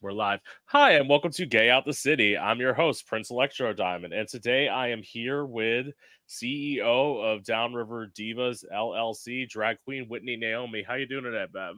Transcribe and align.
We're 0.00 0.12
live. 0.12 0.38
Hi, 0.66 0.92
and 0.92 1.08
welcome 1.08 1.32
to 1.32 1.44
Gay 1.44 1.70
Out 1.70 1.84
the 1.84 1.92
City. 1.92 2.38
I'm 2.38 2.60
your 2.60 2.72
host, 2.72 3.04
Prince 3.08 3.32
Electro 3.32 3.72
Diamond, 3.72 4.14
and 4.14 4.28
today 4.28 4.68
I 4.68 4.90
am 4.90 5.02
here 5.02 5.44
with 5.44 5.88
CEO 6.28 7.20
of 7.20 7.42
Downriver 7.42 8.06
Divas 8.06 8.64
LLC, 8.72 9.48
drag 9.48 9.78
queen 9.82 10.06
Whitney 10.06 10.36
Naomi. 10.36 10.84
How 10.86 10.94
you 10.94 11.08
doing 11.08 11.24
today, 11.24 11.46
Beb? 11.52 11.72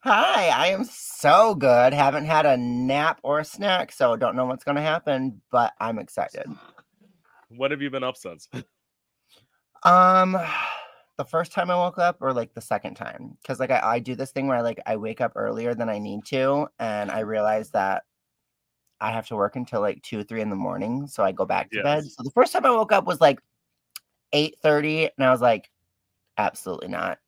Hi, 0.00 0.48
I 0.48 0.68
am 0.68 0.84
so 0.84 1.54
good. 1.54 1.92
Haven't 1.92 2.24
had 2.24 2.46
a 2.46 2.56
nap 2.56 3.20
or 3.22 3.40
a 3.40 3.44
snack, 3.44 3.92
so 3.92 4.16
don't 4.16 4.36
know 4.36 4.46
what's 4.46 4.64
going 4.64 4.76
to 4.76 4.82
happen, 4.82 5.42
but 5.52 5.74
I'm 5.78 5.98
excited. 5.98 6.46
What 7.50 7.72
have 7.72 7.82
you 7.82 7.90
been 7.90 8.04
up 8.04 8.16
since? 8.16 8.48
Um, 9.82 10.38
the 11.20 11.24
first 11.26 11.52
time 11.52 11.70
I 11.70 11.76
woke 11.76 11.98
up, 11.98 12.16
or 12.22 12.32
like 12.32 12.54
the 12.54 12.62
second 12.62 12.94
time, 12.94 13.36
because 13.42 13.60
like 13.60 13.70
I, 13.70 13.80
I 13.82 13.98
do 13.98 14.14
this 14.14 14.30
thing 14.30 14.46
where 14.46 14.56
I 14.56 14.62
like 14.62 14.80
I 14.86 14.96
wake 14.96 15.20
up 15.20 15.32
earlier 15.36 15.74
than 15.74 15.90
I 15.90 15.98
need 15.98 16.24
to, 16.28 16.66
and 16.78 17.10
I 17.10 17.20
realize 17.20 17.68
that 17.72 18.04
I 19.02 19.10
have 19.10 19.26
to 19.26 19.36
work 19.36 19.54
until 19.54 19.82
like 19.82 20.02
two, 20.02 20.24
three 20.24 20.40
in 20.40 20.48
the 20.48 20.56
morning, 20.56 21.06
so 21.06 21.22
I 21.22 21.32
go 21.32 21.44
back 21.44 21.70
to 21.72 21.82
bed. 21.82 22.04
So 22.04 22.22
the 22.22 22.30
first 22.30 22.54
time 22.54 22.64
I 22.64 22.70
woke 22.70 22.90
up 22.90 23.04
was 23.04 23.20
like 23.20 23.38
eight 24.32 24.56
thirty, 24.62 25.10
and 25.14 25.26
I 25.26 25.30
was 25.30 25.42
like, 25.42 25.70
absolutely 26.38 26.88
not. 26.88 27.18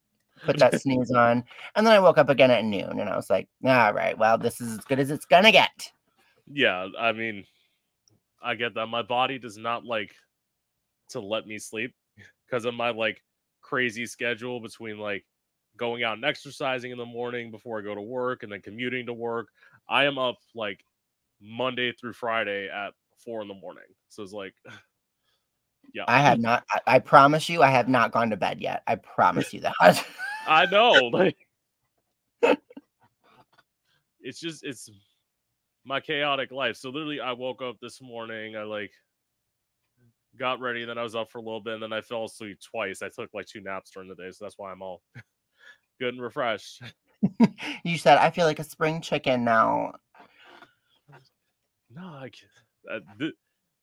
Put 0.46 0.58
that 0.58 0.72
snooze 0.80 1.10
on, 1.10 1.44
and 1.76 1.86
then 1.86 1.92
I 1.92 2.00
woke 2.00 2.16
up 2.16 2.30
again 2.30 2.50
at 2.50 2.64
noon, 2.64 2.98
and 2.98 3.10
I 3.10 3.16
was 3.16 3.28
like, 3.28 3.46
all 3.62 3.92
right, 3.92 4.16
well, 4.16 4.38
this 4.38 4.58
is 4.62 4.78
as 4.78 4.84
good 4.86 5.00
as 5.00 5.10
it's 5.10 5.26
gonna 5.26 5.52
get. 5.52 5.92
Yeah, 6.50 6.88
I 6.98 7.12
mean, 7.12 7.44
I 8.42 8.54
get 8.54 8.72
that. 8.72 8.86
My 8.86 9.02
body 9.02 9.38
does 9.38 9.58
not 9.58 9.84
like 9.84 10.14
to 11.10 11.20
let 11.20 11.46
me 11.46 11.58
sleep 11.58 11.94
because 12.46 12.64
of 12.64 12.72
my 12.72 12.88
like 12.88 13.20
crazy 13.72 14.04
schedule 14.04 14.60
between 14.60 14.98
like 14.98 15.24
going 15.78 16.04
out 16.04 16.12
and 16.16 16.26
exercising 16.26 16.90
in 16.90 16.98
the 16.98 17.06
morning 17.06 17.50
before 17.50 17.78
I 17.78 17.82
go 17.82 17.94
to 17.94 18.02
work 18.02 18.42
and 18.42 18.52
then 18.52 18.60
commuting 18.60 19.06
to 19.06 19.14
work. 19.14 19.48
I 19.88 20.04
am 20.04 20.18
up 20.18 20.36
like 20.54 20.84
Monday 21.40 21.90
through 21.92 22.12
Friday 22.12 22.68
at 22.68 22.92
four 23.24 23.40
in 23.40 23.48
the 23.48 23.54
morning. 23.54 23.86
So 24.10 24.22
it's 24.22 24.34
like, 24.34 24.52
yeah, 25.94 26.04
I 26.06 26.20
have 26.20 26.38
not. 26.38 26.64
I, 26.70 26.80
I 26.86 26.98
promise 26.98 27.48
you, 27.48 27.62
I 27.62 27.70
have 27.70 27.88
not 27.88 28.12
gone 28.12 28.28
to 28.28 28.36
bed 28.36 28.60
yet. 28.60 28.82
I 28.86 28.96
promise 28.96 29.54
you 29.54 29.60
that. 29.60 30.04
I 30.46 30.66
know. 30.66 31.08
Like, 31.10 31.38
it's 34.20 34.38
just 34.38 34.64
it's 34.64 34.90
my 35.86 35.98
chaotic 35.98 36.52
life. 36.52 36.76
So 36.76 36.90
literally, 36.90 37.20
I 37.20 37.32
woke 37.32 37.62
up 37.62 37.76
this 37.80 38.02
morning. 38.02 38.54
I 38.54 38.64
like 38.64 38.92
got 40.38 40.60
ready, 40.60 40.84
then 40.84 40.98
I 40.98 41.02
was 41.02 41.14
up 41.14 41.30
for 41.30 41.38
a 41.38 41.42
little 41.42 41.60
bit, 41.60 41.74
and 41.74 41.82
then 41.82 41.92
I 41.92 42.00
fell 42.00 42.24
asleep 42.24 42.58
twice. 42.60 43.02
I 43.02 43.08
took 43.08 43.30
like 43.34 43.46
two 43.46 43.60
naps 43.60 43.90
during 43.90 44.08
the 44.08 44.14
day, 44.14 44.30
so 44.30 44.44
that's 44.44 44.58
why 44.58 44.72
I'm 44.72 44.82
all 44.82 45.02
good 46.00 46.14
and 46.14 46.22
refreshed. 46.22 46.82
you 47.84 47.98
said 47.98 48.18
I 48.18 48.30
feel 48.30 48.46
like 48.46 48.58
a 48.58 48.64
spring 48.64 49.00
chicken 49.00 49.44
now. 49.44 49.92
No, 51.94 52.02
I 52.02 52.30
can't. 52.30 52.50
Uh, 52.90 53.00
th- 53.18 53.34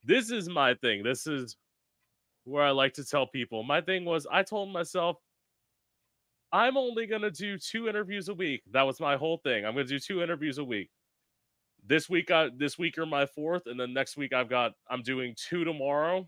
this 0.03 0.31
is 0.31 0.50
my 0.50 0.73
thing. 0.75 1.03
This 1.03 1.28
is 1.28 1.56
where 2.44 2.63
I 2.63 2.72
like 2.72 2.94
to 2.95 3.06
tell 3.06 3.28
people. 3.28 3.63
My 3.63 3.81
thing 3.81 4.06
was 4.06 4.25
I 4.31 4.44
told 4.44 4.73
myself 4.73 5.17
I'm 6.52 6.78
only 6.78 7.06
gonna 7.06 7.31
do 7.31 7.58
two 7.58 7.88
interviews 7.88 8.30
a 8.30 8.34
week. 8.34 8.63
That 8.72 8.84
was 8.84 9.00
my 9.00 9.16
whole 9.17 9.38
thing. 9.38 9.66
I'm 9.66 9.73
gonna 9.73 9.86
do 9.86 10.00
two 10.00 10.23
interviews 10.23 10.58
a 10.58 10.63
week. 10.63 10.89
This 11.86 12.09
week, 12.09 12.31
I 12.31 12.50
this 12.58 12.78
week 12.78 12.97
are 12.97 13.06
my 13.06 13.25
fourth, 13.25 13.67
and 13.67 13.80
then 13.80 13.94
next 13.94 14.17
week 14.17 14.34
I've 14.34 14.50
got 14.50 14.73
I'm 14.89 15.03
doing 15.03 15.36
two 15.38 15.63
tomorrow. 15.63 16.28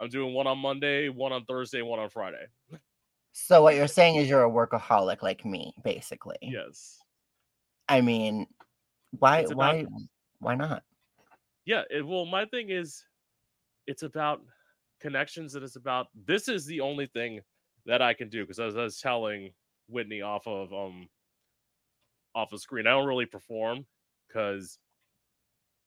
I'm 0.00 0.08
doing 0.08 0.32
one 0.32 0.46
on 0.46 0.58
Monday, 0.58 1.08
one 1.08 1.32
on 1.32 1.44
Thursday, 1.44 1.82
one 1.82 1.98
on 1.98 2.08
Friday. 2.08 2.46
So 3.32 3.62
what 3.62 3.74
you're 3.76 3.86
saying 3.86 4.16
is 4.16 4.28
you're 4.28 4.44
a 4.44 4.50
workaholic 4.50 5.22
like 5.22 5.44
me, 5.44 5.74
basically. 5.84 6.38
Yes. 6.40 6.98
I 7.88 8.00
mean, 8.00 8.46
why 9.18 9.44
why 9.44 9.84
why 10.38 10.54
not? 10.54 10.82
Yeah. 11.64 11.82
It, 11.90 12.06
well, 12.06 12.24
my 12.24 12.44
thing 12.46 12.70
is, 12.70 13.04
it's 13.86 14.02
about 14.02 14.42
connections, 15.00 15.54
and 15.54 15.64
it's 15.64 15.76
about 15.76 16.08
this 16.26 16.48
is 16.48 16.66
the 16.66 16.80
only 16.80 17.06
thing 17.06 17.40
that 17.86 18.02
I 18.02 18.14
can 18.14 18.28
do 18.28 18.42
because 18.42 18.60
as 18.60 18.76
I 18.76 18.82
was 18.82 19.00
telling 19.00 19.52
Whitney 19.88 20.22
off 20.22 20.46
of 20.46 20.72
um 20.72 21.08
off 22.34 22.52
of 22.52 22.60
screen, 22.60 22.86
I 22.86 22.90
don't 22.90 23.06
really 23.06 23.26
perform 23.26 23.84
because 24.28 24.78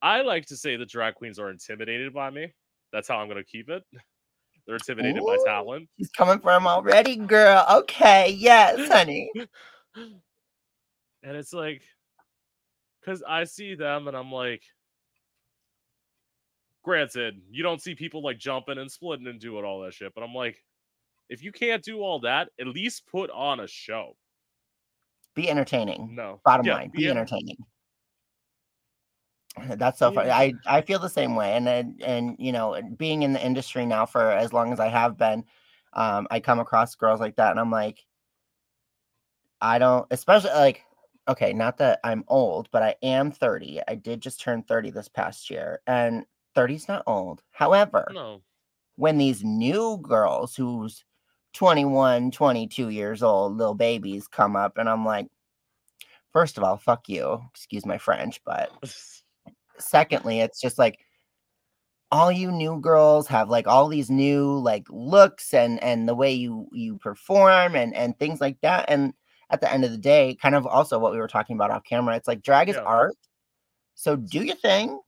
I 0.02 0.22
like 0.22 0.46
to 0.48 0.58
say 0.58 0.76
that 0.76 0.90
drag 0.90 1.16
queens 1.16 1.40
are 1.40 1.50
intimidated 1.50 2.14
by 2.14 2.30
me. 2.30 2.54
That's 2.92 3.08
how 3.08 3.18
I'm 3.18 3.28
gonna 3.28 3.44
keep 3.44 3.70
it. 3.70 3.84
They're 4.66 4.75
intimidated 4.75 5.24
by 5.25 5.35
Ooh. 5.35 5.44
talent. 5.46 5.90
He's 5.97 6.09
coming 6.09 6.40
for 6.40 6.51
him 6.53 6.68
already, 6.68 7.16
girl. 7.18 7.66
Okay, 7.69 8.31
yes, 8.38 8.88
honey. 8.91 9.29
and 9.96 11.38
it's 11.38 11.53
like 11.53 11.81
because 13.00 13.24
i 13.28 13.44
see 13.44 13.75
them 13.75 14.07
and 14.07 14.18
i'm 14.18 14.31
like 14.31 14.63
granted 16.84 17.40
you 17.50 17.63
don't 17.63 17.81
see 17.81 17.96
people 17.96 18.22
like 18.24 18.38
jumping 18.38 18.78
and 18.78 18.91
splitting 18.91 19.28
and 19.28 19.40
doing 19.40 19.63
all 19.63 19.81
that 19.81 19.94
shit 19.94 20.12
but 20.16 20.24
i'm 20.24 20.34
like 20.34 20.57
if 21.30 21.44
you 21.44 21.51
can't 21.51 21.84
do 21.84 22.01
all 22.01 22.19
that 22.19 22.50
at 22.59 22.68
least 22.68 23.06
put 23.07 23.30
on 23.31 23.59
a 23.62 23.68
show 23.68 24.16
Be 25.35 25.50
entertaining. 25.50 26.13
no 26.16 26.41
Bottom 26.44 26.66
Yeah, 26.66 26.74
line, 26.75 26.90
be 26.90 27.00
be 27.00 27.09
entertaining. 27.09 27.57
That's 29.78 30.00
so 30.00 30.12
funny. 30.12 30.31
I 30.31 30.53
I 30.66 30.81
feel 30.81 31.00
the 31.00 31.09
same 31.09 31.36
way, 31.36 31.53
and 31.53 31.66
then 31.68 31.97
and 32.02 32.36
you 32.40 32.52
know, 32.52 32.80
being 32.97 33.24
in 33.24 33.34
the 33.34 33.46
industry 33.46 33.86
now 33.86 34.06
for 34.06 34.31
as 34.31 34.52
long 34.53 34.74
as 34.74 34.80
I 34.80 34.88
have 34.88 35.18
been, 35.18 35.46
um, 35.94 36.28
I 36.31 36.40
come 36.40 36.59
across 36.59 36.96
girls 36.96 37.19
like 37.19 37.36
that, 37.36 37.52
and 37.52 37.59
I'm 37.59 37.72
like, 37.72 38.06
I 39.62 39.80
don't, 39.80 40.06
especially 40.12 40.52
like, 40.52 40.84
okay, 41.28 41.53
not 41.53 41.78
that 41.78 42.00
I'm 42.03 42.24
old, 42.28 42.69
but 42.72 42.84
I 42.84 42.96
am 43.03 43.31
30. 43.31 43.81
I 43.88 43.96
did 43.96 44.22
just 44.22 44.42
turn 44.42 44.63
30 44.63 44.92
this 44.92 45.08
past 45.08 45.50
year, 45.50 45.81
and 45.88 46.25
30's 46.56 46.88
not 46.88 47.03
old. 47.08 47.44
However, 47.52 48.08
no 48.13 48.42
when 48.96 49.18
these 49.18 49.44
new 49.44 49.97
girls 50.02 50.56
who's 50.56 51.06
21, 51.53 52.31
22 52.31 52.90
years 52.90 53.24
old, 53.24 53.58
little 53.58 53.75
babies 53.75 54.28
come 54.28 54.56
up, 54.56 54.78
and 54.78 54.90
I'm 54.90 55.06
like, 55.06 55.28
first 56.31 56.58
of 56.58 56.63
all, 56.63 56.78
fuck 56.78 57.08
you. 57.09 57.42
Excuse 57.52 57.86
my 57.86 57.97
French, 57.97 58.42
but 58.44 58.72
secondly, 59.80 60.40
it's 60.42 60.62
just 60.62 60.78
like 60.80 61.00
all 62.12 62.32
you 62.32 62.52
new 62.52 62.80
girls 62.80 63.28
have 63.28 63.50
like 63.50 63.68
all 63.68 63.88
these 63.88 64.10
new 64.12 64.60
like 64.60 64.86
looks 64.90 65.54
and 65.54 65.82
and 65.84 66.08
the 66.08 66.14
way 66.16 66.32
you 66.32 66.68
you 66.72 66.98
perform 66.98 67.76
and 67.76 67.94
and 67.96 68.18
things 68.20 68.40
like 68.42 68.60
that. 68.62 68.86
And 68.88 69.14
at 69.50 69.62
the 69.62 69.72
end 69.72 69.84
of 69.86 69.92
the 69.92 69.98
day, 69.98 70.36
kind 70.42 70.56
of 70.56 70.66
also 70.68 71.00
what 71.00 71.12
we 71.12 71.18
were 71.20 71.28
talking 71.28 71.56
about 71.56 71.72
off 71.72 71.84
camera, 71.84 72.16
it's 72.16 72.28
like 72.28 72.42
drag 72.44 72.70
is 72.70 72.76
Yeah. 72.76 72.84
art. 72.86 73.16
So 73.96 74.16
do 74.18 74.44
your 74.44 74.56
thing. 74.58 75.00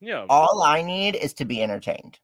yeah 0.00 0.26
All 0.28 0.62
I 0.62 0.82
need 0.82 1.16
is 1.16 1.34
to 1.34 1.44
be 1.44 1.62
entertained. 1.62 2.18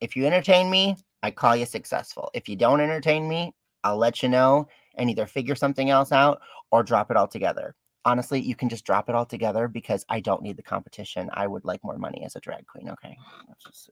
If 0.00 0.16
you 0.16 0.26
entertain 0.26 0.70
me, 0.70 0.96
I 1.22 1.30
call 1.30 1.56
you 1.56 1.66
successful. 1.66 2.30
If 2.34 2.48
you 2.48 2.56
don't 2.56 2.80
entertain 2.80 3.28
me, 3.28 3.54
I'll 3.84 3.98
let 3.98 4.22
you 4.22 4.28
know 4.28 4.68
and 4.96 5.10
either 5.10 5.26
figure 5.26 5.54
something 5.56 5.90
else 5.90 6.12
out 6.12 6.40
or 6.72 6.82
drop 6.82 7.10
it 7.10 7.16
all 7.16 7.28
together. 7.28 7.74
Honestly, 8.04 8.40
you 8.40 8.54
can 8.54 8.68
just 8.68 8.84
drop 8.84 9.08
it 9.08 9.14
all 9.14 9.26
together 9.26 9.68
because 9.68 10.04
I 10.08 10.20
don't 10.20 10.42
need 10.42 10.56
the 10.56 10.62
competition. 10.62 11.28
I 11.34 11.46
would 11.46 11.64
like 11.66 11.84
more 11.84 11.98
money 11.98 12.24
as 12.24 12.34
a 12.34 12.40
drag 12.40 12.66
queen. 12.66 12.88
Okay. 12.88 13.16
Just- 13.64 13.90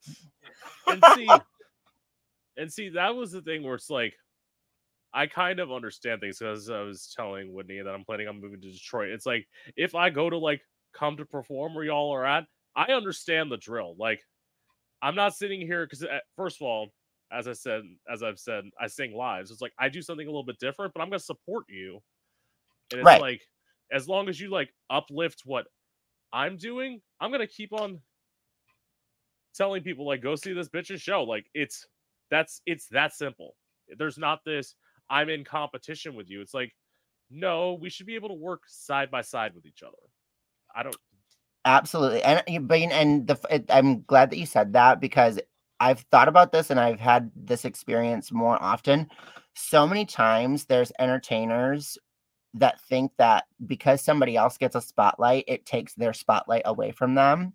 and 0.87 1.03
see 1.15 1.29
and 2.57 2.73
see 2.73 2.89
that 2.91 3.15
was 3.15 3.33
the 3.33 3.43
thing 3.43 3.63
where 3.63 3.75
it's 3.75 3.91
like 3.91 4.15
i 5.15 5.27
kind 5.27 5.61
of 5.61 5.71
understand 5.73 6.21
things 6.21 6.39
because 6.39 6.69
i 6.69 6.81
was 6.81 7.13
telling 7.17 7.53
whitney 7.53 7.81
that 7.81 7.95
i'm 7.95 8.05
planning 8.05 8.27
on 8.29 8.41
moving 8.41 8.61
to 8.61 8.71
detroit 8.71 9.11
it's 9.11 9.25
like 9.27 9.47
if 9.77 9.95
i 9.95 10.11
go 10.11 10.29
to 10.29 10.37
like 10.37 10.61
come 10.93 11.17
to 11.17 11.25
perform 11.25 11.75
where 11.75 11.85
y'all 11.85 12.13
are 12.13 12.27
at 12.27 12.45
i 12.77 12.93
understand 12.93 13.51
the 13.51 13.57
drill 13.57 13.95
like 13.99 14.21
i'm 15.01 15.15
not 15.15 15.35
sitting 15.35 15.61
here 15.61 15.87
because 15.87 16.03
eh, 16.03 16.19
first 16.37 16.61
of 16.61 16.67
all 16.67 16.89
as 17.33 17.47
i 17.49 17.53
said 17.53 17.83
as 18.13 18.23
i've 18.23 18.39
said 18.39 18.65
i 18.81 18.87
sing 18.87 19.15
lives 19.15 19.51
it's 19.51 19.63
like 19.63 19.73
i 19.79 19.89
do 19.89 20.03
something 20.03 20.27
a 20.27 20.31
little 20.31 20.45
bit 20.45 20.59
different 20.59 20.93
but 20.95 21.01
i'm 21.01 21.09
gonna 21.09 21.19
support 21.19 21.65
you 21.69 22.01
and 22.91 23.01
it's 23.01 23.07
Right. 23.07 23.21
like 23.21 23.43
as 23.93 24.09
long 24.09 24.29
as 24.29 24.41
you 24.41 24.51
like 24.51 24.73
uplift 24.91 25.43
what 25.45 25.67
i'm 26.33 26.57
doing 26.57 27.01
i'm 27.21 27.31
gonna 27.31 27.47
keep 27.47 27.73
on 27.73 27.99
telling 29.55 29.83
people 29.83 30.07
like 30.07 30.23
go 30.23 30.35
see 30.35 30.53
this 30.53 30.69
bitch's 30.69 31.01
show 31.01 31.23
like 31.25 31.47
it's 31.55 31.87
that's 32.31 32.61
it's 32.67 32.87
that 32.89 33.15
simple 33.15 33.55
there's 33.99 34.19
not 34.19 34.41
this 34.45 34.75
i'm 35.11 35.29
in 35.29 35.45
competition 35.45 36.15
with 36.15 36.29
you 36.29 36.41
it's 36.41 36.55
like 36.55 36.73
no 37.31 37.79
we 37.81 37.91
should 37.91 38.07
be 38.07 38.15
able 38.15 38.29
to 38.29 38.35
work 38.35 38.63
side 38.67 39.11
by 39.11 39.21
side 39.21 39.55
with 39.55 39.67
each 39.67 39.83
other 39.83 39.97
i 40.75 40.83
don't 40.83 40.97
Absolutely. 41.65 42.23
And 42.23 42.67
but 42.67 42.79
and 42.79 43.27
the 43.27 43.65
I'm 43.69 44.03
glad 44.03 44.31
that 44.31 44.39
you 44.39 44.47
said 44.47 44.73
that 44.73 45.01
because 45.01 45.39
I've 45.81 46.01
thought 46.11 46.29
about 46.29 46.51
this 46.51 46.71
and 46.71 46.81
I've 46.81 46.99
had 46.99 47.31
this 47.37 47.65
experience 47.67 48.33
more 48.33 48.61
often. 48.63 49.09
So 49.55 49.87
many 49.87 50.07
times 50.07 50.65
there's 50.65 50.93
entertainers 50.99 51.99
that 52.55 52.81
think 52.83 53.13
that 53.19 53.45
because 53.67 54.03
somebody 54.03 54.37
else 54.37 54.57
gets 54.57 54.75
a 54.75 54.81
spotlight, 54.81 55.45
it 55.47 55.67
takes 55.67 55.95
their 55.95 56.13
spotlight 56.13 56.63
away 56.65 56.93
from 56.93 57.15
them. 57.15 57.53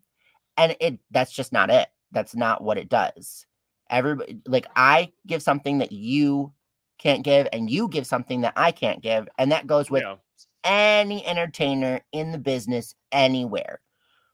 And 0.58 0.76
it 0.80 1.00
that's 1.12 1.32
just 1.32 1.52
not 1.52 1.70
it. 1.70 1.90
That's 2.12 2.36
not 2.36 2.64
what 2.64 2.78
it 2.78 2.90
does. 2.90 3.46
Everybody 3.90 4.40
like 4.48 4.68
I 4.76 5.12
give 5.26 5.42
something 5.42 5.80
that 5.80 5.92
you 5.92 6.54
can't 7.00 7.24
give, 7.24 7.48
and 7.52 7.70
you 7.70 7.90
give 7.90 8.08
something 8.08 8.42
that 8.42 8.54
I 8.56 8.72
can't 8.72 9.02
give. 9.02 9.28
And 9.38 9.52
that 9.52 9.68
goes 9.68 9.90
with 9.90 10.04
yeah. 10.04 10.16
any 10.64 11.26
entertainer 11.26 12.02
in 12.12 12.32
the 12.32 12.38
business 12.38 12.96
anywhere. 13.12 13.82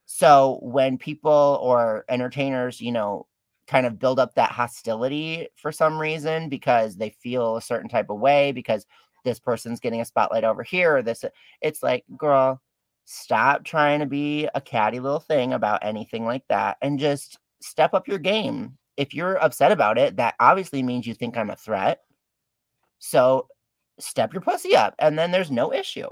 So 0.06 0.60
when 0.62 0.98
people 0.98 1.60
or 1.62 2.06
entertainers, 2.10 2.82
you 2.82 2.92
know, 2.92 3.28
kind 3.68 3.86
of 3.86 4.00
build 4.00 4.20
up 4.20 4.34
that 4.36 4.52
hostility 4.52 5.48
for 5.56 5.72
some 5.72 6.00
reason 6.00 6.50
because 6.50 6.98
they 6.98 7.12
feel 7.12 7.56
a 7.58 7.62
certain 7.62 7.88
type 7.90 8.10
of 8.10 8.20
way 8.20 8.52
because 8.52 8.86
this 9.30 9.40
person's 9.40 9.80
getting 9.80 10.02
a 10.02 10.06
spotlight 10.06 10.44
over 10.44 10.64
here 10.64 10.98
or 10.98 11.02
this 11.02 11.24
it's 11.62 11.84
like 11.84 12.04
girl 12.18 12.62
stop 13.06 13.64
trying 13.64 14.00
to 14.00 14.06
be 14.06 14.48
a 14.54 14.62
catty 14.62 15.00
little 15.00 15.20
thing 15.20 15.54
about 15.54 15.84
anything 15.84 16.26
like 16.26 16.44
that 16.50 16.78
and 16.82 17.00
just 17.00 17.40
step 17.62 17.94
up 17.94 18.08
your 18.08 18.20
game 18.20 18.78
if 18.98 19.14
you're 19.14 19.42
upset 19.44 19.72
about 19.72 19.98
it 19.98 20.18
that 20.18 20.36
obviously 20.40 20.84
means 20.84 21.08
you 21.08 21.14
think 21.14 21.38
i'm 21.38 21.50
a 21.50 21.56
threat 21.56 22.02
so 23.00 23.48
step 24.00 24.34
your 24.34 24.42
pussy 24.42 24.76
up 24.76 24.94
and 25.00 25.18
then 25.18 25.32
there's 25.32 25.52
no 25.52 25.74
issue 25.74 26.10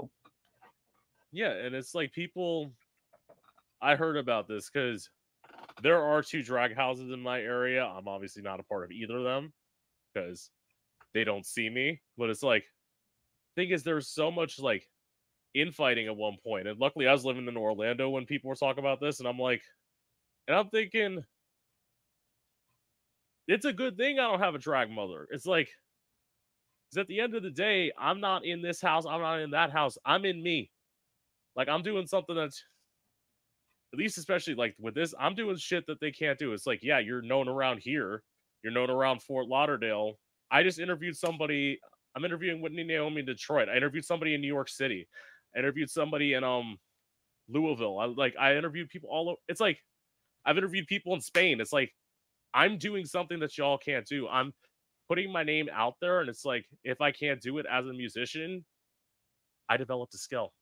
Yeah, 1.32 1.52
and 1.52 1.74
it's 1.74 1.94
like 1.94 2.12
people. 2.12 2.72
I 3.80 3.94
heard 3.94 4.16
about 4.16 4.48
this 4.48 4.70
because 4.70 5.08
there 5.82 6.02
are 6.02 6.22
two 6.22 6.42
drag 6.42 6.74
houses 6.74 7.12
in 7.12 7.20
my 7.20 7.40
area. 7.40 7.84
I'm 7.84 8.08
obviously 8.08 8.42
not 8.42 8.60
a 8.60 8.64
part 8.64 8.84
of 8.84 8.90
either 8.90 9.18
of 9.18 9.24
them 9.24 9.52
because 10.12 10.50
they 11.14 11.24
don't 11.24 11.46
see 11.46 11.68
me. 11.70 12.00
But 12.16 12.30
it's 12.30 12.42
like, 12.42 12.64
thing 13.58 13.70
is, 13.70 13.82
there's 13.82 14.08
so 14.08 14.30
much 14.30 14.58
like 14.58 14.88
infighting 15.54 16.06
at 16.06 16.16
one 16.16 16.36
point, 16.44 16.68
and 16.68 16.78
luckily 16.78 17.06
I 17.06 17.12
was 17.12 17.24
living 17.24 17.48
in 17.48 17.56
Orlando 17.56 18.08
when 18.10 18.26
people 18.26 18.48
were 18.48 18.56
talking 18.56 18.84
about 18.84 19.00
this, 19.00 19.18
and 19.18 19.28
I'm 19.28 19.38
like, 19.38 19.62
and 20.46 20.56
I'm 20.56 20.68
thinking, 20.68 21.24
it's 23.48 23.64
a 23.64 23.72
good 23.72 23.96
thing 23.96 24.18
I 24.18 24.30
don't 24.30 24.40
have 24.40 24.54
a 24.54 24.58
drag 24.58 24.90
mother. 24.90 25.26
It's 25.30 25.46
like, 25.46 25.68
because 26.90 27.02
at 27.02 27.08
the 27.08 27.20
end 27.20 27.34
of 27.34 27.42
the 27.42 27.50
day, 27.50 27.92
I'm 27.98 28.20
not 28.20 28.44
in 28.44 28.62
this 28.62 28.80
house, 28.80 29.06
I'm 29.06 29.20
not 29.20 29.40
in 29.40 29.50
that 29.50 29.72
house, 29.72 29.98
I'm 30.04 30.24
in 30.24 30.42
me. 30.42 30.70
Like 31.56 31.68
I'm 31.68 31.82
doing 31.82 32.06
something 32.06 32.36
that's 32.36 32.62
at 33.92 33.98
least 33.98 34.18
especially 34.18 34.54
like 34.54 34.76
with 34.78 34.94
this, 34.94 35.14
I'm 35.18 35.34
doing 35.34 35.56
shit 35.56 35.86
that 35.86 36.00
they 36.00 36.12
can't 36.12 36.38
do. 36.38 36.52
It's 36.52 36.66
like, 36.66 36.80
yeah, 36.82 36.98
you're 36.98 37.22
known 37.22 37.48
around 37.48 37.80
here, 37.80 38.22
you're 38.62 38.72
known 38.72 38.90
around 38.90 39.22
Fort 39.22 39.48
Lauderdale. 39.48 40.18
I 40.50 40.62
just 40.62 40.78
interviewed 40.78 41.16
somebody. 41.16 41.80
I'm 42.18 42.24
interviewing 42.24 42.60
Whitney 42.60 42.82
Naomi 42.82 43.20
in 43.20 43.26
Detroit. 43.26 43.68
I 43.68 43.76
interviewed 43.76 44.04
somebody 44.04 44.34
in 44.34 44.40
New 44.40 44.48
York 44.48 44.68
City. 44.68 45.06
I 45.54 45.60
interviewed 45.60 45.88
somebody 45.88 46.32
in 46.34 46.42
um 46.42 46.76
Louisville. 47.48 47.96
I 48.00 48.06
like 48.06 48.34
I 48.36 48.56
interviewed 48.56 48.88
people 48.88 49.08
all 49.08 49.28
over. 49.28 49.38
It's 49.46 49.60
like 49.60 49.78
I've 50.44 50.58
interviewed 50.58 50.88
people 50.88 51.14
in 51.14 51.20
Spain. 51.20 51.60
It's 51.60 51.72
like 51.72 51.94
I'm 52.52 52.76
doing 52.76 53.04
something 53.04 53.38
that 53.38 53.56
y'all 53.56 53.78
can't 53.78 54.04
do. 54.04 54.26
I'm 54.26 54.52
putting 55.08 55.32
my 55.32 55.44
name 55.44 55.68
out 55.72 55.94
there, 56.00 56.20
and 56.20 56.28
it's 56.28 56.44
like 56.44 56.66
if 56.82 57.00
I 57.00 57.12
can't 57.12 57.40
do 57.40 57.58
it 57.58 57.66
as 57.70 57.86
a 57.86 57.92
musician, 57.92 58.64
I 59.68 59.76
developed 59.76 60.12
a 60.14 60.18
skill. 60.18 60.52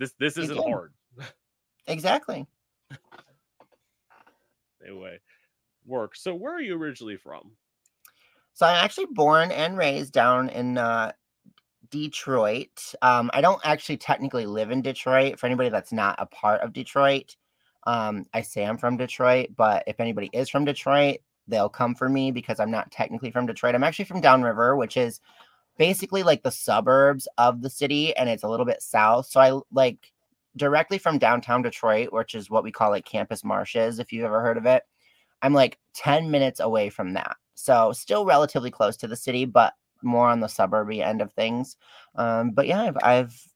This 0.00 0.14
this 0.18 0.36
isn't 0.36 0.58
hard. 0.58 0.94
exactly 1.86 2.44
Anyway, 4.84 5.20
work. 5.86 6.16
So 6.16 6.34
where 6.34 6.56
are 6.56 6.60
you 6.60 6.74
originally 6.76 7.18
from? 7.18 7.52
So 8.54 8.66
I'm 8.66 8.84
actually 8.84 9.06
born 9.06 9.50
and 9.50 9.76
raised 9.76 10.12
down 10.12 10.48
in 10.48 10.78
uh, 10.78 11.10
Detroit. 11.90 12.94
Um, 13.02 13.30
I 13.34 13.40
don't 13.40 13.60
actually 13.64 13.96
technically 13.96 14.46
live 14.46 14.70
in 14.70 14.80
Detroit. 14.80 15.40
For 15.40 15.46
anybody 15.46 15.70
that's 15.70 15.92
not 15.92 16.14
a 16.18 16.26
part 16.26 16.60
of 16.60 16.72
Detroit, 16.72 17.36
um, 17.84 18.26
I 18.32 18.42
say 18.42 18.64
I'm 18.64 18.78
from 18.78 18.96
Detroit. 18.96 19.48
But 19.56 19.82
if 19.88 19.98
anybody 19.98 20.30
is 20.32 20.48
from 20.48 20.64
Detroit, 20.64 21.18
they'll 21.48 21.68
come 21.68 21.96
for 21.96 22.08
me 22.08 22.30
because 22.30 22.60
I'm 22.60 22.70
not 22.70 22.92
technically 22.92 23.32
from 23.32 23.46
Detroit. 23.46 23.74
I'm 23.74 23.82
actually 23.82 24.04
from 24.04 24.20
Downriver, 24.20 24.76
which 24.76 24.96
is 24.96 25.20
basically 25.76 26.22
like 26.22 26.44
the 26.44 26.52
suburbs 26.52 27.26
of 27.38 27.60
the 27.60 27.70
city, 27.70 28.16
and 28.16 28.28
it's 28.28 28.44
a 28.44 28.48
little 28.48 28.66
bit 28.66 28.82
south. 28.82 29.26
So 29.26 29.40
I 29.40 29.60
like 29.72 30.12
directly 30.56 30.98
from 30.98 31.18
downtown 31.18 31.62
Detroit, 31.62 32.12
which 32.12 32.36
is 32.36 32.50
what 32.50 32.62
we 32.62 32.70
call 32.70 32.90
like 32.90 33.04
Campus 33.04 33.42
Martius, 33.42 33.98
if 33.98 34.12
you've 34.12 34.24
ever 34.24 34.40
heard 34.40 34.58
of 34.58 34.66
it. 34.66 34.84
I'm 35.42 35.52
like 35.52 35.78
10 35.94 36.30
minutes 36.30 36.60
away 36.60 36.88
from 36.88 37.14
that. 37.14 37.36
So 37.54 37.92
still 37.92 38.24
relatively 38.24 38.70
close 38.70 38.96
to 38.98 39.08
the 39.08 39.16
city, 39.16 39.44
but 39.44 39.74
more 40.02 40.28
on 40.28 40.40
the 40.40 40.48
suburby 40.48 41.02
end 41.02 41.22
of 41.22 41.32
things. 41.32 41.76
Um, 42.14 42.50
but 42.50 42.66
yeah, 42.66 42.82
I've, 42.82 42.96
I've 43.02 43.48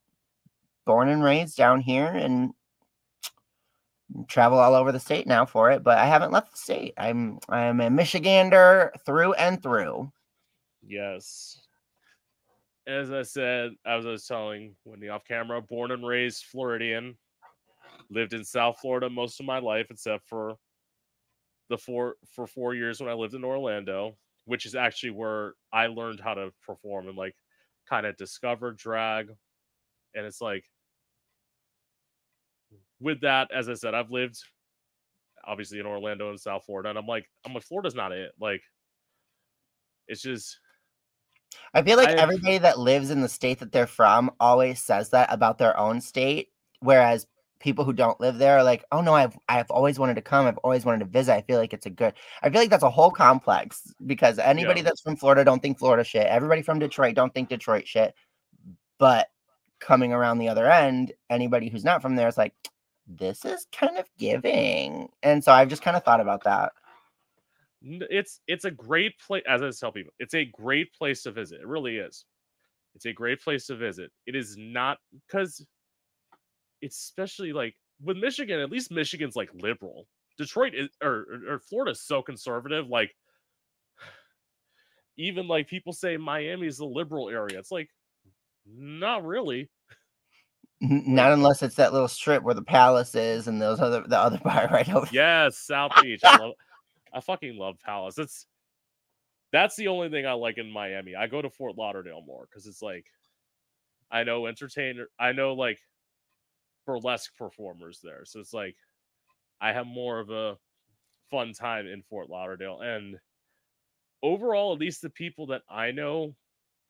born 0.85 1.09
and 1.09 1.23
raised 1.23 1.57
down 1.57 1.81
here 1.81 2.07
and 2.07 2.51
travel 4.27 4.57
all 4.57 4.73
over 4.73 4.91
the 4.91 4.99
state 4.99 5.27
now 5.27 5.45
for 5.45 5.69
it, 5.71 5.83
but 5.83 5.97
I 5.97 6.05
haven't 6.05 6.31
left 6.31 6.51
the 6.51 6.57
state. 6.57 6.93
I'm 6.97 7.39
I'm 7.47 7.79
a 7.79 7.89
Michigander 7.89 8.89
through 9.05 9.33
and 9.33 9.61
through. 9.61 10.11
Yes. 10.85 11.59
As 12.87 13.11
I 13.11 13.21
said, 13.21 13.73
as 13.85 14.05
I 14.05 14.09
was 14.09 14.25
telling 14.25 14.75
Whitney 14.83 15.09
off 15.09 15.25
camera, 15.25 15.61
born 15.61 15.91
and 15.91 16.05
raised 16.05 16.45
Floridian, 16.45 17.15
lived 18.09 18.33
in 18.33 18.43
South 18.43 18.79
Florida 18.81 19.09
most 19.09 19.39
of 19.39 19.45
my 19.45 19.59
life, 19.59 19.87
except 19.91 20.27
for 20.27 20.55
the 21.69 21.77
four 21.77 22.15
for 22.33 22.47
four 22.47 22.73
years 22.73 22.99
when 22.99 23.09
I 23.09 23.13
lived 23.13 23.33
in 23.35 23.43
Orlando, 23.43 24.17
which 24.45 24.65
is 24.65 24.75
actually 24.75 25.11
where 25.11 25.53
I 25.71 25.87
learned 25.87 26.19
how 26.19 26.33
to 26.33 26.51
perform 26.65 27.07
and 27.07 27.17
like 27.17 27.35
kind 27.87 28.05
of 28.05 28.17
discover 28.17 28.71
drag. 28.71 29.29
And 30.15 30.25
it's 30.25 30.41
like 30.41 30.65
with 32.99 33.21
that, 33.21 33.51
as 33.53 33.69
I 33.69 33.75
said, 33.75 33.93
I've 33.93 34.11
lived 34.11 34.39
obviously 35.45 35.79
in 35.79 35.85
Orlando 35.85 36.29
and 36.29 36.39
South 36.39 36.65
Florida, 36.65 36.89
and 36.89 36.97
I'm 36.97 37.07
like, 37.07 37.29
I'm 37.45 37.53
like, 37.53 37.63
Florida's 37.63 37.95
not 37.95 38.11
it. 38.11 38.31
Like, 38.39 38.61
it's 40.07 40.21
just 40.21 40.59
I 41.73 41.81
feel 41.81 41.97
like 41.97 42.09
I- 42.09 42.13
everybody 42.13 42.57
that 42.59 42.79
lives 42.79 43.09
in 43.09 43.21
the 43.21 43.29
state 43.29 43.59
that 43.59 43.71
they're 43.71 43.87
from 43.87 44.31
always 44.39 44.81
says 44.81 45.09
that 45.09 45.31
about 45.31 45.57
their 45.57 45.77
own 45.77 46.01
state, 46.01 46.49
whereas 46.79 47.27
people 47.59 47.83
who 47.85 47.93
don't 47.93 48.19
live 48.19 48.37
there 48.37 48.57
are 48.57 48.63
like, 48.63 48.83
"Oh 48.91 49.01
no, 49.01 49.13
I've 49.13 49.37
I've 49.49 49.69
always 49.71 49.99
wanted 49.99 50.15
to 50.15 50.21
come. 50.21 50.45
I've 50.47 50.57
always 50.59 50.85
wanted 50.85 50.99
to 50.99 51.05
visit. 51.05 51.33
I 51.33 51.41
feel 51.41 51.57
like 51.59 51.73
it's 51.73 51.85
a 51.85 51.89
good. 51.89 52.13
I 52.41 52.49
feel 52.49 52.61
like 52.61 52.69
that's 52.69 52.83
a 52.83 52.89
whole 52.89 53.11
complex 53.11 53.93
because 54.05 54.39
anybody 54.39 54.81
Yeah. 54.81 54.85
that's 54.85 55.01
from 55.01 55.15
Florida 55.17 55.43
don't 55.43 55.61
think 55.61 55.79
Florida 55.79 56.03
shit. 56.03 56.25
Everybody 56.27 56.61
from 56.61 56.79
Detroit 56.79 57.15
don't 57.15 57.33
think 57.33 57.49
Detroit 57.49 57.87
shit. 57.87 58.13
But 58.97 59.27
coming 59.79 60.11
around 60.13 60.39
the 60.39 60.49
other 60.49 60.69
end, 60.69 61.13
anybody 61.29 61.69
who's 61.69 61.85
not 61.85 62.01
from 62.01 62.15
there 62.15 62.27
is 62.27 62.37
like, 62.37 62.53
this 63.07 63.45
is 63.45 63.65
kind 63.71 63.97
of 63.97 64.05
giving. 64.17 65.09
And 65.23 65.43
so 65.43 65.51
I've 65.53 65.69
just 65.69 65.81
kind 65.81 65.95
of 65.97 66.03
thought 66.03 66.19
about 66.21 66.43
that. 66.43 66.73
It's 67.81 68.41
it's 68.47 68.65
a 68.65 68.71
great 68.71 69.13
place 69.25 69.43
as 69.47 69.61
i 69.61 69.69
tell 69.71 69.91
people 69.93 70.11
it's 70.19 70.33
a 70.33 70.43
great 70.43 70.93
place 70.93 71.23
to 71.23 71.31
visit 71.31 71.61
it 71.61 71.67
really 71.67 71.95
is 71.97 72.25
it's 72.93 73.05
a 73.05 73.13
great 73.13 73.41
place 73.41 73.67
to 73.67 73.75
visit 73.77 74.11
it 74.25 74.35
is 74.35 74.57
not 74.57 74.97
because 75.25 75.65
especially 76.83 77.53
like 77.53 77.75
with 78.03 78.17
michigan 78.17 78.59
at 78.59 78.71
least 78.71 78.91
michigan's 78.91 79.35
like 79.35 79.49
liberal 79.53 80.07
detroit 80.37 80.73
is 80.73 80.89
or, 81.03 81.25
or, 81.47 81.53
or 81.55 81.59
florida's 81.59 82.01
so 82.01 82.21
conservative 82.21 82.87
like 82.87 83.15
even 85.17 85.47
like 85.47 85.67
people 85.67 85.93
say 85.93 86.17
miami's 86.17 86.77
the 86.77 86.85
liberal 86.85 87.29
area 87.29 87.59
it's 87.59 87.71
like 87.71 87.89
not 88.65 89.25
really 89.25 89.69
Not 90.81 91.33
unless 91.33 91.61
it's 91.61 91.75
that 91.75 91.91
little 91.91 92.07
strip 92.07 92.41
where 92.43 92.53
the 92.53 92.61
palace 92.61 93.13
is 93.15 93.47
and 93.47 93.61
those 93.61 93.79
other 93.81 94.01
the 94.07 94.17
other 94.17 94.37
part 94.43 94.71
right 94.71 94.87
over 94.93 95.07
Yes, 95.11 95.57
South 95.57 95.91
Beach. 96.01 96.21
I 96.23 96.31
love 96.33 96.53
I 97.13 97.19
fucking 97.21 97.57
love 97.57 97.79
Palace. 97.79 98.17
It's 98.17 98.45
that's 99.51 99.75
the 99.75 99.87
only 99.87 100.09
thing 100.09 100.25
I 100.25 100.33
like 100.33 100.57
in 100.57 100.71
Miami. 100.71 101.15
I 101.15 101.27
go 101.27 101.41
to 101.41 101.49
Fort 101.49 101.77
Lauderdale 101.77 102.21
more 102.25 102.47
because 102.49 102.65
it's 102.67 102.81
like 102.81 103.05
I 104.11 104.23
know 104.23 104.45
entertainer 104.47 105.09
I 105.19 105.33
know 105.33 105.53
like 105.53 105.79
burlesque 106.89 107.35
performers 107.37 107.99
there. 108.03 108.25
So 108.25 108.39
it's 108.39 108.53
like 108.53 108.75
I 109.61 109.73
have 109.73 109.85
more 109.85 110.19
of 110.19 110.31
a 110.31 110.57
fun 111.29 111.53
time 111.53 111.85
in 111.85 112.01
Fort 112.01 112.29
Lauderdale. 112.31 112.79
And 112.81 113.17
overall, 114.23 114.73
at 114.73 114.79
least 114.79 115.03
the 115.03 115.09
people 115.11 115.45
that 115.47 115.61
I 115.69 115.91
know, 115.91 116.35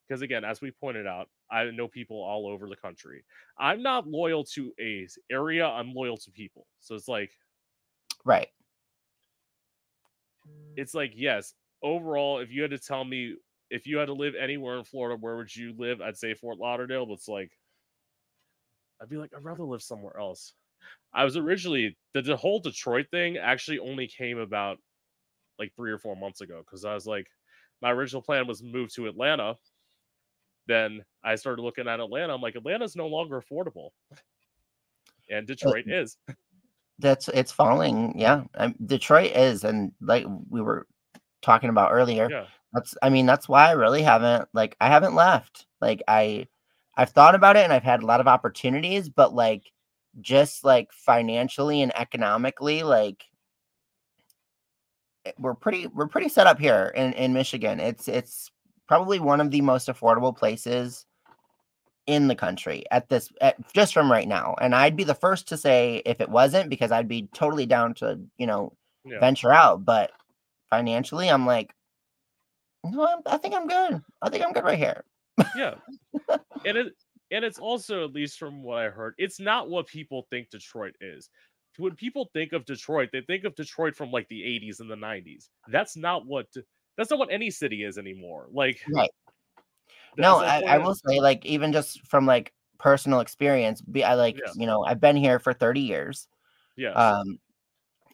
because 0.07 0.21
again, 0.21 0.45
as 0.45 0.61
we 0.61 0.71
pointed 0.71 1.05
out, 1.05 1.27
I 1.51 1.65
know 1.65 1.89
people 1.89 2.17
all 2.17 2.47
over 2.47 2.69
the 2.69 2.77
country. 2.77 3.25
I'm 3.57 3.83
not 3.83 4.07
loyal 4.07 4.45
to 4.55 4.71
a 4.79 5.05
area, 5.29 5.65
I'm 5.65 5.93
loyal 5.93 6.15
to 6.17 6.31
people. 6.31 6.65
So 6.79 6.95
it's 6.95 7.09
like 7.09 7.31
right. 8.23 8.47
it's 10.77 10.93
like 10.93 11.11
yes 11.15 11.53
overall 11.83 12.39
if 12.39 12.51
you 12.51 12.61
had 12.61 12.71
to 12.71 12.79
tell 12.79 13.03
me 13.03 13.35
if 13.69 13.85
you 13.85 13.97
had 13.97 14.07
to 14.07 14.13
live 14.13 14.33
anywhere 14.35 14.77
in 14.77 14.83
florida 14.83 15.17
where 15.19 15.37
would 15.37 15.53
you 15.55 15.73
live 15.77 16.01
i'd 16.01 16.17
say 16.17 16.33
fort 16.33 16.57
lauderdale 16.57 17.05
but 17.05 17.13
it's 17.13 17.27
like 17.27 17.51
i'd 19.01 19.09
be 19.09 19.17
like 19.17 19.31
i'd 19.35 19.43
rather 19.43 19.63
live 19.63 19.81
somewhere 19.81 20.17
else 20.19 20.53
i 21.13 21.23
was 21.23 21.37
originally 21.37 21.97
the, 22.13 22.21
the 22.21 22.35
whole 22.35 22.59
detroit 22.59 23.07
thing 23.11 23.37
actually 23.37 23.79
only 23.79 24.07
came 24.07 24.37
about 24.37 24.77
like 25.57 25.71
three 25.75 25.91
or 25.91 25.97
four 25.97 26.15
months 26.15 26.41
ago 26.41 26.61
because 26.65 26.85
i 26.85 26.93
was 26.93 27.05
like 27.05 27.27
my 27.81 27.91
original 27.91 28.21
plan 28.21 28.47
was 28.47 28.63
move 28.63 28.91
to 28.93 29.07
atlanta 29.07 29.55
then 30.67 31.03
i 31.23 31.35
started 31.35 31.61
looking 31.61 31.87
at 31.87 31.99
atlanta 31.99 32.33
i'm 32.33 32.41
like 32.41 32.55
atlanta's 32.55 32.95
no 32.95 33.07
longer 33.07 33.41
affordable 33.41 33.89
and 35.29 35.47
detroit 35.47 35.85
is 35.87 36.17
That's 36.99 37.29
it's 37.29 37.51
falling. 37.51 38.13
Yeah. 38.19 38.43
Um, 38.55 38.75
Detroit 38.85 39.31
is 39.31 39.63
and 39.63 39.93
like 40.01 40.25
we 40.49 40.61
were 40.61 40.85
talking 41.41 41.69
about 41.69 41.91
earlier, 41.93 42.27
yeah 42.29 42.45
That's 42.73 42.93
I 43.01 43.09
mean, 43.09 43.25
that's 43.25 43.47
why 43.47 43.69
I 43.69 43.71
really 43.71 44.03
haven't 44.03 44.49
like 44.53 44.75
I 44.81 44.87
haven't 44.89 45.15
left. 45.15 45.65
Like 45.81 46.03
I 46.07 46.47
I've 46.99 47.11
thought 47.11 47.33
about 47.33 47.55
it 47.55 47.63
and 47.63 47.71
I've 47.71 47.81
had 47.81 48.03
a 48.03 48.05
lot 48.05 48.19
of 48.19 48.27
opportunities, 48.27 49.07
but 49.07 49.33
like 49.33 49.71
just 50.19 50.65
like 50.65 50.91
financially 50.91 51.81
and 51.81 51.97
economically, 51.97 52.83
like 52.83 53.23
eh, 55.23 55.31
we're 55.39 55.53
pretty 55.53 55.87
we're 55.87 56.09
pretty 56.09 56.27
set 56.27 56.45
up 56.45 56.59
here 56.59 56.91
in 56.93 57.13
in 57.13 57.31
Michigan. 57.31 57.79
It's 57.79 58.09
it's 58.09 58.51
probably 58.85 59.17
one 59.17 59.39
of 59.39 59.49
the 59.49 59.61
most 59.61 59.87
affordable 59.87 60.35
places 60.35 61.05
in 62.05 62.27
the 62.27 62.35
country 62.35 62.83
at 62.91 63.07
this 63.07 63.31
at, 63.39 63.55
just 63.71 63.93
from 63.93 64.11
right 64.11 64.27
now. 64.27 64.55
And 64.59 64.75
I'd 64.75 64.97
be 64.97 65.05
the 65.05 65.15
first 65.15 65.47
to 65.47 65.57
say 65.57 66.01
if 66.05 66.19
it 66.19 66.29
wasn't 66.29 66.69
because 66.69 66.91
I'd 66.91 67.07
be 67.07 67.29
totally 67.33 67.65
down 67.65 67.93
to, 67.95 68.19
you 68.37 68.45
know, 68.45 68.73
yeah. 69.05 69.21
venture 69.21 69.53
out, 69.53 69.85
but 69.85 70.11
financially 70.69 71.29
I'm 71.29 71.45
like 71.45 71.73
no, 72.83 73.07
I'm, 73.07 73.21
I 73.25 73.37
think 73.37 73.55
I'm 73.55 73.67
good. 73.67 74.01
I 74.21 74.29
think 74.29 74.43
I'm 74.43 74.51
good 74.51 74.65
right 74.65 74.77
here. 74.77 75.05
Yeah. 75.55 75.75
And 76.65 76.77
it 76.77 76.93
and 77.31 77.45
it's 77.45 77.59
also 77.59 78.05
at 78.05 78.13
least 78.13 78.39
from 78.39 78.63
what 78.63 78.79
I 78.79 78.89
heard, 78.89 79.13
it's 79.17 79.39
not 79.39 79.69
what 79.69 79.87
people 79.87 80.25
think 80.29 80.49
Detroit 80.49 80.95
is. 80.99 81.29
When 81.77 81.95
people 81.95 82.29
think 82.33 82.53
of 82.53 82.65
Detroit, 82.65 83.09
they 83.13 83.21
think 83.21 83.45
of 83.45 83.55
Detroit 83.55 83.95
from 83.95 84.11
like 84.11 84.27
the 84.27 84.41
80s 84.41 84.79
and 84.79 84.89
the 84.89 84.95
90s. 84.95 85.49
That's 85.69 85.95
not 85.95 86.25
what 86.25 86.47
that's 86.97 87.11
not 87.11 87.19
what 87.19 87.31
any 87.31 87.49
city 87.51 87.83
is 87.83 87.97
anymore. 87.97 88.47
Like 88.51 88.79
right. 88.93 89.11
No, 90.17 90.39
I, 90.39 90.61
I, 90.61 90.77
will 90.79 90.95
say, 90.95 91.19
like, 91.19 91.45
even 91.45 91.71
just 91.71 92.05
from 92.07 92.25
like 92.25 92.53
personal 92.77 93.19
experience, 93.19 93.81
be 93.81 94.03
I 94.03 94.15
like, 94.15 94.37
yeah. 94.37 94.51
you 94.55 94.65
know, 94.65 94.83
I've 94.83 94.99
been 94.99 95.15
here 95.15 95.39
for 95.39 95.53
30 95.53 95.81
years. 95.81 96.27
Yeah. 96.75 96.91
Um, 96.91 97.39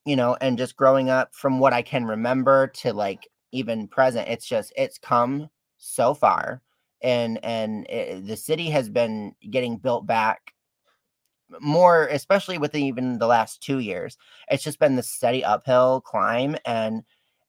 you 0.05 0.15
know, 0.15 0.37
and 0.39 0.57
just 0.57 0.75
growing 0.75 1.09
up 1.09 1.33
from 1.33 1.59
what 1.59 1.73
I 1.73 1.81
can 1.81 2.05
remember 2.05 2.67
to 2.67 2.93
like 2.93 3.27
even 3.51 3.87
present, 3.87 4.27
it's 4.27 4.45
just 4.45 4.71
it's 4.75 4.97
come 4.99 5.49
so 5.77 6.13
far, 6.13 6.61
and 7.01 7.43
and 7.43 7.87
it, 7.89 8.27
the 8.27 8.37
city 8.37 8.69
has 8.69 8.89
been 8.89 9.35
getting 9.49 9.77
built 9.77 10.05
back 10.05 10.53
more, 11.59 12.07
especially 12.07 12.57
within 12.57 12.83
even 12.83 13.19
the 13.19 13.27
last 13.27 13.61
two 13.61 13.79
years. 13.79 14.17
It's 14.49 14.63
just 14.63 14.79
been 14.79 14.95
the 14.95 15.03
steady 15.03 15.43
uphill 15.43 16.01
climb, 16.01 16.55
and 16.65 17.03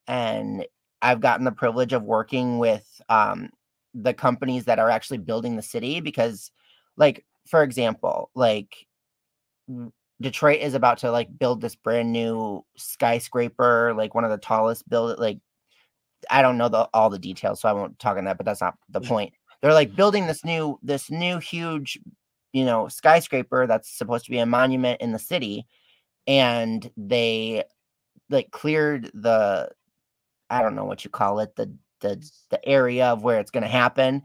and 0.06 0.66
I've 1.02 1.20
gotten 1.20 1.44
the 1.44 1.52
privilege 1.52 1.92
of 1.92 2.02
working 2.02 2.58
with 2.58 3.00
um 3.08 3.50
the 3.94 4.14
companies 4.14 4.66
that 4.66 4.78
are 4.78 4.90
actually 4.90 5.18
building 5.18 5.56
the 5.56 5.62
city 5.62 6.00
because 6.00 6.50
like 6.98 7.24
for 7.46 7.62
example 7.62 8.30
like 8.34 8.86
detroit 10.20 10.60
is 10.60 10.74
about 10.74 10.98
to 10.98 11.10
like 11.10 11.38
build 11.38 11.60
this 11.60 11.74
brand 11.74 12.12
new 12.12 12.62
skyscraper 12.76 13.94
like 13.96 14.14
one 14.14 14.24
of 14.24 14.30
the 14.30 14.36
tallest 14.38 14.88
build 14.88 15.18
like 15.18 15.38
i 16.30 16.42
don't 16.42 16.58
know 16.58 16.68
the, 16.68 16.88
all 16.94 17.10
the 17.10 17.18
details 17.18 17.60
so 17.60 17.68
i 17.68 17.72
won't 17.72 17.98
talk 17.98 18.16
on 18.16 18.24
that 18.24 18.36
but 18.36 18.46
that's 18.46 18.60
not 18.60 18.76
the 18.90 19.00
mm. 19.00 19.08
point. 19.08 19.32
They're 19.62 19.72
like 19.72 19.96
building 19.96 20.26
this 20.26 20.44
new 20.44 20.78
this 20.82 21.10
new 21.10 21.38
huge 21.38 21.98
you 22.52 22.64
know 22.64 22.88
skyscraper 22.88 23.66
that's 23.66 23.90
supposed 23.90 24.24
to 24.24 24.30
be 24.30 24.38
a 24.38 24.46
monument 24.46 25.00
in 25.00 25.12
the 25.12 25.18
city 25.18 25.66
and 26.26 26.90
they 26.96 27.64
like 28.30 28.50
cleared 28.50 29.10
the 29.14 29.70
i 30.50 30.62
don't 30.62 30.74
know 30.74 30.84
what 30.84 31.04
you 31.04 31.10
call 31.10 31.40
it 31.40 31.54
the 31.56 31.72
the 32.00 32.30
the 32.50 32.68
area 32.68 33.06
of 33.06 33.22
where 33.22 33.40
it's 33.40 33.50
going 33.50 33.62
to 33.62 33.68
happen 33.68 34.22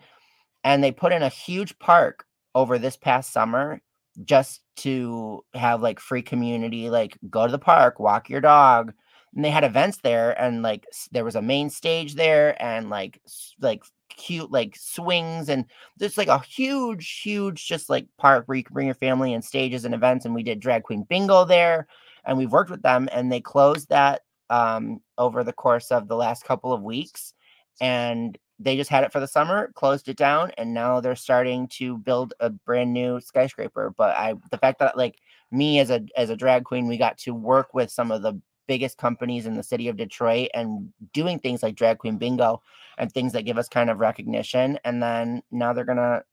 and 0.63 0.83
they 0.83 0.91
put 0.91 1.11
in 1.11 1.23
a 1.23 1.29
huge 1.29 1.77
park 1.79 2.25
over 2.53 2.77
this 2.77 2.97
past 2.97 3.31
summer 3.31 3.81
just 4.25 4.61
to 4.75 5.43
have 5.53 5.81
like 5.81 5.99
free 5.99 6.21
community 6.21 6.89
like 6.89 7.17
go 7.29 7.45
to 7.45 7.51
the 7.51 7.59
park 7.59 7.99
walk 7.99 8.29
your 8.29 8.41
dog 8.41 8.93
and 9.35 9.45
they 9.45 9.49
had 9.49 9.63
events 9.63 9.99
there 10.03 10.39
and 10.41 10.61
like 10.61 10.85
there 11.11 11.25
was 11.25 11.35
a 11.35 11.41
main 11.41 11.69
stage 11.69 12.15
there 12.15 12.61
and 12.61 12.89
like 12.89 13.21
like 13.59 13.83
cute 14.09 14.51
like 14.51 14.75
swings 14.75 15.49
and 15.49 15.65
there's 15.97 16.17
like 16.17 16.27
a 16.27 16.39
huge 16.39 17.21
huge 17.21 17.65
just 17.65 17.89
like 17.89 18.05
park 18.17 18.45
where 18.45 18.57
you 18.57 18.63
can 18.63 18.73
bring 18.73 18.85
your 18.85 18.95
family 18.95 19.33
and 19.33 19.43
stages 19.43 19.85
and 19.85 19.95
events 19.95 20.25
and 20.25 20.35
we 20.35 20.43
did 20.43 20.59
drag 20.59 20.83
queen 20.83 21.03
bingo 21.03 21.45
there 21.45 21.87
and 22.25 22.37
we've 22.37 22.51
worked 22.51 22.69
with 22.69 22.81
them 22.81 23.07
and 23.11 23.31
they 23.31 23.39
closed 23.39 23.89
that 23.89 24.21
um 24.49 24.99
over 25.17 25.43
the 25.43 25.53
course 25.53 25.91
of 25.91 26.07
the 26.07 26.15
last 26.15 26.43
couple 26.43 26.73
of 26.73 26.81
weeks 26.81 27.33
and 27.79 28.37
they 28.61 28.77
just 28.77 28.91
had 28.91 29.03
it 29.03 29.11
for 29.11 29.19
the 29.19 29.27
summer, 29.27 29.71
closed 29.73 30.07
it 30.07 30.17
down, 30.17 30.51
and 30.57 30.73
now 30.73 30.99
they're 30.99 31.15
starting 31.15 31.67
to 31.69 31.97
build 31.97 32.33
a 32.39 32.49
brand 32.51 32.93
new 32.93 33.19
skyscraper. 33.19 33.93
But 33.97 34.15
I, 34.15 34.35
the 34.51 34.57
fact 34.57 34.79
that 34.79 34.95
like 34.95 35.15
me 35.51 35.79
as 35.79 35.89
a 35.89 36.05
as 36.15 36.29
a 36.29 36.35
drag 36.35 36.63
queen, 36.63 36.87
we 36.87 36.97
got 36.97 37.17
to 37.19 37.33
work 37.33 37.73
with 37.73 37.89
some 37.89 38.11
of 38.11 38.21
the 38.21 38.39
biggest 38.71 38.97
companies 38.97 39.45
in 39.45 39.55
the 39.57 39.63
city 39.63 39.89
of 39.89 39.97
Detroit 39.97 40.47
and 40.53 40.93
doing 41.11 41.37
things 41.39 41.61
like 41.61 41.75
drag 41.75 41.97
queen 41.97 42.17
bingo 42.17 42.61
and 42.97 43.11
things 43.11 43.33
that 43.33 43.43
give 43.43 43.57
us 43.57 43.67
kind 43.67 43.89
of 43.89 43.99
recognition. 43.99 44.79
And 44.85 45.03
then 45.03 45.43
now 45.51 45.73
they're 45.73 45.83
gonna 45.83 46.23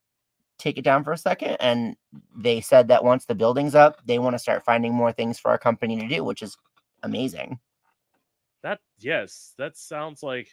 take 0.57 0.79
it 0.79 0.85
down 0.85 1.03
for 1.03 1.13
a 1.13 1.19
second. 1.19 1.57
And 1.59 1.97
they 2.37 2.61
said 2.61 2.87
that 2.87 3.03
once 3.03 3.25
the 3.25 3.35
building's 3.35 3.75
up, 3.75 4.01
they 4.07 4.21
want 4.21 4.35
to 4.35 4.39
start 4.39 4.65
finding 4.65 4.95
more 4.95 5.11
things 5.11 5.41
for 5.41 5.51
our 5.51 5.59
company 5.59 5.99
to 5.99 6.07
do, 6.07 6.23
which 6.23 6.41
is 6.41 6.57
amazing. 7.03 7.59
That 8.63 8.79
yes, 9.01 9.55
that 9.59 9.77
sounds 9.77 10.23
like 10.23 10.49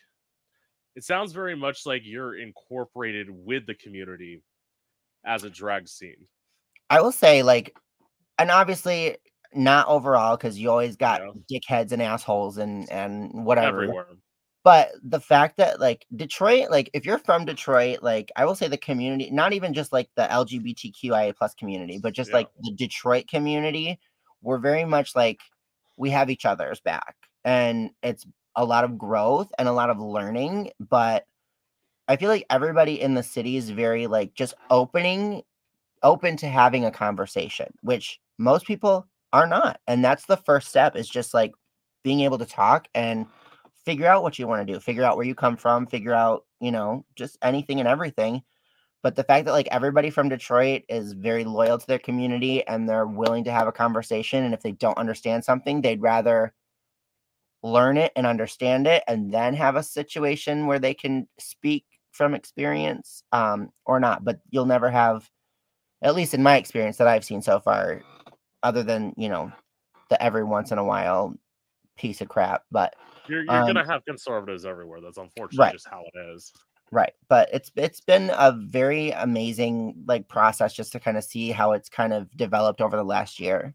it 0.95 1.03
sounds 1.03 1.33
very 1.33 1.55
much 1.55 1.85
like 1.85 2.01
you're 2.03 2.35
incorporated 2.35 3.27
with 3.29 3.67
the 3.67 3.75
community 3.75 4.41
as 5.23 5.43
a 5.43 5.51
drag 5.51 5.87
scene. 5.87 6.25
I 6.89 6.99
will 7.01 7.11
say, 7.11 7.43
like, 7.43 7.77
and 8.39 8.49
obviously 8.49 9.17
not 9.53 9.87
overall 9.87 10.37
because 10.37 10.57
you 10.57 10.69
always 10.69 10.95
got 10.95 11.21
yeah. 11.21 11.59
dickheads 11.59 11.91
and 11.91 12.01
assholes 12.01 12.57
and 12.57 12.89
and 12.91 13.45
whatever. 13.45 13.83
Everywhere. 13.83 14.07
But 14.63 14.93
the 15.03 15.19
fact 15.19 15.57
that 15.57 15.79
like 15.79 16.07
Detroit, 16.15 16.71
like 16.71 16.89
if 16.93 17.05
you're 17.05 17.19
from 17.19 17.45
Detroit, 17.45 17.99
like 18.01 18.31
I 18.35 18.45
will 18.45 18.55
say 18.55 18.67
the 18.67 18.77
community, 18.77 19.29
not 19.29 19.53
even 19.53 19.73
just 19.73 19.93
like 19.93 20.09
the 20.15 20.23
LGBTQIA 20.23 21.35
plus 21.35 21.53
community, 21.53 21.99
but 22.01 22.13
just 22.13 22.31
yeah. 22.31 22.37
like 22.37 22.49
the 22.61 22.71
Detroit 22.71 23.27
community, 23.27 23.99
we're 24.41 24.57
very 24.57 24.83
much 24.83 25.15
like 25.15 25.39
we 25.97 26.09
have 26.09 26.31
each 26.31 26.45
other's 26.45 26.79
back. 26.79 27.15
And 27.43 27.91
it's 28.01 28.25
a 28.55 28.65
lot 28.65 28.85
of 28.85 28.97
growth 28.97 29.51
and 29.59 29.67
a 29.67 29.73
lot 29.73 29.91
of 29.91 29.99
learning, 29.99 30.71
but 30.79 31.25
I 32.07 32.15
feel 32.15 32.29
like 32.29 32.45
everybody 32.49 32.99
in 32.99 33.13
the 33.13 33.23
city 33.23 33.57
is 33.57 33.69
very 33.69 34.07
like 34.07 34.33
just 34.33 34.55
opening 34.71 35.43
open 36.03 36.37
to 36.37 36.47
having 36.47 36.85
a 36.85 36.91
conversation, 36.91 37.73
which 37.81 38.19
most 38.37 38.65
people 38.65 39.07
are 39.35 39.47
not. 39.47 39.81
And 39.87 40.03
that's 40.03 40.25
the 40.25 40.37
first 40.37 40.69
step 40.69 40.95
is 40.95 41.09
just 41.09 41.33
like 41.33 41.51
being 42.03 42.21
able 42.21 42.37
to 42.37 42.45
talk 42.45 42.87
and 42.95 43.25
figure 43.83 44.07
out 44.07 44.23
what 44.23 44.39
you 44.39 44.47
want 44.47 44.65
to 44.65 44.73
do, 44.73 44.79
figure 44.79 45.03
out 45.03 45.17
where 45.17 45.25
you 45.25 45.35
come 45.35 45.57
from, 45.57 45.85
figure 45.85 46.13
out, 46.13 46.45
you 46.61 46.71
know, 46.71 47.05
just 47.15 47.37
anything 47.41 47.79
and 47.79 47.89
everything. 47.89 48.41
But 49.03 49.15
the 49.15 49.25
fact 49.25 49.45
that 49.45 49.51
like 49.51 49.67
everybody 49.71 50.09
from 50.09 50.29
Detroit 50.29 50.83
is 50.87 51.11
very 51.11 51.43
loyal 51.43 51.77
to 51.77 51.85
their 51.85 51.99
community 51.99 52.65
and 52.65 52.87
they're 52.87 53.05
willing 53.05 53.43
to 53.43 53.51
have 53.51 53.67
a 53.67 53.73
conversation 53.73 54.45
and 54.45 54.53
if 54.53 54.61
they 54.61 54.71
don't 54.71 54.97
understand 54.97 55.43
something, 55.43 55.81
they'd 55.81 56.01
rather 56.01 56.53
learn 57.61 57.97
it 57.97 58.13
and 58.15 58.25
understand 58.25 58.87
it 58.87 59.03
and 59.07 59.33
then 59.33 59.53
have 59.53 59.75
a 59.75 59.83
situation 59.83 60.65
where 60.65 60.79
they 60.79 60.93
can 60.93 61.27
speak 61.39 61.83
from 62.11 62.33
experience 62.33 63.23
um, 63.33 63.69
or 63.85 63.99
not 63.99 64.23
but 64.23 64.39
you'll 64.51 64.65
never 64.65 64.89
have 64.89 65.29
at 66.01 66.15
least 66.15 66.35
in 66.35 66.43
my 66.43 66.57
experience 66.57 66.97
that 66.97 67.07
i've 67.07 67.25
seen 67.25 67.41
so 67.41 67.59
far 67.59 68.03
other 68.63 68.83
than 68.83 69.13
you 69.17 69.29
know 69.29 69.51
the 70.09 70.21
every 70.21 70.43
once 70.43 70.71
in 70.71 70.77
a 70.77 70.83
while 70.83 71.33
piece 71.97 72.21
of 72.21 72.27
crap 72.27 72.63
but 72.71 72.95
you're, 73.27 73.43
you're 73.43 73.53
um, 73.53 73.67
gonna 73.67 73.85
have 73.85 74.03
conservatives 74.05 74.65
everywhere 74.65 74.99
that's 75.01 75.17
unfortunately 75.17 75.65
right. 75.65 75.73
just 75.73 75.87
how 75.87 76.03
it 76.13 76.19
is 76.33 76.51
right 76.91 77.13
but 77.29 77.49
it's 77.53 77.71
it's 77.75 78.01
been 78.01 78.31
a 78.37 78.51
very 78.51 79.11
amazing 79.11 79.95
like 80.07 80.27
process 80.27 80.73
just 80.73 80.91
to 80.91 80.99
kind 80.99 81.17
of 81.17 81.23
see 81.23 81.51
how 81.51 81.71
it's 81.71 81.89
kind 81.89 82.13
of 82.13 82.29
developed 82.37 82.81
over 82.81 82.95
the 82.95 83.03
last 83.03 83.39
year 83.39 83.73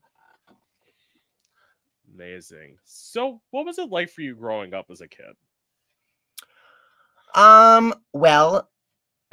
Amazing. 2.14 2.76
So, 2.84 3.40
what 3.50 3.64
was 3.64 3.78
it 3.78 3.88
like 3.88 4.10
for 4.10 4.20
you 4.20 4.34
growing 4.34 4.74
up 4.74 4.86
as 4.90 5.00
a 5.00 5.08
kid? 5.08 5.34
Um, 7.34 7.94
well, 8.12 8.68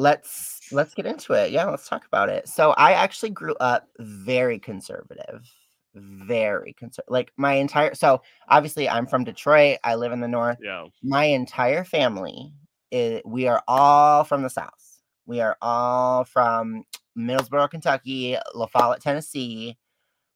let's 0.00 0.72
let's 0.72 0.94
get 0.94 1.06
into 1.06 1.34
it. 1.34 1.50
Yeah, 1.50 1.66
let's 1.66 1.88
talk 1.88 2.06
about 2.06 2.28
it. 2.30 2.48
So, 2.48 2.70
I 2.72 2.92
actually 2.92 3.30
grew 3.30 3.54
up 3.60 3.88
very 3.98 4.58
conservative. 4.58 5.48
Very 5.94 6.72
conservative. 6.72 7.10
Like 7.10 7.32
my 7.36 7.54
entire 7.54 7.94
so 7.94 8.22
obviously 8.48 8.88
I'm 8.88 9.06
from 9.06 9.24
Detroit. 9.24 9.78
I 9.84 9.96
live 9.96 10.12
in 10.12 10.20
the 10.20 10.28
north. 10.28 10.58
Yeah. 10.62 10.86
My 11.02 11.24
entire 11.24 11.84
family 11.84 12.52
is 12.92 13.22
we 13.24 13.48
are 13.48 13.62
all 13.66 14.24
from 14.24 14.42
the 14.42 14.50
south. 14.50 15.02
We 15.26 15.40
are 15.40 15.56
all 15.60 16.24
from 16.24 16.84
Middlesboro, 17.18 17.68
Kentucky, 17.70 18.36
La 18.54 18.66
Follette, 18.66 19.00
Tennessee. 19.00 19.76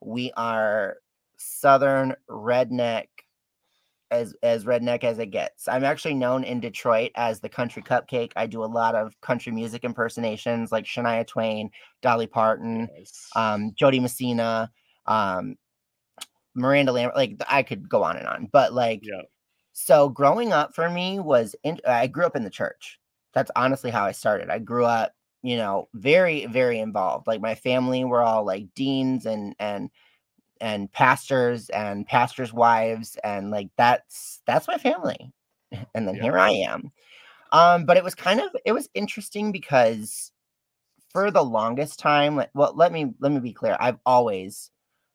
We 0.01 0.33
are 0.37 0.97
southern 1.37 2.15
redneck 2.29 3.07
as 4.15 4.35
as 4.43 4.65
redneck 4.65 5.05
as 5.05 5.19
it 5.19 5.31
gets. 5.31 5.69
I'm 5.69 5.85
actually 5.85 6.15
known 6.15 6.45
in 6.45 6.61
Detroit 6.61 7.11
as 7.15 7.41
the 7.41 7.49
country 7.49 7.83
cupcake. 7.83 8.33
I 8.37 8.47
do 8.47 8.65
a 8.65 8.67
lot 8.67 8.95
of 8.95 9.21
country 9.21 9.53
music 9.53 9.85
impersonations 9.85 10.73
like 10.73 10.85
Shania 10.85 11.27
Twain, 11.27 11.71
Dolly 12.03 12.27
Parton, 12.27 12.89
nice. 12.97 13.29
um, 13.37 13.73
Jo 13.77 13.91
Dee 13.91 14.01
Messina, 14.01 14.71
um, 15.07 15.57
Miranda 16.55 16.93
Lambert. 16.93 17.17
Like 17.17 17.37
I 17.49 17.63
could 17.63 17.89
go 17.89 18.03
on 18.03 18.17
and 18.17 18.27
on, 18.27 18.49
but 18.53 18.73
like 18.73 19.01
yeah. 19.03 19.23
so 19.73 20.09
growing 20.09 20.53
up 20.53 20.75
for 20.75 20.89
me 20.89 21.21
was 21.21 21.55
in, 21.65 21.81
I 21.87 22.07
grew 22.07 22.25
up 22.25 22.37
in 22.37 22.45
the 22.45 22.51
church. 22.51 22.99
That's 23.35 23.51
honestly 23.57 23.91
how 23.91 24.05
I 24.05 24.13
started. 24.13 24.49
I 24.49 24.61
grew 24.61 24.85
up, 24.85 25.13
you 25.43 25.57
know, 25.57 25.89
very 25.95 26.47
very 26.47 26.79
involved. 26.79 27.27
Like 27.27 27.41
my 27.41 27.55
family 27.55 28.05
were 28.05 28.23
all 28.23 28.45
like 28.45 28.75
deans 28.75 29.27
and 29.27 29.55
and 29.59 29.91
and 30.65 30.91
pastors 30.93 31.69
and 31.69 32.07
pastors' 32.07 32.55
wives 32.55 33.19
and 33.23 33.51
like 33.51 33.69
that's 33.77 34.41
that's 34.47 34.67
my 34.67 34.79
family. 34.79 35.31
And 35.95 36.09
then 36.09 36.15
Yeah. 36.15 36.23
here 36.23 36.39
I 36.39 36.51
am. 36.51 36.91
Um 37.53 37.85
but 37.85 37.97
it 37.99 38.05
was 38.05 38.15
kind 38.15 38.41
of 38.41 38.49
it 38.65 38.73
was 38.73 38.89
interesting 38.95 39.53
because 39.53 40.33
for 41.11 41.31
the 41.31 41.45
longest 41.45 41.99
time 41.99 42.37
like 42.37 42.51
well 42.55 42.73
let 42.75 42.93
me 42.93 43.13
let 43.21 43.31
me 43.31 43.41
be 43.41 43.53
clear. 43.53 43.77
I've 43.79 43.99
always 44.07 44.71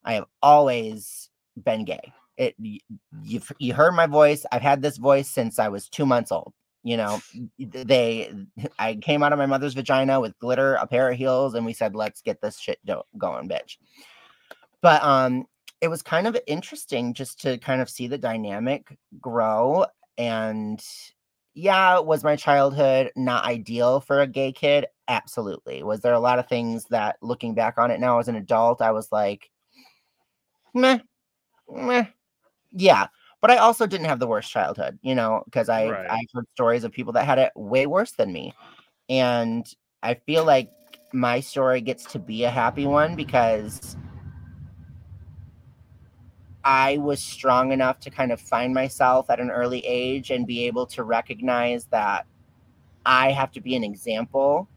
I 0.05 0.13
have 0.13 0.25
always 0.43 1.29
been 1.57 1.83
gay. 1.83 2.13
It 2.37 2.55
you 2.59 3.41
you 3.57 3.73
heard 3.73 3.93
my 3.93 4.05
voice. 4.05 4.45
I've 4.51 4.61
had 4.61 4.83
this 4.83 4.97
voice 4.97 5.29
since 5.29 5.57
I 5.57 5.69
was 5.69 5.89
2 5.89 6.05
months 6.05 6.31
old. 6.31 6.53
You 6.83 6.97
know, 6.97 7.21
they 7.57 8.31
I 8.77 8.95
came 8.95 9.23
out 9.23 9.33
of 9.33 9.39
my 9.39 9.47
mother's 9.47 9.73
vagina 9.73 10.19
with 10.19 10.37
glitter, 10.39 10.75
a 10.75 10.85
pair 10.85 11.09
of 11.09 11.17
heels 11.17 11.55
and 11.55 11.65
we 11.65 11.73
said 11.73 11.95
let's 11.95 12.21
get 12.21 12.39
this 12.41 12.59
shit 12.59 12.77
do- 12.85 13.01
going, 13.17 13.49
bitch 13.49 13.77
but 14.81 15.03
um 15.03 15.45
it 15.81 15.87
was 15.87 16.01
kind 16.01 16.27
of 16.27 16.37
interesting 16.47 17.13
just 17.13 17.39
to 17.41 17.57
kind 17.59 17.81
of 17.81 17.89
see 17.89 18.07
the 18.07 18.17
dynamic 18.17 18.97
grow 19.21 19.85
and 20.17 20.83
yeah 21.53 21.97
was 21.99 22.23
my 22.23 22.35
childhood 22.35 23.11
not 23.15 23.45
ideal 23.45 23.99
for 23.99 24.21
a 24.21 24.27
gay 24.27 24.51
kid 24.51 24.85
absolutely 25.07 25.83
was 25.83 26.01
there 26.01 26.13
a 26.13 26.19
lot 26.19 26.39
of 26.39 26.47
things 26.47 26.85
that 26.89 27.17
looking 27.21 27.53
back 27.53 27.77
on 27.77 27.91
it 27.91 27.99
now 27.99 28.19
as 28.19 28.27
an 28.27 28.35
adult 28.35 28.81
i 28.81 28.91
was 28.91 29.11
like 29.11 29.49
meh, 30.73 30.99
meh. 31.69 32.05
yeah 32.71 33.07
but 33.41 33.49
i 33.49 33.57
also 33.57 33.87
didn't 33.87 34.05
have 34.05 34.19
the 34.19 34.27
worst 34.27 34.51
childhood 34.51 34.99
you 35.01 35.15
know 35.15 35.41
because 35.45 35.69
i 35.69 35.87
Right. 35.87 36.07
i've 36.09 36.27
heard 36.33 36.45
stories 36.53 36.83
of 36.83 36.91
people 36.91 37.13
that 37.13 37.25
had 37.25 37.39
it 37.39 37.51
way 37.55 37.87
worse 37.87 38.11
than 38.11 38.31
me 38.31 38.53
and 39.09 39.73
i 40.03 40.13
feel 40.13 40.45
like 40.45 40.69
my 41.13 41.39
story 41.39 41.81
gets 41.81 42.05
to 42.05 42.19
be 42.19 42.43
a 42.43 42.51
happy 42.51 42.85
one 42.85 43.15
because 43.15 43.97
I 46.63 46.97
was 46.97 47.21
strong 47.21 47.71
enough 47.71 47.99
to 48.01 48.09
kind 48.09 48.31
of 48.31 48.41
find 48.41 48.73
myself 48.73 49.29
at 49.29 49.39
an 49.39 49.49
early 49.49 49.79
age 49.85 50.31
and 50.31 50.45
be 50.45 50.65
able 50.65 50.85
to 50.87 51.03
recognize 51.03 51.85
that 51.85 52.25
I 53.05 53.31
have 53.31 53.51
to 53.53 53.61
be 53.61 53.75
an 53.75 53.83
example 53.83 54.67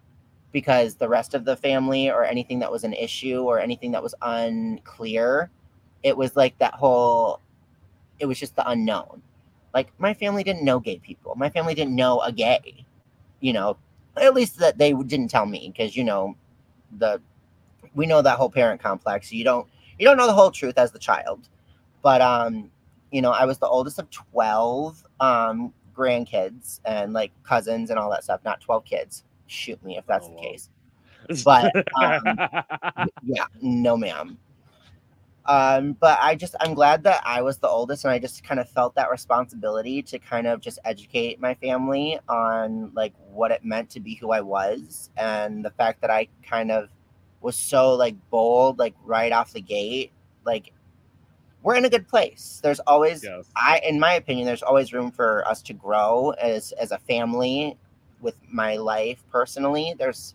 because 0.52 0.94
the 0.94 1.08
rest 1.08 1.34
of 1.34 1.44
the 1.44 1.56
family 1.56 2.10
or 2.10 2.24
anything 2.24 2.58
that 2.60 2.70
was 2.70 2.84
an 2.84 2.92
issue 2.92 3.42
or 3.42 3.58
anything 3.58 3.90
that 3.92 4.02
was 4.02 4.14
unclear, 4.22 5.50
it 6.02 6.16
was 6.16 6.36
like 6.36 6.56
that 6.58 6.74
whole, 6.74 7.40
it 8.20 8.26
was 8.26 8.38
just 8.38 8.54
the 8.54 8.68
unknown. 8.68 9.22
Like 9.74 9.88
my 9.98 10.14
family 10.14 10.44
didn't 10.44 10.64
know 10.64 10.78
gay 10.78 10.98
people. 10.98 11.34
My 11.34 11.48
family 11.48 11.74
didn't 11.74 11.96
know 11.96 12.20
a 12.20 12.30
gay, 12.30 12.84
you 13.40 13.52
know, 13.52 13.76
at 14.16 14.34
least 14.34 14.58
that 14.58 14.78
they 14.78 14.92
didn't 14.92 15.28
tell 15.28 15.46
me 15.46 15.72
because, 15.74 15.96
you 15.96 16.04
know, 16.04 16.36
the, 16.98 17.20
we 17.94 18.06
know 18.06 18.22
that 18.22 18.38
whole 18.38 18.50
parent 18.50 18.80
complex. 18.80 19.32
You 19.32 19.42
don't, 19.42 19.66
you 19.98 20.06
don't 20.06 20.18
know 20.18 20.26
the 20.26 20.32
whole 20.32 20.50
truth 20.50 20.78
as 20.78 20.92
the 20.92 20.98
child 20.98 21.48
but 22.02 22.20
um 22.20 22.70
you 23.10 23.22
know 23.22 23.30
i 23.30 23.44
was 23.44 23.58
the 23.58 23.66
oldest 23.68 23.98
of 23.98 24.10
12 24.10 25.04
um 25.20 25.72
grandkids 25.94 26.80
and 26.84 27.12
like 27.12 27.30
cousins 27.44 27.90
and 27.90 27.98
all 27.98 28.10
that 28.10 28.24
stuff 28.24 28.40
not 28.44 28.60
12 28.60 28.84
kids. 28.84 29.24
Shoot 29.46 29.82
me 29.84 29.98
if 29.98 30.06
that's 30.06 30.26
Oh, 30.26 30.30
the 30.30 30.36
wow. 30.36 30.42
case. 30.42 30.70
But, 31.44 31.74
um, 32.00 32.38
yeah 33.22 33.44
no 33.60 33.96
ma'am. 33.96 34.38
Um 35.44 35.94
but 36.00 36.18
i 36.22 36.34
just 36.36 36.54
i'm 36.60 36.72
glad 36.72 37.02
that 37.02 37.20
i 37.26 37.42
was 37.42 37.58
the 37.58 37.68
oldest 37.68 38.04
and 38.04 38.12
i 38.12 38.18
just 38.18 38.44
kind 38.44 38.60
of 38.60 38.68
felt 38.70 38.94
that 38.94 39.10
responsibility 39.10 40.00
to 40.02 40.18
kind 40.20 40.46
of 40.46 40.60
just 40.60 40.78
educate 40.84 41.40
my 41.40 41.52
family 41.54 42.18
on 42.28 42.92
like 42.94 43.12
what 43.32 43.50
it 43.50 43.64
meant 43.64 43.90
to 43.90 44.00
be 44.00 44.14
who 44.14 44.30
i 44.30 44.40
was 44.40 45.10
and 45.16 45.64
the 45.64 45.70
fact 45.70 46.00
that 46.00 46.10
i 46.10 46.28
kind 46.48 46.70
of 46.70 46.88
was 47.40 47.56
so 47.56 47.92
like 47.94 48.14
bold 48.30 48.78
like 48.78 48.94
right 49.04 49.32
off 49.32 49.52
the 49.52 49.60
gate 49.60 50.12
like 50.46 50.72
we're 51.62 51.76
in 51.76 51.84
a 51.84 51.90
good 51.90 52.08
place 52.08 52.60
there's 52.62 52.80
always 52.80 53.22
yes. 53.24 53.46
I, 53.56 53.80
in 53.86 53.98
my 54.00 54.14
opinion, 54.14 54.46
there's 54.46 54.62
always 54.62 54.92
room 54.92 55.10
for 55.10 55.46
us 55.46 55.62
to 55.62 55.72
grow 55.72 56.30
as 56.40 56.72
as 56.72 56.92
a 56.92 56.98
family 56.98 57.76
with 58.20 58.36
my 58.48 58.76
life 58.76 59.22
personally. 59.30 59.94
There's, 59.98 60.34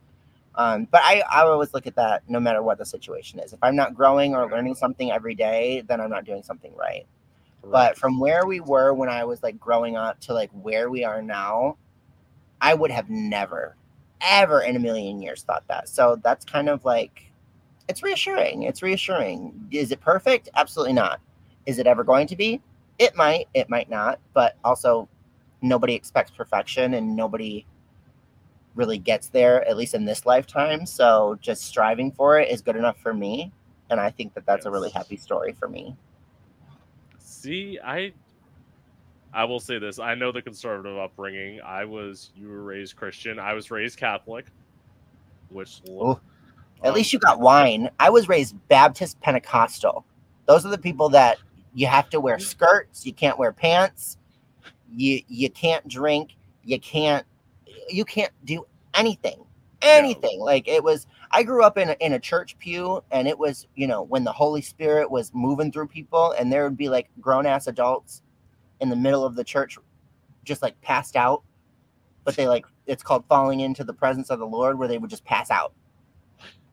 um, 0.56 0.88
but 0.92 1.02
I 1.04 1.24
I 1.32 1.42
always 1.44 1.74
look 1.74 1.88
at 1.88 1.96
that 1.96 2.24
no 2.30 2.40
matter 2.40 2.62
what 2.62 2.78
the 2.78 2.86
situation 2.86 3.40
is. 3.40 3.54
If 3.54 3.60
I'm 3.64 3.76
not 3.76 3.96
growing 3.96 4.36
or 4.36 4.50
learning 4.50 4.76
something 4.76 5.12
every 5.12 5.36
day, 5.36 5.82
then 5.88 6.02
I'm 6.02 6.10
not 6.10 6.26
doing 6.26 6.44
something 6.44 6.74
right. 6.76 7.06
But 7.64 7.98
from 7.98 8.20
where 8.20 8.46
we 8.46 8.60
were 8.62 8.94
when 8.94 9.10
I 9.10 9.26
was 9.26 9.44
like 9.44 9.60
growing 9.60 9.98
up 9.98 10.20
to 10.22 10.34
like 10.34 10.50
where 10.52 10.90
we 10.90 11.04
are 11.04 11.22
now, 11.22 11.78
I 12.62 12.74
would 12.74 12.92
have 12.92 13.10
never, 13.10 13.76
ever 14.22 14.62
in 14.62 14.76
a 14.76 14.80
million 14.80 15.22
years 15.22 15.44
thought 15.44 15.64
that. 15.68 15.90
So 15.90 16.18
that's 16.24 16.46
kind 16.46 16.70
of 16.70 16.86
like, 16.86 17.27
it's 17.88 18.04
reassuring. 18.04 18.64
It's 18.64 18.82
reassuring. 18.82 19.68
Is 19.72 19.92
it 19.92 20.02
perfect? 20.02 20.50
Absolutely 20.56 20.94
not. 20.94 21.20
Is 21.66 21.80
it 21.80 21.88
ever 21.88 22.04
going 22.04 22.28
to 22.28 22.36
be? 22.36 22.62
It 23.00 23.16
might, 23.16 23.48
it 23.54 23.70
might 23.70 23.90
not. 23.90 24.20
But 24.34 24.58
also, 24.64 25.08
nobody 25.62 25.94
expects 25.94 26.32
perfection 26.32 26.94
and 26.96 27.16
nobody 27.16 27.66
really 28.76 28.98
gets 28.98 29.30
there, 29.30 29.68
at 29.68 29.76
least 29.76 29.94
in 29.94 30.06
this 30.06 30.26
lifetime. 30.26 30.86
So 30.86 31.38
just 31.42 31.64
striving 31.64 32.12
for 32.12 32.40
it 32.40 32.50
is 32.50 32.62
good 32.62 32.76
enough 32.76 32.98
for 33.00 33.14
me. 33.14 33.52
And 33.90 34.00
I 34.00 34.10
think 34.12 34.34
that 34.36 34.46
that's 34.46 34.66
a 34.66 34.72
really 34.72 34.92
happy 34.92 35.18
story 35.18 35.54
for 35.54 35.68
me. 35.68 35.96
See, 37.20 37.80
I 37.84 38.14
I 39.34 39.46
will 39.46 39.60
say 39.60 39.80
this. 39.80 40.00
I 40.00 40.16
know 40.16 40.32
the 40.32 40.42
conservative 40.42 40.98
upbringing. 40.98 41.62
I 41.62 41.86
was 41.86 42.32
you 42.36 42.50
were 42.50 42.64
raised 42.64 42.96
Christian. 42.96 43.40
I 43.40 43.54
was 43.54 43.72
raised 43.72 43.98
Catholic, 43.98 44.46
which 45.50 45.82
Oh, 45.90 46.20
At 46.84 46.94
least 46.94 47.12
you 47.12 47.20
got 47.20 47.40
wine. 47.40 47.90
I 48.00 48.10
was 48.10 48.30
raised 48.30 48.56
Baptist 48.68 49.20
Pentecostal. 49.22 50.06
Those 50.46 50.66
are 50.66 50.70
the 50.70 50.78
people 50.78 51.10
that 51.10 51.38
you 51.74 51.88
have 51.88 52.10
to 52.10 52.20
wear 52.20 52.40
skirts, 52.40 53.06
you 53.06 53.14
can't 53.14 53.38
wear 53.38 53.52
pants, 53.52 54.18
you 54.92 55.22
you 55.28 55.50
can't 55.50 55.88
drink, 55.88 56.36
you 56.64 56.80
can't 56.80 57.26
you 57.90 58.06
can't 58.06 58.32
do 58.46 58.66
anything. 58.94 59.44
Anything. 59.82 60.40
Like 60.40 60.68
it 60.68 60.84
was 60.84 61.06
I 61.32 61.44
grew 61.44 61.64
up 61.64 61.78
in 61.78 61.90
a, 61.90 61.96
in 62.00 62.14
a 62.14 62.20
church 62.20 62.58
pew 62.58 63.04
and 63.12 63.28
it 63.28 63.38
was, 63.38 63.68
you 63.76 63.86
know, 63.86 64.02
when 64.02 64.24
the 64.24 64.32
Holy 64.32 64.62
Spirit 64.62 65.12
was 65.12 65.32
moving 65.34 65.72
through 65.72 65.88
people 65.88 66.32
and 66.32 66.52
there 66.52 66.64
would 66.64 66.78
be 66.78 66.90
like 66.90 67.10
grown 67.20 67.46
ass 67.46 67.68
adults 67.68 68.22
in 68.80 68.90
the 68.90 68.96
middle 68.96 69.26
of 69.26 69.36
the 69.36 69.44
church 69.44 69.78
just 70.44 70.62
like 70.62 70.80
passed 70.82 71.16
out. 71.16 71.44
But 72.24 72.36
they 72.36 72.48
like 72.48 72.66
it's 72.88 73.04
called 73.04 73.26
falling 73.28 73.60
into 73.60 73.84
the 73.84 73.94
presence 73.94 74.30
of 74.30 74.40
the 74.40 74.48
Lord 74.48 74.80
where 74.80 74.88
they 74.88 74.98
would 74.98 75.10
just 75.10 75.26
pass 75.26 75.52
out. 75.52 75.74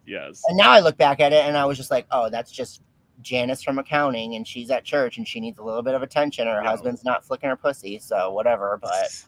Yes. 0.06 0.42
And 0.48 0.56
now 0.56 0.70
I 0.70 0.80
look 0.80 0.96
back 0.96 1.20
at 1.20 1.32
it 1.32 1.44
and 1.44 1.56
I 1.56 1.64
was 1.64 1.76
just 1.76 1.90
like, 1.90 2.06
oh, 2.10 2.28
that's 2.30 2.50
just 2.50 2.82
Janice 3.22 3.62
from 3.62 3.78
accounting 3.78 4.34
and 4.34 4.46
she's 4.46 4.70
at 4.70 4.84
church 4.84 5.18
and 5.18 5.26
she 5.26 5.40
needs 5.40 5.58
a 5.58 5.62
little 5.62 5.82
bit 5.82 5.94
of 5.94 6.02
attention. 6.02 6.46
Her 6.46 6.60
Yeah. 6.62 6.68
husband's 6.70 7.04
not 7.04 7.24
flicking 7.24 7.48
her 7.48 7.56
pussy, 7.56 7.98
so 7.98 8.30
whatever. 8.32 8.80
But 8.82 9.24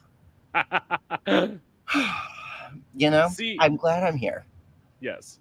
you 2.95 3.09
know, 3.09 3.29
See, 3.29 3.57
I'm 3.59 3.75
glad 3.75 4.03
I'm 4.03 4.17
here. 4.17 4.45
yes. 4.99 5.39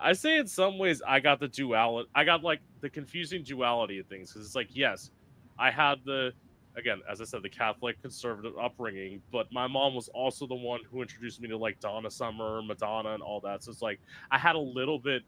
I 0.00 0.12
say 0.12 0.38
in 0.38 0.46
some 0.48 0.78
ways 0.78 1.00
I 1.06 1.20
got 1.20 1.38
the 1.38 1.46
duality. 1.48 2.08
I 2.16 2.24
got 2.24 2.42
like 2.42 2.60
the 2.80 2.90
confusing 2.90 3.44
duality 3.44 4.00
of 4.00 4.06
things 4.06 4.32
because 4.32 4.44
it's 4.44 4.56
like 4.56 4.68
yes, 4.74 5.12
I 5.58 5.70
had 5.70 6.00
the 6.04 6.32
again 6.76 7.00
as 7.10 7.20
I 7.20 7.24
said 7.24 7.42
the 7.42 7.48
Catholic 7.48 8.00
conservative 8.02 8.52
upbringing, 8.58 9.22
but 9.32 9.50
my 9.52 9.66
mom 9.66 9.94
was 9.94 10.08
also 10.08 10.46
the 10.46 10.54
one 10.54 10.80
who 10.90 11.02
introduced 11.02 11.40
me 11.40 11.48
to 11.48 11.56
like 11.56 11.80
Donna 11.80 12.10
Summer, 12.10 12.62
Madonna, 12.62 13.14
and 13.14 13.22
all 13.22 13.40
that. 13.40 13.64
So 13.64 13.70
it's 13.70 13.82
like 13.82 14.00
I 14.30 14.38
had 14.38 14.56
a 14.56 14.60
little 14.60 14.98
bit 14.98 15.22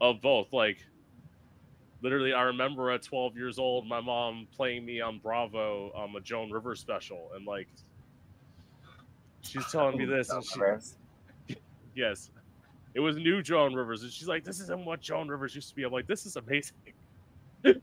of 0.00 0.20
both. 0.20 0.52
Like 0.52 0.78
literally, 2.02 2.32
I 2.32 2.42
remember 2.42 2.90
at 2.90 3.02
12 3.02 3.36
years 3.36 3.58
old, 3.58 3.86
my 3.86 4.00
mom 4.00 4.46
playing 4.54 4.84
me 4.84 5.00
on 5.00 5.18
Bravo 5.18 5.92
um, 5.96 6.16
a 6.16 6.20
Joan 6.20 6.50
Rivers 6.50 6.80
special, 6.80 7.30
and 7.34 7.46
like 7.46 7.68
she's 9.42 9.66
telling 9.70 9.98
me 9.98 10.04
this, 10.04 10.30
and 10.30 10.44
she, 10.44 11.54
Yes. 11.94 12.30
It 12.94 13.00
was 13.00 13.16
new 13.16 13.42
Joan 13.42 13.74
Rivers. 13.74 14.02
And 14.02 14.12
she's 14.12 14.28
like, 14.28 14.44
this 14.44 14.60
isn't 14.60 14.84
what 14.84 15.00
Joan 15.00 15.28
Rivers 15.28 15.54
used 15.54 15.68
to 15.70 15.74
be. 15.74 15.82
I'm 15.82 15.92
like, 15.92 16.06
this 16.06 16.26
is 16.26 16.36
amazing. 16.36 16.76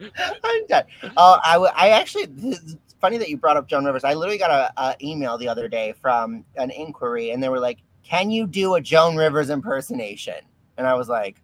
I'm 0.00 0.66
done. 0.66 0.84
Uh, 1.16 1.38
I, 1.44 1.52
w- 1.54 1.72
I 1.74 1.90
actually, 1.90 2.28
it's 2.38 2.94
funny 3.00 3.18
that 3.18 3.28
you 3.28 3.36
brought 3.36 3.56
up 3.56 3.66
Joan 3.66 3.84
Rivers. 3.84 4.04
I 4.04 4.14
literally 4.14 4.38
got 4.38 4.50
a, 4.50 4.72
a 4.80 4.96
email 5.02 5.38
the 5.38 5.48
other 5.48 5.68
day 5.68 5.94
from 6.00 6.44
an 6.56 6.70
inquiry, 6.70 7.30
and 7.30 7.42
they 7.42 7.48
were 7.48 7.60
like, 7.60 7.78
"Can 8.02 8.30
you 8.30 8.46
do 8.46 8.74
a 8.74 8.80
Joan 8.80 9.16
Rivers 9.16 9.50
impersonation?" 9.50 10.40
And 10.76 10.86
I 10.86 10.94
was 10.94 11.08
like, 11.08 11.42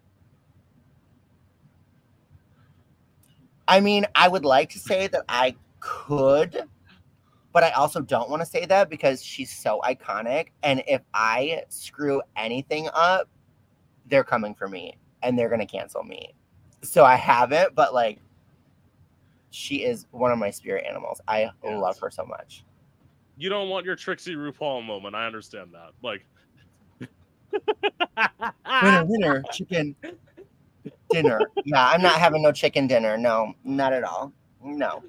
I 3.67 3.79
mean, 3.79 4.05
I 4.15 4.27
would 4.27 4.45
like 4.45 4.69
to 4.71 4.79
say 4.79 5.07
that 5.07 5.23
I 5.29 5.55
could, 5.79 6.63
but 7.51 7.63
I 7.63 7.71
also 7.71 8.01
don't 8.01 8.29
want 8.29 8.41
to 8.41 8.45
say 8.45 8.65
that 8.65 8.89
because 8.89 9.23
she's 9.23 9.51
so 9.51 9.81
iconic. 9.83 10.47
And 10.63 10.83
if 10.87 11.01
I 11.13 11.63
screw 11.69 12.21
anything 12.35 12.89
up, 12.93 13.29
they're 14.07 14.23
coming 14.23 14.53
for 14.53 14.67
me 14.67 14.97
and 15.21 15.37
they're 15.37 15.49
going 15.49 15.61
to 15.61 15.65
cancel 15.65 16.03
me. 16.03 16.33
So 16.83 17.05
I 17.05 17.15
haven't, 17.15 17.73
but 17.73 17.93
like, 17.93 18.19
she 19.53 19.83
is 19.83 20.07
one 20.09 20.31
of 20.31 20.39
my 20.39 20.49
spirit 20.49 20.83
animals. 20.87 21.21
I 21.27 21.41
Yes. 21.41 21.53
love 21.63 21.99
her 21.99 22.09
so 22.09 22.25
much. 22.25 22.65
You 23.37 23.49
don't 23.49 23.69
want 23.69 23.85
your 23.85 23.95
Trixie 23.95 24.35
RuPaul 24.35 24.83
moment. 24.83 25.13
I 25.15 25.27
understand 25.27 25.73
that. 25.73 25.91
Like, 26.01 26.25
Winner, 28.81 29.05
winner, 29.05 29.43
chicken 29.51 29.95
dinner. 31.11 31.39
Yeah, 31.65 31.87
I'm 31.87 32.01
not 32.01 32.19
having 32.19 32.41
no 32.41 32.51
chicken 32.51 32.87
dinner. 32.87 33.15
No, 33.15 33.53
not 33.63 33.93
at 33.93 34.03
all. 34.03 34.33
No. 34.63 35.03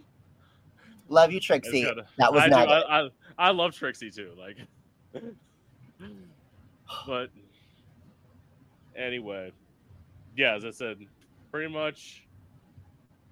Love 1.09 1.33
you, 1.33 1.41
Trixie. 1.41 1.85
That 2.19 2.33
was 2.33 2.43
I, 2.43 2.49
not 2.49 2.69
it. 2.69 2.85
I, 2.89 3.01
I 3.01 3.09
I 3.39 3.51
love 3.51 3.75
Trixie 3.75 4.11
too. 4.11 4.33
Like, 4.39 4.59
but 7.07 7.31
anyway, 8.95 9.53
yeah. 10.37 10.55
As 10.55 10.67
I 10.67 10.71
said, 10.71 10.99
pretty 11.51 11.73
much. 11.73 12.27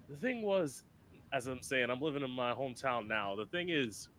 The 0.09 0.17
thing 0.17 0.41
was, 0.41 0.83
as 1.33 1.47
I'm 1.47 1.61
saying, 1.61 1.89
I'm 1.89 2.01
living 2.01 2.23
in 2.23 2.31
my 2.31 2.53
hometown 2.53 3.07
now. 3.07 3.35
The 3.35 3.47
thing 3.47 3.69
is 3.69 4.09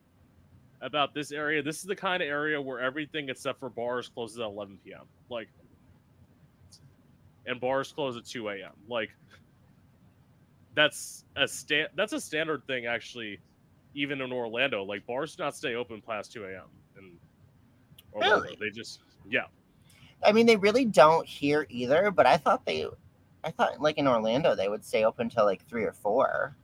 about 0.83 1.15
this 1.15 1.33
area. 1.33 1.63
This 1.63 1.79
is 1.79 1.85
the 1.85 1.97
kind 1.97 2.23
of 2.23 2.29
area 2.29 2.61
where 2.61 2.81
everything 2.81 3.29
except 3.31 3.61
for 3.61 3.71
bars 3.71 4.09
closes 4.09 4.39
at 4.39 4.45
11 4.47 4.79
p.m. 4.85 5.07
Like, 5.31 5.49
and 7.47 7.61
bars 7.61 7.93
close 7.93 8.17
at 8.17 8.27
2 8.27 8.49
a.m. 8.51 8.73
Like, 8.89 9.11
that's 10.75 11.25
a 11.37 11.49
sta- 11.49 11.89
That's 11.97 12.13
a 12.13 12.21
standard 12.21 12.67
thing, 12.67 12.87
actually 12.87 13.41
even 13.95 14.21
in 14.21 14.33
Orlando, 14.33 14.83
like 14.83 15.07
bars 15.07 15.37
do 15.37 15.45
not 15.45 15.57
stay 15.57 15.75
open 15.77 16.03
past 16.03 16.33
2 16.33 16.45
a.m. 16.45 16.69
And 16.97 17.19
Really? 18.15 18.57
they 18.61 18.71
just 18.71 19.01
yeah. 19.29 19.47
I 20.25 20.33
mean, 20.33 20.47
they 20.47 20.57
really 20.57 20.85
don't 20.85 21.27
here 21.27 21.67
either, 21.71 22.11
but 22.11 22.27
I 22.27 22.37
thought 22.37 22.65
they, 22.65 22.87
I 23.45 23.51
thought 23.51 23.81
like 23.81 23.99
in 23.99 24.09
Orlando, 24.09 24.55
they 24.55 24.69
would 24.69 24.85
stay 24.85 25.05
open 25.05 25.29
till 25.29 25.45
like 25.45 25.67
three 25.69 25.85
or 25.85 25.93
four. 25.93 26.57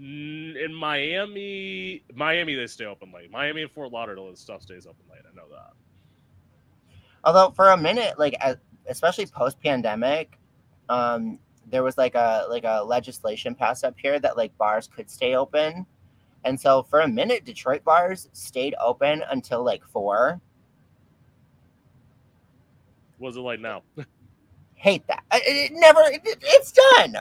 In 0.00 0.72
Miami, 0.74 2.02
Miami 2.14 2.54
they 2.54 2.66
stay 2.66 2.86
open 2.86 3.12
late. 3.12 3.30
Miami 3.30 3.62
and 3.62 3.70
Fort 3.70 3.92
Lauderdale, 3.92 4.30
this 4.30 4.40
stuff 4.40 4.62
stays 4.62 4.86
open 4.86 5.04
late. 5.10 5.20
I 5.30 5.36
know 5.36 5.44
that. 5.50 5.72
Although 7.22 7.50
for 7.50 7.72
a 7.72 7.76
minute, 7.76 8.18
like 8.18 8.34
especially 8.88 9.26
post 9.26 9.60
pandemic, 9.60 10.38
um, 10.88 11.38
there 11.66 11.82
was 11.82 11.98
like 11.98 12.14
a 12.14 12.46
like 12.48 12.64
a 12.64 12.82
legislation 12.82 13.54
passed 13.54 13.84
up 13.84 13.94
here 13.98 14.18
that 14.20 14.38
like 14.38 14.56
bars 14.56 14.88
could 14.88 15.10
stay 15.10 15.34
open, 15.34 15.84
and 16.44 16.58
so 16.58 16.82
for 16.82 17.00
a 17.00 17.08
minute, 17.08 17.44
Detroit 17.44 17.84
bars 17.84 18.30
stayed 18.32 18.74
open 18.80 19.22
until 19.30 19.62
like 19.62 19.84
four. 19.84 20.40
What's 23.18 23.36
it 23.36 23.40
like 23.40 23.60
now? 23.60 23.82
Hate 24.76 25.06
that. 25.08 25.24
I, 25.30 25.42
it 25.44 25.72
never. 25.74 26.00
It, 26.06 26.22
it's 26.24 26.72
done. 26.72 27.16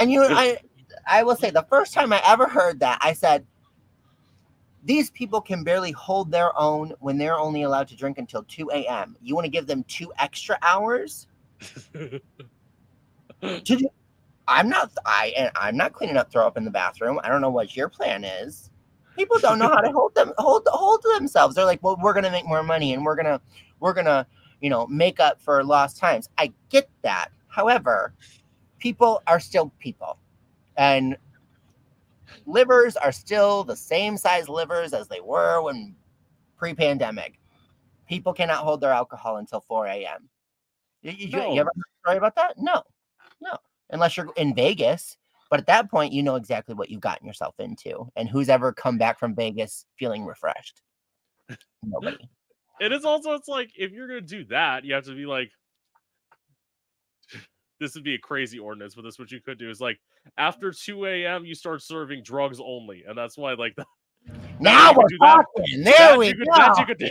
And 0.00 0.10
you, 0.10 0.24
I, 0.24 0.58
I 1.06 1.22
will 1.22 1.36
say 1.36 1.50
the 1.50 1.66
first 1.68 1.94
time 1.94 2.12
I 2.12 2.22
ever 2.26 2.48
heard 2.48 2.80
that, 2.80 2.98
I 3.00 3.12
said, 3.12 3.46
these 4.84 5.10
people 5.10 5.40
can 5.40 5.64
barely 5.64 5.92
hold 5.92 6.30
their 6.30 6.56
own 6.58 6.92
when 7.00 7.16
they're 7.16 7.38
only 7.38 7.62
allowed 7.62 7.88
to 7.88 7.96
drink 7.96 8.18
until 8.18 8.42
two 8.44 8.70
a.m. 8.70 9.16
You 9.22 9.34
want 9.34 9.46
to 9.46 9.50
give 9.50 9.66
them 9.66 9.82
two 9.84 10.12
extra 10.18 10.58
hours? 10.62 11.26
do, 11.94 13.88
I'm 14.46 14.68
not 14.68 14.90
I 15.06 15.32
and 15.36 15.50
I'm 15.56 15.76
not 15.76 15.92
cleaning 15.92 16.16
up 16.16 16.30
throw 16.30 16.46
up 16.46 16.56
in 16.56 16.64
the 16.64 16.70
bathroom. 16.70 17.18
I 17.24 17.28
don't 17.28 17.40
know 17.40 17.50
what 17.50 17.76
your 17.76 17.88
plan 17.88 18.24
is. 18.24 18.70
People 19.16 19.38
don't 19.38 19.58
know 19.58 19.68
how 19.68 19.80
to 19.80 19.90
hold 19.94 20.14
them 20.14 20.32
hold 20.38 20.68
hold 20.70 21.02
themselves. 21.16 21.54
They're 21.54 21.64
like, 21.64 21.82
well, 21.82 21.98
we're 22.02 22.14
gonna 22.14 22.30
make 22.30 22.46
more 22.46 22.62
money 22.62 22.92
and 22.92 23.04
we're 23.04 23.16
gonna 23.16 23.40
we're 23.80 23.94
gonna 23.94 24.26
you 24.60 24.68
know 24.68 24.86
make 24.86 25.18
up 25.18 25.40
for 25.40 25.64
lost 25.64 25.96
times. 25.96 26.28
I 26.36 26.52
get 26.68 26.88
that. 27.02 27.28
However, 27.48 28.12
people 28.78 29.22
are 29.26 29.40
still 29.40 29.72
people, 29.78 30.18
and 30.76 31.16
livers 32.46 32.96
are 32.96 33.12
still 33.12 33.64
the 33.64 33.76
same 33.76 34.16
size 34.16 34.48
livers 34.48 34.92
as 34.92 35.08
they 35.08 35.20
were 35.20 35.62
when 35.62 35.94
pre-pandemic. 36.56 37.38
People 38.08 38.32
cannot 38.32 38.58
hold 38.58 38.80
their 38.80 38.92
alcohol 38.92 39.38
until 39.38 39.60
4 39.60 39.86
a.m. 39.86 40.28
You, 41.02 41.12
you, 41.12 41.26
you 41.28 41.60
ever 41.60 41.70
heard 41.74 41.84
a 41.84 42.00
story 42.02 42.16
about 42.16 42.36
that? 42.36 42.54
No, 42.58 42.82
no. 43.40 43.56
Unless 43.90 44.16
you're 44.16 44.32
in 44.36 44.54
Vegas, 44.54 45.16
but 45.50 45.60
at 45.60 45.66
that 45.66 45.90
point, 45.90 46.12
you 46.12 46.22
know 46.22 46.36
exactly 46.36 46.74
what 46.74 46.90
you've 46.90 47.00
gotten 47.00 47.26
yourself 47.26 47.54
into, 47.58 48.10
and 48.16 48.28
who's 48.28 48.48
ever 48.48 48.72
come 48.72 48.98
back 48.98 49.18
from 49.18 49.34
Vegas 49.34 49.86
feeling 49.98 50.24
refreshed? 50.24 50.82
Nobody. 51.82 52.28
It 52.80 52.92
is 52.92 53.04
also 53.04 53.34
it's 53.34 53.48
like 53.48 53.70
if 53.76 53.92
you're 53.92 54.08
gonna 54.08 54.20
do 54.20 54.44
that, 54.46 54.84
you 54.84 54.94
have 54.94 55.04
to 55.04 55.14
be 55.14 55.26
like 55.26 55.50
this 57.84 57.94
would 57.94 58.02
be 58.04 58.14
a 58.14 58.18
crazy 58.18 58.58
ordinance, 58.58 58.94
but 58.94 59.02
this 59.02 59.18
what 59.18 59.30
you 59.30 59.40
could 59.40 59.58
do 59.58 59.68
is 59.68 59.78
like 59.78 60.00
after 60.38 60.72
2 60.72 61.04
a.m. 61.04 61.44
you 61.44 61.54
start 61.54 61.82
serving 61.82 62.22
drugs 62.22 62.58
only, 62.64 63.04
and 63.06 63.16
that's 63.16 63.36
why 63.36 63.52
like 63.52 63.76
that, 63.76 63.86
Now 64.58 64.94
we're 64.94 65.06
do 65.08 65.18
that. 65.20 65.44
talking. 65.56 65.84
There 65.84 65.94
that 65.98 66.18
we 66.18 66.32
could, 66.32 66.46
go. 66.46 66.54
that 66.56 66.78
you 66.78 66.86
could 66.86 66.98
do. 66.98 67.10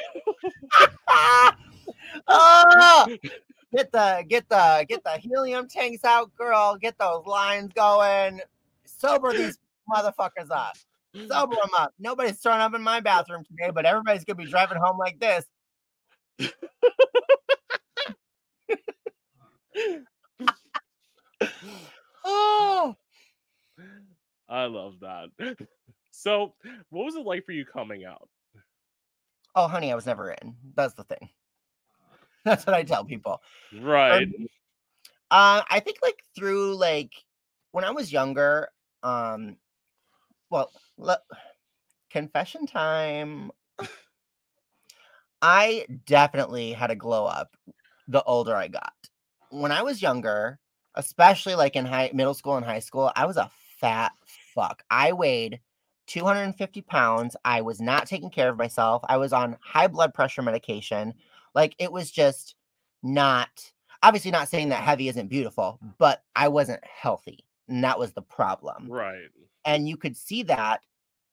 oh, 2.28 3.18
get 3.76 3.92
the 3.92 4.26
get 4.28 4.50
the 4.50 4.86
get 4.90 5.04
the 5.04 5.12
helium 5.12 5.68
tanks 5.68 6.04
out, 6.04 6.34
girl. 6.36 6.76
Get 6.76 6.98
those 6.98 7.24
lines 7.28 7.72
going. 7.74 8.42
Sober 8.86 9.32
these 9.32 9.60
motherfuckers 9.94 10.50
up. 10.50 10.74
Sober 11.16 11.56
them 11.56 11.70
up. 11.78 11.94
Nobody's 12.00 12.40
throwing 12.40 12.62
up 12.62 12.74
in 12.74 12.82
my 12.82 13.00
bathroom 13.00 13.44
today, 13.46 13.70
but 13.72 13.86
everybody's 13.86 14.24
gonna 14.24 14.38
be 14.38 14.50
driving 14.50 14.80
home 14.80 14.98
like 14.98 15.20
this. 15.20 15.46
Oh, 22.26 22.96
I 24.50 24.66
love 24.66 24.96
that. 25.02 25.30
So, 26.16 26.54
what 26.92 27.06
was 27.06 27.16
it 27.16 27.26
like 27.26 27.44
for 27.44 27.54
you 27.54 27.66
coming 27.66 28.06
out? 28.06 28.30
oh, 29.56 29.68
honey, 29.68 29.92
I 29.92 29.96
was 29.96 30.06
never 30.06 30.32
in. 30.32 30.56
That's 30.76 30.94
the 30.94 31.04
thing. 31.04 31.30
That's 32.46 32.66
what 32.66 32.76
I 32.76 32.84
tell 32.84 33.06
people. 33.06 33.42
Right. 33.82 34.28
Uh, 35.32 35.62
I 35.68 35.80
think 35.80 35.98
like 36.04 36.22
through 36.36 36.76
like 36.76 37.14
when 37.72 37.84
I 37.84 37.92
was 37.92 38.12
younger, 38.12 38.70
um, 39.02 39.58
well, 40.50 40.72
le- 40.98 41.22
confession 42.12 42.68
time. 42.68 43.52
I 45.42 45.88
definitely 46.06 46.72
had 46.72 46.92
a 46.92 46.96
glow 46.96 47.26
up 47.26 47.58
the 48.08 48.24
older 48.24 48.56
I 48.56 48.70
got. 48.70 48.94
When 49.50 49.72
I 49.72 49.82
was 49.82 50.02
younger, 50.02 50.60
especially 50.96 51.56
like 51.56 51.76
in 51.76 51.86
high 51.86 52.12
middle 52.14 52.34
school 52.34 52.56
and 52.56 52.66
high 52.66 52.80
school, 52.80 53.12
I 53.16 53.26
was 53.26 53.38
a 53.38 53.50
fat 53.80 54.14
fuck. 54.26 54.84
I 54.90 55.14
weighed 55.14 55.60
250 56.08 56.82
pounds. 56.82 57.36
I 57.46 57.62
was 57.62 57.82
not 57.82 58.08
taking 58.08 58.30
care 58.30 58.50
of 58.50 58.58
myself. 58.58 59.04
I 59.08 59.18
was 59.18 59.34
on 59.34 59.58
high 59.62 59.88
blood 59.88 60.14
pressure 60.14 60.42
medication. 60.42 61.14
Like 61.56 61.76
it 61.80 61.92
was 61.92 62.12
just 62.12 62.56
not 63.02 63.72
obviously 64.04 64.32
not 64.32 64.50
saying 64.50 64.70
that 64.70 64.84
heavy 64.84 65.08
isn't 65.08 65.30
beautiful, 65.30 65.80
mm. 65.84 65.94
but 65.98 66.24
I 66.36 66.50
wasn't 66.50 66.84
healthy. 66.86 67.46
And 67.70 67.84
that 67.84 67.98
was 67.98 68.12
the 68.12 68.22
problem. 68.22 68.88
right. 68.90 69.30
And 69.66 69.88
you 69.88 69.96
could 69.96 70.18
see 70.18 70.44
that. 70.44 70.82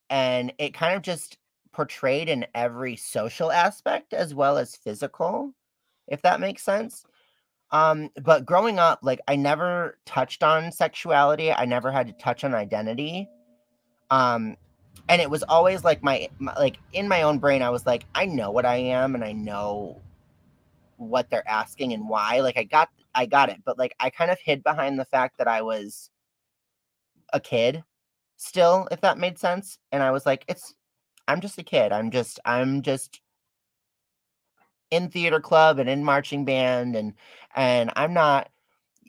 And 0.09 0.53
it 0.59 0.73
kind 0.73 0.95
of 0.95 1.03
just 1.03 1.37
portrayed 1.73 2.29
in 2.29 2.47
every 2.55 2.97
social 2.97 3.51
aspect 3.51 4.13
as 4.13 4.35
well 4.35 4.57
as 4.57 4.77
physical, 4.77 5.53
if 6.07 6.23
that 6.23 6.41
makes 6.41 6.63
sense. 6.63 7.05
Um, 7.73 8.11
but 8.23 8.45
growing 8.45 8.79
up, 8.79 9.01
like 9.03 9.21
I 9.29 9.37
never 9.37 9.99
touched 10.05 10.43
on 10.43 10.73
sexuality. 10.73 11.53
I 11.53 11.65
never 11.65 11.93
had 11.93 12.07
to 12.09 12.13
touch 12.15 12.45
on 12.45 12.55
identity. 12.55 13.29
Um, 14.11 14.57
and 15.09 15.21
it 15.21 15.31
was 15.31 15.43
always 15.45 15.85
like 15.85 16.03
my, 16.03 16.29
my 16.39 16.55
like 16.55 16.77
in 16.93 17.09
my 17.09 17.23
own 17.23 17.39
brain, 17.39 17.63
I 17.63 17.71
was 17.71 17.87
like, 17.87 18.05
I 18.15 18.27
know 18.27 18.51
what 18.51 18.67
I 18.67 18.77
am 18.77 19.15
and 19.15 19.25
I 19.25 19.33
know 19.33 20.01
what 20.97 21.31
they're 21.31 21.49
asking 21.49 21.93
and 21.93 22.09
why. 22.09 22.41
Like 22.41 22.57
I 22.57 22.65
got 22.65 22.89
I 23.15 23.27
got 23.27 23.49
it, 23.49 23.63
but 23.65 23.79
like 23.79 23.95
I 24.01 24.11
kind 24.11 24.31
of 24.31 24.39
hid 24.41 24.63
behind 24.63 24.99
the 24.99 25.05
fact 25.05 25.39
that 25.39 25.49
I 25.49 25.63
was 25.63 26.11
a 27.33 27.41
kid 27.41 27.83
still, 28.37 28.89
if 28.91 29.01
that 29.03 29.19
made 29.19 29.39
sense. 29.39 29.79
And 29.93 30.03
I 30.03 30.11
was 30.11 30.27
like, 30.27 30.45
it's 30.49 30.75
I'm 31.29 31.41
just 31.41 31.59
a 31.59 31.63
kid. 31.63 31.93
I'm 31.93 32.11
just 32.11 32.41
I'm 32.45 32.83
just 32.83 33.21
in 34.91 35.09
theater 35.09 35.41
club 35.41 35.79
and 35.79 35.89
in 35.89 36.05
marching 36.05 36.45
band 36.45 36.97
and 36.97 37.15
and 37.55 37.91
I'm 37.97 38.13
not 38.13 38.49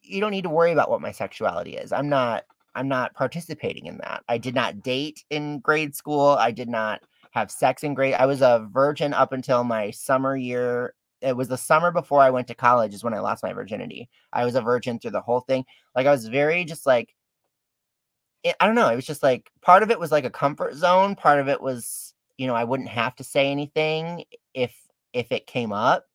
you 0.04 0.20
don't 0.20 0.32
need 0.32 0.44
to 0.44 0.50
worry 0.50 0.72
about 0.72 0.89
what 0.89 1.02
my 1.02 1.12
sexuality 1.12 1.78
is. 1.78 1.91
I'm 1.91 2.10
not 2.10 2.46
I'm 2.76 2.88
not 2.88 3.13
participating 3.13 3.86
in 3.86 3.98
that. 3.98 4.24
I 4.30 4.38
did 4.38 4.56
not 4.56 4.82
date 4.82 5.24
in 5.30 5.60
grade 5.60 5.96
school. 5.96 6.30
I 6.30 6.52
did 6.52 6.70
not 6.70 7.02
have 7.32 7.52
sex 7.52 7.84
in 7.84 7.94
grade. 7.94 8.15
I 8.15 8.26
was 8.26 8.41
a 8.41 8.67
virgin 8.72 9.13
up 9.13 9.34
until 9.34 9.63
my 9.63 9.91
summer 9.91 10.36
year. 10.36 10.94
It 11.22 11.36
was 11.36 11.48
the 11.48 11.58
summer 11.58 11.91
before 11.91 12.22
I 12.22 12.30
went 12.30 12.48
to 12.48 12.56
college 12.56 12.94
is 12.94 13.04
when 13.04 13.13
I 13.13 13.20
lost 13.20 13.44
my 13.44 13.54
virginity. 13.54 14.10
I 14.34 14.46
was 14.46 14.56
a 14.56 14.62
virgin 14.62 15.00
through 15.00 15.12
the 15.12 15.22
whole 15.22 15.41
thing. 15.41 15.65
Like 15.96 16.08
I 16.08 16.12
was 16.12 16.28
very 16.28 16.65
just 16.65 16.86
like 16.86 17.13
I 18.60 18.65
don't 18.65 18.76
know. 18.76 18.89
It 18.89 18.96
was 18.96 19.06
just 19.06 19.24
like 19.24 19.52
part 19.62 19.84
of 19.84 19.91
it 19.91 20.00
was 20.00 20.12
like 20.12 20.26
a 20.26 20.30
comfort 20.30 20.76
zone. 20.76 21.15
Part 21.15 21.39
of 21.39 21.48
it 21.48 21.62
was, 21.62 22.13
you 22.38 22.48
know, 22.48 22.56
I 22.56 22.63
wouldn't 22.63 22.89
have 22.89 23.15
to 23.17 23.24
say 23.24 23.52
anything 23.52 24.26
if 24.54 24.74
if 25.13 25.32
it 25.32 25.47
came 25.47 25.71
up, 25.71 26.06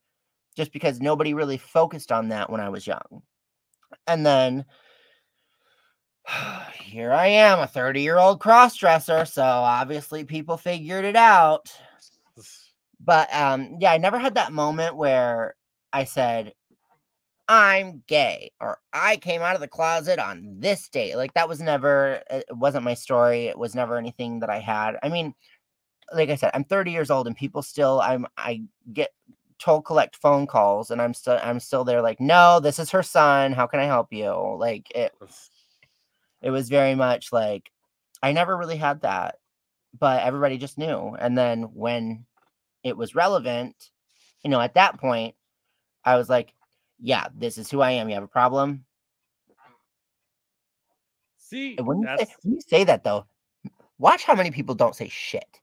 just 0.57 0.73
because 0.73 1.01
nobody 1.01 1.35
really 1.35 1.59
focused 1.59 2.13
on 2.13 2.29
that 2.29 2.51
when 2.51 2.61
I 2.61 2.69
was 2.69 2.87
young. 2.87 3.23
And 4.07 4.25
then 4.25 4.65
Here 6.81 7.13
I 7.13 7.27
am, 7.27 7.61
a 7.61 7.67
30 7.67 8.01
year 8.01 8.19
old 8.19 8.41
cross 8.41 8.77
dresser. 8.77 9.25
So 9.25 9.43
obviously 9.43 10.25
people 10.25 10.57
figured 10.57 11.05
it 11.05 11.17
out. 11.17 11.73
But 13.01 13.33
um, 13.35 13.77
yeah, 13.79 13.93
I 13.93 13.99
never 13.99 14.19
had 14.19 14.35
that 14.35 14.53
moment 14.53 14.97
where 14.97 15.55
I 15.93 16.05
said, 16.05 16.53
I'm 17.49 18.03
gay 18.09 18.51
or 18.61 18.79
I 18.93 19.17
came 19.17 19.41
out 19.41 19.55
of 19.55 19.61
the 19.61 19.69
closet 19.69 20.19
on 20.19 20.57
this 20.59 20.89
date. 20.89 21.17
Like 21.17 21.35
that 21.35 21.49
was 21.49 21.61
never, 21.61 22.23
it 22.29 22.45
wasn't 22.51 22.85
my 22.85 22.95
story. 22.95 23.47
It 23.47 23.59
was 23.59 23.75
never 23.75 23.97
anything 23.97 24.41
that 24.41 24.51
I 24.51 24.59
had. 24.59 24.97
I 25.03 25.09
mean, 25.09 25.35
like 26.13 26.31
I 26.31 26.37
said, 26.37 26.51
I'm 26.55 26.65
30 26.65 26.91
years 26.91 27.11
old 27.11 27.27
and 27.27 27.37
people 27.37 27.63
still, 27.63 28.01
I'm, 28.01 28.27
I 28.37 28.63
get 28.93 29.13
toll 29.59 29.83
collect 29.83 30.17
phone 30.17 30.47
calls 30.47 30.91
and 30.91 31.01
I'm 31.01 31.15
still, 31.15 31.39
I'm 31.43 31.61
still 31.61 31.85
there 31.85 32.03
like, 32.03 32.21
no, 32.21 32.61
this 32.61 32.79
is 32.79 32.91
her 32.91 33.03
son. 33.03 33.53
How 33.53 33.67
can 33.67 33.81
I 33.81 33.85
help 33.85 34.13
you? 34.13 34.31
Like 34.59 34.91
it, 34.95 35.15
it 36.43 36.51
was 36.51 36.69
very 36.69 36.95
much 36.95 37.33
like, 37.33 37.71
I 38.23 38.33
never 38.33 38.57
really 38.57 38.77
had 38.77 39.03
that, 39.03 39.37
but 39.99 40.23
everybody 40.23 40.59
just 40.59 40.79
knew. 40.79 41.17
And 41.19 41.37
then 41.37 41.65
when 41.75 42.25
it 42.85 42.97
was 42.97 43.15
relevant, 43.15 43.91
you 44.43 44.51
know, 44.51 44.61
at 44.61 44.75
that 44.75 44.99
point, 44.99 45.35
I 46.05 46.17
was 46.17 46.29
like, 46.29 46.53
yeah, 47.01 47.27
this 47.37 47.59
is 47.59 47.71
who 47.71 47.81
I 47.81 47.93
am. 47.93 48.09
You 48.09 48.15
have 48.15 48.25
a 48.25 48.29
problem? 48.29 48.85
See, 51.39 51.77
when 51.83 52.01
you, 52.01 52.09
say, 52.19 52.27
when 52.43 52.55
you 52.55 52.61
say 52.61 52.85
that 52.85 53.05
though, 53.05 53.27
watch 53.99 54.25
how 54.25 54.35
many 54.35 54.51
people 54.51 54.75
don't 54.75 54.97
say 54.97 55.09
shit. 55.09 55.61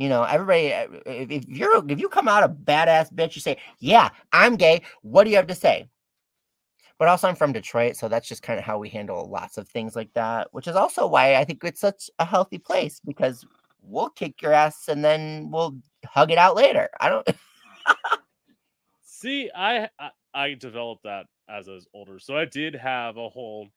You 0.00 0.08
know, 0.08 0.22
everybody. 0.22 0.72
Uh, 0.72 0.86
if, 1.04 1.46
you're 1.46 1.84
if 1.86 2.00
you 2.00 2.08
come 2.08 2.26
out 2.26 2.42
a 2.42 2.48
badass 2.48 3.12
bitch, 3.12 3.34
you 3.34 3.42
say, 3.42 3.58
"Yeah, 3.80 4.08
I'm 4.32 4.56
gay." 4.56 4.80
What 5.02 5.24
do 5.24 5.30
you 5.30 5.36
have 5.36 5.46
to 5.48 5.54
say? 5.54 5.90
But 6.98 7.08
also, 7.08 7.28
I'm 7.28 7.36
from 7.36 7.52
Detroit, 7.52 7.96
so 7.96 8.08
that's 8.08 8.26
just 8.26 8.42
kind 8.42 8.58
of 8.58 8.64
how 8.64 8.78
we 8.78 8.88
handle 8.88 9.28
lots 9.28 9.58
of 9.58 9.68
things 9.68 9.94
like 9.94 10.10
that. 10.14 10.48
Which 10.52 10.68
is 10.68 10.74
also 10.74 11.06
why 11.06 11.34
I 11.34 11.44
think 11.44 11.62
it's 11.64 11.82
such 11.82 12.08
a 12.18 12.24
healthy 12.24 12.56
place 12.56 13.02
because 13.04 13.44
we'll 13.82 14.08
kick 14.08 14.40
your 14.40 14.54
ass 14.54 14.88
and 14.88 15.04
then 15.04 15.50
we'll 15.50 15.76
hug 16.06 16.30
it 16.30 16.38
out 16.38 16.56
later. 16.56 16.88
I 16.98 17.10
don't. 17.10 17.28
See, 19.02 19.50
I, 19.54 19.90
I 19.98 20.10
I 20.32 20.54
developed 20.54 21.02
that 21.02 21.26
as 21.46 21.68
I 21.68 21.72
was 21.72 21.86
older, 21.92 22.18
so 22.18 22.38
I 22.38 22.46
did 22.46 22.74
have 22.74 23.18
a 23.18 23.28
whole 23.28 23.68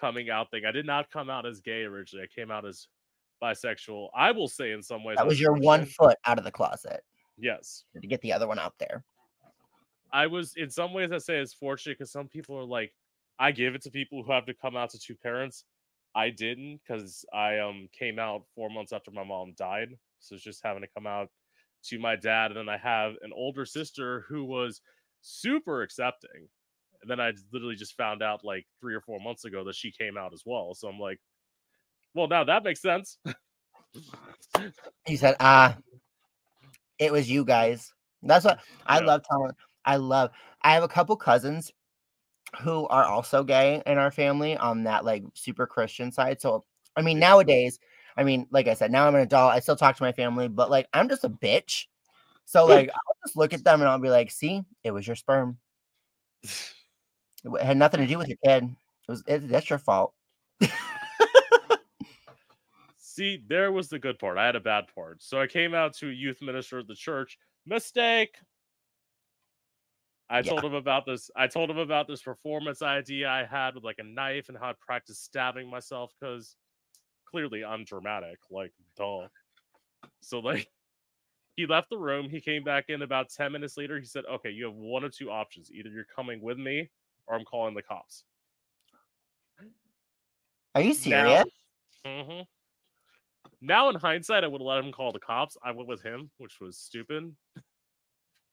coming 0.00 0.30
out 0.30 0.52
thing. 0.52 0.62
I 0.64 0.70
did 0.70 0.86
not 0.86 1.10
come 1.10 1.28
out 1.28 1.46
as 1.46 1.60
gay 1.60 1.82
originally. 1.82 2.28
I 2.30 2.32
came 2.32 2.52
out 2.52 2.64
as 2.64 2.86
bisexual. 3.42 4.08
I 4.14 4.30
will 4.32 4.48
say 4.48 4.72
in 4.72 4.82
some 4.82 5.04
ways 5.04 5.16
that 5.16 5.26
was 5.26 5.40
your 5.40 5.54
one 5.54 5.84
foot 5.84 6.16
out 6.24 6.38
of 6.38 6.44
the 6.44 6.50
closet. 6.50 7.02
Yes, 7.36 7.84
to 8.00 8.06
get 8.06 8.20
the 8.20 8.32
other 8.32 8.48
one 8.48 8.58
out 8.58 8.74
there. 8.78 9.04
I 10.12 10.26
was 10.26 10.54
in 10.56 10.70
some 10.70 10.92
ways 10.92 11.12
I 11.12 11.18
say 11.18 11.38
it's 11.38 11.52
fortunate 11.52 11.98
because 11.98 12.10
some 12.10 12.28
people 12.28 12.56
are 12.56 12.64
like, 12.64 12.92
I 13.38 13.52
give 13.52 13.74
it 13.74 13.82
to 13.82 13.90
people 13.90 14.22
who 14.22 14.32
have 14.32 14.46
to 14.46 14.54
come 14.54 14.76
out 14.76 14.90
to 14.90 14.98
two 14.98 15.14
parents. 15.14 15.64
I 16.14 16.30
didn't 16.30 16.80
because 16.86 17.24
I 17.32 17.58
um 17.58 17.88
came 17.96 18.18
out 18.18 18.42
four 18.54 18.70
months 18.70 18.92
after 18.92 19.10
my 19.10 19.24
mom 19.24 19.54
died, 19.56 19.90
so 20.18 20.34
it's 20.34 20.44
just 20.44 20.62
having 20.64 20.82
to 20.82 20.88
come 20.94 21.06
out 21.06 21.28
to 21.84 21.98
my 21.98 22.16
dad, 22.16 22.50
and 22.50 22.56
then 22.56 22.68
I 22.68 22.78
have 22.78 23.14
an 23.22 23.30
older 23.34 23.64
sister 23.64 24.24
who 24.28 24.44
was 24.44 24.80
super 25.20 25.82
accepting. 25.82 26.48
And 27.00 27.08
then 27.08 27.20
I 27.20 27.32
literally 27.52 27.76
just 27.76 27.96
found 27.96 28.22
out 28.22 28.44
like 28.44 28.66
three 28.80 28.94
or 28.94 29.00
four 29.00 29.20
months 29.20 29.44
ago 29.44 29.62
that 29.64 29.76
she 29.76 29.92
came 29.92 30.16
out 30.18 30.32
as 30.32 30.42
well. 30.44 30.74
So 30.74 30.88
I'm 30.88 30.98
like, 30.98 31.20
well, 32.14 32.28
now 32.28 32.44
that 32.44 32.64
makes 32.64 32.80
sense. 32.80 33.18
he 35.06 35.16
said, 35.16 35.36
ah, 35.40 35.76
it 36.98 37.12
was 37.12 37.30
you 37.30 37.44
guys. 37.44 37.92
That's 38.22 38.44
what 38.44 38.60
I 38.86 39.00
yeah. 39.00 39.06
love 39.06 39.22
telling. 39.28 39.52
I 39.84 39.96
love, 39.96 40.30
I 40.62 40.74
have 40.74 40.82
a 40.82 40.88
couple 40.88 41.16
cousins 41.16 41.72
who 42.62 42.86
are 42.88 43.04
also 43.04 43.44
gay 43.44 43.82
in 43.86 43.98
our 43.98 44.10
family 44.10 44.56
on 44.56 44.84
that 44.84 45.04
like 45.04 45.24
super 45.34 45.66
Christian 45.66 46.10
side. 46.10 46.40
So, 46.40 46.64
I 46.96 47.02
mean, 47.02 47.18
nowadays, 47.18 47.78
I 48.16 48.24
mean, 48.24 48.46
like 48.50 48.66
I 48.66 48.74
said, 48.74 48.90
now 48.90 49.06
I'm 49.06 49.14
an 49.14 49.20
adult. 49.20 49.52
I 49.52 49.60
still 49.60 49.76
talk 49.76 49.96
to 49.96 50.02
my 50.02 50.12
family, 50.12 50.48
but 50.48 50.70
like 50.70 50.88
I'm 50.92 51.08
just 51.08 51.24
a 51.24 51.28
bitch. 51.30 51.86
So 52.44 52.66
like 52.66 52.90
I'll 52.90 53.16
just 53.24 53.36
look 53.36 53.52
at 53.52 53.64
them 53.64 53.80
and 53.80 53.88
I'll 53.88 53.98
be 53.98 54.10
like, 54.10 54.30
see, 54.30 54.62
it 54.82 54.90
was 54.90 55.06
your 55.06 55.16
sperm. 55.16 55.58
It 57.44 57.62
had 57.62 57.76
nothing 57.76 58.00
to 58.00 58.06
do 58.08 58.18
with 58.18 58.26
your 58.26 58.36
kid. 58.44 58.64
It 58.64 59.10
was 59.10 59.22
it, 59.28 59.48
that's 59.48 59.70
your 59.70 59.78
fault. 59.78 60.12
See, 63.18 63.42
there 63.48 63.72
was 63.72 63.88
the 63.88 63.98
good 63.98 64.18
part. 64.18 64.38
I 64.38 64.46
had 64.46 64.56
a 64.56 64.60
bad 64.60 64.84
part. 64.94 65.22
So 65.22 65.40
I 65.40 65.46
came 65.46 65.74
out 65.74 65.94
to 65.96 66.08
a 66.08 66.12
youth 66.12 66.38
minister 66.40 66.78
at 66.78 66.86
the 66.86 66.94
church. 66.94 67.36
Mistake. 67.66 68.36
I 70.30 70.38
yeah. 70.38 70.42
told 70.42 70.64
him 70.64 70.74
about 70.74 71.04
this. 71.04 71.30
I 71.36 71.46
told 71.46 71.70
him 71.70 71.78
about 71.78 72.06
this 72.06 72.22
performance 72.22 72.80
idea 72.80 73.28
I 73.28 73.44
had 73.44 73.74
with 73.74 73.84
like 73.84 73.98
a 73.98 74.04
knife 74.04 74.48
and 74.48 74.56
how 74.56 74.70
I 74.70 74.74
practiced 74.78 75.24
stabbing 75.24 75.68
myself 75.68 76.12
because 76.18 76.54
clearly 77.28 77.64
I'm 77.64 77.84
dramatic. 77.84 78.38
Like, 78.50 78.72
duh. 78.96 79.28
So 80.20 80.38
like 80.38 80.68
he 81.56 81.66
left 81.66 81.90
the 81.90 81.98
room. 81.98 82.28
He 82.30 82.40
came 82.40 82.62
back 82.62 82.84
in 82.88 83.02
about 83.02 83.30
10 83.30 83.52
minutes 83.52 83.76
later. 83.76 83.98
He 83.98 84.06
said, 84.06 84.24
Okay, 84.32 84.50
you 84.50 84.66
have 84.66 84.74
one 84.74 85.02
of 85.02 85.12
two 85.12 85.30
options. 85.30 85.70
Either 85.72 85.88
you're 85.88 86.04
coming 86.04 86.40
with 86.40 86.58
me 86.58 86.88
or 87.26 87.34
I'm 87.34 87.44
calling 87.44 87.74
the 87.74 87.82
cops. 87.82 88.24
Are 90.74 90.82
you 90.82 90.94
serious? 90.94 91.44
Now, 92.04 92.10
mm-hmm. 92.10 92.42
Now 93.60 93.88
in 93.88 93.96
hindsight, 93.96 94.44
I 94.44 94.46
would 94.46 94.60
have 94.60 94.66
let 94.66 94.84
him 94.84 94.92
call 94.92 95.12
the 95.12 95.18
cops. 95.18 95.56
I 95.64 95.72
went 95.72 95.88
with 95.88 96.02
him, 96.02 96.30
which 96.38 96.60
was 96.60 96.76
stupid. 96.76 97.34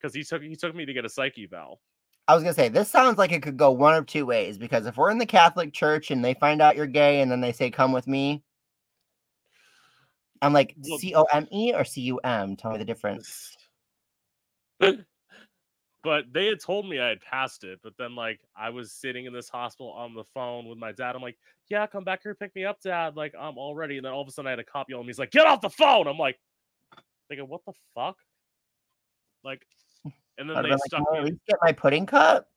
Because 0.00 0.14
he 0.14 0.22
took 0.22 0.42
he 0.42 0.56
took 0.56 0.74
me 0.74 0.84
to 0.84 0.92
get 0.92 1.04
a 1.04 1.08
psyche 1.08 1.44
eval. 1.44 1.80
I 2.28 2.34
was 2.34 2.42
gonna 2.42 2.54
say 2.54 2.68
this 2.68 2.90
sounds 2.90 3.18
like 3.18 3.32
it 3.32 3.42
could 3.42 3.56
go 3.56 3.70
one 3.70 3.94
of 3.94 4.06
two 4.06 4.26
ways 4.26 4.58
because 4.58 4.86
if 4.86 4.96
we're 4.96 5.10
in 5.10 5.18
the 5.18 5.26
Catholic 5.26 5.72
Church 5.72 6.10
and 6.10 6.24
they 6.24 6.34
find 6.34 6.60
out 6.60 6.76
you're 6.76 6.86
gay 6.86 7.20
and 7.20 7.30
then 7.30 7.40
they 7.40 7.52
say 7.52 7.70
come 7.70 7.92
with 7.92 8.06
me, 8.06 8.42
I'm 10.42 10.52
like 10.52 10.74
C 10.98 11.14
O 11.14 11.22
M 11.32 11.46
E 11.50 11.72
or 11.74 11.84
C 11.84 12.02
U 12.02 12.18
M. 12.18 12.56
Tell 12.56 12.72
me 12.72 12.78
the 12.78 12.84
difference. 12.84 13.56
but 16.06 16.32
they 16.32 16.46
had 16.46 16.60
told 16.60 16.88
me 16.88 17.00
I 17.00 17.08
had 17.08 17.20
passed 17.20 17.64
it. 17.64 17.80
But 17.82 17.94
then, 17.98 18.14
like, 18.14 18.38
I 18.56 18.70
was 18.70 18.92
sitting 18.92 19.24
in 19.24 19.32
this 19.32 19.48
hospital 19.48 19.90
on 19.90 20.14
the 20.14 20.22
phone 20.22 20.68
with 20.68 20.78
my 20.78 20.92
dad. 20.92 21.16
I'm 21.16 21.20
like, 21.20 21.36
"Yeah, 21.68 21.84
come 21.88 22.04
back 22.04 22.22
here, 22.22 22.32
pick 22.32 22.54
me 22.54 22.64
up, 22.64 22.80
dad." 22.80 23.16
Like, 23.16 23.34
I'm 23.36 23.58
all 23.58 23.74
ready. 23.74 23.96
And 23.96 24.06
then 24.06 24.12
all 24.12 24.22
of 24.22 24.28
a 24.28 24.30
sudden, 24.30 24.46
I 24.46 24.50
had 24.50 24.60
a 24.60 24.64
cop 24.64 24.88
yell 24.88 25.00
at 25.00 25.04
me. 25.04 25.08
He's 25.08 25.18
like, 25.18 25.32
"Get 25.32 25.48
off 25.48 25.60
the 25.60 25.68
phone!" 25.68 26.06
I'm 26.06 26.16
like, 26.16 26.38
thinking, 27.28 27.48
"What 27.48 27.62
the 27.66 27.72
fuck?" 27.92 28.16
Like, 29.42 29.66
and 30.38 30.48
then 30.48 30.62
they 30.62 30.70
like, 30.70 30.78
stuck 30.86 31.02
me. 31.10 31.18
In, 31.18 31.34
oh, 31.34 31.38
get 31.48 31.58
my 31.60 31.72
pudding 31.72 32.06
cup. 32.06 32.48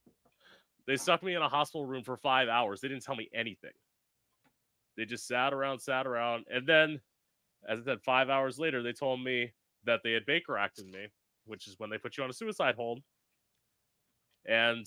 They 0.86 0.96
stuck 0.96 1.24
me 1.24 1.34
in 1.34 1.42
a 1.42 1.50
hospital 1.50 1.88
room 1.88 2.04
for 2.04 2.18
five 2.18 2.50
hours. 2.50 2.82
They 2.82 2.88
didn't 2.88 3.04
tell 3.04 3.16
me 3.16 3.32
anything. 3.34 3.74
They 4.96 5.06
just 5.06 5.28
sat 5.28 5.56
around, 5.56 5.80
sat 5.80 6.06
around, 6.06 6.46
and 6.54 6.68
then 6.68 7.02
as 7.68 7.80
I 7.80 7.84
said, 7.84 8.02
five 8.04 8.30
hours 8.30 8.60
later, 8.60 8.84
they 8.84 8.94
told 8.94 9.24
me 9.24 9.54
that 9.86 10.02
they 10.04 10.12
had 10.12 10.28
Baker 10.28 10.56
acted 10.56 10.86
me, 10.86 11.08
which 11.46 11.68
is 11.68 11.80
when 11.80 11.90
they 11.90 11.98
put 11.98 12.16
you 12.16 12.24
on 12.24 12.30
a 12.30 12.34
suicide 12.34 12.76
hold. 12.76 13.02
And 14.48 14.86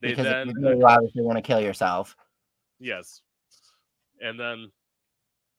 they 0.00 0.10
because 0.10 0.24
then 0.24 0.52
you 0.60 0.86
uh, 0.86 0.90
obviously 0.90 1.22
want 1.22 1.36
to 1.36 1.42
kill 1.42 1.60
yourself. 1.60 2.16
Yes. 2.78 3.22
And 4.20 4.38
then 4.38 4.70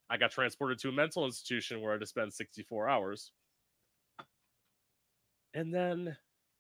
I 0.09 0.17
got 0.17 0.31
transported 0.31 0.79
to 0.79 0.89
a 0.89 0.91
mental 0.91 1.25
institution 1.25 1.81
where 1.81 1.91
I 1.91 1.93
had 1.95 2.01
to 2.01 2.07
spend 2.07 2.33
64 2.33 2.89
hours. 2.89 3.31
And 5.53 5.73
then 5.73 6.15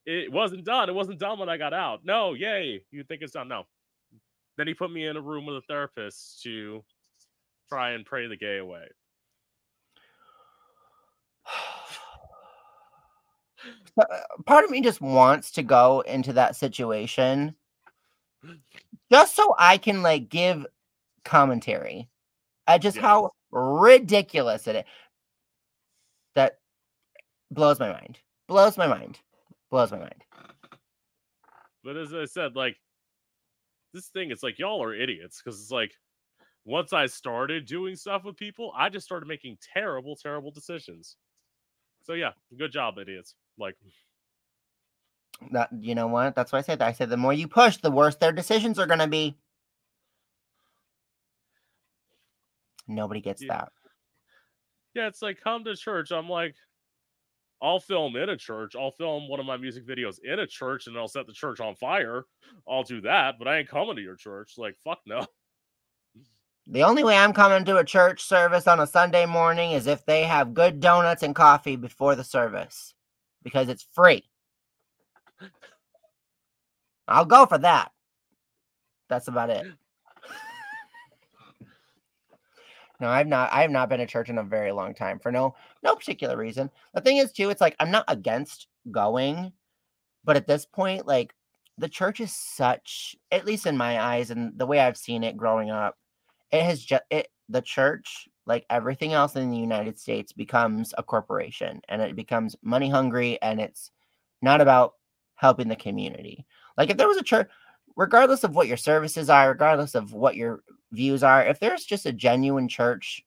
it 0.05 0.31
wasn't 0.31 0.65
done. 0.65 0.89
It 0.89 0.95
wasn't 0.95 1.19
done 1.19 1.39
when 1.39 1.49
I 1.49 1.57
got 1.57 1.73
out. 1.73 2.01
No, 2.03 2.33
yay. 2.33 2.83
You 2.91 3.03
think 3.03 3.21
it's 3.21 3.33
done? 3.33 3.47
No. 3.47 3.63
Then 4.57 4.67
he 4.67 4.73
put 4.73 4.91
me 4.91 5.05
in 5.05 5.15
a 5.15 5.21
room 5.21 5.45
with 5.45 5.57
a 5.57 5.61
therapist 5.61 6.41
to 6.43 6.83
try 7.69 7.91
and 7.91 8.05
pray 8.05 8.27
the 8.27 8.35
gay 8.35 8.57
away. 8.57 8.87
Uh, 13.99 14.05
part 14.45 14.63
of 14.63 14.71
me 14.71 14.81
just 14.81 15.01
wants 15.01 15.51
to 15.51 15.63
go 15.63 16.01
into 16.01 16.33
that 16.33 16.55
situation 16.55 17.55
just 19.11 19.35
so 19.35 19.55
I 19.57 19.77
can 19.77 20.01
like 20.01 20.29
give 20.29 20.65
commentary 21.25 22.07
at 22.67 22.81
just 22.81 22.95
yes. 22.95 23.03
how 23.03 23.31
ridiculous 23.51 24.67
it 24.67 24.77
is. 24.77 24.83
That 26.35 26.59
blows 27.51 27.79
my 27.79 27.91
mind. 27.91 28.19
Blows 28.47 28.77
my 28.77 28.87
mind. 28.87 29.19
Blows 29.69 29.91
my 29.91 29.99
mind. 29.99 30.23
But 31.83 31.97
as 31.97 32.13
I 32.13 32.25
said, 32.25 32.55
like 32.55 32.77
this 33.93 34.07
thing, 34.07 34.31
it's 34.31 34.43
like 34.43 34.59
y'all 34.59 34.83
are 34.83 34.93
idiots 34.93 35.41
because 35.43 35.59
it's 35.59 35.71
like 35.71 35.93
once 36.65 36.93
I 36.93 37.07
started 37.07 37.65
doing 37.65 37.95
stuff 37.95 38.23
with 38.23 38.37
people, 38.37 38.71
I 38.77 38.89
just 38.89 39.05
started 39.05 39.27
making 39.27 39.57
terrible, 39.73 40.15
terrible 40.15 40.51
decisions. 40.51 41.15
So 42.03 42.13
yeah, 42.13 42.31
good 42.57 42.71
job, 42.71 42.97
idiots. 42.97 43.35
Like 43.57 43.75
that 45.51 45.69
you 45.79 45.95
know 45.95 46.07
what? 46.07 46.35
That's 46.35 46.51
why 46.51 46.59
I 46.59 46.61
said 46.61 46.79
that. 46.79 46.87
I 46.87 46.93
said 46.93 47.09
the 47.09 47.17
more 47.17 47.33
you 47.33 47.47
push, 47.47 47.77
the 47.77 47.91
worse 47.91 48.15
their 48.15 48.31
decisions 48.31 48.79
are 48.79 48.87
gonna 48.87 49.07
be. 49.07 49.37
Nobody 52.87 53.21
gets 53.21 53.41
yeah. 53.41 53.53
that. 53.53 53.71
Yeah, 54.95 55.07
it's 55.07 55.21
like 55.21 55.39
come 55.41 55.63
to 55.65 55.75
church. 55.75 56.11
I'm 56.11 56.27
like, 56.27 56.55
I'll 57.61 57.79
film 57.79 58.15
in 58.15 58.29
a 58.29 58.37
church. 58.37 58.75
I'll 58.75 58.91
film 58.91 59.27
one 59.27 59.39
of 59.39 59.45
my 59.45 59.57
music 59.57 59.85
videos 59.85 60.17
in 60.23 60.39
a 60.39 60.47
church 60.47 60.87
and 60.87 60.97
I'll 60.97 61.07
set 61.07 61.27
the 61.27 61.33
church 61.33 61.59
on 61.59 61.75
fire. 61.75 62.25
I'll 62.67 62.83
do 62.83 63.01
that, 63.01 63.35
but 63.37 63.47
I 63.47 63.59
ain't 63.59 63.69
coming 63.69 63.95
to 63.95 64.01
your 64.01 64.15
church. 64.15 64.53
Like, 64.57 64.75
fuck 64.83 64.99
no. 65.05 65.25
The 66.71 66.83
only 66.83 67.03
way 67.03 67.17
I'm 67.17 67.33
coming 67.33 67.65
to 67.65 67.77
a 67.77 67.83
church 67.83 68.21
service 68.21 68.67
on 68.67 68.79
a 68.79 68.85
Sunday 68.85 69.25
morning 69.25 69.71
is 69.71 69.87
if 69.87 70.05
they 70.05 70.23
have 70.23 70.53
good 70.53 70.79
donuts 70.79 71.23
and 71.23 71.33
coffee 71.33 71.75
before 71.75 72.15
the 72.15 72.23
service 72.23 72.93
because 73.41 73.69
it's 73.69 73.87
free. 73.91 74.29
I'll 77.07 77.25
go 77.25 77.47
for 77.47 77.57
that. 77.57 77.91
That's 79.07 79.27
about 79.27 79.49
it. 79.49 79.65
No, 82.99 83.07
I've 83.07 83.27
not 83.27 83.51
I 83.51 83.61
have 83.61 83.71
not 83.71 83.89
been 83.89 83.99
to 83.99 84.05
church 84.05 84.29
in 84.29 84.37
a 84.37 84.43
very 84.43 84.71
long 84.71 84.93
time 84.93 85.19
for 85.19 85.31
no 85.31 85.55
no 85.81 85.95
particular 85.95 86.37
reason. 86.37 86.69
The 86.93 87.01
thing 87.01 87.17
is 87.17 87.31
too, 87.31 87.49
it's 87.49 87.61
like 87.61 87.75
I'm 87.79 87.89
not 87.89 88.05
against 88.07 88.67
going, 88.91 89.53
but 90.23 90.35
at 90.35 90.45
this 90.45 90.65
point, 90.65 91.07
like 91.07 91.33
the 91.79 91.89
church 91.89 92.19
is 92.19 92.31
such, 92.31 93.15
at 93.31 93.45
least 93.45 93.65
in 93.65 93.77
my 93.77 93.99
eyes 93.99 94.29
and 94.29 94.51
the 94.59 94.67
way 94.67 94.81
I've 94.81 94.97
seen 94.97 95.23
it 95.23 95.37
growing 95.37 95.71
up, 95.71 95.97
it 96.51 96.63
has 96.63 96.83
just 96.83 97.03
it 97.09 97.29
the 97.49 97.61
church, 97.61 98.27
like 98.45 98.65
everything 98.69 99.13
else 99.13 99.35
in 99.35 99.49
the 99.51 99.57
United 99.57 99.99
States, 99.99 100.31
becomes 100.31 100.93
a 100.97 101.03
corporation 101.03 101.81
and 101.89 102.01
it 102.01 102.15
becomes 102.15 102.55
money 102.61 102.89
hungry 102.89 103.39
and 103.41 103.59
it's 103.59 103.91
not 104.41 104.61
about 104.61 104.93
helping 105.35 105.67
the 105.67 105.75
community. 105.75 106.45
Like 106.77 106.89
if 106.89 106.97
there 106.97 107.07
was 107.07 107.17
a 107.17 107.23
church, 107.23 107.49
regardless 107.95 108.43
of 108.43 108.55
what 108.55 108.67
your 108.67 108.77
services 108.77 109.29
are, 109.29 109.49
regardless 109.49 109.95
of 109.95 110.13
what 110.13 110.35
your 110.35 110.61
views 110.91 111.23
are, 111.23 111.43
if 111.43 111.59
there's 111.59 111.85
just 111.85 112.05
a 112.05 112.13
genuine 112.13 112.67
church 112.67 113.23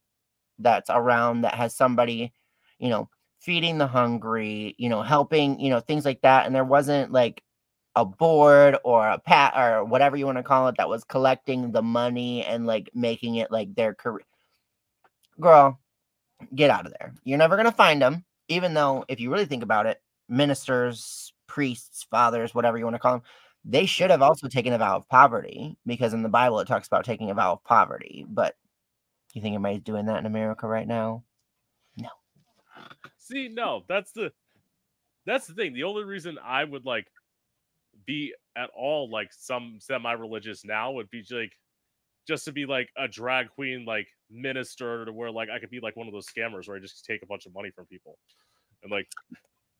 that's 0.59 0.91
around 0.91 1.43
that 1.43 1.55
has 1.55 1.75
somebody, 1.77 2.33
you 2.79 2.89
know, 2.89 3.09
feeding 3.41 3.79
the 3.79 3.87
hungry, 3.87 4.75
you 4.79 4.89
know, 4.89 5.03
helping, 5.03 5.59
you 5.59 5.69
know, 5.69 5.81
things 5.81 6.05
like 6.05 6.21
that, 6.23 6.47
and 6.47 6.55
there 6.55 6.65
wasn't 6.65 7.11
like 7.11 7.43
a 7.95 8.05
board 8.05 8.77
or 8.85 9.07
a 9.09 9.19
pat 9.19 9.55
or 9.57 9.85
whatever 9.85 10.17
you 10.17 10.27
want 10.27 10.39
to 10.39 10.43
call 10.43 10.69
it 10.69 10.77
that 10.79 10.89
was 10.89 11.05
collecting 11.05 11.73
the 11.73 11.83
money 11.83 12.45
and 12.45 12.67
like 12.67 12.91
making 12.95 13.37
it 13.37 13.51
like 13.51 13.75
their 13.75 13.95
career. 13.95 14.25
Girl, 15.41 15.79
get 16.55 16.71
out 16.71 16.87
of 16.87 16.95
there. 16.99 17.13
You're 17.25 17.39
never 17.39 17.57
gonna 17.57 17.73
find 17.73 18.01
them, 18.01 18.25
even 18.49 18.75
though 18.75 19.05
if 19.09 19.21
you 19.21 19.31
really 19.31 19.45
think 19.45 19.63
about 19.63 19.87
it, 19.87 20.01
ministers, 20.29 21.33
priests, 21.47 22.07
fathers, 22.11 22.55
whatever 22.55 22.79
you 22.79 22.85
want 22.85 22.95
to 22.95 23.01
call 23.01 23.13
them, 23.15 23.23
they 23.65 23.87
should 23.87 24.11
have 24.11 24.23
also 24.23 24.49
taken 24.49 24.73
a 24.73 24.79
vow 24.79 24.97
of 24.97 25.09
poverty 25.09 25.77
because 25.87 26.15
in 26.15 26.23
the 26.23 26.29
Bible 26.29 26.61
it 26.61 26.67
talks 26.67 26.87
about 26.87 27.05
taking 27.05 27.31
a 27.31 27.35
vow 27.35 27.53
of 27.53 27.65
poverty. 27.65 28.25
But 28.29 28.57
you 29.35 29.43
think 29.43 29.55
anybody's 29.55 29.83
doing 29.83 30.07
that 30.07 30.19
in 30.19 30.27
America 30.27 30.67
right 30.67 30.87
now? 30.87 31.25
No. 31.97 32.09
See, 33.19 33.49
no, 33.49 33.85
that's 33.89 34.13
the 34.13 34.33
that's 35.25 35.47
the 35.47 35.55
thing. 35.55 35.75
The 35.75 35.85
only 35.85 36.05
reason 36.05 36.39
I 36.43 36.65
would 36.65 36.85
like 36.85 37.07
be 38.07 38.35
at 38.57 38.71
all 38.77 39.11
like 39.11 39.31
some 39.33 39.79
semi-religious 39.81 40.65
now 40.65 40.93
would 40.93 41.11
be 41.11 41.25
like 41.31 41.53
just 42.27 42.45
to 42.45 42.53
be 42.53 42.67
like 42.67 42.89
a 42.97 43.09
drag 43.09 43.49
queen 43.49 43.85
like 43.85 44.07
minister 44.31 45.05
to 45.05 45.13
where 45.13 45.31
like 45.31 45.49
I 45.51 45.59
could 45.59 45.71
be 45.71 45.81
like 45.81 45.97
one 45.97 46.07
of 46.07 46.13
those 46.13 46.27
scammers 46.27 46.69
where 46.69 46.77
I 46.77 46.81
just 46.81 47.05
take 47.05 47.23
a 47.23 47.27
bunch 47.27 47.47
of 47.47 47.55
money 47.55 47.71
from 47.71 47.87
people 47.87 48.19
and 48.83 48.91
like 48.93 49.09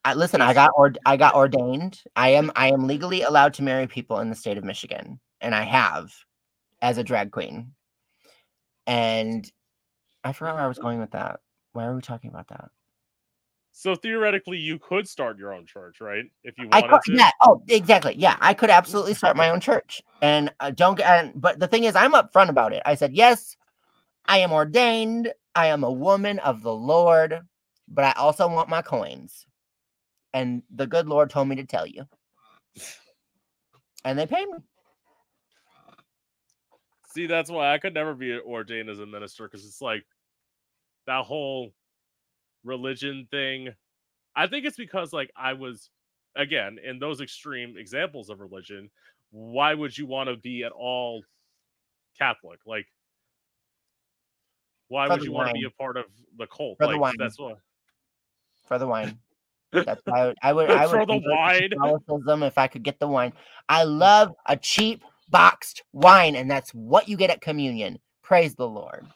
I, 0.05 0.15
listen, 0.15 0.41
I 0.41 0.53
got 0.53 0.73
or 0.75 0.93
I 1.07 1.17
got 1.17 1.35
ordained. 1.35 2.03
I 2.17 2.31
am 2.31 2.51
I 2.57 2.73
am 2.73 2.87
legally 2.87 3.23
allowed 3.23 3.55
to 3.55 3.63
marry 3.63 3.87
people 3.87 4.19
in 4.19 4.31
the 4.31 4.35
state 4.35 4.59
of 4.59 4.65
Michigan, 4.65 5.21
and 5.41 5.55
I 5.55 5.63
have 5.63 6.13
as 6.81 6.99
a 6.99 7.05
drag 7.05 7.31
queen. 7.31 7.73
And 8.87 9.51
I 10.25 10.33
forgot 10.33 10.57
where 10.57 10.65
I 10.65 10.69
was 10.69 10.79
going 10.79 10.99
with 10.99 11.13
that. 11.13 11.39
Why 11.73 11.85
are 11.85 11.95
we 11.95 12.03
talking 12.03 12.31
about 12.31 12.49
that? 12.49 12.71
So 13.73 13.95
theoretically, 13.95 14.59
you 14.59 14.79
could 14.79 15.09
start 15.09 15.39
your 15.39 15.53
own 15.55 15.67
church, 15.67 16.01
right? 16.01 16.25
If 16.45 16.59
you 16.59 16.69
I 16.71 16.83
wanted 16.83 16.93
could, 16.93 17.01
to. 17.07 17.17
yeah. 17.19 17.31
Oh, 17.41 17.63
exactly. 17.69 18.15
Yeah, 18.17 18.37
I 18.41 18.55
could 18.55 18.71
absolutely 18.71 19.15
start 19.15 19.37
my 19.37 19.51
own 19.51 19.61
church, 19.61 20.03
and 20.21 20.53
uh, 20.61 20.71
don't. 20.71 21.01
And 21.01 21.33
but 21.35 21.59
the 21.59 21.67
thing 21.67 21.85
is, 21.85 21.97
I'm 21.97 22.13
upfront 22.13 22.51
about 22.51 22.73
it. 22.73 22.83
I 22.85 22.95
said 22.95 23.15
yes, 23.15 23.57
I 24.27 24.39
am 24.39 24.53
ordained. 24.53 25.33
I 25.55 25.67
am 25.69 25.85
a 25.85 25.93
woman 25.93 26.39
of 26.41 26.63
the 26.63 26.75
Lord, 26.75 27.41
but 27.89 28.05
I 28.05 28.13
also 28.13 28.49
want 28.49 28.69
my 28.69 28.83
coins 28.83 29.47
and 30.33 30.63
the 30.75 30.87
good 30.87 31.09
Lord 31.09 31.31
told 31.31 31.49
me 31.49 31.57
to 31.57 31.65
tell 31.65 31.87
you. 31.87 32.05
And 34.05 34.19
they 34.19 34.27
pay 34.27 34.45
me. 34.45 34.59
See, 37.15 37.27
that's 37.27 37.51
why 37.51 37.73
I 37.73 37.79
could 37.79 37.95
never 37.95 38.15
be 38.15 38.39
ordained 38.39 38.89
as 38.89 38.99
a 38.99 39.07
minister 39.07 39.45
because 39.45 39.67
it's 39.67 39.83
like 39.83 40.05
that 41.07 41.25
whole 41.25 41.73
religion 42.65 43.27
thing. 43.31 43.69
I 44.35 44.47
think 44.47 44.65
it's 44.65 44.77
because 44.77 45.13
like 45.13 45.31
I 45.37 45.53
was 45.53 45.91
again 46.37 46.79
in 46.83 46.99
those 46.99 47.21
extreme 47.21 47.77
examples 47.77 48.31
of 48.31 48.41
religion. 48.41 48.91
Why 49.31 49.75
would 49.75 49.97
you 49.97 50.07
want 50.07 50.29
to 50.29 50.37
be 50.37 50.65
at 50.65 50.73
all 50.73 51.23
Catholic? 52.19 52.61
Like, 52.67 52.87
why 54.89 55.09
would 55.09 55.23
you 55.23 55.33
want 55.33 55.49
to 55.49 55.55
be 55.55 55.65
a 55.65 55.71
part 55.71 55.97
of 55.97 56.05
the 56.39 56.47
cult? 56.47 56.77
For 56.79 56.87
the 56.87 56.99
wine. 56.99 57.15
that's 57.19 57.39
what. 57.39 57.59
for 58.67 58.79
the 58.79 58.87
wine. 58.87 59.19
That's 59.87 60.03
why 60.05 60.35
I 60.43 60.53
would. 60.53 60.71
I 60.71 60.71
would, 60.71 60.71
I 60.71 60.87
would 60.87 60.91
For 60.91 61.07
the 61.07 61.23
wine. 61.25 61.71
Catholicism 61.71 62.43
if 62.43 62.59
I 62.59 62.67
could 62.67 62.83
get 62.83 63.01
the 63.01 63.09
wine. 63.09 63.33
I 63.71 63.85
mm. 63.85 63.99
love 63.99 64.35
a 64.45 64.55
cheap 64.55 65.03
boxed 65.31 65.83
wine, 65.95 66.37
and 66.37 66.51
that's 66.51 66.75
what 66.75 67.09
you 67.09 67.17
get 67.17 67.31
at 67.31 67.41
communion. 67.41 67.99
Praise 68.21 68.55
the 68.55 68.69
Lord. 68.69 69.07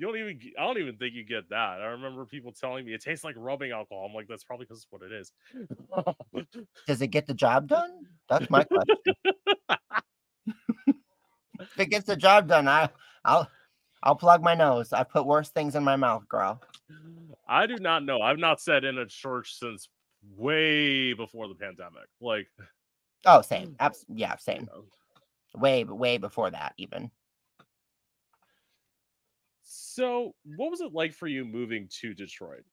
You 0.00 0.06
don't 0.06 0.16
even. 0.16 0.40
I 0.58 0.64
don't 0.64 0.78
even 0.78 0.96
think 0.96 1.14
you 1.14 1.24
get 1.24 1.50
that. 1.50 1.82
I 1.82 1.88
remember 1.88 2.24
people 2.24 2.52
telling 2.52 2.86
me 2.86 2.94
it 2.94 3.02
tastes 3.02 3.22
like 3.22 3.34
rubbing 3.36 3.70
alcohol. 3.72 4.06
I'm 4.08 4.14
like, 4.14 4.28
that's 4.28 4.44
probably 4.44 4.64
because 4.64 4.78
it's 4.78 4.86
what 4.88 5.02
it 5.02 5.12
is. 5.12 5.30
Does 6.86 7.02
it 7.02 7.08
get 7.08 7.26
the 7.26 7.34
job 7.34 7.66
done? 7.68 8.06
That's 8.26 8.48
my 8.48 8.64
question. 8.64 9.14
if 11.60 11.78
it 11.78 11.90
gets 11.90 12.06
the 12.06 12.16
job 12.16 12.48
done, 12.48 12.66
I, 12.66 12.88
I'll, 13.26 13.46
I'll 14.02 14.14
plug 14.16 14.42
my 14.42 14.54
nose. 14.54 14.94
I 14.94 15.02
put 15.02 15.26
worse 15.26 15.50
things 15.50 15.76
in 15.76 15.84
my 15.84 15.96
mouth, 15.96 16.26
girl. 16.30 16.62
I 17.46 17.66
do 17.66 17.76
not 17.76 18.02
know. 18.02 18.22
I've 18.22 18.38
not 18.38 18.58
sat 18.58 18.84
in 18.86 18.96
a 18.96 19.04
church 19.04 19.52
since 19.58 19.90
way 20.34 21.12
before 21.12 21.46
the 21.46 21.54
pandemic. 21.54 22.08
Like, 22.22 22.46
Oh, 23.26 23.42
same. 23.42 23.76
Abs- 23.80 24.06
yeah, 24.08 24.32
you 24.32 24.36
same. 24.40 24.62
know. 24.72 24.84
Way, 25.60 25.84
way 25.84 26.16
before 26.16 26.50
that, 26.50 26.72
even. 26.78 27.10
So 29.90 30.34
what 30.44 30.70
was 30.70 30.80
it 30.80 30.92
like 30.92 31.12
for 31.12 31.26
you 31.26 31.44
moving 31.44 31.88
to 32.00 32.14
Detroit? 32.14 32.64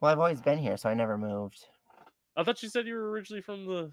Well, 0.00 0.10
I've 0.10 0.18
always 0.18 0.40
been 0.40 0.58
here, 0.58 0.76
so 0.76 0.88
I 0.88 0.94
never 0.94 1.16
moved. 1.16 1.66
I 2.36 2.44
thought 2.44 2.62
you 2.62 2.68
said 2.68 2.86
you 2.86 2.94
were 2.94 3.10
originally 3.10 3.42
from 3.42 3.66
the. 3.66 3.92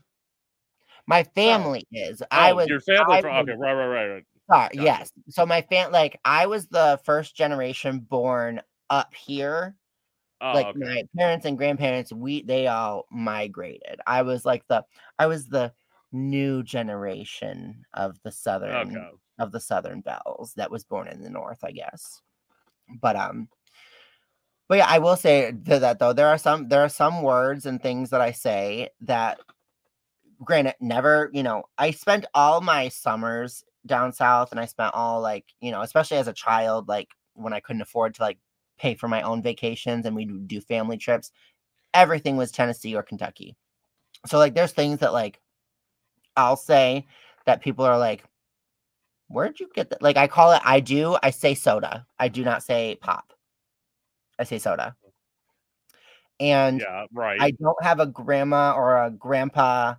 My 1.07 1.23
family 1.23 1.85
is. 1.91 2.21
I 2.31 2.51
Oh, 2.51 2.55
was. 2.55 2.67
your 2.67 2.79
family 2.81 3.17
I 3.17 3.21
from. 3.21 3.35
Okay, 3.37 3.51
right, 3.53 3.73
right, 3.73 3.87
right, 3.87 4.07
right. 4.07 4.23
Sorry, 4.49 4.69
Gotcha. 4.75 4.83
yes. 4.83 5.11
So 5.29 5.45
my 5.45 5.61
fan, 5.61 5.91
like, 5.91 6.19
I 6.25 6.47
was 6.47 6.67
the 6.67 6.99
first 7.03 7.35
generation 7.35 7.99
born 7.99 8.61
up 8.89 9.13
here. 9.13 9.75
Oh, 10.41 10.53
like 10.53 10.67
okay. 10.67 10.79
my 10.79 11.03
parents 11.17 11.45
and 11.45 11.57
grandparents, 11.57 12.13
we 12.13 12.43
they 12.43 12.67
all 12.67 13.05
migrated. 13.11 13.99
I 14.07 14.21
was 14.23 14.45
like 14.45 14.67
the, 14.67 14.85
I 15.19 15.27
was 15.27 15.47
the 15.47 15.73
new 16.11 16.63
generation 16.63 17.83
of 17.93 18.17
the 18.23 18.31
southern 18.31 18.91
Okay. 18.95 19.11
Of 19.39 19.51
the 19.51 19.59
southern 19.59 20.01
belles 20.01 20.53
that 20.57 20.69
was 20.69 20.83
born 20.83 21.07
in 21.07 21.21
the 21.21 21.29
north, 21.29 21.63
I 21.63 21.71
guess. 21.71 22.21
But 23.01 23.15
um, 23.15 23.47
but 24.67 24.77
yeah, 24.79 24.87
I 24.87 24.99
will 24.99 25.15
say 25.15 25.51
that 25.51 25.97
though, 25.97 26.13
there 26.13 26.27
are 26.27 26.37
some 26.37 26.67
there 26.69 26.81
are 26.81 26.89
some 26.89 27.23
words 27.23 27.65
and 27.65 27.81
things 27.81 28.11
that 28.11 28.21
I 28.21 28.31
say 28.31 28.89
that 29.01 29.39
granted 30.43 30.75
never, 30.79 31.29
you 31.33 31.43
know, 31.43 31.63
I 31.77 31.91
spent 31.91 32.25
all 32.33 32.61
my 32.61 32.89
summers 32.89 33.63
down 33.85 34.13
south 34.13 34.51
and 34.51 34.59
I 34.59 34.65
spent 34.65 34.93
all 34.93 35.21
like, 35.21 35.45
you 35.59 35.71
know, 35.71 35.81
especially 35.81 36.17
as 36.17 36.27
a 36.27 36.33
child, 36.33 36.87
like 36.87 37.09
when 37.33 37.53
I 37.53 37.59
couldn't 37.59 37.81
afford 37.81 38.13
to 38.15 38.21
like 38.21 38.37
pay 38.77 38.93
for 38.95 39.07
my 39.07 39.21
own 39.21 39.41
vacations 39.41 40.05
and 40.05 40.15
we'd 40.15 40.47
do 40.47 40.61
family 40.61 40.97
trips, 40.97 41.31
everything 41.93 42.37
was 42.37 42.51
Tennessee 42.51 42.95
or 42.95 43.03
Kentucky. 43.03 43.55
So 44.27 44.37
like 44.37 44.53
there's 44.53 44.71
things 44.71 44.99
that 44.99 45.13
like 45.13 45.39
I'll 46.37 46.57
say 46.57 47.07
that 47.45 47.61
people 47.61 47.85
are 47.85 47.97
like, 47.97 48.23
where'd 49.29 49.59
you 49.59 49.69
get 49.73 49.89
that? 49.91 50.01
Like 50.01 50.17
I 50.17 50.27
call 50.27 50.51
it 50.51 50.61
I 50.65 50.79
do, 50.81 51.17
I 51.23 51.29
say 51.29 51.53
soda. 51.55 52.05
I 52.19 52.27
do 52.27 52.43
not 52.43 52.63
say 52.63 52.97
pop. 53.01 53.33
I 54.37 54.43
say 54.43 54.59
soda. 54.59 54.95
And 56.39 56.81
Yeah, 56.81 57.05
right. 57.13 57.39
I 57.39 57.51
don't 57.51 57.81
have 57.83 57.99
a 57.99 58.05
grandma 58.05 58.73
or 58.73 59.03
a 59.03 59.11
grandpa 59.11 59.95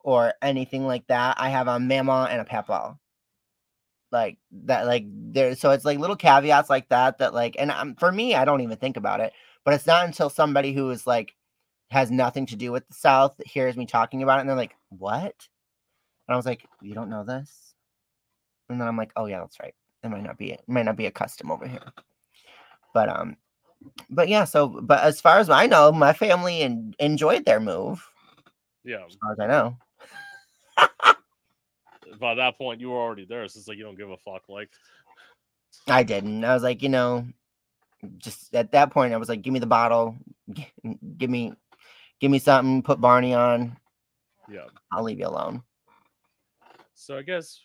or 0.00 0.34
anything 0.42 0.86
like 0.86 1.06
that. 1.08 1.36
I 1.40 1.48
have 1.50 1.68
a 1.68 1.78
mama 1.80 2.28
and 2.30 2.40
a 2.40 2.44
papa. 2.44 2.98
Like 4.12 4.38
that, 4.64 4.86
like 4.86 5.04
there. 5.08 5.56
So 5.56 5.72
it's 5.72 5.84
like 5.84 5.98
little 5.98 6.16
caveats 6.16 6.70
like 6.70 6.88
that. 6.90 7.18
That 7.18 7.34
like, 7.34 7.56
and 7.58 7.70
um, 7.72 7.96
for 7.96 8.12
me, 8.12 8.34
I 8.36 8.44
don't 8.44 8.60
even 8.60 8.76
think 8.76 8.96
about 8.96 9.20
it. 9.20 9.32
But 9.64 9.74
it's 9.74 9.86
not 9.86 10.06
until 10.06 10.30
somebody 10.30 10.72
who 10.72 10.90
is 10.90 11.06
like 11.08 11.34
has 11.90 12.10
nothing 12.10 12.46
to 12.46 12.56
do 12.56 12.72
with 12.72 12.86
the 12.88 12.94
South 12.94 13.34
hears 13.44 13.76
me 13.76 13.84
talking 13.86 14.22
about 14.22 14.38
it, 14.38 14.42
and 14.42 14.48
they're 14.48 14.56
like, 14.56 14.76
"What?" 14.90 15.48
And 16.28 16.34
I 16.34 16.36
was 16.36 16.46
like, 16.46 16.64
"You 16.80 16.94
don't 16.94 17.10
know 17.10 17.24
this?" 17.24 17.65
And 18.68 18.80
then 18.80 18.88
I'm 18.88 18.96
like, 18.96 19.12
"Oh 19.16 19.26
yeah, 19.26 19.40
that's 19.40 19.60
right. 19.60 19.74
It 20.02 20.08
might 20.08 20.22
not 20.22 20.38
be 20.38 20.52
it 20.52 20.62
might 20.66 20.84
not 20.84 20.96
be 20.96 21.06
a 21.06 21.10
custom 21.10 21.50
over 21.50 21.66
here." 21.66 21.92
But 22.94 23.08
um, 23.08 23.36
but 24.10 24.28
yeah. 24.28 24.44
So, 24.44 24.68
but 24.82 25.00
as 25.02 25.20
far 25.20 25.38
as 25.38 25.50
I 25.50 25.66
know, 25.66 25.92
my 25.92 26.12
family 26.12 26.62
en- 26.62 26.94
enjoyed 26.98 27.44
their 27.44 27.60
move. 27.60 28.06
yeah. 28.84 29.04
As 29.06 29.16
far 29.20 29.32
as 29.32 29.40
I 29.40 29.46
know. 29.46 29.76
by 32.20 32.34
that 32.34 32.56
point 32.56 32.80
you 32.80 32.90
were 32.90 32.98
already 32.98 33.26
there. 33.26 33.46
So 33.48 33.58
it's 33.58 33.68
like 33.68 33.78
you 33.78 33.84
don't 33.84 33.98
give 33.98 34.10
a 34.10 34.16
fuck. 34.16 34.48
Like 34.48 34.70
I 35.88 36.02
didn't. 36.02 36.44
I 36.44 36.54
was 36.54 36.62
like, 36.62 36.82
you 36.82 36.88
know, 36.88 37.26
just 38.18 38.54
at 38.54 38.72
that 38.72 38.90
point, 38.90 39.12
I 39.12 39.16
was 39.16 39.28
like, 39.28 39.42
give 39.42 39.52
me 39.52 39.58
the 39.58 39.66
bottle, 39.66 40.16
g- 40.52 40.72
give 41.16 41.30
me, 41.30 41.52
give 42.20 42.30
me 42.30 42.38
something, 42.38 42.82
put 42.82 43.00
Barney 43.00 43.34
on. 43.34 43.76
yeah. 44.50 44.66
I'll 44.92 45.02
leave 45.02 45.18
you 45.18 45.26
alone. 45.26 45.62
So 46.94 47.18
I 47.18 47.22
guess 47.22 47.60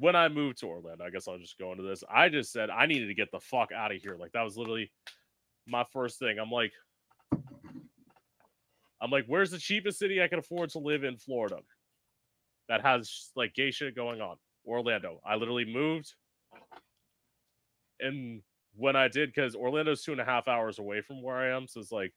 when 0.00 0.16
I 0.16 0.28
moved 0.28 0.58
to 0.60 0.66
Orlando, 0.66 1.04
I 1.04 1.10
guess 1.10 1.28
I'll 1.28 1.38
just 1.38 1.58
go 1.58 1.72
into 1.72 1.84
this. 1.84 2.02
I 2.12 2.30
just 2.30 2.52
said 2.52 2.70
I 2.70 2.86
needed 2.86 3.08
to 3.08 3.14
get 3.14 3.30
the 3.30 3.38
fuck 3.38 3.70
out 3.70 3.92
of 3.94 3.98
here. 4.00 4.16
Like 4.18 4.32
that 4.32 4.42
was 4.42 4.56
literally 4.56 4.90
my 5.66 5.84
first 5.92 6.18
thing. 6.18 6.38
I'm 6.40 6.50
like, 6.50 6.72
I'm 9.02 9.10
like, 9.10 9.26
where's 9.26 9.50
the 9.50 9.58
cheapest 9.58 9.98
city 9.98 10.22
I 10.22 10.28
can 10.28 10.38
afford 10.38 10.70
to 10.70 10.78
live 10.78 11.04
in 11.04 11.18
Florida 11.18 11.58
that 12.68 12.80
has 12.80 13.30
like 13.36 13.54
gay 13.54 13.70
shit 13.70 13.94
going 13.94 14.22
on? 14.22 14.36
Orlando. 14.66 15.20
I 15.24 15.36
literally 15.36 15.66
moved, 15.66 16.14
and 17.98 18.42
when 18.74 18.96
I 18.96 19.08
did, 19.08 19.32
because 19.34 19.54
Orlando's 19.54 20.02
two 20.02 20.12
and 20.12 20.20
a 20.20 20.24
half 20.24 20.48
hours 20.48 20.78
away 20.78 21.02
from 21.02 21.22
where 21.22 21.36
I 21.36 21.54
am, 21.54 21.66
so 21.66 21.80
it's 21.80 21.92
like 21.92 22.12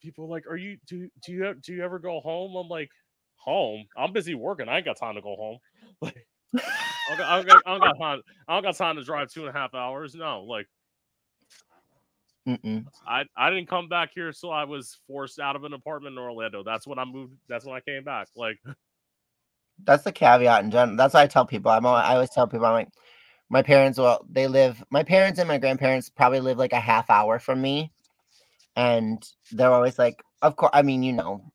people 0.00 0.24
are 0.26 0.28
like, 0.28 0.46
"Are 0.48 0.56
you 0.56 0.78
do 0.86 1.08
do 1.24 1.32
you 1.32 1.54
do 1.54 1.72
you 1.72 1.84
ever 1.84 1.98
go 1.98 2.20
home?" 2.20 2.56
I'm 2.56 2.68
like, 2.68 2.90
"Home? 3.36 3.86
I'm 3.96 4.12
busy 4.12 4.34
working. 4.34 4.68
I 4.68 4.76
ain't 4.76 4.84
got 4.84 4.98
time 4.98 5.16
to 5.16 5.22
go 5.22 5.36
home." 5.36 5.58
Like, 6.02 6.26
I 6.56 7.08
don't, 7.08 7.18
got, 7.18 7.26
I, 7.28 7.36
don't 7.36 7.46
got, 7.46 7.62
I 7.66 7.70
don't 7.70 7.80
got 7.80 7.98
time. 7.98 8.22
I 8.48 8.54
don't 8.54 8.62
got 8.62 8.76
time 8.76 8.96
to 8.96 9.04
drive 9.04 9.30
two 9.30 9.46
and 9.46 9.54
a 9.54 9.58
half 9.58 9.74
hours. 9.74 10.14
No, 10.14 10.42
like 10.42 10.66
Mm-mm. 12.46 12.84
I 13.06 13.24
I 13.36 13.48
didn't 13.48 13.68
come 13.68 13.88
back 13.88 14.10
here, 14.14 14.32
so 14.32 14.50
I 14.50 14.64
was 14.64 14.98
forced 15.06 15.40
out 15.40 15.56
of 15.56 15.64
an 15.64 15.72
apartment 15.72 16.14
in 16.14 16.18
Orlando. 16.18 16.62
That's 16.62 16.86
when 16.86 16.98
I 16.98 17.04
moved. 17.04 17.34
That's 17.48 17.64
when 17.64 17.74
I 17.74 17.80
came 17.80 18.04
back. 18.04 18.28
Like, 18.36 18.58
That's 19.84 20.04
the 20.04 20.12
caveat 20.12 20.62
in 20.62 20.70
general. 20.70 20.96
That's 20.96 21.14
what 21.14 21.20
I 21.20 21.26
tell 21.26 21.46
people. 21.46 21.70
I'm. 21.70 21.86
I 21.86 22.14
always 22.14 22.30
tell 22.30 22.46
people. 22.46 22.66
I'm 22.66 22.74
like, 22.74 22.88
my 23.48 23.62
parents. 23.62 23.98
Well, 23.98 24.26
they 24.30 24.46
live. 24.46 24.84
My 24.90 25.02
parents 25.02 25.38
and 25.38 25.48
my 25.48 25.56
grandparents 25.56 26.10
probably 26.10 26.40
live 26.40 26.58
like 26.58 26.74
a 26.74 26.80
half 26.80 27.08
hour 27.08 27.38
from 27.38 27.62
me, 27.62 27.90
and 28.76 29.26
they're 29.52 29.72
always 29.72 29.98
like, 29.98 30.22
of 30.42 30.56
course. 30.56 30.70
I 30.74 30.82
mean, 30.82 31.02
you 31.02 31.14
know, 31.14 31.50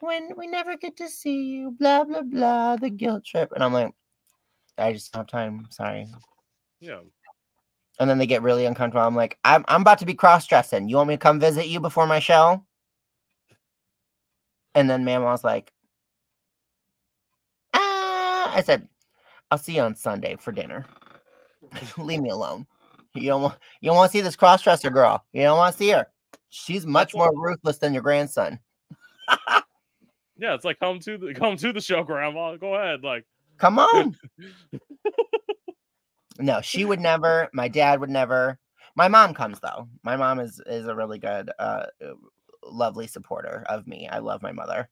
when 0.00 0.32
we 0.36 0.48
never 0.48 0.76
get 0.76 0.98
to 0.98 1.08
see 1.08 1.44
you, 1.44 1.70
blah 1.70 2.04
blah 2.04 2.22
blah, 2.22 2.76
the 2.76 2.90
guilt 2.90 3.24
trip, 3.24 3.52
and 3.52 3.64
I'm 3.64 3.72
like, 3.72 3.94
I 4.78 4.92
just 4.92 5.12
don't 5.12 5.20
have 5.20 5.26
time. 5.28 5.66
Sorry. 5.70 6.06
yeah, 6.80 7.00
And 7.98 8.08
then 8.08 8.18
they 8.18 8.26
get 8.26 8.42
really 8.42 8.66
uncomfortable. 8.66 9.06
I'm 9.06 9.16
like, 9.16 9.38
I'm 9.44 9.64
I'm 9.68 9.82
about 9.82 9.98
to 9.98 10.06
be 10.06 10.14
cross 10.14 10.46
dressing. 10.46 10.88
You 10.88 10.96
want 10.96 11.08
me 11.08 11.14
to 11.14 11.18
come 11.18 11.40
visit 11.40 11.66
you 11.68 11.80
before 11.80 12.06
my 12.06 12.18
show? 12.18 12.64
And 14.74 14.90
then 14.90 15.04
Mama's 15.04 15.42
like, 15.44 15.72
ah. 17.72 18.54
I 18.54 18.62
said, 18.62 18.88
I'll 19.50 19.58
see 19.58 19.76
you 19.76 19.82
on 19.82 19.94
Sunday 19.94 20.36
for 20.38 20.52
dinner. 20.52 20.84
Leave 21.98 22.20
me 22.20 22.30
alone. 22.30 22.66
You 23.14 23.28
don't 23.28 23.42
want 23.42 23.58
you 23.80 23.88
don't 23.88 23.96
want 23.96 24.12
to 24.12 24.18
see 24.18 24.22
this 24.22 24.36
cross 24.36 24.62
dresser 24.62 24.90
girl. 24.90 25.24
You 25.32 25.42
don't 25.42 25.56
want 25.56 25.72
to 25.72 25.78
see 25.78 25.90
her. 25.90 26.06
She's 26.50 26.86
much 26.86 27.14
more 27.14 27.32
ruthless 27.34 27.78
than 27.78 27.94
your 27.94 28.02
grandson. 28.02 28.58
yeah. 30.36 30.54
It's 30.54 30.64
like 30.64 30.78
come 30.78 31.00
to 31.00 31.16
the 31.16 31.34
come 31.34 31.56
to 31.56 31.72
the 31.72 31.80
show, 31.80 32.02
Grandma. 32.02 32.56
Go 32.56 32.74
ahead. 32.74 33.02
Like, 33.02 33.24
Come 33.58 33.78
on. 33.78 34.16
no, 36.38 36.60
she 36.60 36.84
would 36.84 37.00
never. 37.00 37.48
My 37.52 37.68
dad 37.68 38.00
would 38.00 38.10
never. 38.10 38.58
My 38.94 39.08
mom 39.08 39.34
comes 39.34 39.60
though. 39.60 39.88
My 40.02 40.16
mom 40.16 40.40
is 40.40 40.60
is 40.66 40.86
a 40.86 40.94
really 40.94 41.18
good, 41.18 41.50
uh, 41.58 41.86
lovely 42.64 43.06
supporter 43.06 43.64
of 43.68 43.86
me. 43.86 44.08
I 44.10 44.18
love 44.18 44.42
my 44.42 44.52
mother. 44.52 44.88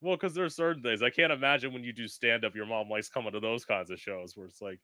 well, 0.00 0.16
because 0.16 0.34
there's 0.34 0.54
certain 0.54 0.82
things 0.82 1.02
I 1.02 1.10
can't 1.10 1.32
imagine 1.32 1.72
when 1.72 1.84
you 1.84 1.92
do 1.92 2.08
stand 2.08 2.44
up, 2.44 2.54
your 2.54 2.66
mom 2.66 2.88
likes 2.88 3.08
coming 3.08 3.32
to 3.32 3.40
those 3.40 3.64
kinds 3.64 3.90
of 3.90 4.00
shows 4.00 4.36
where 4.36 4.46
it's 4.46 4.62
like, 4.62 4.80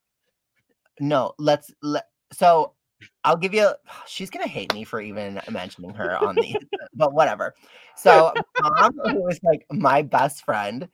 No, 1.00 1.32
let's 1.38 1.72
let. 1.82 2.06
So 2.32 2.74
I'll 3.24 3.36
give 3.36 3.54
you. 3.54 3.70
She's 4.06 4.30
gonna 4.30 4.48
hate 4.48 4.74
me 4.74 4.84
for 4.84 5.00
even 5.00 5.40
mentioning 5.50 5.94
her 5.94 6.16
on 6.18 6.36
these, 6.36 6.56
but 6.94 7.14
whatever. 7.14 7.54
So 7.96 8.32
mom, 8.60 8.92
who 9.04 9.28
is 9.28 9.40
like 9.42 9.64
my 9.70 10.02
best 10.02 10.44
friend, 10.44 10.88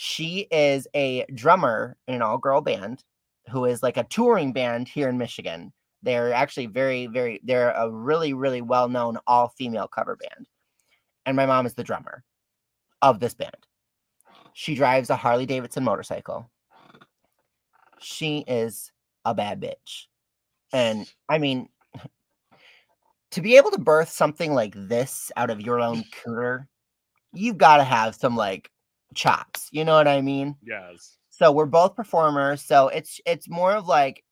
she 0.00 0.46
is 0.52 0.86
a 0.94 1.26
drummer 1.34 1.96
in 2.06 2.14
an 2.14 2.22
all-girl 2.22 2.60
band, 2.60 3.02
who 3.50 3.64
is 3.64 3.82
like 3.82 3.96
a 3.96 4.04
touring 4.04 4.52
band 4.52 4.86
here 4.86 5.08
in 5.08 5.18
Michigan. 5.18 5.72
They're 6.04 6.32
actually 6.32 6.66
very, 6.66 7.08
very. 7.08 7.40
They're 7.42 7.72
a 7.72 7.90
really, 7.90 8.32
really 8.32 8.62
well-known 8.62 9.18
all-female 9.26 9.88
cover 9.88 10.14
band, 10.14 10.46
and 11.26 11.36
my 11.36 11.46
mom 11.46 11.66
is 11.66 11.74
the 11.74 11.82
drummer 11.82 12.22
of 13.02 13.18
this 13.18 13.34
band. 13.34 13.56
She 14.52 14.76
drives 14.76 15.10
a 15.10 15.16
Harley 15.16 15.46
Davidson 15.46 15.82
motorcycle. 15.82 16.48
She 17.98 18.44
is 18.46 18.92
a 19.24 19.34
bad 19.34 19.60
bitch. 19.60 20.06
And 20.72 21.12
I 21.28 21.38
mean, 21.38 21.70
to 23.32 23.40
be 23.40 23.56
able 23.56 23.72
to 23.72 23.80
birth 23.80 24.10
something 24.10 24.54
like 24.54 24.74
this 24.76 25.32
out 25.36 25.50
of 25.50 25.60
your 25.60 25.80
own 25.80 26.04
cooter, 26.24 26.68
you've 27.32 27.58
got 27.58 27.78
to 27.78 27.84
have 27.84 28.14
some 28.14 28.36
like 28.36 28.70
chops. 29.18 29.68
You 29.72 29.84
know 29.84 29.94
what 29.94 30.08
I 30.08 30.22
mean? 30.22 30.56
yes, 30.62 31.18
So 31.28 31.52
we're 31.52 31.66
both 31.66 31.94
performers. 31.96 32.62
So 32.62 32.88
it's 32.88 33.20
it's 33.26 33.48
more 33.48 33.72
of 33.72 33.86
like 33.86 34.24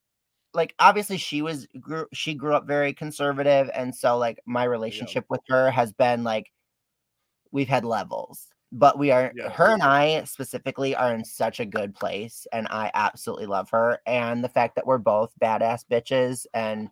like 0.55 0.75
obviously 0.79 1.19
she 1.19 1.43
was 1.43 1.67
grew, 1.81 2.07
she 2.15 2.33
grew 2.33 2.55
up 2.55 2.67
very 2.67 2.95
conservative 2.95 3.69
and 3.75 3.95
so 3.95 4.17
like 4.17 4.41
my 4.47 4.65
relationship 4.65 5.27
with 5.29 5.43
her 5.49 5.71
has 5.71 5.93
been 5.93 6.25
like 6.25 6.51
we've 7.53 7.69
had 7.69 7.85
levels 7.85 8.47
but 8.73 8.99
we 8.99 9.11
are 9.11 9.33
Yeah. 9.37 9.51
her 9.51 9.73
and 9.75 9.83
I 9.83 10.25
specifically 10.25 10.95
are 10.97 11.15
in 11.15 11.25
such 11.25 11.61
a 11.61 11.67
good 11.67 11.95
place 11.95 12.47
and 12.53 12.67
I 12.71 12.91
absolutely 12.95 13.47
love 13.47 13.69
her 13.71 14.01
and 14.07 14.43
the 14.43 14.49
fact 14.49 14.77
that 14.77 14.87
we're 14.87 14.99
both 14.99 15.31
badass 15.43 15.85
bitches 15.91 16.47
and 16.55 16.89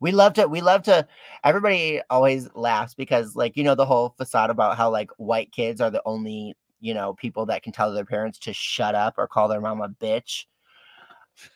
we 0.00 0.12
love 0.12 0.34
to 0.34 0.46
we 0.46 0.60
love 0.60 0.82
to 0.84 1.06
everybody 1.42 2.02
always 2.10 2.48
laughs 2.54 2.94
because 2.94 3.34
like 3.34 3.56
you 3.56 3.64
know 3.64 3.74
the 3.74 3.86
whole 3.86 4.14
facade 4.18 4.50
about 4.50 4.76
how 4.76 4.90
like 4.90 5.10
white 5.16 5.52
kids 5.52 5.80
are 5.80 5.90
the 5.90 6.02
only 6.04 6.54
you 6.80 6.94
know 6.94 7.14
people 7.14 7.46
that 7.46 7.62
can 7.62 7.72
tell 7.72 7.92
their 7.92 8.04
parents 8.04 8.38
to 8.40 8.52
shut 8.52 8.94
up 8.94 9.14
or 9.18 9.28
call 9.28 9.48
their 9.48 9.60
mom 9.60 9.80
a 9.80 9.88
bitch. 9.88 10.44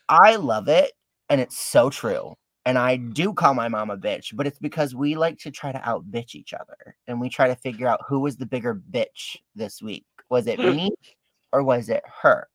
I 0.09 0.37
love 0.37 0.69
it 0.69 0.93
and 1.29 1.41
it's 1.41 1.59
so 1.59 1.91
true 1.91 2.35
and 2.65 2.79
i 2.79 2.97
mm. 2.97 3.13
do 3.13 3.33
call 3.33 3.55
my 3.55 3.69
mom 3.69 3.91
a 3.91 3.97
bitch 3.97 4.35
but 4.37 4.47
it's 4.47 4.59
because 4.59 4.95
we 4.95 5.15
like 5.17 5.39
to 5.39 5.51
try 5.51 5.73
to 5.73 5.89
out 5.89 6.11
bitch 6.11 6.35
each 6.35 6.55
other 6.55 6.97
and 7.07 7.21
we 7.21 7.29
try 7.29 7.49
to 7.49 7.57
figure 7.57 7.89
out 7.89 8.01
who 8.07 8.21
was 8.21 8.37
the 8.37 8.47
bigger 8.47 8.81
bitch 8.91 9.37
this 9.55 9.83
week. 9.83 10.07
Was 10.31 10.47
it 10.47 10.59
me 10.77 10.91
or 11.53 11.63
was 11.63 11.89
it 11.89 12.03
her? 12.23 12.49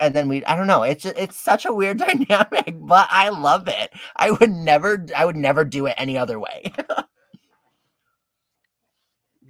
And 0.00 0.14
then 0.14 0.28
we 0.28 0.44
i 0.44 0.56
don't 0.56 0.66
know 0.66 0.82
it's 0.82 1.02
just, 1.02 1.18
it's 1.18 1.36
such 1.36 1.66
a 1.66 1.72
weird 1.72 1.98
dynamic 2.06 2.74
but 2.80 3.08
i 3.10 3.28
love 3.28 3.68
it. 3.68 3.90
I 4.16 4.30
would 4.30 4.50
never 4.50 5.06
i 5.16 5.24
would 5.24 5.36
never 5.36 5.64
do 5.64 5.86
it 5.86 5.94
any 5.98 6.16
other 6.16 6.38
way. 6.38 6.72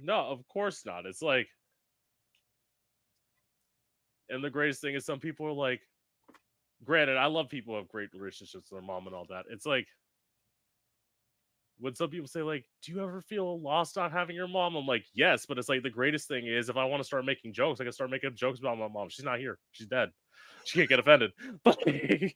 No, 0.01 0.21
of 0.31 0.47
course 0.47 0.85
not. 0.85 1.05
It's 1.05 1.21
like, 1.21 1.47
and 4.29 4.43
the 4.43 4.49
greatest 4.49 4.81
thing 4.81 4.95
is 4.95 5.05
some 5.05 5.19
people 5.19 5.45
are 5.45 5.51
like, 5.51 5.81
granted, 6.83 7.17
I 7.17 7.25
love 7.25 7.49
people 7.49 7.73
who 7.73 7.77
have 7.79 7.87
great 7.87 8.09
relationships 8.13 8.71
with 8.71 8.79
their 8.79 8.81
mom 8.81 9.07
and 9.07 9.15
all 9.15 9.25
that. 9.29 9.45
It's 9.49 9.65
like 9.65 9.87
when 11.79 11.95
some 11.95 12.09
people 12.09 12.27
say 12.27 12.41
like, 12.41 12.65
"Do 12.83 12.91
you 12.91 13.01
ever 13.01 13.21
feel 13.21 13.59
lost 13.61 13.95
not 13.95 14.11
having 14.11 14.35
your 14.35 14.47
mom?" 14.47 14.75
I'm 14.75 14.85
like, 14.85 15.05
"Yes," 15.13 15.45
but 15.45 15.57
it's 15.57 15.69
like 15.69 15.83
the 15.83 15.89
greatest 15.89 16.27
thing 16.27 16.47
is 16.47 16.69
if 16.69 16.77
I 16.77 16.85
want 16.85 17.01
to 17.01 17.07
start 17.07 17.25
making 17.25 17.53
jokes, 17.53 17.79
I 17.79 17.85
can 17.85 17.93
start 17.93 18.11
making 18.11 18.35
jokes 18.35 18.59
about 18.59 18.77
my 18.77 18.87
mom. 18.87 19.09
She's 19.09 19.25
not 19.25 19.39
here. 19.39 19.57
She's 19.71 19.87
dead. 19.87 20.09
She 20.65 20.77
can't 20.77 20.89
get 20.89 20.99
offended. 20.99 21.31
But 21.63 21.79
you 21.87 22.33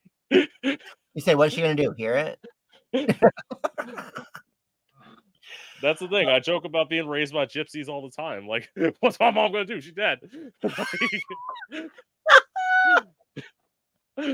say 1.19 1.35
what's 1.35 1.53
she 1.53 1.61
gonna 1.61 1.75
do 1.75 1.93
hear 1.97 2.15
it 2.15 2.39
that's 5.83 5.99
the 5.99 6.07
thing. 6.07 6.29
I 6.29 6.39
joke 6.39 6.63
about 6.63 6.89
being 6.89 7.07
raised 7.07 7.33
by 7.33 7.45
gypsies 7.45 7.89
all 7.89 8.01
the 8.01 8.09
time. 8.09 8.47
Like, 8.47 8.69
what's 9.01 9.19
my 9.19 9.29
mom 9.29 9.51
gonna 9.51 9.65
do? 9.65 9.81
She's 9.81 9.93
dead. 9.93 10.19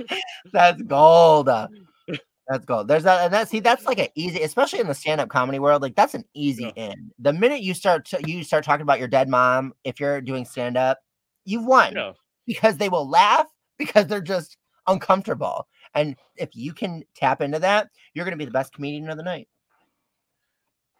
That's 0.51 0.81
gold. 0.83 1.47
That's 1.47 2.65
gold. 2.65 2.87
There's 2.87 3.03
that, 3.03 3.25
and 3.25 3.33
that 3.33 3.47
see, 3.47 3.61
that's 3.61 3.85
like 3.85 3.99
an 3.99 4.09
easy, 4.15 4.41
especially 4.41 4.79
in 4.79 4.87
the 4.87 4.93
stand-up 4.93 5.29
comedy 5.29 5.57
world. 5.59 5.81
Like 5.81 5.95
that's 5.95 6.15
an 6.15 6.25
easy 6.33 6.71
in. 6.75 7.11
The 7.17 7.31
minute 7.31 7.61
you 7.61 7.73
start 7.73 8.05
to, 8.07 8.19
you 8.27 8.43
start 8.43 8.65
talking 8.65 8.81
about 8.81 8.99
your 8.99 9.07
dead 9.07 9.29
mom, 9.29 9.73
if 9.85 9.99
you're 9.99 10.19
doing 10.19 10.45
stand-up, 10.45 10.99
you've 11.45 11.65
won 11.65 11.95
yeah. 11.95 12.11
because 12.45 12.77
they 12.77 12.89
will 12.89 13.09
laugh 13.09 13.47
because 13.77 14.07
they're 14.07 14.19
just 14.19 14.57
uncomfortable. 14.87 15.67
And 15.95 16.17
if 16.35 16.49
you 16.53 16.73
can 16.73 17.03
tap 17.15 17.39
into 17.41 17.59
that, 17.59 17.87
you're 18.13 18.25
gonna 18.25 18.35
be 18.35 18.45
the 18.45 18.51
best 18.51 18.73
comedian 18.73 19.09
of 19.09 19.17
the 19.17 19.23
night. 19.23 19.47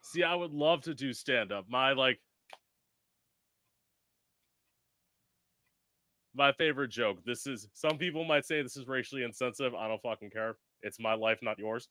See, 0.10 0.24
I 0.24 0.34
would 0.34 0.54
love 0.54 0.82
to 0.84 0.96
do 0.96 1.14
stand 1.14 1.52
up. 1.52 1.66
My 1.70 1.94
like 1.94 2.20
my 6.34 6.52
favorite 6.54 6.90
joke. 6.90 7.20
This 7.26 7.46
is 7.46 7.68
some 7.76 8.00
people 8.00 8.26
might 8.26 8.44
say 8.44 8.64
this 8.64 8.76
is 8.76 8.88
racially 8.88 9.24
insensitive. 9.24 9.76
I 9.76 9.88
don't 9.88 10.02
fucking 10.02 10.32
care. 10.32 10.58
It's 10.82 11.00
my 11.00 11.14
life, 11.14 11.38
not 11.44 11.60
yours. 11.60 11.88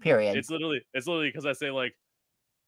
Period. 0.00 0.36
It's 0.36 0.48
literally 0.48 0.80
it's 0.92 1.08
literally 1.08 1.28
because 1.30 1.44
I 1.44 1.54
say 1.54 1.72
like 1.72 1.94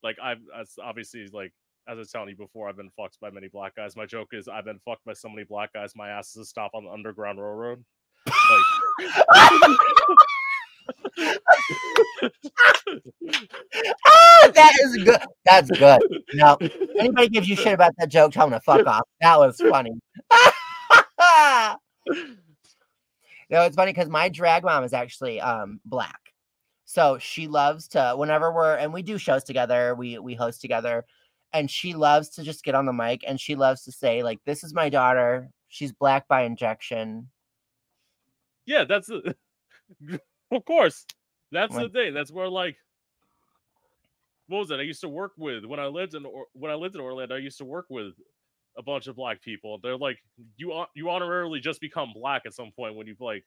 like 0.03 0.17
I've 0.21 0.41
obviously 0.83 1.29
like 1.33 1.53
as 1.89 1.95
I 1.95 1.99
was 1.99 2.11
telling 2.11 2.31
you 2.31 2.37
before, 2.37 2.69
I've 2.69 2.77
been 2.77 2.91
fucked 2.97 3.21
by 3.21 3.31
many 3.31 3.47
black 3.47 3.77
guys. 3.77 3.95
My 3.95 4.07
joke 4.07 4.31
is 4.33 4.49
I've 4.49 4.65
been 4.65 4.81
fucked 4.85 5.05
by 5.05 5.13
so 5.13 5.29
many 5.29 5.45
black 5.45 5.75
guys. 5.75 5.93
My 5.95 6.09
ass 6.09 6.31
is 6.31 6.39
a 6.39 6.45
stop 6.45 6.73
on 6.75 6.87
the 6.87 6.91
Underground 6.91 7.39
Railroad. 7.39 7.85
Like, 8.27 9.15
ah, 14.07 14.51
that 14.55 14.73
is 14.85 14.97
good. 15.05 15.21
That's 15.45 15.71
good. 15.71 16.01
Now, 16.35 16.59
anybody 16.99 17.29
gives 17.29 17.49
you 17.49 17.57
shit 17.57 17.75
about 17.75 17.93
that 17.99 18.09
joke, 18.09 18.33
tell 18.33 18.49
them 18.49 18.59
to 18.59 18.65
fuck 18.65 18.87
off. 18.87 19.03
That 19.21 19.39
was 19.39 19.57
funny. 19.57 19.93
no, 23.51 23.63
it's 23.63 23.77
funny 23.77 23.93
because 23.93 24.09
my 24.09 24.29
drag 24.29 24.65
mom 24.65 24.85
is 24.85 24.93
actually 24.93 25.41
um 25.41 25.81
black. 25.85 26.21
So 26.85 27.19
she 27.19 27.49
loves 27.49 27.89
to 27.89 28.15
whenever 28.17 28.53
we're 28.53 28.77
and 28.77 28.93
we 28.93 29.03
do 29.03 29.19
shows 29.19 29.45
together, 29.45 29.95
we 29.95 30.19
we 30.19 30.35
host 30.35 30.61
together, 30.61 31.05
and 31.53 31.71
she 31.71 31.95
loves 31.95 32.29
to 32.31 32.43
just 32.43 32.65
get 32.65 32.75
on 32.75 32.87
the 32.87 32.93
mic 32.93 33.25
and 33.27 33.41
she 33.41 33.55
loves 33.55 33.83
to 33.85 33.93
say, 33.93 34.23
like, 34.23 34.41
this 34.45 34.63
is 34.63 34.75
my 34.75 34.89
daughter. 34.89 35.51
She's 35.69 35.93
black 35.93 36.29
by 36.29 36.43
injection. 36.43 37.29
Yeah, 38.67 38.85
that's 38.85 39.11
of 40.51 40.65
course. 40.65 41.07
That's 41.53 41.75
Like- 41.75 41.93
the 41.93 41.99
thing. 41.99 42.15
That's 42.15 42.31
where 42.31 42.49
like 42.49 42.77
what 44.49 44.59
was 44.59 44.71
it? 44.71 44.79
I 44.79 44.83
used 44.83 45.01
to 45.01 45.09
work 45.09 45.33
with 45.37 45.65
when 45.65 45.81
I 45.81 45.87
lived 45.87 46.15
in 46.15 46.25
Or- 46.25 46.47
when 46.53 46.71
I 46.71 46.75
lived 46.75 46.95
in 46.95 47.01
Orlando. 47.01 47.35
I 47.35 47.39
used 47.39 47.59
to 47.59 47.65
work 47.65 47.87
with 47.91 48.15
a 48.77 48.83
bunch 48.83 49.07
of 49.07 49.17
black 49.17 49.41
people. 49.43 49.79
They're 49.83 49.97
like 49.97 50.19
you 50.57 50.85
you 50.95 51.07
honorarily 51.07 51.61
just 51.61 51.81
become 51.81 52.13
black 52.13 52.43
at 52.47 52.55
some 52.55 52.71
point 52.73 52.95
when 52.95 53.07
you've 53.07 53.21
like 53.21 53.45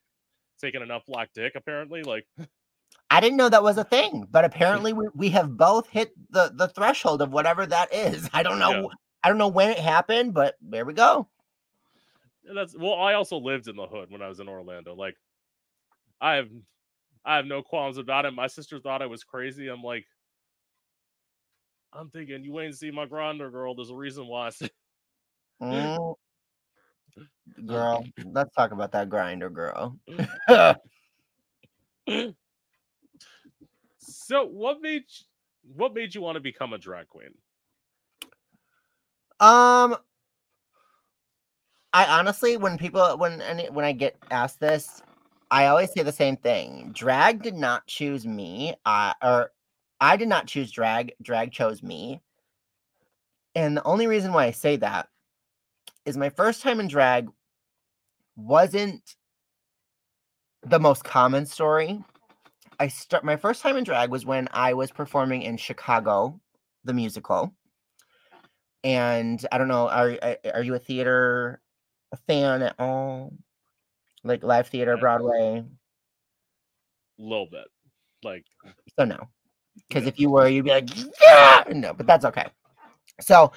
taken 0.60 0.82
enough 0.82 1.06
black 1.06 1.32
dick. 1.34 1.54
Apparently, 1.56 2.04
like 2.04 2.28
I 3.10 3.20
didn't 3.22 3.38
know 3.38 3.50
that 3.50 3.64
was 3.64 3.78
a 3.78 3.84
thing, 3.84 4.28
but 4.30 4.45
apparently 4.45 4.93
we, 4.93 5.08
we 5.16 5.30
have 5.30 5.56
both 5.58 5.88
hit 5.88 6.12
the 6.32 6.52
the 6.54 6.68
threshold 6.68 7.22
of 7.22 7.32
whatever 7.32 7.66
that 7.66 7.93
is. 7.93 8.30
I 8.34 8.43
don't 8.43 8.60
know. 8.60 8.72
Yeah. 8.72 8.88
I 9.24 9.30
don't 9.30 9.38
know 9.38 9.47
when 9.50 9.70
it 9.70 9.80
happened, 9.80 10.34
but 10.34 10.56
there 10.62 10.86
we 10.86 10.93
go. 10.93 11.28
and 12.45 12.58
that's 12.58 12.76
well. 12.76 12.95
I 12.95 13.14
also 13.14 13.38
lived 13.38 13.68
in 13.68 13.76
the 13.76 13.86
hood 13.88 14.10
when 14.12 14.22
I 14.22 14.28
was 14.28 14.39
in 14.39 14.50
Orlando. 14.50 14.95
Like 14.95 15.16
I 16.20 16.36
have 16.36 16.50
I 17.26 17.36
have 17.36 17.45
no 17.45 17.61
qualms 17.61 17.97
about 17.97 18.26
it. 18.26 18.34
My 18.34 18.47
sister 18.47 18.80
thought 18.80 19.01
I 19.01 19.07
was 19.07 19.24
crazy. 19.24 19.67
I'm 19.67 19.84
like. 19.84 20.05
I'm 21.91 22.11
thinking 22.11 22.43
you 22.43 22.59
ain't 22.59 22.76
seen 22.76 22.93
my 22.93 23.07
Grindr 23.07 23.51
girl. 23.51 23.74
There's 23.74 23.89
a 23.89 23.95
reason 23.95 24.28
why 24.28 24.47
I 24.47 24.49
said 24.51 24.70
Mm. 25.61 26.15
Girl, 27.65 28.05
let's 28.26 28.53
talk 28.55 28.72
about 28.72 28.91
that 28.93 29.09
Grindr 29.09 29.51
girl. 29.51 29.97
So 33.99 34.45
what 34.45 34.82
made 34.82 35.03
you, 35.07 35.74
what 35.76 35.93
made 35.93 36.15
you 36.15 36.22
want 36.22 36.36
to 36.36 36.39
become 36.39 36.74
a 36.74 36.78
drag 36.78 37.07
queen? 37.07 37.30
Um, 39.39 39.95
I 41.93 42.05
honestly, 42.05 42.57
when 42.57 42.78
people 42.78 43.17
when 43.17 43.41
any 43.41 43.70
when 43.70 43.86
I 43.86 43.91
get 43.91 44.17
asked 44.32 44.59
this, 44.59 45.01
I 45.52 45.68
always 45.68 45.91
say 45.91 46.04
the 46.04 46.12
same 46.12 46.38
thing. 46.38 46.91
Drag 46.93 47.41
did 47.41 47.56
not 47.56 47.88
choose 47.88 48.26
me. 48.26 48.76
I 48.86 49.14
or 49.22 49.52
I 50.00 50.18
did 50.18 50.28
not 50.28 50.47
choose 50.47 50.72
drag. 50.72 51.14
Drag 51.22 51.52
chose 51.52 51.82
me. 51.82 52.22
And 53.56 53.76
the 53.76 53.84
only 53.84 54.08
reason 54.08 54.32
why 54.32 54.45
I 54.45 54.52
say 54.52 54.78
that 54.78 55.08
is 56.06 56.18
my 56.18 56.30
first 56.30 56.62
time 56.62 56.80
in 56.80 56.88
drag 56.88 57.28
wasn't 58.36 59.16
the 60.64 60.80
most 60.80 61.04
common 61.04 61.45
story. 61.45 62.04
I 62.80 62.88
start 62.88 63.24
my 63.24 63.36
first 63.36 63.62
time 63.62 63.76
in 63.76 63.84
drag 63.84 64.12
was 64.12 64.26
when 64.26 64.47
I 64.52 64.74
was 64.74 64.91
performing 64.91 65.41
in 65.41 65.58
Chicago, 65.58 66.39
the 66.84 66.93
musical 66.93 67.54
and 68.84 69.45
I 69.52 69.58
don't 69.58 69.68
know, 69.68 69.89
are- 69.89 70.38
are 70.54 70.64
you 70.64 70.76
a 70.76 70.80
theater 70.80 71.62
fan 72.28 72.62
at 72.62 72.76
all? 72.80 73.34
Like 74.24 74.43
live 74.43 74.67
theater, 74.67 74.95
Yeah. 74.95 75.01
Broadway? 75.01 75.63
A 77.20 77.22
little 77.22 77.47
bit, 77.49 77.65
like 78.24 78.45
So 78.97 79.05
no, 79.05 79.28
because 79.88 80.07
if 80.07 80.20
you 80.20 80.30
were, 80.30 80.47
you'd 80.47 80.65
be 80.65 80.72
like, 80.72 80.89
yeah, 81.22 81.63
no, 81.72 81.93
but 81.93 82.07
that's 82.07 82.26
okay. 82.26 82.45
So, 83.22 83.51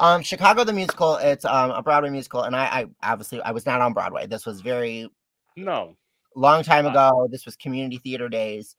um, 0.00 0.22
Chicago 0.22 0.64
the 0.64 0.72
musical, 0.72 1.16
it's 1.16 1.44
um 1.44 1.70
a 1.72 1.82
Broadway 1.82 2.08
musical, 2.10 2.42
and 2.42 2.56
I, 2.56 2.86
I 3.02 3.12
obviously 3.12 3.40
I 3.42 3.50
was 3.50 3.66
not 3.66 3.80
on 3.82 3.92
Broadway. 3.92 4.26
This 4.26 4.46
was 4.46 4.60
very 4.62 5.10
no. 5.56 5.96
long 6.34 6.62
time 6.62 6.86
Uh, 6.86 6.90
ago. 6.90 7.28
This 7.30 7.44
was 7.44 7.56
community 7.56 7.98
theater 7.98 8.28
days. 8.30 8.74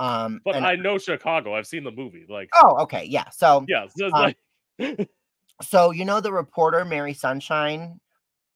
Um, 0.00 0.40
But 0.44 0.56
and- 0.56 0.66
I 0.66 0.74
know 0.74 0.98
Chicago. 0.98 1.54
I've 1.54 1.68
seen 1.68 1.84
the 1.84 1.92
movie. 1.92 2.26
Like 2.28 2.48
oh, 2.60 2.82
okay, 2.82 3.04
yeah. 3.04 3.30
So, 3.30 3.64
yeah, 3.68 3.86
so 3.96 4.06
um, 4.06 4.34
like 4.80 5.08
so 5.62 5.92
you 5.92 6.04
know 6.04 6.20
the 6.20 6.32
reporter 6.32 6.84
Mary 6.84 7.14
Sunshine 7.14 8.00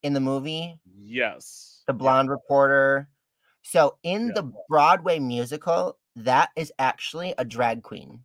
in 0.02 0.14
the 0.14 0.20
movie. 0.20 0.80
yes, 0.98 1.77
the 1.88 1.92
yeah, 1.94 1.98
blonde 1.98 2.30
reporter. 2.30 3.08
So 3.62 3.98
in 4.04 4.28
Yeah. 4.28 4.34
the 4.34 4.52
Broadway 4.68 5.18
musical, 5.18 5.98
that 6.14 6.50
is 6.54 6.72
actually 6.78 7.34
a 7.38 7.44
drag 7.44 7.82
queen. 7.82 8.24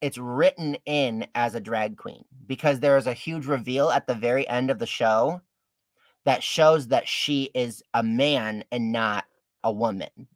It's 0.00 0.18
written 0.18 0.76
in 0.86 1.26
as 1.34 1.54
a 1.54 1.60
drag 1.60 1.96
queen 1.96 2.24
because 2.46 2.78
there 2.78 2.96
is 2.96 3.06
a 3.08 3.14
huge 3.14 3.46
reveal 3.46 3.90
at 3.90 4.06
the 4.06 4.14
very 4.14 4.46
end 4.48 4.70
of 4.70 4.78
the 4.78 4.86
show 4.86 5.40
that 6.24 6.42
shows 6.42 6.88
that 6.88 7.08
she 7.08 7.50
is 7.54 7.82
a 7.94 8.02
man 8.02 8.64
and 8.70 8.92
not 8.92 9.24
a 9.64 9.72
woman. 9.72 10.28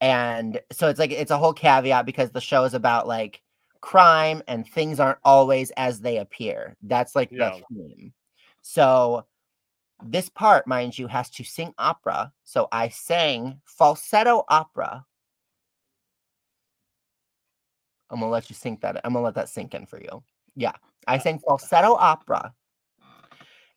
And 0.00 0.60
so 0.72 0.88
it's 0.88 0.98
like 0.98 1.10
it's 1.12 1.30
a 1.30 1.38
whole 1.38 1.52
caveat 1.52 2.06
because 2.06 2.30
the 2.30 2.40
show 2.40 2.64
is 2.64 2.72
about 2.74 3.06
like 3.06 3.42
crime 3.82 4.42
and 4.48 4.66
things 4.66 4.98
aren't 5.00 5.18
always 5.24 5.70
as 5.72 6.00
they 6.00 6.16
appear. 6.18 6.76
That's 6.82 7.14
like 7.14 7.30
Yeah. 7.30 7.58
the 7.70 7.74
theme. 7.74 8.14
So 8.62 9.26
this 10.02 10.28
part, 10.28 10.66
mind 10.66 10.98
you, 10.98 11.06
has 11.06 11.30
to 11.30 11.44
sing 11.44 11.74
opera. 11.78 12.32
So 12.44 12.68
I 12.72 12.88
sang 12.88 13.60
falsetto 13.64 14.44
opera. 14.48 15.04
I'm 18.10 18.20
gonna 18.20 18.32
let 18.32 18.50
you 18.50 18.56
sink 18.56 18.80
that. 18.80 19.00
I'm 19.04 19.12
gonna 19.12 19.24
let 19.24 19.34
that 19.34 19.48
sink 19.48 19.74
in 19.74 19.86
for 19.86 20.00
you. 20.00 20.22
Yeah, 20.56 20.72
I 21.06 21.18
sang 21.18 21.38
falsetto 21.38 21.94
opera, 21.94 22.52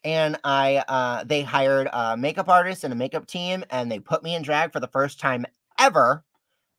and 0.04 0.40
I 0.44 0.84
uh, 0.88 1.24
they 1.24 1.44
hired 1.44 1.88
a 1.94 2.18
makeup 2.18 2.50
artist 2.50 2.84
and 2.84 2.92
a 2.92 2.96
makeup 2.96 3.28
team, 3.28 3.64
and 3.70 3.92
they 3.92 4.00
put 4.00 4.24
me 4.24 4.36
in 4.36 4.42
drag 4.42 4.74
for 4.74 4.80
the 4.80 4.88
first 4.88 5.20
time 5.20 5.46
ever, 5.80 6.24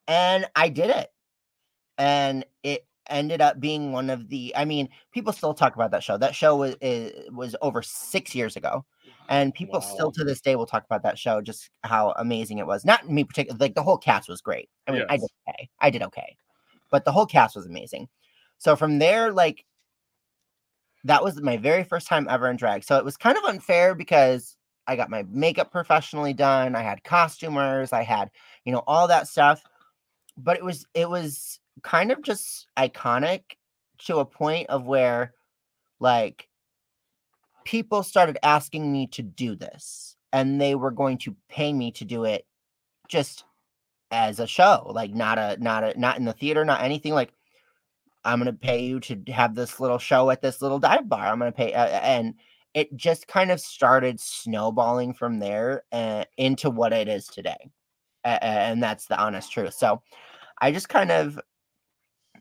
and 0.09 0.47
I 0.57 0.69
did 0.69 0.91
it, 0.91 1.13
and 1.97 2.45
it 2.63 2.87
ended 3.09 3.41
up 3.41 3.61
being 3.61 3.93
one 3.93 4.11
of 4.11 4.29
the. 4.29 4.53
I 4.57 4.65
mean, 4.65 4.89
people 5.13 5.33
still 5.33 5.55
talk 5.55 5.75
about 5.75 5.93
that 5.93 6.03
show. 6.03 6.17
That 6.19 6.35
show 6.35 6.57
was 6.57 6.75
was 7.31 7.55
over 7.63 7.83
six 7.83 8.35
years 8.35 8.57
ago, 8.57 8.85
and 9.29 9.55
people 9.55 9.81
still 9.81 10.12
to 10.12 10.25
this 10.25 10.41
day 10.41 10.57
will 10.57 10.66
talk 10.66 10.85
about 10.85 11.03
that 11.03 11.18
show, 11.18 11.41
just 11.41 11.70
how 11.83 12.12
amazing 12.18 12.59
it 12.59 12.66
was. 12.66 12.85
Not 12.85 13.09
me 13.09 13.25
particular, 13.25 13.57
like 13.59 13.75
the 13.75 13.83
whole 13.83 13.99
cast 13.99 14.29
was 14.29 14.41
great. 14.41 14.68
I 14.87 14.93
mean, 14.93 15.05
I 15.09 15.16
did 15.16 15.31
okay. 15.49 15.68
I 15.81 15.91
did 15.91 16.03
okay, 16.03 16.37
but 16.91 17.05
the 17.05 17.12
whole 17.12 17.27
cast 17.27 17.57
was 17.57 17.66
amazing. 17.66 18.09
So 18.59 18.77
from 18.77 18.99
there, 18.99 19.33
like 19.33 19.64
that 21.05 21.22
was 21.22 21.41
my 21.41 21.57
very 21.57 21.85
first 21.85 22.07
time 22.07 22.27
ever 22.31 22.49
in 22.49 22.57
drag. 22.57 22.85
So 22.85 22.97
it 22.97 23.05
was 23.05 23.16
kind 23.16 23.37
of 23.37 23.45
unfair 23.45 23.95
because 23.95 24.57
I 24.87 24.97
got 24.97 25.11
my 25.11 25.25
makeup 25.31 25.70
professionally 25.70 26.33
done. 26.33 26.75
I 26.75 26.83
had 26.83 27.05
costumers. 27.05 27.93
I 27.93 28.03
had, 28.03 28.31
you 28.64 28.72
know, 28.72 28.83
all 28.87 29.09
that 29.09 29.29
stuff. 29.29 29.62
But 30.37 30.57
it 30.57 30.64
was 30.64 30.87
it 30.95 31.09
was 31.09 31.61
kind 31.83 32.11
of 32.11 32.22
just 32.22 32.66
iconic 32.77 33.43
to 33.99 34.18
a 34.18 34.25
point 34.25 34.68
of 34.68 34.87
where 34.87 35.35
like 36.01 36.49
people 37.65 38.03
started 38.03 38.39
asking 38.43 38.93
me 38.93 39.07
to 39.09 39.23
do 39.23 39.57
this 39.57 40.17
and 40.33 40.61
they 40.61 40.75
were 40.75 40.91
going 40.91 41.19
to 41.19 41.37
pay 41.49 41.73
me 41.73 41.91
to 41.93 42.05
do 42.05 42.25
it 42.25 42.47
just 43.09 43.45
as 44.11 44.39
a 44.39 44.47
show 44.47 44.91
like 44.95 45.12
not 45.15 45.39
a 45.39 45.57
not 45.61 45.83
a 45.85 45.99
not 45.99 46.19
in 46.19 46.25
the 46.25 46.33
theater 46.33 46.65
not 46.65 46.83
anything 46.83 47.12
like 47.12 47.33
i'm 48.25 48.39
going 48.39 48.53
to 48.53 48.59
pay 48.59 48.83
you 48.83 49.01
to 49.01 49.17
have 49.33 49.55
this 49.55 49.81
little 49.81 49.99
show 49.99 50.31
at 50.31 50.43
this 50.43 50.62
little 50.62 50.79
dive 50.79 51.09
bar 51.09 51.27
i'm 51.27 51.39
going 51.39 51.51
to 51.51 51.57
pay 51.57 51.73
uh, 51.73 51.87
and 51.87 52.35
it 52.75 52.95
just 52.97 53.29
kind 53.29 53.51
of 53.51 53.61
started 53.61 54.19
snowballing 54.21 55.15
from 55.15 55.39
there 55.39 55.85
uh, 55.93 56.25
into 56.37 56.71
what 56.71 56.93
it 56.93 57.09
is 57.09 57.27
today 57.27 57.71
a- 58.25 58.45
and 58.45 58.83
that's 58.83 59.07
the 59.07 59.19
honest 59.19 59.51
truth 59.51 59.75
so 59.75 60.01
i 60.61 60.71
just 60.71 60.89
kind 60.89 61.11
of 61.11 61.41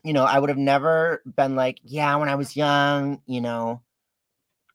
you 0.04 0.12
know 0.12 0.24
i 0.24 0.38
would 0.38 0.50
have 0.50 0.58
never 0.58 1.22
been 1.36 1.56
like 1.56 1.78
yeah 1.82 2.14
when 2.16 2.28
i 2.28 2.34
was 2.34 2.56
young 2.56 3.20
you 3.26 3.40
know 3.40 3.80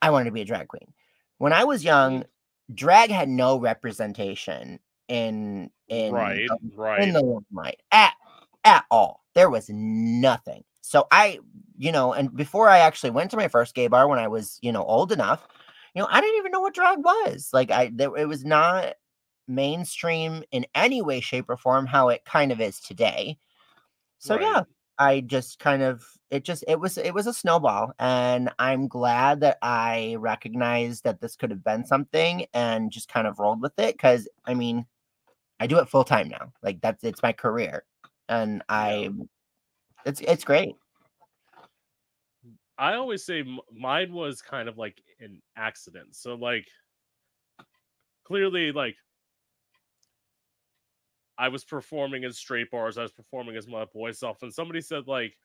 i 0.02 0.10
wanted 0.10 0.26
to 0.26 0.32
be 0.32 0.42
a 0.42 0.46
drag 0.46 0.68
queen 0.68 0.94
when 1.38 1.54
i 1.54 1.64
was 1.64 1.84
young 1.84 2.22
mm. 2.22 2.26
drag 2.74 3.10
had 3.10 3.30
no 3.30 3.60
representation 3.60 4.80
in 5.08 5.70
in 5.88 6.14
right, 6.14 6.48
the 6.48 6.58
right. 6.76 7.02
in 7.02 7.14
the 7.14 7.22
limelight 7.22 7.82
at 7.92 8.14
at 8.64 8.86
all. 8.92 9.24
There 9.36 9.50
was 9.50 9.70
nothing. 9.70 10.64
So 10.82 11.08
I, 11.12 11.40
you 11.78 11.92
know, 11.92 12.14
and 12.14 12.36
before 12.36 12.70
I 12.70 12.80
actually 12.80 13.12
went 13.12 13.32
to 13.32 13.38
my 13.38 13.48
first 13.48 13.76
gay 13.76 13.88
bar 13.88 14.08
when 14.08 14.20
I 14.20 14.28
was, 14.28 14.58
you 14.62 14.72
know, 14.72 14.84
old 14.84 15.12
enough, 15.12 15.48
you 15.94 16.02
know, 16.02 16.08
I 16.10 16.22
didn't 16.22 16.38
even 16.38 16.52
know 16.52 16.62
what 16.62 16.74
drag 16.74 17.00
was. 17.00 17.50
Like 17.54 17.72
I, 17.72 17.92
there, 17.94 18.16
it 18.16 18.28
was 18.28 18.44
not 18.44 18.94
mainstream 19.48 20.44
in 20.52 20.66
any 20.76 21.02
way, 21.02 21.20
shape, 21.20 21.50
or 21.50 21.58
form 21.58 21.86
how 21.86 22.10
it 22.10 22.26
kind 22.26 22.52
of 22.52 22.62
is 22.62 22.80
today. 22.80 23.38
So 24.18 24.40
yeah. 24.40 24.64
I 24.98 25.22
just 25.22 25.60
kind 25.60 25.82
of 25.82 26.04
it 26.32 26.44
just 26.44 26.64
it 26.68 26.80
was 26.80 26.98
it 26.98 27.14
was 27.14 27.28
a 27.28 27.34
snowball 27.34 27.92
and 28.00 28.50
i'm 28.60 28.88
glad 28.88 29.40
that 29.42 29.58
i 29.62 30.16
recognized 30.20 31.04
that 31.04 31.20
this 31.22 31.36
could 31.36 31.50
have 31.50 31.64
been 31.64 31.86
something 31.86 32.46
and 32.54 32.92
just 32.92 33.10
kind 33.10 33.28
of 33.28 33.40
rolled 33.40 33.62
with 33.62 33.78
it 33.80 33.96
because 33.96 34.28
i 34.46 34.54
mean 34.54 34.86
i 35.60 35.68
do 35.68 35.80
it 35.80 35.90
full 35.90 36.04
time 36.04 36.30
now 36.30 36.52
like 36.62 36.80
that's 36.82 37.04
it's 37.04 37.24
my 37.24 37.34
career 37.34 37.84
and 38.28 38.62
i 38.70 39.10
it's 40.06 40.22
it's 40.22 40.44
great 40.44 40.76
I 42.80 42.94
always 42.94 43.26
say 43.26 43.44
mine 43.74 44.14
was 44.14 44.42
kind 44.42 44.70
of 44.70 44.78
like 44.78 45.04
an 45.20 45.42
accident. 45.58 46.16
So 46.16 46.36
like 46.36 46.66
clearly 48.24 48.72
like 48.72 48.96
I 51.38 51.50
was 51.50 51.66
performing 51.66 52.24
in 52.24 52.32
straight 52.32 52.72
bars, 52.72 52.98
I 52.98 53.02
was 53.02 53.12
performing 53.12 53.58
as 53.58 53.68
my 53.68 53.84
boy 53.84 54.12
self, 54.12 54.44
and 54.44 54.54
somebody 54.54 54.80
said 54.80 55.08
like 55.08 55.36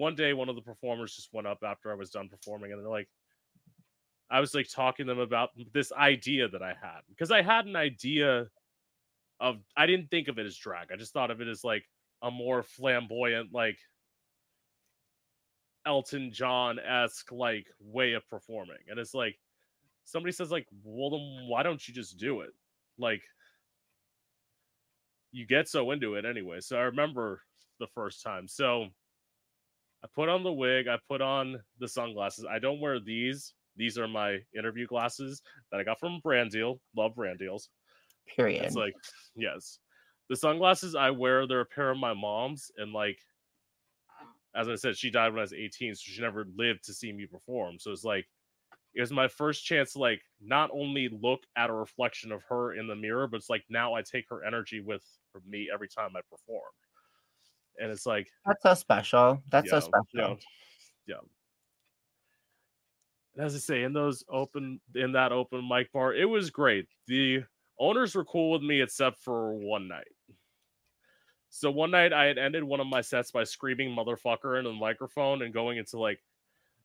one 0.00 0.14
day 0.14 0.32
one 0.32 0.48
of 0.48 0.56
the 0.56 0.62
performers 0.62 1.14
just 1.14 1.32
went 1.32 1.46
up 1.46 1.58
after 1.64 1.92
I 1.92 1.94
was 1.94 2.10
done 2.10 2.28
performing, 2.28 2.72
and 2.72 2.80
they're 2.80 2.90
like, 2.90 3.08
I 4.30 4.40
was 4.40 4.54
like 4.54 4.68
talking 4.68 5.06
to 5.06 5.12
them 5.12 5.20
about 5.20 5.50
this 5.72 5.92
idea 5.92 6.48
that 6.48 6.62
I 6.62 6.68
had 6.68 7.00
because 7.08 7.30
I 7.30 7.42
had 7.42 7.66
an 7.66 7.76
idea 7.76 8.46
of 9.40 9.58
I 9.76 9.86
didn't 9.86 10.10
think 10.10 10.28
of 10.28 10.38
it 10.38 10.46
as 10.46 10.56
drag. 10.56 10.88
I 10.92 10.96
just 10.96 11.12
thought 11.12 11.30
of 11.30 11.40
it 11.40 11.48
as 11.48 11.64
like 11.64 11.84
a 12.22 12.30
more 12.30 12.62
flamboyant, 12.62 13.52
like 13.52 13.78
Elton 15.86 16.32
John 16.32 16.78
esque 16.78 17.32
like 17.32 17.66
way 17.80 18.12
of 18.12 18.28
performing. 18.28 18.78
And 18.88 18.98
it's 18.98 19.14
like 19.14 19.36
somebody 20.04 20.32
says, 20.32 20.50
like, 20.50 20.66
well 20.84 21.10
then 21.10 21.46
why 21.48 21.62
don't 21.62 21.86
you 21.86 21.92
just 21.92 22.18
do 22.18 22.40
it? 22.40 22.50
Like 22.98 23.22
you 25.32 25.46
get 25.46 25.68
so 25.68 25.90
into 25.90 26.14
it 26.14 26.24
anyway. 26.24 26.60
So 26.60 26.76
I 26.76 26.82
remember 26.82 27.42
the 27.78 27.86
first 27.94 28.22
time. 28.22 28.46
So 28.46 28.88
I 30.02 30.08
put 30.14 30.28
on 30.28 30.42
the 30.42 30.52
wig, 30.52 30.88
I 30.88 30.98
put 31.08 31.20
on 31.20 31.60
the 31.78 31.88
sunglasses. 31.88 32.46
I 32.50 32.58
don't 32.58 32.80
wear 32.80 33.00
these. 33.00 33.54
These 33.76 33.98
are 33.98 34.08
my 34.08 34.38
interview 34.56 34.86
glasses 34.86 35.42
that 35.70 35.80
I 35.80 35.84
got 35.84 36.00
from 36.00 36.20
Brand 36.22 36.50
Deal. 36.50 36.80
Love 36.96 37.14
Brand 37.14 37.38
Deals. 37.38 37.68
period 38.34 38.64
It's 38.64 38.76
like, 38.76 38.94
yes. 39.36 39.78
The 40.28 40.36
sunglasses 40.36 40.94
I 40.94 41.10
wear, 41.10 41.46
they're 41.46 41.60
a 41.60 41.66
pair 41.66 41.90
of 41.90 41.98
my 41.98 42.14
mom's, 42.14 42.70
and 42.76 42.92
like, 42.92 43.18
as 44.54 44.68
I 44.68 44.74
said, 44.74 44.96
she 44.96 45.10
died 45.10 45.32
when 45.32 45.38
I 45.38 45.42
was 45.42 45.52
18, 45.52 45.94
so 45.94 46.00
she 46.02 46.20
never 46.20 46.44
lived 46.56 46.84
to 46.84 46.94
see 46.94 47.12
me 47.12 47.26
perform. 47.26 47.78
So 47.78 47.90
it's 47.92 48.04
like, 48.04 48.26
it 48.94 49.00
was 49.00 49.12
my 49.12 49.28
first 49.28 49.64
chance 49.64 49.92
to 49.92 50.00
like 50.00 50.20
not 50.40 50.70
only 50.72 51.08
look 51.08 51.40
at 51.56 51.70
a 51.70 51.72
reflection 51.72 52.32
of 52.32 52.42
her 52.48 52.74
in 52.74 52.88
the 52.88 52.96
mirror, 52.96 53.28
but 53.28 53.36
it's 53.36 53.50
like 53.50 53.64
now 53.68 53.94
I 53.94 54.02
take 54.02 54.24
her 54.30 54.44
energy 54.44 54.80
with 54.80 55.04
me 55.46 55.68
every 55.72 55.88
time 55.88 56.10
I 56.16 56.20
perform, 56.28 56.70
and 57.80 57.90
it's 57.90 58.06
like, 58.06 58.28
that's 58.46 58.62
so 58.62 58.74
special 58.74 59.42
that's 59.50 59.70
so 59.70 59.80
special 59.80 60.04
yeah, 60.14 60.34
yeah. 61.06 61.20
And 63.36 63.44
As 63.46 63.54
I 63.54 63.58
say, 63.58 63.82
in 63.84 63.92
those 63.92 64.24
open 64.28 64.80
in 64.94 65.12
that 65.12 65.32
open 65.32 65.66
mic 65.68 65.92
bar, 65.92 66.14
it 66.14 66.24
was 66.24 66.50
great. 66.50 66.86
The 67.06 67.42
owners 67.78 68.14
were 68.14 68.24
cool 68.24 68.50
with 68.50 68.62
me 68.62 68.80
except 68.80 69.22
for 69.22 69.54
one 69.54 69.88
night. 69.88 70.08
So 71.48 71.70
one 71.70 71.90
night 71.90 72.12
I 72.12 72.26
had 72.26 72.38
ended 72.38 72.62
one 72.62 72.80
of 72.80 72.86
my 72.86 73.00
sets 73.00 73.30
by 73.30 73.44
screaming 73.44 73.96
motherfucker 73.96 74.58
into 74.58 74.70
the 74.70 74.76
microphone 74.76 75.42
and 75.42 75.52
going 75.52 75.78
into 75.78 75.98
like 75.98 76.20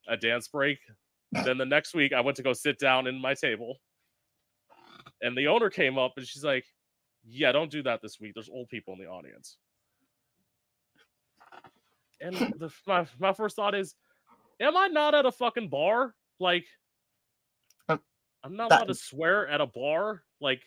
a 0.08 0.18
dance 0.18 0.48
break. 0.48 0.80
then 1.32 1.58
the 1.58 1.66
next 1.66 1.94
week 1.94 2.14
I 2.14 2.22
went 2.22 2.38
to 2.38 2.44
go 2.44 2.54
sit 2.54 2.80
down 2.80 3.08
in 3.08 3.20
my 3.20 3.34
table. 3.34 3.78
And 5.22 5.38
the 5.38 5.48
owner 5.48 5.70
came 5.70 5.98
up 5.98 6.14
and 6.18 6.26
she's 6.26 6.44
like, 6.44 6.66
Yeah, 7.24 7.52
don't 7.52 7.72
do 7.72 7.84
that 7.84 8.02
this 8.02 8.20
week. 8.20 8.34
There's 8.34 8.50
old 8.50 8.70
people 8.70 8.94
in 8.94 9.00
the 9.00 9.10
audience. 9.10 9.58
And 12.26 12.36
the, 12.60 12.72
my, 12.88 13.06
my 13.20 13.34
first 13.34 13.56
thought 13.56 13.76
is, 13.76 13.96
Am 14.60 14.76
I 14.78 14.88
not 14.88 15.14
at 15.14 15.26
a 15.26 15.32
fucking 15.32 15.70
bar? 15.70 16.14
Like, 16.40 16.66
Um, 17.90 18.00
I'm 18.44 18.56
not 18.56 18.70
that- 18.70 18.80
allowed 18.80 18.88
to 18.88 18.96
swear 18.96 19.48
at 19.48 19.60
a 19.62 19.66
bar. 19.68 20.24
Like, 20.40 20.62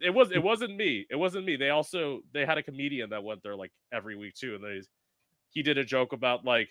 it 0.00 0.10
was 0.10 0.32
it 0.32 0.42
wasn't 0.42 0.76
me. 0.76 1.06
It 1.08 1.16
wasn't 1.16 1.46
me. 1.46 1.56
They 1.56 1.70
also 1.70 2.20
they 2.32 2.44
had 2.44 2.58
a 2.58 2.62
comedian 2.62 3.10
that 3.10 3.22
went 3.22 3.42
there 3.42 3.54
like 3.56 3.72
every 3.92 4.16
week 4.16 4.34
too, 4.34 4.56
and 4.56 4.62
they 4.64 4.80
he 5.50 5.62
did 5.62 5.78
a 5.78 5.84
joke 5.84 6.12
about 6.12 6.44
like 6.44 6.68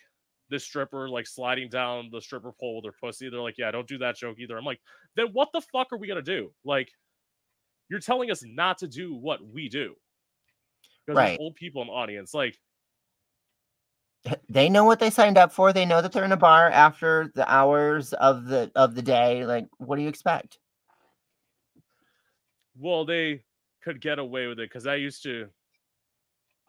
this 0.50 0.66
stripper 0.66 1.08
like 1.10 1.26
sliding 1.26 1.70
down 1.70 2.10
the 2.12 2.20
stripper 2.22 2.52
pole 2.60 2.76
with 2.76 2.86
her 2.86 2.98
pussy. 3.02 3.30
They're 3.30 3.40
like, 3.40 3.58
yeah, 3.58 3.72
don't 3.72 3.88
do 3.88 3.98
that 4.00 4.18
joke 4.18 4.38
either. 4.40 4.58
I'm 4.58 4.66
like, 4.66 4.82
then 5.16 5.28
what 5.32 5.50
the 5.54 5.62
fuck 5.62 5.88
are 5.94 5.98
we 5.98 6.08
gonna 6.08 6.22
do? 6.22 6.52
Like, 6.66 6.92
you're 7.90 8.02
telling 8.02 8.30
us 8.30 8.44
not 8.46 8.78
to 8.80 8.88
do 8.88 9.16
what 9.16 9.40
we 9.48 9.70
do 9.70 9.96
because 11.06 11.18
Right. 11.18 11.28
there's 11.30 11.40
old 11.40 11.56
people 11.56 11.82
in 11.82 11.88
the 11.88 11.94
audience. 11.94 12.34
Like, 12.34 12.60
they 14.50 14.70
know 14.70 14.86
what 14.86 15.00
they 15.00 15.10
signed 15.10 15.38
up 15.38 15.52
for 15.52 15.74
they 15.74 15.86
know 15.86 16.02
that 16.02 16.12
they're 16.12 16.24
in 16.24 16.32
a 16.32 16.38
bar 16.38 16.70
after 16.70 17.32
the 17.36 17.52
hours 17.52 18.14
of 18.14 18.46
the 18.46 18.72
of 18.76 18.96
the 18.96 19.02
day 19.02 19.46
like 19.46 19.68
what 19.78 19.98
do 19.98 20.02
you 20.02 20.10
expect 20.10 20.60
well, 22.80 23.06
they 23.06 23.44
could 23.84 24.02
get 24.02 24.20
away 24.20 24.48
with 24.48 24.60
it 24.60 24.70
because 24.70 24.88
I 24.88 24.96
used 24.96 25.24
to. 25.24 25.48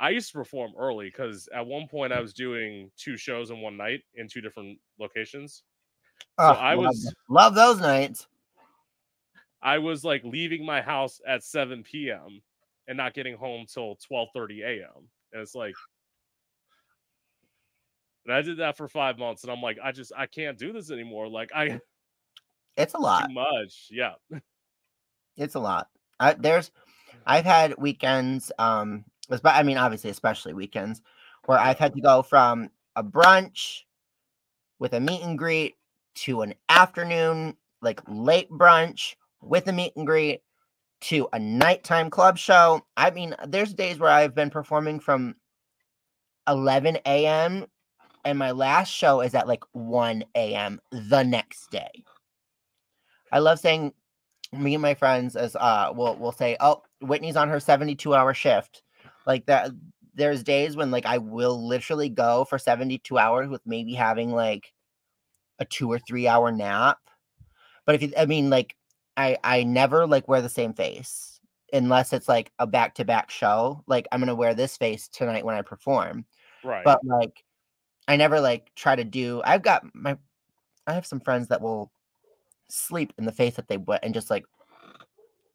I 0.01 0.11
used 0.11 0.33
to 0.33 0.39
perform 0.39 0.73
early 0.77 1.07
because 1.07 1.49
at 1.55 1.65
one 1.65 1.87
point 1.87 2.13
I 2.13 2.21
was 2.21 2.35
doing 2.35 2.91
two 2.97 3.17
shows 3.17 3.51
in 3.51 3.61
one 3.61 3.77
night 3.77 4.03
in 4.17 4.29
two 4.29 4.41
different 4.41 4.79
locations. 4.99 5.63
So 6.41 6.47
Ugh, 6.47 6.57
I 6.59 6.75
love 6.75 6.87
was 6.87 7.15
love 7.29 7.55
those 7.55 7.81
nights 7.81 8.27
I 9.63 9.79
was 9.79 10.05
like 10.05 10.23
leaving 10.25 10.67
my 10.67 10.83
house 10.83 11.21
at 11.27 11.45
7 11.45 11.85
p.m. 11.85 12.43
and 12.89 12.97
not 12.97 13.15
getting 13.15 13.37
home 13.37 13.67
till 13.73 13.97
12:30 14.11 14.63
a.m. 14.65 15.09
And 15.33 15.41
it's 15.41 15.55
like 15.55 15.75
and 18.27 18.35
I 18.35 18.43
did 18.43 18.59
that 18.59 18.77
for 18.77 18.89
5 18.89 19.19
months 19.19 19.43
and 19.43 19.53
I'm 19.53 19.61
like 19.61 19.79
I 19.83 19.93
just 19.93 20.13
I 20.17 20.27
can't 20.27 20.59
do 20.59 20.73
this 20.73 20.91
anymore. 20.91 21.29
Like 21.29 21.51
I 21.55 21.81
it's 22.77 22.95
a 22.95 22.99
lot 22.99 23.29
too 23.29 23.35
much. 23.35 23.89
Yeah. 23.91 24.15
it's 25.37 25.55
a 25.55 25.61
lot 25.61 25.89
I, 26.21 26.35
there's 26.35 26.71
i've 27.27 27.45
had 27.45 27.75
weekends 27.79 28.53
um 28.59 29.05
i 29.45 29.63
mean 29.63 29.79
obviously 29.79 30.11
especially 30.11 30.55
weekends 30.55 31.01
where 31.47 31.59
i've 31.59 31.79
had 31.79 31.95
to 31.95 32.01
go 32.01 32.23
from 32.23 32.71
a 32.97 33.03
brunch 33.03 33.83
with 34.79 34.93
a 34.93 35.01
meet 35.01 35.23
and 35.23 35.39
greet 35.39 35.75
to 36.15 36.43
an 36.43 36.55
afternoon 36.69 37.57
like 37.83 38.01
late 38.07 38.51
brunch 38.51 39.17
with 39.41 39.67
a 39.69 39.73
meet 39.73 39.95
and 39.97 40.07
greet 40.07 40.43
to 41.01 41.29
a 41.33 41.39
nighttime 41.39 42.11
club 42.11 42.39
show 42.39 42.81
i 42.97 43.11
mean 43.11 43.35
there's 43.49 43.75
days 43.75 43.99
where 43.99 44.11
i've 44.11 44.35
been 44.35 44.51
performing 44.51 45.01
from 45.01 45.35
11 46.47 46.99
a.m 47.07 47.67
and 48.25 48.39
my 48.39 48.51
last 48.51 48.91
show 48.91 49.21
is 49.21 49.35
at 49.35 49.49
like 49.49 49.65
1 49.73 50.25
a.m 50.35 50.81
the 50.91 51.23
next 51.23 51.71
day 51.71 52.05
i 53.33 53.39
love 53.39 53.59
saying 53.59 53.93
me 54.59 54.75
and 54.75 54.83
my 54.83 54.95
friends 54.95 55.37
as 55.37 55.57
uh 55.57 55.93
will 55.95 56.17
will 56.17 56.33
say, 56.33 56.57
"Oh, 56.61 56.83
Whitney's 57.01 57.37
on 57.37 57.49
her 57.49 57.61
72 57.61 58.15
hour 58.15 58.35
shift." 58.35 58.83
Like 59.27 59.47
that 59.47 59.71
there's 60.15 60.43
days 60.43 60.77
when 60.77 60.91
like 60.91 61.07
I 61.07 61.19
will 61.19 61.67
literally 61.67 62.09
go 62.09 62.45
for 62.45 62.59
72 62.59 63.19
hours 63.19 63.49
with 63.49 63.63
maybe 63.67 63.95
having 63.95 64.33
like 64.33 64.73
a 65.59 65.65
2 65.65 65.91
or 65.91 65.99
3 65.99 66.29
hour 66.29 66.53
nap. 66.53 66.99
But 67.87 67.97
if 67.97 68.03
you 68.03 68.13
I 68.17 68.27
mean 68.27 68.51
like 68.51 68.77
I 69.17 69.39
I 69.45 69.65
never 69.65 70.07
like 70.07 70.29
wear 70.29 70.43
the 70.43 70.49
same 70.49 70.75
face 70.75 71.41
unless 71.73 72.13
it's 72.13 72.29
like 72.29 72.53
a 72.59 72.67
back-to-back 72.67 73.31
show. 73.31 73.83
Like 73.87 74.07
I'm 74.13 74.21
going 74.21 74.29
to 74.29 74.35
wear 74.35 74.55
this 74.55 74.77
face 74.77 75.09
tonight 75.09 75.45
when 75.45 75.57
I 75.57 75.63
perform. 75.63 76.25
Right. 76.63 76.85
But 76.85 77.05
like 77.05 77.45
I 78.09 78.17
never 78.17 78.41
like 78.41 78.75
try 78.75 78.97
to 78.97 79.05
do 79.05 79.43
I've 79.45 79.63
got 79.63 79.85
my 79.95 80.17
I 80.87 80.93
have 80.93 81.07
some 81.07 81.21
friends 81.21 81.49
that 81.49 81.61
will 81.61 81.91
sleep 82.69 83.13
in 83.19 83.25
the 83.25 83.33
face 83.33 83.57
that 83.57 83.69
they 83.69 83.77
wet 83.77 84.01
and 84.03 84.15
just 84.15 84.31
like 84.31 84.45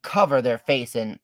cover 0.02 0.42
their 0.42 0.58
face 0.58 0.96
in 0.96 1.18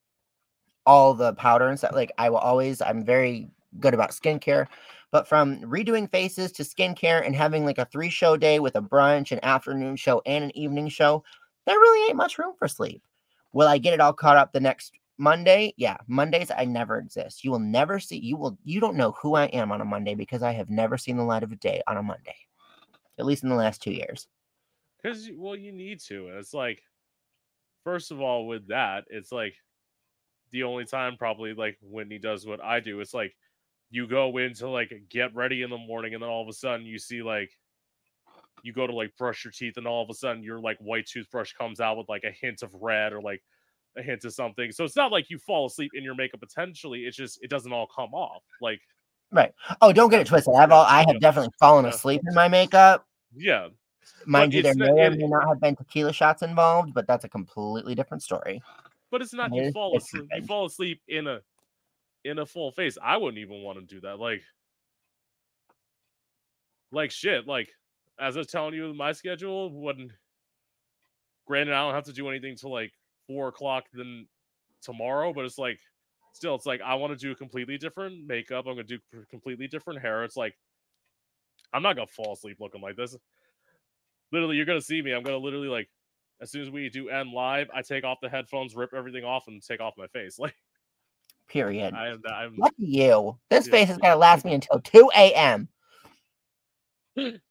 all 0.85 1.15
the 1.15 1.35
powder 1.35 1.69
and 1.69 1.79
stuff. 1.79 1.95
Like 1.95 2.13
I 2.19 2.31
will 2.31 2.39
always 2.39 2.81
I'm 2.81 3.05
very 3.05 3.49
good 3.81 3.95
about 3.95 4.11
skincare. 4.11 4.67
But 5.11 5.29
from 5.29 5.61
redoing 5.61 6.11
faces 6.11 6.53
to 6.53 6.63
skincare 6.63 7.25
and 7.25 7.35
having 7.35 7.65
like 7.65 7.79
a 7.79 7.87
three 7.87 8.11
show 8.11 8.37
day 8.37 8.59
with 8.61 8.77
a 8.77 8.83
brunch, 8.83 9.33
an 9.33 9.41
afternoon 9.43 9.97
show, 9.97 10.23
and 10.27 10.45
an 10.45 10.57
evening 10.57 10.89
show, 10.89 11.25
there 11.67 11.79
really 11.79 12.09
ain't 12.09 12.17
much 12.17 12.39
room 12.39 12.55
for 12.59 12.69
sleep. 12.69 13.03
Will 13.53 13.69
I 13.69 13.79
get 13.79 13.95
it 13.95 14.01
all 14.01 14.13
caught 14.13 14.37
up 14.37 14.53
the 14.53 14.61
next 14.61 14.93
Monday? 15.19 15.75
Yeah, 15.77 15.97
Mondays 16.07 16.51
I 16.51 16.65
never 16.65 16.99
exist. 16.99 17.45
You 17.45 17.51
will 17.51 17.59
never 17.59 17.99
see 17.99 18.19
you 18.19 18.37
will 18.37 18.59
you 18.65 18.81
don't 18.81 18.97
know 18.97 19.13
who 19.13 19.35
I 19.35 19.47
am 19.47 19.73
on 19.73 19.81
a 19.81 19.85
Monday 19.85 20.15
because 20.15 20.43
I 20.43 20.53
have 20.53 20.71
never 20.71 20.99
seen 20.99 21.17
the 21.17 21.25
light 21.25 21.43
of 21.43 21.53
a 21.53 21.57
day 21.57 21.83
on 21.87 21.97
a 21.97 22.03
Monday. 22.03 22.37
At 23.19 23.25
least 23.25 23.43
in 23.43 23.49
the 23.49 23.55
last 23.55 23.83
2 23.83 23.93
years. 23.93 24.29
Because 25.03 25.31
well, 25.37 25.57
you 25.57 25.73
need 25.73 26.01
to, 26.01 26.29
it's 26.37 26.53
like, 26.53 26.83
first 27.85 28.11
of 28.11 28.21
all, 28.21 28.47
with 28.47 28.69
that, 28.69 29.05
it's 29.09 29.33
like 29.33 29.55
the 30.51 30.65
only 30.65 30.85
time 30.85 31.17
probably 31.17 31.55
like 31.55 31.79
Whitney 31.81 32.19
does 32.19 32.47
what 32.47 32.63
I 32.63 32.81
do. 32.81 33.01
It's 33.01 33.15
like 33.15 33.35
you 33.91 34.07
go 34.07 34.37
in 34.37 34.53
to 34.55 34.69
like 34.69 34.93
get 35.09 35.35
ready 35.35 35.63
in 35.63 35.71
the 35.71 35.79
morning, 35.79 36.15
and 36.15 36.23
then 36.23 36.29
all 36.29 36.43
of 36.43 36.49
a 36.49 36.53
sudden 36.53 36.85
you 36.85 36.99
see 36.99 37.23
like 37.23 37.51
you 38.63 38.73
go 38.73 38.87
to 38.87 38.93
like 38.93 39.17
brush 39.17 39.45
your 39.45 39.53
teeth, 39.53 39.77
and 39.77 39.87
all 39.87 40.03
of 40.03 40.11
a 40.11 40.15
sudden 40.15 40.43
your 40.43 40.59
like 40.61 40.79
white 40.79 41.07
toothbrush 41.07 41.53
comes 41.53 41.81
out 41.81 41.97
with 41.97 42.09
like 42.09 42.25
a 42.25 42.31
hint 42.31 42.63
of 42.63 42.75
red 42.75 43.13
or 43.13 43.23
like 43.23 43.43
a 43.97 44.03
hint 44.03 44.25
of 44.25 44.33
something. 44.33 44.73
So 44.73 44.85
it's 44.85 44.97
not 44.97 45.13
like 45.13 45.31
you 45.31 45.39
fall 45.39 45.67
asleep 45.67 45.93
in 45.95 46.05
your 46.05 46.15
makeup 46.15 46.41
potentially. 46.41 47.01
It's 47.01 47.17
just 47.17 47.39
it 47.43 47.51
doesn't 47.51 47.73
all 47.73 47.87
come 47.87 48.13
off. 48.15 48.43
Like 48.61 48.81
Right. 49.33 49.53
Oh, 49.81 49.93
don't 49.93 50.09
get 50.09 50.21
it 50.21 50.27
twisted. 50.27 50.55
I've 50.55 50.71
all 50.71 50.85
I 50.85 51.05
have 51.09 51.21
definitely 51.21 51.53
fallen 51.59 51.85
asleep 51.87 52.23
in 52.29 52.35
my 52.35 52.47
makeup. 52.49 53.07
Yeah, 53.35 53.69
Mind 54.25 54.55
you, 54.55 54.63
there 54.63 54.75
may 54.75 54.89
or 54.89 55.11
may 55.11 55.27
not 55.27 55.49
have 55.49 55.61
been 55.61 55.77
tequila 55.77 56.13
shots 56.13 56.43
involved, 56.43 56.95
but 56.95 57.07
that's 57.07 57.25
a 57.25 57.29
completely 57.29 57.95
different 57.95 58.23
story. 58.23 58.63
but 59.11 59.23
it's 59.23 59.33
not 59.33 59.55
you 59.55 59.71
fall 59.73 59.97
asleep. 59.97 60.29
You 60.35 60.43
fall 60.43 60.67
asleep 60.67 61.01
in 61.09 61.27
a 61.27 61.41
in 62.25 62.39
a 62.39 62.47
full 62.47 62.73
face. 62.73 62.99
I 63.03 63.17
wouldn't 63.17 63.39
even 63.39 63.63
want 63.63 63.79
to 63.79 63.85
do 63.85 64.01
that. 64.03 64.19
Like, 64.19 64.43
like 66.91 67.11
shit. 67.11 67.47
Like, 67.47 67.71
as 68.19 68.37
I 68.37 68.41
was 68.41 68.49
telling 68.49 68.75
you, 68.75 68.93
my 68.95 69.13
schedule 69.13 69.71
when, 69.71 70.13
granted, 71.47 71.75
I 71.75 71.85
don't 71.85 71.95
have 71.95 72.05
to 72.05 72.13
do 72.13 72.29
anything 72.29 72.57
to 72.57 72.69
like 72.69 72.93
four 73.27 73.49
o'clock 73.49 73.85
than 73.93 74.27
tomorrow, 74.83 75.33
but 75.33 75.45
it's 75.45 75.59
like, 75.59 75.79
still, 76.33 76.55
it's 76.55 76.67
like 76.67 76.81
I 76.81 76.95
want 76.95 77.19
to 77.19 77.27
do 77.27 77.35
completely 77.35 77.79
different 77.79 78.27
makeup. 78.27 78.67
I'm 78.67 78.75
gonna 78.75 78.85
do 78.85 78.99
completely 79.31 79.67
different 79.67 80.01
hair. 80.01 80.25
It's 80.25 80.37
like, 80.37 80.57
I'm 81.73 81.83
not 81.83 81.97
gonna 81.97 82.07
fall 82.07 82.35
asleep 82.35 82.59
looking 82.61 82.81
like 82.81 82.97
this. 82.97 83.17
Literally, 84.33 84.57
you're 84.57 84.67
gonna 84.67 84.81
see 84.81 85.03
me. 85.03 85.13
I'm 85.13 85.23
gonna 85.23 85.39
literally 85.39 85.69
like, 85.69 85.89
as 86.41 86.51
soon 86.51 86.63
as 86.63 86.71
we 86.71 86.89
do 86.89 87.09
end 87.09 87.31
live, 87.33 87.69
I 87.75 87.83
take 87.83 88.05
off 88.05 88.19
the 88.21 88.29
headphones, 88.29 88.77
rip 88.77 88.93
everything 88.95 89.25
off, 89.25 89.49
and 89.49 89.63
take 89.63 89.81
off 89.81 89.95
my 89.97 90.07
face. 90.09 90.39
Like, 90.39 90.55
Period. 91.49 91.95
I 91.95 92.09
am. 92.09 92.23
I'm. 92.29 92.57
Lucky 92.59 92.75
you. 92.79 93.39
This 93.51 93.67
Yeah. 93.67 93.71
face 93.71 93.91
is 93.91 93.99
gonna 93.99 94.17
last 94.17 94.45
me 94.45 94.53
until 94.53 94.81
2 94.81 95.11
a.m. 95.17 95.69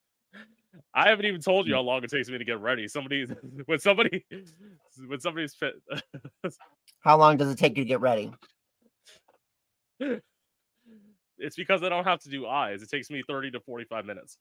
I 0.95 1.09
haven't 1.09 1.25
even 1.25 1.41
told 1.41 1.67
you 1.67 1.73
Mm. 1.73 1.77
how 1.77 1.81
long 1.81 2.03
it 2.03 2.09
takes 2.09 2.29
me 2.29 2.37
to 2.37 2.45
get 2.45 2.59
ready. 2.61 2.87
Somebody, 2.87 3.25
when 3.65 3.79
somebody, 3.79 4.25
when 5.07 5.19
somebody's 5.19 5.53
fit, 5.59 5.75
How 7.01 7.17
long 7.17 7.37
does 7.37 7.51
it 7.51 7.57
take 7.57 7.77
you 7.77 7.83
to 7.83 7.87
get 7.87 7.99
ready? 8.01 8.31
it's 11.37 11.55
because 11.57 11.83
I 11.83 11.89
don't 11.89 12.05
have 12.05 12.19
to 12.21 12.29
do 12.29 12.47
eyes. 12.47 12.81
It 12.81 12.89
takes 12.89 13.09
me 13.09 13.23
thirty 13.27 13.51
to 13.51 13.59
forty-five 13.59 14.05
minutes. 14.05 14.37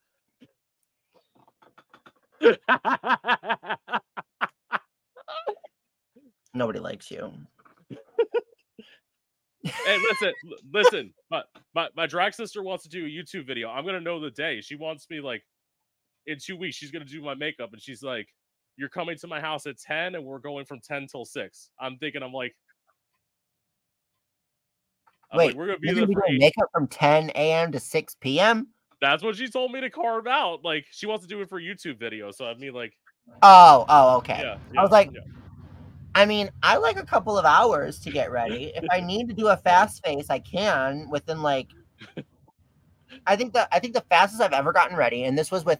Nobody 6.55 6.79
likes 6.79 7.11
you. 7.11 7.33
hey, 9.65 9.99
listen, 9.99 10.33
listen. 10.73 11.15
But 11.31 11.47
my 11.75 11.89
my 11.97 12.07
drag 12.07 12.35
sister 12.35 12.63
wants 12.63 12.85
to 12.85 12.91
do 12.91 13.05
a 13.07 13.09
YouTube 13.09 13.47
video. 13.47 13.69
I'm 13.71 13.85
gonna 13.85 14.01
know 14.01 14.21
the 14.21 14.31
day. 14.31 14.61
She 14.61 14.77
wants 14.77 15.09
me 15.11 15.21
like 15.21 15.43
in 16.27 16.39
two 16.39 16.57
weeks. 16.57 16.77
She's 16.77 16.91
gonna 16.91 17.05
do 17.05 17.23
my 17.23 17.35
makeup, 17.35 17.71
and 17.73 17.81
she's 17.81 18.03
like, 18.03 18.29
"You're 18.77 18.89
coming 18.89 19.17
to 19.19 19.27
my 19.27 19.41
house 19.41 19.67
at 19.67 19.79
ten, 19.79 20.15
and 20.15 20.25
we're 20.25 20.39
going 20.39 20.65
from 20.65 20.81
ten 20.81 21.07
till 21.07 21.25
6. 21.25 21.71
I'm 21.81 21.97
thinking, 21.99 22.23
I'm 22.23 22.33
like, 22.33 22.55
I'm 25.31 25.39
like, 25.39 25.49
Wait, 25.49 25.57
we're 25.57 25.67
gonna 25.67 25.79
be 25.79 25.93
there 25.93 26.07
for 26.07 26.13
doing 26.27 26.39
makeup 26.39 26.69
from 26.73 26.87
10 26.87 27.31
a.m. 27.31 27.73
to 27.73 27.81
6 27.81 28.17
p.m. 28.21 28.69
That's 29.01 29.23
what 29.23 29.37
she 29.37 29.49
told 29.49 29.73
me 29.73 29.81
to 29.81 29.91
carve 29.91 30.27
out. 30.27 30.65
Like 30.65 30.87
she 30.91 31.07
wants 31.07 31.25
to 31.25 31.29
do 31.29 31.41
it 31.41 31.49
for 31.49 31.61
YouTube 31.61 31.99
video. 31.99 32.31
So 32.31 32.47
I 32.47 32.55
mean, 32.55 32.73
like, 32.73 32.95
Oh, 33.43 33.85
oh, 33.89 34.17
okay. 34.19 34.41
yeah. 34.41 34.59
I 34.79 34.83
was 34.83 34.91
like, 34.91 35.11
yeah. 35.13 35.21
I 36.15 36.27
mean, 36.27 36.51
I 36.63 36.77
like 36.77 36.97
a 36.97 37.05
couple 37.05 37.37
of 37.37 37.45
hours 37.45 37.99
to 38.01 38.11
get 38.11 38.31
ready. 38.31 38.73
If 38.75 38.85
I 38.91 39.01
need 39.07 39.29
to 39.29 39.35
do 39.35 39.49
a 39.49 39.57
fast 39.57 40.05
face, 40.05 40.31
I 40.31 40.39
can 40.39 41.09
within 41.11 41.43
like. 41.43 41.69
I 43.27 43.37
think 43.37 43.53
that 43.55 43.69
I 43.73 43.79
think 43.79 43.95
the 43.95 44.03
fastest 44.03 44.43
I've 44.43 44.53
ever 44.53 44.73
gotten 44.73 44.97
ready, 44.97 45.25
and 45.25 45.37
this 45.37 45.51
was 45.51 45.65
with. 45.65 45.79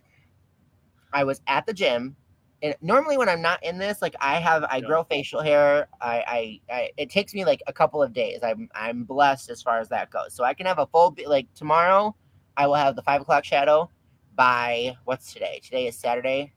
I 1.15 1.25
was 1.25 1.41
at 1.47 1.65
the 1.65 1.73
gym, 1.73 2.17
and 2.63 2.75
normally 2.83 3.17
when 3.17 3.29
I'm 3.29 3.41
not 3.41 3.63
in 3.65 3.79
this, 3.79 4.03
like 4.03 4.15
I 4.21 4.35
have, 4.41 4.65
I 4.65 4.79
Yeah. 4.79 4.87
grow 4.87 5.05
facial 5.05 5.41
hair. 5.41 5.89
I, 6.01 6.61
I, 6.69 6.75
I, 6.75 6.91
it 6.99 7.09
takes 7.09 7.33
me 7.33 7.45
like 7.45 7.63
a 7.67 7.73
couple 7.73 8.03
of 8.03 8.13
days. 8.13 8.41
I'm, 8.43 8.69
I'm 8.75 9.05
blessed 9.05 9.49
as 9.51 9.63
far 9.63 9.79
as 9.79 9.89
that 9.91 10.11
goes. 10.11 10.35
So 10.35 10.45
I 10.45 10.53
can 10.55 10.67
have 10.67 10.79
a 10.79 10.87
full, 10.87 11.17
like 11.27 11.47
tomorrow, 11.55 12.15
I 12.57 12.67
will 12.67 12.75
have 12.75 12.97
the 12.97 13.03
five 13.03 13.23
o'clock 13.23 13.45
shadow. 13.45 13.91
By 14.37 14.97
what's 15.05 15.33
today? 15.33 15.61
Today 15.63 15.87
is 15.87 15.97
Saturday. 15.97 16.53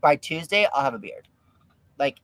By 0.00 0.16
Tuesday, 0.16 0.68
I'll 0.72 0.84
have 0.84 0.94
a 0.94 0.98
beard. 0.98 1.28
Like 1.98 2.20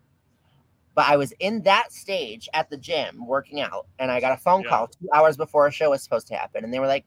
but 0.94 1.07
I 1.09 1.16
was 1.16 1.32
in 1.38 1.62
that 1.62 1.92
stage 1.92 2.48
at 2.53 2.68
the 2.68 2.76
gym 2.76 3.26
working 3.26 3.61
out, 3.61 3.86
and 3.98 4.11
I 4.11 4.20
got 4.20 4.32
a 4.32 4.36
phone 4.36 4.62
Yeah. 4.62 4.70
call 4.70 4.88
two 4.88 5.09
hours 5.14 5.36
before 5.36 5.66
a 5.66 5.70
show 5.70 5.90
was 5.90 6.03
supposed 6.03 6.26
to 6.28 6.34
happen, 6.34 6.64
and 6.64 6.72
they 6.72 6.78
were 6.78 6.86
like, 6.86 7.05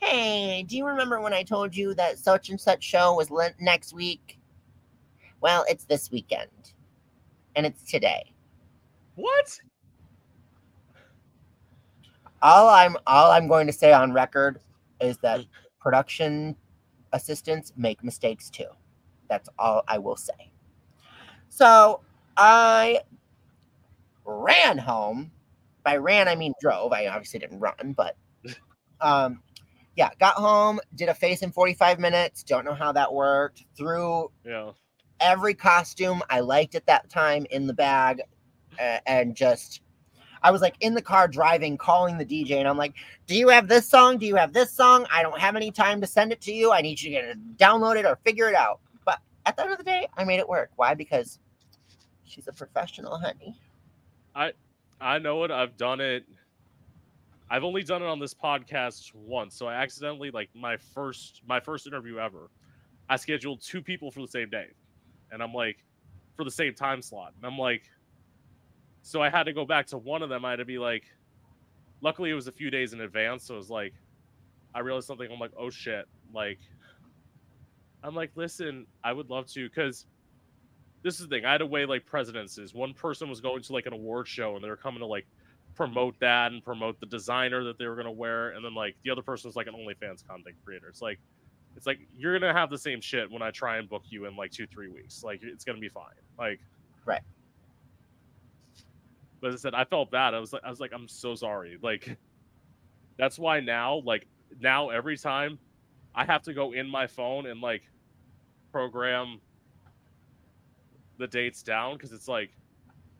"Hey, 0.00 0.62
do 0.62 0.76
you 0.76 0.86
remember 0.86 1.20
when 1.20 1.32
I 1.32 1.42
told 1.42 1.74
you 1.74 1.94
that 1.94 2.18
such 2.18 2.50
and 2.50 2.60
such 2.60 2.82
show 2.82 3.14
was 3.14 3.30
le- 3.30 3.52
next 3.60 3.92
week? 3.92 4.38
Well, 5.40 5.64
it's 5.68 5.84
this 5.84 6.10
weekend, 6.10 6.50
and 7.54 7.66
it's 7.66 7.82
today. 7.82 8.32
What? 9.14 9.60
All 12.42 12.68
I'm 12.68 12.96
all 13.06 13.30
I'm 13.30 13.48
going 13.48 13.66
to 13.66 13.72
say 13.72 13.92
on 13.92 14.12
record 14.12 14.60
is 15.00 15.18
that 15.18 15.40
production 15.80 16.56
assistants 17.12 17.72
make 17.76 18.04
mistakes 18.04 18.50
too. 18.50 18.66
That's 19.28 19.48
all 19.58 19.82
I 19.88 19.98
will 19.98 20.16
say. 20.16 20.52
So 21.48 22.00
I 22.36 23.00
ran 24.24 24.78
home. 24.78 25.30
By 25.82 25.96
ran, 25.96 26.28
I 26.28 26.34
mean 26.34 26.52
drove. 26.60 26.92
I 26.92 27.06
obviously 27.06 27.38
didn't 27.40 27.60
run, 27.60 27.94
but 27.96 28.16
um, 29.00 29.40
yeah, 29.96 30.10
got 30.20 30.34
home, 30.34 30.78
did 30.94 31.08
a 31.08 31.14
face 31.14 31.42
in 31.42 31.50
45 31.50 31.98
minutes. 31.98 32.42
Don't 32.42 32.64
know 32.64 32.74
how 32.74 32.92
that 32.92 33.12
worked. 33.12 33.64
Threw 33.76 34.30
Yeah. 34.44 34.72
every 35.20 35.54
costume 35.54 36.22
I 36.30 36.40
liked 36.40 36.74
at 36.74 36.86
that 36.86 37.08
time 37.10 37.46
in 37.50 37.66
the 37.66 37.72
bag, 37.74 38.22
a- 38.78 39.00
and 39.08 39.34
just 39.34 39.80
I 40.42 40.50
was 40.52 40.60
like 40.60 40.76
in 40.80 40.94
the 40.94 41.02
car 41.02 41.26
driving, 41.26 41.76
calling 41.76 42.18
the 42.18 42.24
DJ, 42.24 42.58
and 42.58 42.68
I'm 42.68 42.76
like, 42.76 42.94
"Do 43.26 43.34
you 43.36 43.48
have 43.48 43.66
this 43.66 43.88
song? 43.88 44.18
Do 44.18 44.26
you 44.26 44.36
have 44.36 44.52
this 44.52 44.70
song? 44.70 45.06
I 45.10 45.22
don't 45.22 45.40
have 45.40 45.56
any 45.56 45.72
time 45.72 46.00
to 46.02 46.06
send 46.06 46.30
it 46.30 46.40
to 46.42 46.52
you. 46.52 46.70
I 46.72 46.82
need 46.82 47.00
you 47.00 47.08
to 47.10 47.16
get 47.16 47.24
it, 47.24 47.56
download 47.56 47.96
it 47.96 48.04
or 48.04 48.16
figure 48.16 48.48
it 48.48 48.54
out." 48.54 48.80
But 49.04 49.18
at 49.46 49.56
the 49.56 49.62
end 49.62 49.72
of 49.72 49.78
the 49.78 49.84
day, 49.84 50.06
I 50.16 50.24
made 50.24 50.38
it 50.38 50.48
work. 50.48 50.70
Why? 50.76 50.94
Because 50.94 51.40
she's 52.24 52.46
a 52.46 52.52
professional, 52.52 53.18
honey. 53.18 53.58
I 55.00 55.18
know 55.18 55.42
it. 55.44 55.50
I've 55.50 55.76
done 55.76 56.00
it. 56.00 56.24
I've 57.48 57.64
only 57.64 57.82
done 57.82 58.02
it 58.02 58.06
on 58.06 58.18
this 58.18 58.34
podcast 58.34 59.14
once. 59.14 59.54
So 59.54 59.66
I 59.66 59.74
accidentally 59.74 60.30
like 60.30 60.50
my 60.54 60.76
first 60.76 61.42
my 61.46 61.60
first 61.60 61.86
interview 61.86 62.18
ever. 62.18 62.50
I 63.08 63.16
scheduled 63.16 63.60
two 63.60 63.80
people 63.80 64.10
for 64.10 64.20
the 64.20 64.28
same 64.28 64.50
day. 64.50 64.68
And 65.30 65.42
I'm 65.42 65.52
like 65.52 65.84
for 66.36 66.44
the 66.44 66.50
same 66.50 66.74
time 66.74 67.00
slot. 67.02 67.34
And 67.36 67.46
I'm 67.46 67.58
like 67.58 67.84
so 69.02 69.22
I 69.22 69.30
had 69.30 69.44
to 69.44 69.52
go 69.52 69.64
back 69.64 69.86
to 69.88 69.98
one 69.98 70.22
of 70.22 70.28
them. 70.28 70.44
I 70.44 70.50
had 70.50 70.56
to 70.56 70.64
be 70.64 70.78
like 70.78 71.04
luckily 72.00 72.30
it 72.30 72.34
was 72.34 72.48
a 72.48 72.52
few 72.52 72.70
days 72.70 72.92
in 72.92 73.00
advance, 73.00 73.44
so 73.44 73.54
it 73.54 73.58
was 73.58 73.70
like 73.70 73.94
I 74.74 74.80
realized 74.80 75.06
something. 75.06 75.30
I'm 75.30 75.38
like, 75.38 75.52
"Oh 75.56 75.70
shit." 75.70 76.06
Like 76.34 76.58
I'm 78.02 78.14
like, 78.14 78.32
"Listen, 78.34 78.86
I 79.04 79.12
would 79.12 79.30
love 79.30 79.46
to 79.52 79.70
cuz 79.70 80.06
this 81.02 81.20
is 81.20 81.28
the 81.28 81.36
thing. 81.36 81.44
I 81.44 81.52
had 81.52 81.58
to 81.58 81.66
weigh 81.66 81.86
like 81.86 82.04
presidences. 82.04 82.74
One 82.74 82.92
person 82.92 83.28
was 83.28 83.40
going 83.40 83.62
to 83.62 83.72
like 83.72 83.86
an 83.86 83.92
award 83.92 84.26
show 84.26 84.56
and 84.56 84.64
they 84.64 84.68
were 84.68 84.76
coming 84.76 84.98
to 85.00 85.06
like 85.06 85.28
promote 85.76 86.18
that 86.20 86.52
and 86.52 86.64
promote 86.64 86.98
the 86.98 87.06
designer 87.06 87.62
that 87.64 87.78
they 87.78 87.86
were 87.86 87.96
gonna 87.96 88.10
wear, 88.10 88.50
and 88.50 88.64
then 88.64 88.74
like 88.74 88.96
the 89.04 89.10
other 89.10 89.22
person 89.22 89.48
was 89.48 89.56
like 89.56 89.68
an 89.68 89.74
OnlyFans 89.74 90.26
content 90.26 90.56
creator. 90.64 90.88
It's 90.88 91.02
like 91.02 91.20
it's 91.76 91.86
like 91.86 91.98
you're 92.16 92.38
gonna 92.38 92.52
have 92.52 92.70
the 92.70 92.78
same 92.78 93.00
shit 93.00 93.30
when 93.30 93.42
I 93.42 93.50
try 93.50 93.76
and 93.76 93.88
book 93.88 94.02
you 94.08 94.24
in 94.24 94.34
like 94.36 94.50
two, 94.50 94.66
three 94.66 94.88
weeks. 94.88 95.22
Like 95.22 95.40
it's 95.42 95.64
gonna 95.64 95.78
be 95.78 95.90
fine. 95.90 96.14
Like 96.38 96.60
Right. 97.06 97.22
But 99.40 99.48
as 99.48 99.54
I 99.54 99.58
said, 99.58 99.74
I 99.74 99.84
felt 99.84 100.10
bad. 100.10 100.34
I 100.34 100.40
was 100.40 100.52
like 100.52 100.62
I 100.64 100.70
was 100.70 100.80
like, 100.80 100.92
I'm 100.92 101.08
so 101.08 101.34
sorry. 101.34 101.78
Like 101.82 102.18
that's 103.18 103.38
why 103.38 103.60
now, 103.60 104.02
like 104.04 104.26
now 104.60 104.90
every 104.90 105.16
time 105.16 105.58
I 106.14 106.24
have 106.24 106.42
to 106.42 106.52
go 106.52 106.72
in 106.72 106.88
my 106.88 107.06
phone 107.06 107.46
and 107.46 107.60
like 107.60 107.82
program 108.72 109.40
the 111.18 111.26
dates 111.26 111.62
down 111.62 111.94
because 111.94 112.12
it's 112.12 112.28
like 112.28 112.50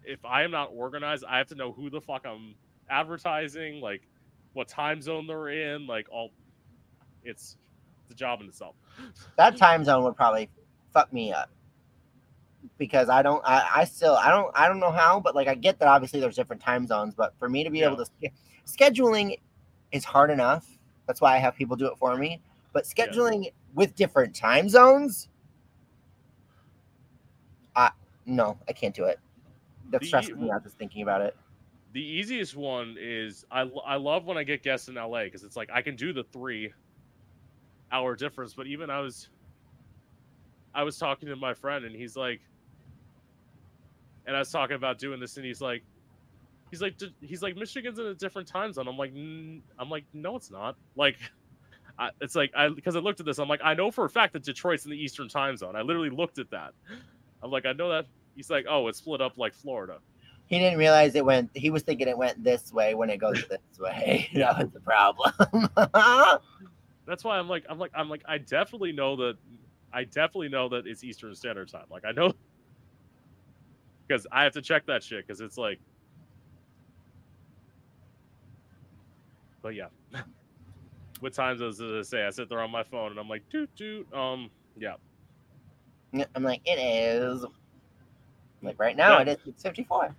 if 0.07 0.25
I 0.25 0.43
am 0.45 0.51
not 0.51 0.71
organized, 0.73 1.25
I 1.29 1.39
have 1.39 1.49
to 1.49 1.55
know 1.55 1.73
who 1.73 1.91
the 1.91 2.01
fuck 2.01 2.25
I'm 2.27 2.55
advertising, 2.89 3.81
like 3.81 4.03
what 4.53 4.69
time 4.69 5.03
zone 5.03 5.27
they're 5.27 5.49
in, 5.49 5.87
like 5.87 6.07
all. 6.11 6.31
It's 7.23 7.57
the 8.09 8.15
job 8.15 8.41
in 8.41 8.47
itself. 8.47 8.77
That 9.37 9.57
time 9.57 9.85
zone 9.85 10.05
would 10.05 10.17
probably 10.17 10.49
fuck 10.93 11.13
me 11.13 11.33
up 11.33 11.51
because 12.79 13.09
I 13.09 13.23
don't. 13.23 13.43
I, 13.45 13.69
I 13.77 13.85
still. 13.85 14.15
I 14.15 14.31
don't. 14.31 14.51
I 14.55 14.69
don't 14.69 14.81
know 14.81 14.93
how, 14.93 15.21
but 15.21 15.35
like 15.35 15.49
I 15.49 15.55
get 15.55 15.79
that 15.81 15.89
obviously 15.89 16.21
there's 16.21 16.37
different 16.37 16.63
time 16.63 16.87
zones, 16.87 17.15
but 17.15 17.35
for 17.39 17.49
me 17.49 17.65
to 17.65 17.71
be 17.71 17.83
able 17.83 17.97
to 17.97 18.07
scheduling 18.67 19.39
is 19.93 20.05
hard 20.05 20.31
enough. 20.31 20.67
That's 21.07 21.21
why 21.21 21.35
I 21.35 21.39
have 21.39 21.57
people 21.57 21.77
do 21.77 21.87
it 21.87 21.99
for 21.99 22.17
me. 22.17 22.41
But 22.73 22.87
Yeah. 22.97 23.07
scheduling 23.07 23.53
with 23.75 23.95
different 23.95 24.35
time 24.35 24.69
zones, 24.69 25.29
I 27.75 27.91
no, 28.25 28.59
I 28.69 28.73
can't 28.73 28.95
do 28.95 29.05
it. 29.05 29.19
That 29.91 30.01
The- 30.01 30.07
stresses 30.07 30.37
me 30.37 30.51
out 30.51 30.63
just 30.65 30.79
thinking 30.79 31.03
about 31.03 31.21
it. 31.21 31.37
The 31.93 32.03
easiest 32.05 32.57
one 32.57 32.97
is 32.99 33.47
I 33.51 33.63
I 33.87 33.97
love 33.97 34.27
when 34.27 34.37
I 34.37 34.45
get 34.45 34.63
guests 34.63 34.89
in 34.89 34.97
LA 34.97 35.25
because 35.25 35.45
it's 35.45 35.57
like 35.57 35.71
I 35.73 35.81
can 35.83 35.97
do 35.97 36.13
the 36.13 36.25
three 36.25 36.73
hour 37.91 38.15
difference, 38.17 38.53
but 38.55 38.67
even 38.67 38.91
I 38.91 39.01
was 39.01 39.31
I 40.75 40.83
was 40.83 40.99
talking 40.99 41.29
to 41.29 41.37
my 41.37 41.55
friend 41.55 41.85
and 41.87 41.95
he's 41.97 42.17
like, 42.17 42.41
and 44.27 44.37
I 44.37 44.41
was 44.41 44.51
talking 44.51 44.77
about 44.77 44.99
doing 44.99 45.21
this 45.21 45.37
and 45.39 45.47
he's 45.47 45.63
like, 45.63 45.83
he's 46.71 46.83
like 46.83 47.01
he's 47.23 47.43
like 47.43 47.57
Michigan's 47.57 47.99
in 47.99 48.07
a 48.07 48.15
different 48.15 48.47
time 48.49 48.73
zone. 48.73 48.89
I'm 48.89 48.99
like 48.99 49.13
I'm 49.15 49.89
like 49.89 50.05
no, 50.13 50.37
it's 50.37 50.51
not. 50.51 50.77
Like 50.97 51.17
I, 51.99 52.11
it's 52.21 52.35
like 52.35 52.51
I 52.55 52.69
because 52.69 52.95
I 52.97 52.99
looked 52.99 53.21
at 53.21 53.27
this. 53.27 53.39
I'm 53.39 53.49
like 53.49 53.61
I 53.65 53.73
know 53.73 53.91
for 53.91 54.05
a 54.05 54.11
fact 54.11 54.35
that 54.35 54.43
Detroit's 54.43 54.85
in 54.85 54.91
the 54.91 54.99
Eastern 55.03 55.29
time 55.29 55.57
zone. 55.57 55.77
I 55.77 55.81
literally 55.83 56.11
looked 56.11 56.39
at 56.39 56.51
that. 56.51 56.73
I'm 57.43 57.51
like 57.51 57.65
I 57.65 57.73
know 57.73 57.89
that. 57.91 58.07
He's 58.37 58.51
like 58.51 58.67
oh, 58.69 58.89
it's 58.89 58.99
split 58.99 59.21
up 59.21 59.37
like 59.37 59.55
Florida. 59.55 59.99
He 60.47 60.61
didn't 60.61 60.79
realize 60.79 61.17
it 61.17 61.25
went. 61.25 61.51
He 61.55 61.71
was 61.71 61.83
thinking 61.83 62.07
it 62.07 62.17
went 62.17 62.45
this 62.45 62.73
way 62.73 62.95
when 62.95 63.11
it 63.11 63.17
goes 63.17 63.45
this 63.49 63.59
way. 63.81 64.31
that 64.35 64.59
was 64.59 64.71
the 64.71 64.81
problem. 64.81 65.69
That's 67.07 67.25
why 67.25 67.39
I'm 67.39 67.49
like 67.49 67.65
I'm 67.69 67.79
like 67.79 67.93
I'm 67.95 68.09
like 68.09 68.23
I 68.27 68.39
definitely 68.39 68.93
know 68.93 69.17
that 69.17 69.37
I 69.93 70.05
definitely 70.05 70.49
know 70.49 70.69
that 70.69 70.87
it's 70.87 71.03
Eastern 71.03 71.35
Standard 71.35 71.69
Time. 71.69 71.87
Like 71.91 72.05
I 72.05 72.13
know 72.13 72.33
because 74.07 74.27
I 74.31 74.45
have 74.45 74.53
to 74.53 74.63
check 74.63 74.87
that 74.87 75.03
shit 75.03 75.27
because 75.27 75.41
it's 75.41 75.59
like 75.59 75.81
but 79.67 79.75
yeah. 79.75 79.89
what 81.19 81.33
times 81.33 81.59
does 81.59 81.81
it 81.81 82.07
say? 82.07 82.25
I 82.25 82.31
sit 82.31 82.49
there 82.49 82.61
on 82.61 82.71
my 82.71 82.85
phone 82.85 83.11
and 83.11 83.19
I'm 83.19 83.29
like, 83.29 83.43
toot 83.49 83.69
toot. 83.75 84.07
Um, 84.15 84.49
yeah. 84.79 84.95
I'm 86.37 86.45
like, 86.45 86.61
it 86.65 86.79
is. 86.79 87.45
Like 88.63 88.79
right 88.79 88.97
now, 88.97 89.19
yeah. 89.19 89.33
it 89.33 89.41
is 89.47 89.63
54. 89.63 90.15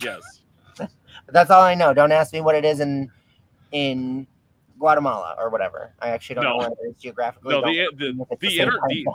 Yes. 0.00 0.42
but 0.76 0.90
that's 1.28 1.50
all 1.50 1.62
I 1.62 1.74
know. 1.74 1.94
Don't 1.94 2.12
ask 2.12 2.32
me 2.32 2.40
what 2.40 2.54
it 2.54 2.64
is 2.64 2.80
in 2.80 3.10
in 3.72 4.26
Guatemala 4.78 5.34
or 5.38 5.50
whatever. 5.50 5.92
I 6.00 6.10
actually 6.10 6.36
don't 6.36 6.44
no. 6.44 6.50
know 6.50 6.56
what 6.56 6.72
it 6.72 6.88
is 6.88 6.94
geographically. 6.96 7.54
No, 7.54 7.62
the 7.62 7.88
the 7.96 8.12
the, 8.12 8.36
the, 8.40 8.60
inter, 8.60 8.78
the, 8.88 9.06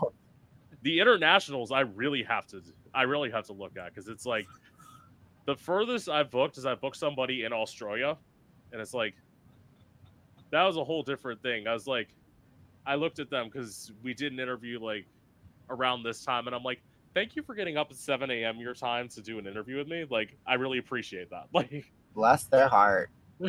the 0.82 1.00
internationals, 1.00 1.72
I 1.72 1.82
really 1.82 2.24
have 2.24 2.48
to 2.48 2.62
I 2.94 3.04
really 3.04 3.32
have 3.32 3.46
to 3.48 3.54
look 3.54 3.78
at 3.78 3.94
because 3.94 4.08
it's 4.08 4.26
like 4.26 4.48
the 5.46 5.56
furthest 5.56 6.10
I've 6.10 6.30
booked 6.30 6.58
is 6.58 6.66
I 6.66 6.76
booked 6.76 6.98
somebody 6.98 7.44
in 7.44 7.54
Australia, 7.54 8.18
and 8.72 8.82
it's 8.82 8.94
like 8.94 9.16
that 10.52 10.64
was 10.64 10.78
a 10.78 10.84
whole 10.84 11.04
different 11.04 11.42
thing. 11.42 11.68
I 11.68 11.74
was 11.74 11.88
like, 11.88 12.10
I 12.86 12.96
looked 12.96 13.20
at 13.20 13.30
them 13.30 13.50
because 13.52 13.92
we 14.04 14.14
did 14.14 14.34
an 14.34 14.40
interview 14.40 14.80
like 14.80 15.06
around 15.70 16.04
this 16.04 16.24
time, 16.24 16.48
and 16.48 16.56
I'm 16.56 16.64
like, 16.64 16.82
thank 17.14 17.36
you 17.36 17.44
for 17.44 17.54
getting 17.56 17.78
up 17.78 17.92
at 17.92 17.98
7 17.98 18.30
a.m. 18.30 18.58
your 18.58 18.74
time 18.74 19.08
to 19.10 19.22
do 19.22 19.38
an 19.40 19.48
interview 19.48 19.78
with 19.78 19.88
me. 19.88 20.06
Like, 20.10 20.38
I 20.48 20.56
really 20.56 20.78
appreciate 20.78 21.30
that. 21.30 21.48
Like, 21.54 21.92
bless 22.14 22.46
their 22.46 22.68
heart. 22.68 23.10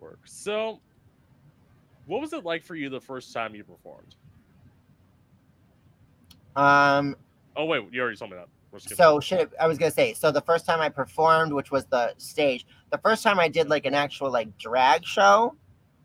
Work. 0.00 0.20
So, 0.24 0.80
what 2.06 2.20
was 2.20 2.32
it 2.32 2.44
like 2.44 2.64
for 2.64 2.74
you 2.76 2.88
the 2.88 3.00
first 3.00 3.32
time 3.32 3.54
you 3.54 3.64
performed? 3.64 4.14
Um. 6.54 7.16
Oh 7.56 7.64
wait, 7.64 7.82
you 7.92 8.00
already 8.00 8.16
told 8.16 8.30
me 8.30 8.36
that. 8.36 8.48
So 8.78 9.20
should 9.20 9.50
I 9.60 9.66
was 9.66 9.78
gonna 9.78 9.90
say 9.90 10.12
so 10.14 10.30
the 10.30 10.40
first 10.40 10.66
time 10.66 10.80
I 10.80 10.88
performed, 10.88 11.52
which 11.52 11.70
was 11.70 11.86
the 11.86 12.14
stage, 12.18 12.66
the 12.90 12.98
first 12.98 13.22
time 13.22 13.38
I 13.38 13.48
did 13.48 13.68
like 13.68 13.86
an 13.86 13.94
actual 13.94 14.30
like 14.30 14.56
drag 14.58 15.04
show. 15.04 15.54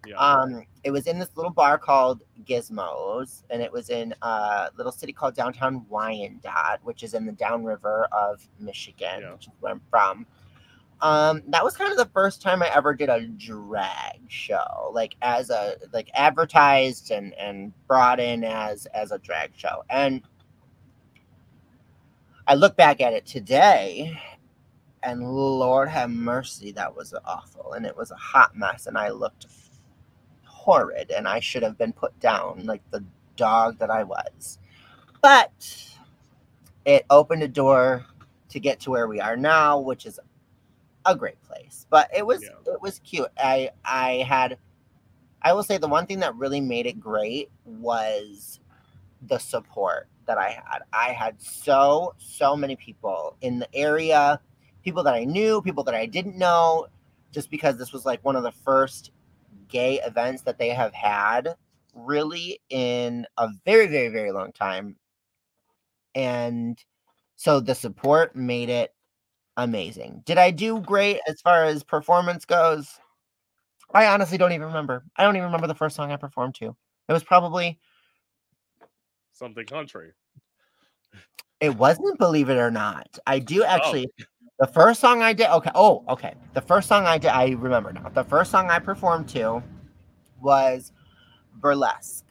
Yeah. 0.06 0.16
Um, 0.16 0.64
it 0.84 0.92
was 0.92 1.06
in 1.06 1.20
this 1.20 1.30
little 1.36 1.52
bar 1.52 1.78
called 1.78 2.24
Gizmos, 2.46 3.44
and 3.50 3.62
it 3.62 3.72
was 3.72 3.90
in 3.90 4.16
a 4.22 4.70
little 4.76 4.92
city 4.92 5.14
called 5.14 5.36
downtown 5.36 5.86
Wyandotte, 5.90 6.80
which 6.84 7.04
is 7.04 7.14
in 7.14 7.26
the 7.26 7.32
downriver 7.34 8.08
of 8.12 8.42
Michigan, 8.60 9.22
yeah. 9.22 9.34
which 9.34 9.48
is 9.48 9.54
where 9.60 9.74
I'm 9.74 9.82
from. 9.90 10.26
Um, 11.02 11.42
that 11.48 11.64
was 11.64 11.76
kind 11.76 11.92
of 11.92 11.98
the 11.98 12.10
first 12.14 12.42
time 12.42 12.62
I 12.62 12.74
ever 12.76 12.94
did 12.94 13.10
a 13.10 13.22
drag 13.22 14.20
show, 14.28 14.92
like 14.94 15.16
as 15.22 15.50
a 15.50 15.76
like 15.94 16.10
advertised 16.14 17.12
and 17.12 17.34
and 17.36 17.74
brought 17.88 18.20
in 18.20 18.44
as 18.44 18.86
as 18.88 19.12
a 19.12 19.18
drag 19.18 19.52
show. 19.56 19.84
And 19.90 20.22
I 22.48 22.56
look 22.56 22.76
back 22.76 23.02
at 23.02 23.14
it 23.14 23.26
today, 23.26 24.20
and 25.04 25.24
Lord 25.24 25.90
have 25.90 26.10
mercy, 26.10 26.72
that 26.74 26.96
was 26.96 27.14
awful, 27.26 27.74
and 27.74 27.86
it 27.86 27.96
was 27.96 28.12
a 28.12 28.16
hot 28.16 28.56
mess, 28.56 28.86
and 28.86 28.98
I 28.98 29.10
looked 29.10 29.48
horrid, 30.62 31.12
and 31.12 31.28
I 31.28 31.40
should 31.40 31.64
have 31.64 31.78
been 31.78 31.92
put 31.94 32.18
down 32.20 32.66
like 32.66 32.82
the 32.92 33.04
dog 33.36 33.80
that 33.80 33.90
I 33.90 34.04
was. 34.04 34.60
But 35.22 35.52
it 36.86 37.06
opened 37.10 37.44
a 37.44 37.48
door 37.48 38.06
to 38.50 38.60
get 38.60 38.80
to 38.82 38.92
where 38.92 39.08
we 39.08 39.20
are 39.20 39.36
now, 39.36 39.80
which 39.80 40.06
is 40.06 40.20
a 41.06 41.16
great 41.16 41.42
place. 41.44 41.88
But 41.90 42.10
it 42.16 42.26
was 42.26 42.44
yeah. 42.44 42.74
it 42.74 42.82
was 42.82 43.00
cute. 43.00 43.30
I 43.38 43.72
I 43.84 44.26
had 44.28 44.58
I 45.42 45.54
will 45.54 45.64
say 45.64 45.78
the 45.78 45.88
one 45.88 46.06
thing 46.06 46.20
that 46.20 46.36
really 46.36 46.62
made 46.62 46.86
it 46.86 47.00
great 47.00 47.50
was 47.66 48.60
the 49.28 49.40
support 49.40 50.08
that 50.28 50.38
I 50.38 50.50
had. 50.50 50.80
I 50.94 51.12
had 51.14 51.42
so, 51.42 52.14
so 52.20 52.56
many 52.56 52.76
people 52.76 53.36
in 53.42 53.60
the 53.60 53.76
area, 53.76 54.40
people 54.84 55.04
that 55.04 55.16
I 55.16 55.24
knew, 55.24 55.62
people 55.62 55.84
that 55.86 55.96
I 55.96 56.06
didn't 56.06 56.38
know, 56.38 56.88
just 57.32 57.50
because 57.50 57.78
this 57.78 57.92
was 57.92 58.06
like 58.06 58.24
one 58.24 58.36
of 58.36 58.44
the 58.44 58.52
first 58.52 59.12
gay 59.72 60.00
events 60.02 60.44
that 60.44 60.60
they 60.60 60.70
have 60.70 60.94
had 60.94 61.56
really 61.96 62.62
in 62.70 63.26
a 63.38 63.50
very, 63.66 63.88
very, 63.88 64.10
very 64.10 64.32
long 64.32 64.52
time. 64.52 64.98
And 66.14 66.78
so 67.36 67.60
the 67.60 67.76
support 67.76 68.36
made 68.36 68.70
it 68.70 68.94
amazing. 69.58 70.22
Did 70.26 70.38
I 70.38 70.52
do 70.52 70.80
great 70.80 71.20
as 71.28 71.42
far 71.42 71.66
as 71.66 71.84
performance 71.84 72.46
goes? 72.46 73.00
I 73.94 74.08
honestly 74.08 74.38
don't 74.38 74.54
even 74.54 74.68
remember. 74.68 75.04
I 75.18 75.24
don't 75.24 75.36
even 75.36 75.48
remember 75.48 75.68
the 75.68 75.76
first 75.76 75.96
song 75.96 76.12
I 76.12 76.18
performed 76.18 76.56
to. 76.56 76.76
It 77.10 77.14
was 77.14 77.24
probably 77.24 77.80
something 79.34 79.66
country. 79.66 80.12
It 81.60 81.76
wasn't 81.76 82.18
Believe 82.18 82.50
It 82.50 82.58
or 82.58 82.72
Not. 82.72 83.20
I 83.28 83.40
do 83.40 83.64
oh. 83.64 83.68
actually. 83.68 84.08
Oh. 84.20 84.26
The 84.62 84.68
first 84.68 85.00
song 85.02 85.24
I 85.24 85.34
did. 85.34 85.50
Okay. 85.50 85.72
Oh, 85.74 86.04
okay. 86.08 86.36
The 86.54 86.62
first 86.62 86.88
song 86.88 87.08
I 87.08 87.18
did. 87.18 87.30
I 87.30 87.50
remember 87.50 87.92
now. 87.92 88.10
The 88.10 88.24
first 88.24 88.52
song 88.52 88.70
I 88.70 88.78
performed 88.78 89.28
to 89.30 89.64
was 90.40 90.92
Burlesque. 91.56 92.28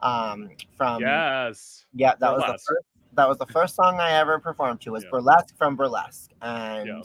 Um, 0.00 0.50
from 0.76 1.02
yes. 1.02 1.84
Yeah, 1.92 2.12
that 2.20 2.20
Burlesque. 2.20 2.52
was 2.52 2.62
the 2.62 2.74
first. 2.74 2.86
That 3.14 3.28
was 3.28 3.38
the 3.38 3.46
first 3.46 3.74
song 3.74 3.98
I 3.98 4.12
ever 4.12 4.38
performed 4.38 4.82
to. 4.82 4.92
Was 4.92 5.02
yeah. 5.02 5.10
Burlesque 5.10 5.56
from 5.58 5.74
Burlesque, 5.74 6.30
and 6.40 6.86
yeah. 6.86 7.02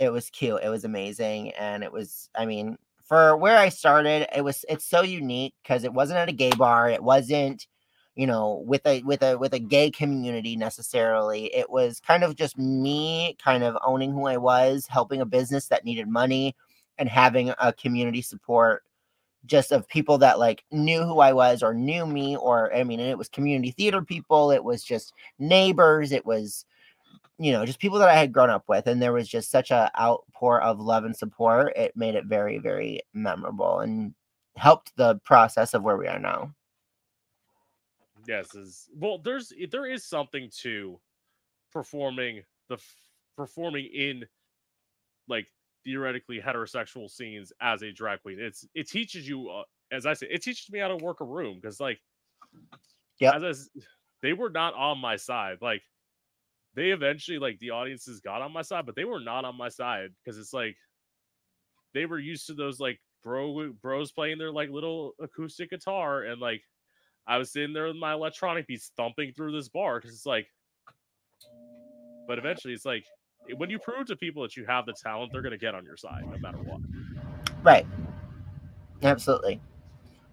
it 0.00 0.12
was 0.12 0.28
cute. 0.28 0.60
It 0.62 0.68
was 0.68 0.84
amazing, 0.84 1.52
and 1.52 1.82
it 1.82 1.90
was. 1.90 2.28
I 2.34 2.44
mean, 2.44 2.76
for 3.04 3.38
where 3.38 3.56
I 3.56 3.70
started, 3.70 4.28
it 4.36 4.42
was. 4.42 4.66
It's 4.68 4.84
so 4.84 5.00
unique 5.00 5.54
because 5.62 5.84
it 5.84 5.94
wasn't 5.94 6.18
at 6.18 6.28
a 6.28 6.32
gay 6.32 6.52
bar. 6.58 6.90
It 6.90 7.02
wasn't 7.02 7.66
you 8.16 8.26
know 8.26 8.64
with 8.66 8.86
a 8.86 9.02
with 9.02 9.22
a 9.22 9.36
with 9.38 9.54
a 9.54 9.58
gay 9.60 9.90
community 9.90 10.56
necessarily. 10.56 11.54
It 11.54 11.70
was 11.70 12.00
kind 12.00 12.24
of 12.24 12.36
just 12.36 12.58
me 12.58 13.36
kind 13.42 13.62
of 13.64 13.76
owning 13.84 14.12
who 14.12 14.26
i 14.26 14.36
was 14.36 14.86
helping 14.88 15.20
a 15.20 15.26
business 15.26 15.68
that 15.68 15.84
needed 15.84 16.08
money 16.08 16.56
and 16.98 17.08
having 17.08 17.52
a 17.58 17.72
community 17.72 18.22
support 18.22 18.82
just 19.46 19.72
of 19.72 19.88
people 19.88 20.18
that 20.18 20.38
like 20.38 20.64
knew 20.72 21.02
who 21.04 21.20
i 21.20 21.32
was 21.32 21.62
or 21.62 21.74
knew 21.74 22.06
me 22.06 22.36
or 22.36 22.74
i 22.74 22.82
mean 22.84 23.00
it 23.00 23.18
was 23.18 23.28
community 23.28 23.70
theater 23.72 24.02
people 24.02 24.50
it 24.50 24.64
was 24.64 24.82
just 24.82 25.12
neighbors 25.38 26.12
it 26.12 26.26
was 26.26 26.64
you 27.38 27.52
know 27.52 27.64
just 27.66 27.78
people 27.78 27.98
that 27.98 28.08
i 28.08 28.14
had 28.14 28.32
grown 28.32 28.50
up 28.50 28.64
with 28.68 28.86
and 28.88 29.00
there 29.00 29.12
was 29.12 29.28
just 29.28 29.50
such 29.50 29.70
a 29.70 29.90
outpour 30.00 30.60
of 30.62 30.80
love 30.80 31.04
and 31.04 31.16
support 31.16 31.76
it 31.76 31.96
made 31.96 32.14
it 32.16 32.24
very 32.26 32.58
very 32.58 33.00
memorable 33.14 33.80
and 33.80 34.14
helped 34.56 34.92
the 34.96 35.16
process 35.24 35.74
of 35.74 35.82
where 35.84 35.98
we 35.98 36.08
are 36.08 36.18
now 36.18 36.52
Yes, 38.26 38.54
is 38.54 38.88
well. 38.94 39.18
There's 39.18 39.52
there 39.70 39.86
is 39.86 40.04
something 40.04 40.50
to 40.62 41.00
performing 41.72 42.44
the 42.68 42.78
performing 43.36 43.86
in 43.86 44.26
like 45.28 45.46
theoretically 45.84 46.40
heterosexual 46.40 47.10
scenes 47.10 47.52
as 47.60 47.82
a 47.82 47.92
drag 47.92 48.22
queen. 48.22 48.40
It's 48.40 48.66
it 48.74 48.88
teaches 48.88 49.28
you, 49.28 49.48
uh, 49.50 49.64
as 49.90 50.06
I 50.06 50.14
say, 50.14 50.26
it 50.30 50.42
teaches 50.42 50.70
me 50.70 50.78
how 50.78 50.88
to 50.88 50.96
work 50.96 51.20
a 51.20 51.24
room 51.24 51.56
because 51.60 51.80
like, 51.80 52.00
yeah, 53.18 53.38
they 54.22 54.32
were 54.32 54.50
not 54.50 54.74
on 54.74 54.98
my 54.98 55.16
side. 55.16 55.58
Like, 55.60 55.82
they 56.74 56.90
eventually 56.90 57.38
like 57.38 57.58
the 57.58 57.70
audiences 57.70 58.20
got 58.20 58.42
on 58.42 58.52
my 58.52 58.62
side, 58.62 58.86
but 58.86 58.96
they 58.96 59.04
were 59.04 59.20
not 59.20 59.44
on 59.44 59.56
my 59.56 59.68
side 59.68 60.10
because 60.24 60.38
it's 60.38 60.52
like 60.52 60.76
they 61.94 62.06
were 62.06 62.18
used 62.18 62.46
to 62.46 62.54
those 62.54 62.80
like 62.80 63.00
bro 63.22 63.72
bros 63.72 64.12
playing 64.12 64.38
their 64.38 64.52
like 64.52 64.70
little 64.70 65.12
acoustic 65.20 65.70
guitar 65.70 66.22
and 66.22 66.40
like 66.40 66.62
I 67.26 67.38
was 67.38 67.50
sitting 67.50 67.72
there 67.72 67.86
with 67.86 67.96
my 67.96 68.12
electronic 68.12 68.66
beats 68.66 68.92
thumping 68.96 69.32
through 69.32 69.52
this 69.52 69.68
bar 69.68 69.98
because 69.98 70.14
it's 70.14 70.26
like, 70.26 70.46
but 72.28 72.38
eventually 72.38 72.74
it's 72.74 72.84
like 72.84 73.04
eh, 73.50 73.54
when 73.56 73.70
you 73.70 73.78
prove 73.78 74.06
to 74.06 74.16
people 74.16 74.42
that 74.42 74.56
you 74.56 74.64
have 74.66 74.86
the 74.86 74.92
talent, 74.92 75.32
they're 75.32 75.42
gonna 75.42 75.58
get 75.58 75.74
on 75.74 75.84
your 75.84 75.96
side 75.96 76.22
no 76.30 76.38
matter 76.38 76.58
what. 76.58 76.80
Right. 77.62 77.86
Absolutely. 79.02 79.60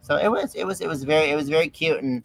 So 0.01 0.17
it 0.17 0.29
was 0.29 0.53
it 0.55 0.65
was 0.65 0.81
it 0.81 0.87
was 0.87 1.03
very 1.03 1.29
it 1.29 1.35
was 1.35 1.49
very 1.49 1.69
cute 1.69 2.01
and 2.03 2.23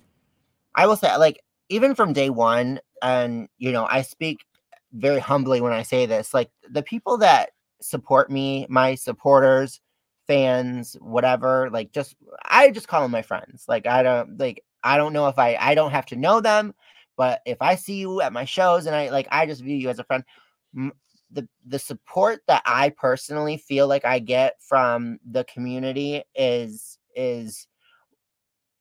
I 0.74 0.86
will 0.86 0.96
say 0.96 1.14
like 1.16 1.42
even 1.68 1.94
from 1.94 2.12
day 2.12 2.30
one 2.30 2.80
and 3.02 3.48
you 3.58 3.72
know 3.72 3.86
I 3.88 4.02
speak 4.02 4.44
very 4.92 5.20
humbly 5.20 5.60
when 5.60 5.72
I 5.72 5.82
say 5.82 6.06
this 6.06 6.34
like 6.34 6.50
the 6.70 6.82
people 6.82 7.18
that 7.18 7.50
support 7.80 8.30
me 8.30 8.66
my 8.68 8.94
supporters 8.94 9.80
fans, 10.28 10.96
whatever. 11.00 11.70
Like 11.70 11.92
just 11.92 12.14
I 12.44 12.70
just 12.70 12.86
call 12.86 13.02
them 13.02 13.10
my 13.10 13.22
friends. 13.22 13.64
Like 13.66 13.88
I 13.88 14.04
don't 14.04 14.38
like 14.38 14.62
I 14.84 14.96
don't 14.96 15.12
know 15.12 15.26
if 15.26 15.38
I 15.38 15.56
I 15.56 15.74
don't 15.74 15.90
have 15.90 16.06
to 16.06 16.16
know 16.16 16.40
them, 16.40 16.74
but 17.16 17.40
if 17.44 17.60
I 17.60 17.74
see 17.74 17.96
you 17.96 18.20
at 18.20 18.32
my 18.32 18.44
shows 18.44 18.86
and 18.86 18.94
I 18.94 19.10
like, 19.10 19.26
I 19.32 19.46
just 19.46 19.62
view 19.62 19.76
you 19.76 19.88
as 19.88 19.98
a 19.98 20.04
friend. 20.04 20.22
The 21.30 21.48
the 21.66 21.78
support 21.78 22.42
that 22.46 22.62
I 22.64 22.90
personally 22.90 23.56
feel 23.56 23.88
like 23.88 24.04
I 24.04 24.18
get 24.20 24.54
from 24.60 25.18
the 25.28 25.44
community 25.44 26.22
is 26.34 26.98
is 27.16 27.66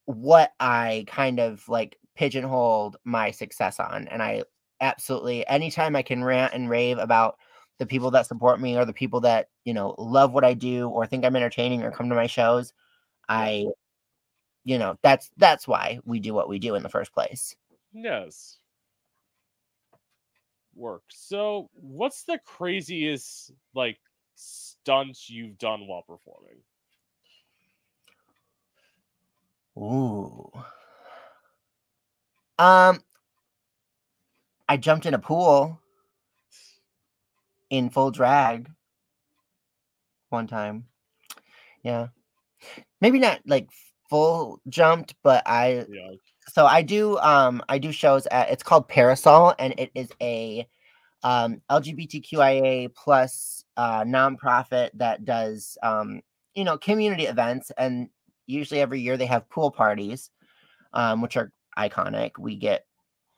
what 0.06 0.52
I 0.60 1.06
kind 1.08 1.40
of 1.40 1.68
like 1.68 1.98
pigeonholed 2.16 2.98
my 3.04 3.32
success 3.32 3.80
on, 3.80 4.08
and 4.08 4.22
I 4.22 4.44
absolutely 4.80 5.46
anytime 5.48 5.96
I 5.96 6.04
can 6.04 6.24
rant 6.24 6.54
and 6.54 6.70
rave 6.70 7.00
about 7.00 7.38
the 7.80 7.86
people 7.86 8.12
that 8.12 8.26
support 8.26 8.60
me 8.60 8.78
or 8.78 8.86
the 8.86 8.94
people 8.94 9.22
that 9.22 9.50
you 9.64 9.74
know 9.74 9.96
love 9.98 10.34
what 10.34 10.44
I 10.44 10.54
do 10.54 10.90
or 10.90 11.06
think 11.06 11.26
I'm 11.26 11.36
entertaining 11.36 11.84
or 11.84 11.92
come 11.92 12.10
to 12.10 12.16
my 12.16 12.28
shows, 12.28 12.74
I 13.30 13.68
you 14.64 14.78
know 14.78 14.98
that's 15.02 15.32
that's 15.38 15.68
why 15.68 16.00
we 16.06 16.20
do 16.20 16.34
what 16.34 16.50
we 16.50 16.60
do 16.60 16.76
in 16.76 16.84
the 16.84 16.90
first 16.90 17.14
place. 17.14 17.56
Yes. 17.94 18.58
Work. 20.76 21.04
So, 21.10 21.70
what's 21.74 22.24
the 22.24 22.40
craziest 22.46 23.52
like 23.74 23.98
stunts 24.36 25.30
you've 25.30 25.58
done 25.58 25.88
while 25.88 26.04
performing? 26.04 26.58
Ooh. 29.78 30.52
Um 32.60 33.02
I 34.70 34.78
jumped 34.78 35.06
in 35.06 35.14
a 35.14 35.20
pool 35.20 35.80
in 37.70 37.90
full 37.90 38.12
drag 38.12 38.70
one 40.30 40.48
time. 40.48 40.86
Yeah. 41.84 42.08
Maybe 43.02 43.20
not 43.20 43.40
like 43.46 43.70
full 44.10 44.60
jumped, 44.70 45.16
but 45.24 45.44
I 45.46 45.86
Yeah. 45.90 46.12
so 46.50 46.66
I 46.66 46.82
do 46.82 47.18
um 47.20 47.62
I 47.70 47.78
do 47.78 47.92
shows 47.92 48.26
at 48.28 48.50
it's 48.50 48.64
called 48.64 48.88
Parasol 48.88 49.54
and 49.60 49.74
it 49.78 49.92
is 49.96 50.10
a 50.22 50.68
um 51.24 51.62
LGBTQIA 51.70 52.94
plus 52.96 53.64
uh 53.76 54.04
nonprofit 54.04 54.90
that 54.96 55.26
does 55.26 55.78
um 55.84 56.22
you 56.56 56.64
know 56.64 56.78
community 56.78 57.26
events 57.26 57.72
and 57.78 58.10
usually 58.46 58.82
every 58.82 59.02
year 59.02 59.18
they 59.18 59.26
have 59.26 59.50
pool 59.50 59.72
parties 59.72 60.32
um 60.94 61.22
which 61.22 61.38
are 61.38 61.52
iconic. 61.78 62.32
We 62.40 62.56
get 62.56 62.86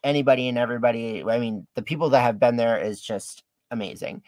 anybody 0.04 0.48
and 0.48 0.58
everybody. 0.58 1.24
I 1.24 1.40
mean, 1.40 1.68
the 1.76 1.82
people 1.82 2.10
that 2.12 2.22
have 2.22 2.40
been 2.40 2.56
there 2.56 2.78
is 2.78 3.02
just 3.02 3.44
amazing. 3.72 4.24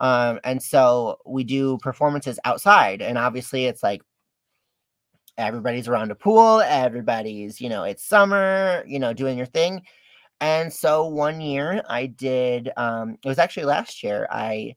Um, 0.00 0.40
and 0.44 0.62
so 0.62 1.18
we 1.26 1.44
do 1.44 1.78
performances 1.78 2.38
outside, 2.44 3.02
and 3.02 3.18
obviously 3.18 3.66
it's 3.66 3.82
like 3.82 4.02
everybody's 5.38 5.88
around 5.88 6.10
a 6.10 6.14
pool, 6.14 6.60
everybody's, 6.60 7.60
you 7.60 7.68
know, 7.68 7.84
it's 7.84 8.04
summer, 8.04 8.84
you 8.86 8.98
know, 8.98 9.12
doing 9.12 9.36
your 9.38 9.46
thing. 9.46 9.82
And 10.40 10.72
so 10.72 11.06
one 11.08 11.40
year 11.40 11.82
I 11.88 12.06
did, 12.06 12.70
um, 12.76 13.16
it 13.24 13.28
was 13.28 13.38
actually 13.38 13.64
last 13.66 14.02
year, 14.02 14.26
I 14.30 14.76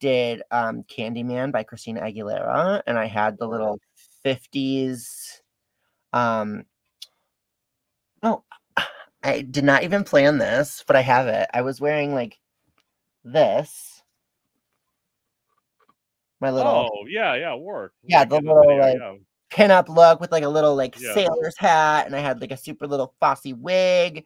did 0.00 0.42
um 0.50 0.84
Candyman 0.84 1.52
by 1.52 1.62
Christina 1.64 2.02
Aguilera, 2.02 2.82
and 2.86 2.98
I 2.98 3.06
had 3.06 3.38
the 3.38 3.48
little 3.48 3.78
50s 4.24 5.40
um 6.12 6.64
oh 8.22 8.44
I 9.22 9.42
did 9.42 9.64
not 9.64 9.82
even 9.84 10.04
plan 10.04 10.38
this, 10.38 10.84
but 10.86 10.96
I 10.96 11.02
have 11.02 11.26
it. 11.28 11.48
I 11.52 11.62
was 11.62 11.80
wearing 11.80 12.14
like 12.14 12.38
this. 13.32 14.02
My 16.40 16.50
little 16.50 16.88
Oh, 16.90 17.06
yeah, 17.08 17.34
yeah, 17.34 17.54
work. 17.54 17.94
Yeah, 18.04 18.24
the 18.24 18.36
little, 18.40 18.60
video, 18.62 18.76
like, 18.78 18.98
yeah. 18.98 19.14
pinup 19.50 19.88
look 19.88 20.20
with 20.20 20.30
like 20.30 20.44
a 20.44 20.48
little 20.48 20.76
like 20.76 20.98
Yeah. 20.98 21.14
sailor's 21.14 21.58
hat, 21.58 22.06
and 22.06 22.14
I 22.14 22.20
had 22.20 22.40
like 22.40 22.52
a 22.52 22.56
super 22.56 22.86
little 22.86 23.14
fussy 23.20 23.52
wig. 23.52 24.24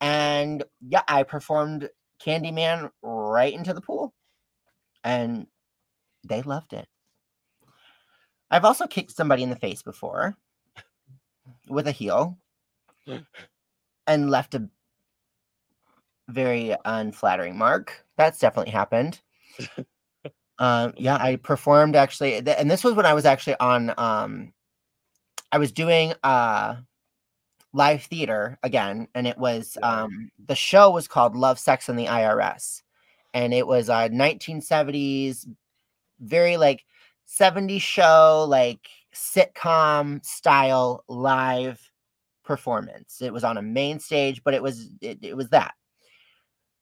And 0.00 0.62
yeah, 0.86 1.02
I 1.08 1.22
performed 1.22 1.88
Candyman 2.24 2.90
right 3.02 3.52
into 3.54 3.72
the 3.72 3.80
pool. 3.80 4.12
And 5.02 5.46
they 6.26 6.42
loved 6.42 6.72
it. 6.72 6.86
I've 8.50 8.64
also 8.64 8.86
kicked 8.86 9.12
somebody 9.12 9.42
in 9.42 9.50
the 9.50 9.56
face 9.56 9.82
before 9.82 10.36
with 11.68 11.86
a 11.88 11.92
heel 11.92 12.38
and 14.06 14.30
left 14.30 14.54
a 14.54 14.68
very 16.28 16.74
unflattering 16.84 17.56
mark. 17.56 18.04
That's 18.16 18.38
definitely 18.38 18.72
happened. 18.72 19.20
um, 20.58 20.94
yeah, 20.96 21.16
I 21.16 21.36
performed 21.36 21.96
actually, 21.96 22.42
th- 22.42 22.56
and 22.58 22.70
this 22.70 22.84
was 22.84 22.94
when 22.94 23.06
I 23.06 23.14
was 23.14 23.24
actually 23.24 23.56
on. 23.60 23.92
Um, 23.98 24.52
I 25.52 25.58
was 25.58 25.70
doing 25.72 26.12
uh 26.24 26.76
live 27.72 28.02
theater 28.02 28.58
again, 28.62 29.08
and 29.14 29.26
it 29.26 29.38
was 29.38 29.78
um 29.82 30.30
the 30.46 30.54
show 30.54 30.90
was 30.90 31.08
called 31.08 31.36
Love, 31.36 31.58
Sex, 31.58 31.88
and 31.88 31.98
the 31.98 32.06
IRS, 32.06 32.82
and 33.34 33.54
it 33.54 33.66
was 33.66 33.88
a 33.88 34.08
1970s, 34.10 35.46
very 36.20 36.56
like 36.56 36.84
70s 37.26 37.82
show, 37.82 38.46
like 38.48 38.88
sitcom 39.14 40.24
style 40.24 41.04
live 41.08 41.90
performance. 42.44 43.20
It 43.20 43.32
was 43.32 43.44
on 43.44 43.58
a 43.58 43.62
main 43.62 43.98
stage, 43.98 44.42
but 44.44 44.54
it 44.54 44.62
was 44.62 44.90
it, 45.00 45.18
it 45.22 45.36
was 45.36 45.48
that. 45.50 45.74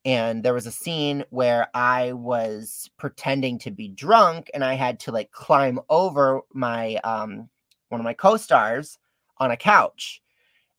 And 0.04 0.42
there 0.42 0.54
was 0.54 0.66
a 0.66 0.72
scene 0.72 1.24
where 1.30 1.68
I 1.74 2.12
was 2.12 2.90
pretending 2.98 3.58
to 3.60 3.70
be 3.70 3.88
drunk 3.88 4.50
and 4.52 4.62
I 4.62 4.74
had 4.74 5.00
to 5.00 5.12
like 5.12 5.30
climb 5.32 5.80
over 5.88 6.42
my 6.52 6.96
um 6.96 7.48
one 7.88 8.00
of 8.00 8.04
my 8.04 8.14
co-stars 8.14 8.98
on 9.38 9.50
a 9.50 9.56
couch 9.56 10.20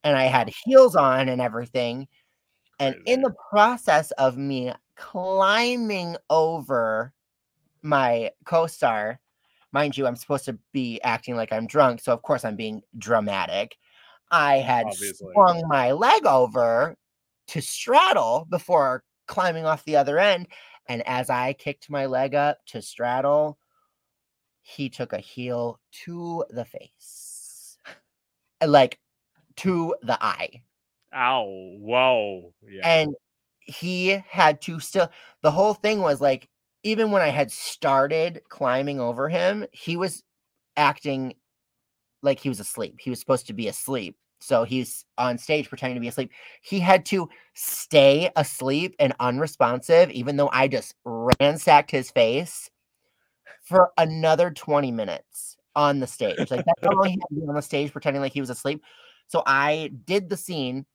and 0.04 0.16
I 0.18 0.26
had 0.26 0.52
heels 0.64 0.96
on 0.96 1.30
and 1.30 1.42
everything. 1.42 2.08
And 2.80 2.96
in 3.06 3.22
the 3.22 3.34
process 3.50 4.12
of 4.12 4.38
me 4.38 4.72
climbing 4.96 6.18
over 6.30 7.14
my 7.82 8.32
co-star, 8.46 9.20
mind 9.72 9.98
you, 9.98 10.06
I'm 10.06 10.16
supposed 10.16 10.46
to 10.46 10.58
be 10.74 11.02
acting 11.02 11.36
like 11.36 11.52
I'm 11.52 11.68
drunk, 11.68 12.02
so 12.02 12.14
of 12.14 12.22
course 12.22 12.46
I'm 12.46 12.56
being 12.56 12.82
dramatic. 12.98 13.78
I 14.32 14.58
had 14.58 14.86
Obviously. 14.88 15.34
swung 15.34 15.64
my 15.68 15.92
leg 15.92 16.26
over 16.26 16.96
to 17.48 17.62
straddle 17.62 18.46
before 18.50 19.04
climbing 19.28 19.66
off 19.66 19.86
the 19.86 19.96
other 19.96 20.20
end. 20.20 20.48
And 20.88 21.02
as 21.08 21.30
I 21.30 21.54
kicked 21.54 21.90
my 21.90 22.06
leg 22.06 22.36
up 22.36 22.60
to 22.68 22.82
straddle, 22.82 23.58
he 24.62 24.90
took 24.90 25.14
a 25.14 25.20
heel 25.20 25.80
to 26.06 26.46
the 26.50 26.66
face, 26.66 27.78
like 28.66 29.00
to 29.58 29.96
the 30.02 30.18
eye. 30.24 30.64
Ow. 31.14 31.46
Whoa. 31.80 32.54
Yeah. 32.68 32.82
And 32.84 33.16
he 33.60 34.10
had 34.30 34.62
to 34.64 34.80
still, 34.80 35.10
the 35.42 35.52
whole 35.52 35.74
thing 35.74 36.02
was 36.02 36.22
like, 36.22 36.50
even 36.84 37.10
when 37.10 37.22
I 37.22 37.30
had 37.30 37.52
started 37.52 38.42
climbing 38.50 39.00
over 39.00 39.30
him, 39.30 39.66
he 39.72 39.98
was 39.98 40.24
acting 40.78 41.36
like 42.22 42.40
he 42.40 42.50
was 42.50 42.60
asleep. 42.60 42.98
He 43.00 43.10
was 43.10 43.20
supposed 43.20 43.48
to 43.48 43.54
be 43.54 43.68
asleep. 43.68 44.18
So 44.40 44.64
he's 44.64 45.06
on 45.18 45.38
stage 45.38 45.70
pretending 45.70 45.96
to 45.96 46.02
be 46.02 46.08
asleep. 46.08 46.32
He 46.62 46.80
had 46.80 47.06
to 47.08 47.30
stay 47.54 48.32
asleep 48.36 48.96
and 49.00 49.16
unresponsive, 49.20 50.12
even 50.12 50.38
though 50.38 50.50
I 50.52 50.68
just 50.68 50.96
ransacked 51.04 51.92
his 51.92 52.12
face 52.12 52.70
for 53.64 53.92
another 53.98 54.52
20 54.52 54.92
minutes 54.92 55.58
on 55.76 56.00
the 56.00 56.08
stage. 56.08 56.52
Like 56.52 56.66
that's 56.66 56.84
long 56.84 57.06
he 57.06 57.12
had 57.12 57.28
to 57.30 57.36
be 57.36 57.48
on 57.48 57.56
the 57.56 57.62
stage 57.62 57.92
pretending 57.92 58.22
like 58.22 58.34
he 58.34 58.42
was 58.42 58.50
asleep. 58.50 58.84
So 59.28 59.44
I 59.46 59.92
did 60.06 60.30
the 60.30 60.38
scene. 60.38 60.86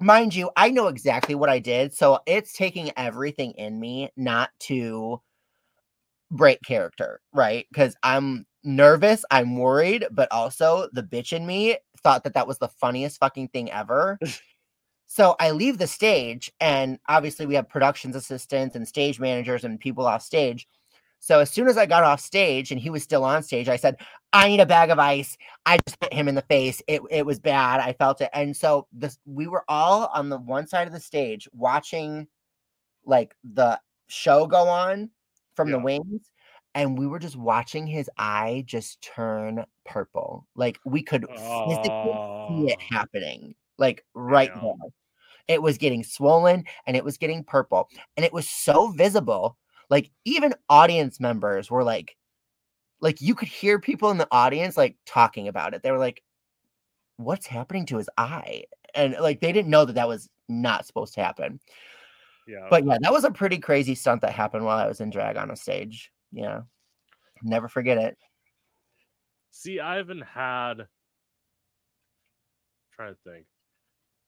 Mind 0.00 0.34
you, 0.34 0.50
I 0.56 0.70
know 0.70 0.88
exactly 0.88 1.34
what 1.34 1.48
I 1.48 1.58
did. 1.58 1.94
So 1.94 2.20
it's 2.26 2.52
taking 2.52 2.92
everything 2.96 3.52
in 3.52 3.78
me 3.78 4.10
not 4.16 4.50
to 4.60 5.20
break 6.30 6.60
character, 6.62 7.20
right? 7.32 7.66
Because 7.72 7.96
I'm 8.02 8.46
nervous, 8.64 9.24
I'm 9.30 9.56
worried, 9.56 10.06
but 10.10 10.30
also 10.30 10.88
the 10.92 11.02
bitch 11.02 11.32
in 11.32 11.46
me 11.46 11.78
thought 11.98 12.24
that 12.24 12.34
that 12.34 12.46
was 12.46 12.58
the 12.58 12.68
funniest 12.68 13.18
fucking 13.18 13.48
thing 13.48 13.70
ever. 13.70 14.18
so 15.06 15.36
I 15.40 15.50
leave 15.50 15.78
the 15.78 15.86
stage, 15.86 16.52
and 16.60 16.98
obviously 17.08 17.46
we 17.46 17.54
have 17.54 17.68
productions 17.68 18.16
assistants 18.16 18.76
and 18.76 18.86
stage 18.86 19.20
managers 19.20 19.64
and 19.64 19.78
people 19.78 20.06
off 20.06 20.22
stage. 20.22 20.66
So 21.20 21.40
as 21.40 21.50
soon 21.50 21.68
as 21.68 21.76
I 21.76 21.86
got 21.86 22.04
off 22.04 22.20
stage 22.20 22.70
and 22.70 22.80
he 22.80 22.90
was 22.90 23.02
still 23.02 23.24
on 23.24 23.42
stage, 23.42 23.68
I 23.68 23.76
said, 23.76 23.96
I 24.32 24.48
need 24.48 24.60
a 24.60 24.66
bag 24.66 24.90
of 24.90 24.98
ice. 24.98 25.36
I 25.66 25.78
just 25.86 25.96
hit 26.00 26.12
him 26.12 26.28
in 26.28 26.34
the 26.34 26.42
face. 26.42 26.80
It, 26.86 27.02
it 27.10 27.26
was 27.26 27.40
bad. 27.40 27.80
I 27.80 27.92
felt 27.92 28.20
it. 28.20 28.30
And 28.32 28.56
so 28.56 28.86
this 28.92 29.18
we 29.26 29.46
were 29.46 29.64
all 29.68 30.10
on 30.14 30.28
the 30.28 30.38
one 30.38 30.66
side 30.66 30.86
of 30.86 30.92
the 30.92 31.00
stage 31.00 31.48
watching 31.52 32.28
like 33.04 33.34
the 33.42 33.80
show 34.08 34.46
go 34.46 34.68
on 34.68 35.10
from 35.56 35.70
the 35.70 35.78
wings. 35.78 36.30
And 36.78 36.98
we 36.98 37.06
were 37.06 37.18
just 37.18 37.36
watching 37.36 37.86
his 37.86 38.08
eye 38.18 38.62
just 38.66 39.02
turn 39.02 39.64
purple. 39.84 40.46
Like 40.54 40.78
we 40.84 41.02
could 41.02 41.26
physically 41.26 41.82
see 41.88 42.66
it 42.68 42.78
Oh, 42.80 42.84
happening, 42.90 43.54
like 43.78 44.04
right 44.14 44.50
damn. 44.54 44.62
there. 44.62 44.74
It 45.48 45.62
was 45.62 45.78
getting 45.78 46.04
swollen 46.04 46.64
and 46.86 46.96
it 46.96 47.04
was 47.04 47.18
getting 47.18 47.42
purple. 47.44 47.88
And 48.16 48.24
it 48.24 48.32
was 48.32 48.48
so 48.48 48.88
visible. 48.88 49.56
Like 49.90 50.10
even 50.24 50.54
audience 50.68 51.20
members 51.20 51.70
were 51.70 51.84
like, 51.84 52.16
like 53.00 53.20
you 53.20 53.34
could 53.34 53.48
hear 53.48 53.78
people 53.78 54.10
in 54.10 54.18
the 54.18 54.28
audience 54.30 54.76
like 54.76 54.96
talking 55.06 55.48
about 55.48 55.74
it. 55.74 55.82
They 55.82 55.90
were 55.90 55.98
like, 55.98 56.22
what's 57.16 57.46
happening 57.46 57.86
to 57.86 57.96
his 57.98 58.08
eye? 58.16 58.64
and 58.94 59.16
like 59.20 59.40
they 59.40 59.52
didn't 59.52 59.70
know 59.70 59.84
that 59.84 59.94
that 59.94 60.08
was 60.08 60.28
not 60.48 60.86
supposed 60.86 61.14
to 61.14 61.22
happen. 61.22 61.60
Yeah. 62.46 62.66
But 62.70 62.86
yeah, 62.86 62.96
that 63.02 63.12
was 63.12 63.24
a 63.24 63.30
pretty 63.30 63.58
crazy 63.58 63.94
stunt 63.94 64.22
that 64.22 64.32
happened 64.32 64.64
while 64.64 64.78
I 64.78 64.86
was 64.86 65.00
in 65.00 65.10
drag 65.10 65.36
on 65.36 65.50
a 65.50 65.56
stage. 65.56 66.10
Yeah. 66.32 66.62
Never 67.42 67.68
forget 67.68 67.98
it. 67.98 68.16
See, 69.50 69.80
I 69.80 69.96
haven't 69.96 70.22
had. 70.22 70.80
I'm 70.80 70.86
trying 72.94 73.14
to 73.14 73.20
think. 73.30 73.46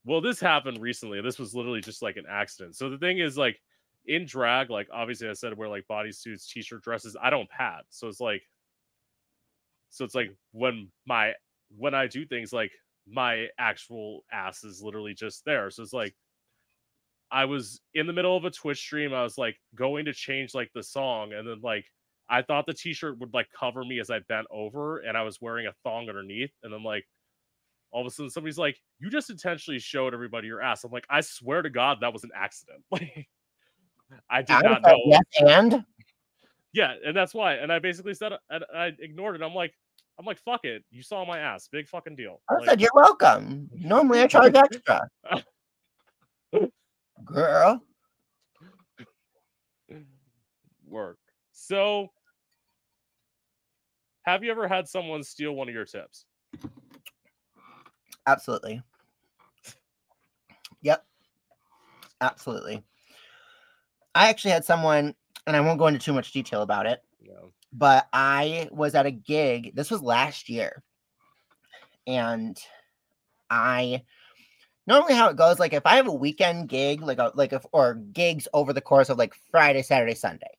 Well, 0.05 0.21
this 0.21 0.39
happened 0.39 0.81
recently. 0.81 1.21
This 1.21 1.37
was 1.37 1.53
literally 1.53 1.81
just 1.81 2.01
like 2.01 2.17
an 2.17 2.25
accident. 2.29 2.75
So 2.75 2.89
the 2.89 2.97
thing 2.97 3.19
is, 3.19 3.37
like 3.37 3.61
in 4.05 4.25
drag, 4.25 4.69
like 4.69 4.87
obviously 4.91 5.29
I 5.29 5.33
said, 5.33 5.57
wear 5.57 5.69
like 5.69 5.85
bodysuits, 5.89 6.47
t-shirt, 6.47 6.81
dresses. 6.81 7.15
I 7.21 7.29
don't 7.29 7.49
pad, 7.49 7.83
so 7.89 8.07
it's 8.07 8.19
like, 8.19 8.41
so 9.89 10.05
it's 10.05 10.15
like 10.15 10.35
when 10.53 10.89
my 11.05 11.33
when 11.77 11.93
I 11.93 12.07
do 12.07 12.25
things, 12.25 12.51
like 12.51 12.71
my 13.07 13.47
actual 13.59 14.23
ass 14.31 14.63
is 14.63 14.81
literally 14.81 15.13
just 15.13 15.45
there. 15.45 15.69
So 15.69 15.83
it's 15.83 15.93
like 15.93 16.15
I 17.31 17.45
was 17.45 17.81
in 17.93 18.07
the 18.07 18.13
middle 18.13 18.35
of 18.35 18.43
a 18.45 18.51
Twitch 18.51 18.79
stream. 18.79 19.13
I 19.13 19.23
was 19.23 19.37
like 19.37 19.55
going 19.75 20.05
to 20.05 20.13
change 20.13 20.53
like 20.53 20.69
the 20.73 20.83
song, 20.83 21.33
and 21.33 21.47
then 21.47 21.61
like 21.61 21.85
I 22.29 22.41
thought 22.41 22.65
the 22.65 22.73
t-shirt 22.73 23.19
would 23.19 23.33
like 23.33 23.47
cover 23.57 23.83
me 23.83 23.99
as 23.99 24.09
I 24.09 24.19
bent 24.19 24.47
over, 24.51 24.99
and 24.99 25.17
I 25.17 25.23
was 25.23 25.41
wearing 25.41 25.67
a 25.67 25.73
thong 25.83 26.09
underneath, 26.09 26.51
and 26.63 26.73
then 26.73 26.83
like 26.83 27.05
all 27.91 28.01
of 28.01 28.07
a 28.07 28.09
sudden 28.09 28.29
somebody's 28.29 28.57
like, 28.57 28.81
"You 28.99 29.09
just 29.09 29.29
intentionally 29.29 29.79
showed 29.79 30.13
everybody 30.13 30.47
your 30.47 30.61
ass." 30.61 30.83
I'm 30.83 30.91
like, 30.91 31.05
I 31.09 31.21
swear 31.21 31.61
to 31.61 31.69
God, 31.69 31.99
that 32.01 32.13
was 32.13 32.23
an 32.23 32.31
accident. 32.35 32.83
Like, 32.91 33.27
I 34.29 34.41
did 34.41 34.57
I 34.57 34.61
not 34.61 34.81
know. 34.81 34.97
Yes, 35.05 35.21
and 35.39 35.85
Yeah, 36.73 36.95
and 37.05 37.15
that's 37.15 37.33
why. 37.33 37.53
And 37.55 37.71
I 37.71 37.79
basically 37.79 38.13
said, 38.13 38.33
and 38.49 38.65
I 38.75 38.91
ignored 38.99 39.35
it. 39.37 39.41
I'm 39.41 39.53
like, 39.55 39.73
I'm 40.19 40.25
like, 40.25 40.37
fuck 40.37 40.65
it. 40.65 40.83
You 40.91 41.01
saw 41.01 41.23
my 41.25 41.39
ass. 41.39 41.69
Big 41.71 41.87
fucking 41.87 42.17
deal. 42.17 42.41
I 42.49 42.55
Like, 42.55 42.69
said 42.69 42.81
you're 42.81 42.91
welcome. 42.93 43.69
Normally 43.73 44.19
I 44.21 44.27
charge 44.27 44.53
extra. 44.55 45.01
Girl. 47.25 47.81
work. 50.87 51.17
So, 51.51 52.09
have 54.23 54.43
you 54.43 54.51
ever 54.51 54.67
had 54.67 54.87
someone 54.87 55.23
steal 55.23 55.53
one 55.53 55.67
of 55.67 55.73
your 55.73 55.85
tips? 55.85 56.25
Absolutely. 58.27 58.81
Yep. 60.81 61.05
Absolutely. 62.19 62.83
I 64.13 64.29
actually 64.29 64.51
had 64.51 64.65
someone, 64.65 65.15
and 65.47 65.55
I 65.55 65.61
won't 65.61 65.79
go 65.79 65.87
into 65.87 65.99
too 65.99 66.13
much 66.13 66.31
detail 66.33 66.61
about 66.61 66.85
it, 66.85 67.01
Yeah. 67.19 67.47
but 67.71 68.07
I 68.13 68.67
was 68.71 68.93
at 68.93 69.05
a 69.05 69.11
gig. 69.11 69.75
This 69.75 69.89
was 69.89 70.01
last 70.01 70.49
year. 70.49 70.83
And 72.05 72.59
I 73.49 74.03
normally 74.87 75.13
how 75.13 75.29
it 75.29 75.37
goes 75.37 75.59
like 75.59 75.73
if 75.73 75.85
i 75.85 75.95
have 75.95 76.07
a 76.07 76.13
weekend 76.13 76.69
gig 76.69 77.01
like 77.01 77.19
a, 77.19 77.31
like 77.35 77.53
if 77.53 77.65
or 77.71 77.95
gigs 77.95 78.47
over 78.53 78.73
the 78.73 78.81
course 78.81 79.09
of 79.09 79.17
like 79.17 79.33
friday 79.51 79.81
saturday 79.81 80.15
sunday 80.15 80.51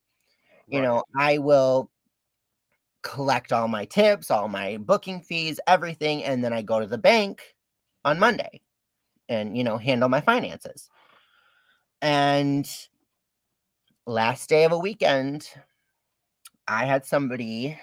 you 0.68 0.78
right. 0.78 0.86
know 0.86 1.02
i 1.18 1.38
will 1.38 1.90
collect 3.02 3.52
all 3.52 3.68
my 3.68 3.84
tips 3.84 4.30
all 4.30 4.48
my 4.48 4.76
booking 4.78 5.20
fees 5.20 5.58
everything 5.66 6.22
and 6.24 6.44
then 6.44 6.52
i 6.52 6.62
go 6.62 6.78
to 6.78 6.86
the 6.86 6.98
bank 6.98 7.54
on 8.04 8.18
monday 8.18 8.60
and 9.28 9.56
you 9.56 9.64
know 9.64 9.76
handle 9.76 10.08
my 10.08 10.20
finances 10.20 10.88
and 12.00 12.68
last 14.06 14.48
day 14.48 14.64
of 14.64 14.72
a 14.72 14.78
weekend 14.78 15.48
i 16.68 16.84
had 16.84 17.04
somebody 17.04 17.76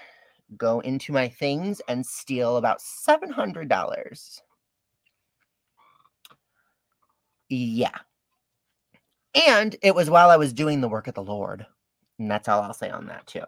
go 0.56 0.80
into 0.80 1.12
my 1.12 1.28
things 1.28 1.80
and 1.88 2.04
steal 2.04 2.56
about 2.56 2.80
$700 2.80 4.40
yeah. 7.50 7.96
And 9.48 9.76
it 9.82 9.94
was 9.94 10.08
while 10.08 10.30
I 10.30 10.36
was 10.36 10.52
doing 10.52 10.80
the 10.80 10.88
work 10.88 11.06
of 11.08 11.14
the 11.14 11.22
Lord. 11.22 11.66
And 12.18 12.30
that's 12.30 12.48
all 12.48 12.62
I'll 12.62 12.72
say 12.72 12.90
on 12.90 13.06
that 13.08 13.26
too. 13.26 13.44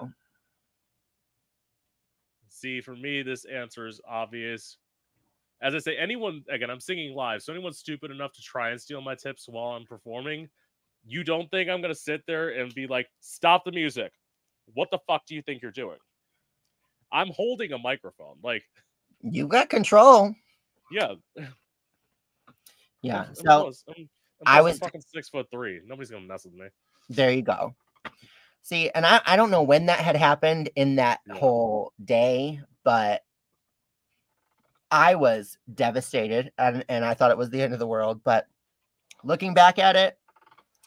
See, 2.49 2.81
for 2.81 2.95
me, 2.95 3.23
this 3.23 3.45
answer 3.45 3.87
is 3.87 4.01
obvious. 4.09 4.77
As 5.61 5.75
I 5.75 5.79
say, 5.79 5.97
anyone, 5.97 6.45
again, 6.49 6.71
I'm 6.71 6.81
singing 6.81 7.15
live, 7.15 7.43
so 7.43 7.53
anyone 7.53 7.73
stupid 7.73 8.11
enough 8.11 8.33
to 8.35 8.43
try 8.43 8.71
and 8.71 8.81
steal 8.81 9.01
my 9.01 9.15
tips 9.15 9.49
while 9.49 9.73
I'm 9.77 9.85
performing, 9.87 10.49
you 11.05 11.25
don't 11.25 11.51
think 11.51 11.69
I'm 11.71 11.81
going 11.81 11.95
to 11.95 11.99
sit 12.01 12.23
there 12.27 12.51
and 12.51 12.75
be 12.75 12.87
like, 12.87 13.09
stop 13.21 13.65
the 13.65 13.73
music. 13.73 14.13
What 14.75 14.91
the 14.91 14.99
fuck 15.07 15.27
do 15.27 15.35
you 15.35 15.43
think 15.43 15.63
you're 15.63 15.71
doing? 15.73 15.99
I'm 17.13 17.29
holding 17.31 17.73
a 17.73 17.79
microphone. 17.79 18.37
Like, 18.43 18.63
You 19.23 19.47
got 19.49 19.69
control. 19.69 20.35
yeah. 20.91 21.15
Yeah. 23.03 23.25
I'm 23.29 23.35
So 23.35 23.65
I'm- 23.67 23.73
I'm 23.97 24.09
I 24.47 24.61
was- 24.61 24.79
fucking 24.79 25.03
six 25.03 25.29
foot 25.29 25.47
three. 25.51 25.81
Nobody's 25.85 26.11
to 26.11 26.21
mess 26.21 26.45
with 26.45 26.55
me. 26.55 26.67
there 27.09 27.31
you 27.33 27.43
go. 27.43 27.75
See, 28.63 28.91
and 28.91 29.05
I, 29.05 29.21
I 29.27 29.37
don't 29.37 29.51
know 29.51 29.63
when 29.63 29.87
that 29.87 29.99
had 30.01 30.17
happened 30.17 30.71
in 30.77 30.97
that 30.97 31.21
Yeah. 31.27 31.35
whole 31.35 31.93
day, 32.05 32.61
but 32.85 33.25
I 34.91 35.15
was 35.17 35.59
devastated 35.75 36.53
and, 36.59 36.85
and 36.89 37.05
I 37.05 37.15
thought 37.15 37.31
it 37.31 37.39
was 37.39 37.51
the 37.51 37.61
end 37.63 37.73
of 37.73 37.79
the 37.79 37.87
world. 37.87 38.23
But 38.23 38.47
looking 39.25 39.55
back 39.55 39.79
at 39.79 39.97
it, 39.97 40.19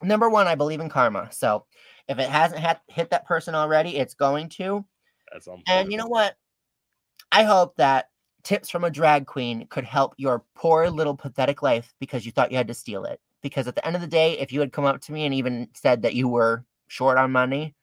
number 0.02 0.30
one, 0.30 0.48
I 0.48 0.56
believe 0.56 0.80
in 0.80 0.90
karma. 0.90 1.30
So 1.32 1.66
if 2.08 2.20
it 2.20 2.30
hasn't 2.30 2.62
had, 2.62 2.80
hit 2.88 3.10
that 3.10 3.26
person 3.26 3.56
already, 3.56 3.98
it's 3.98 4.14
going 4.14 4.50
to. 4.50 4.86
At 5.34 5.44
some. 5.44 5.62
And 5.68 5.92
you 5.92 5.98
know 5.98 6.08
what? 6.08 6.36
I 7.32 7.44
hope 7.44 7.76
that 7.78 8.10
tips 8.46 8.70
from 8.70 8.86
a 8.86 8.90
drag 8.90 9.26
queen 9.26 9.68
could 9.68 9.84
help 9.84 10.14
your 10.18 10.44
poor 10.56 10.90
little 10.90 11.16
pathetic 11.16 11.62
life 11.62 11.94
because 12.00 12.26
you 12.26 12.32
thought 12.32 12.52
you 12.52 12.58
had 12.58 12.68
to 12.68 12.74
steal 12.74 13.04
it. 13.04 13.20
Because 13.42 13.68
at 13.68 13.76
the 13.76 13.86
end 13.86 13.96
of 13.96 14.02
the 14.02 14.08
day, 14.08 14.40
if 14.40 14.54
you 14.54 14.60
had 14.62 14.72
come 14.72 14.86
up 14.86 15.02
to 15.02 15.12
me 15.12 15.26
and 15.26 15.34
even 15.34 15.68
said 15.74 16.04
that 16.04 16.16
you 16.16 16.28
were 16.30 16.64
short 16.88 17.18
on 17.18 17.32
money, 17.32 17.76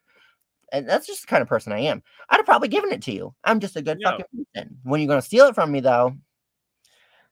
and 0.72 0.88
that's 0.88 1.06
just 1.06 1.20
the 1.22 1.26
kind 1.26 1.42
of 1.42 1.48
person 1.48 1.72
I 1.72 1.80
am, 1.80 2.02
I'd 2.30 2.38
have 2.38 2.46
probably 2.46 2.68
given 2.68 2.92
it 2.92 3.02
to 3.02 3.12
you. 3.12 3.34
I'm 3.44 3.60
just 3.60 3.76
a 3.76 3.82
good 3.82 3.98
Yeah. 4.00 4.12
fucking 4.12 4.46
person. 4.54 4.78
When 4.84 5.00
you're 5.00 5.08
gonna 5.08 5.20
steal 5.22 5.46
it 5.46 5.54
from 5.54 5.70
me 5.70 5.80
though, 5.80 6.16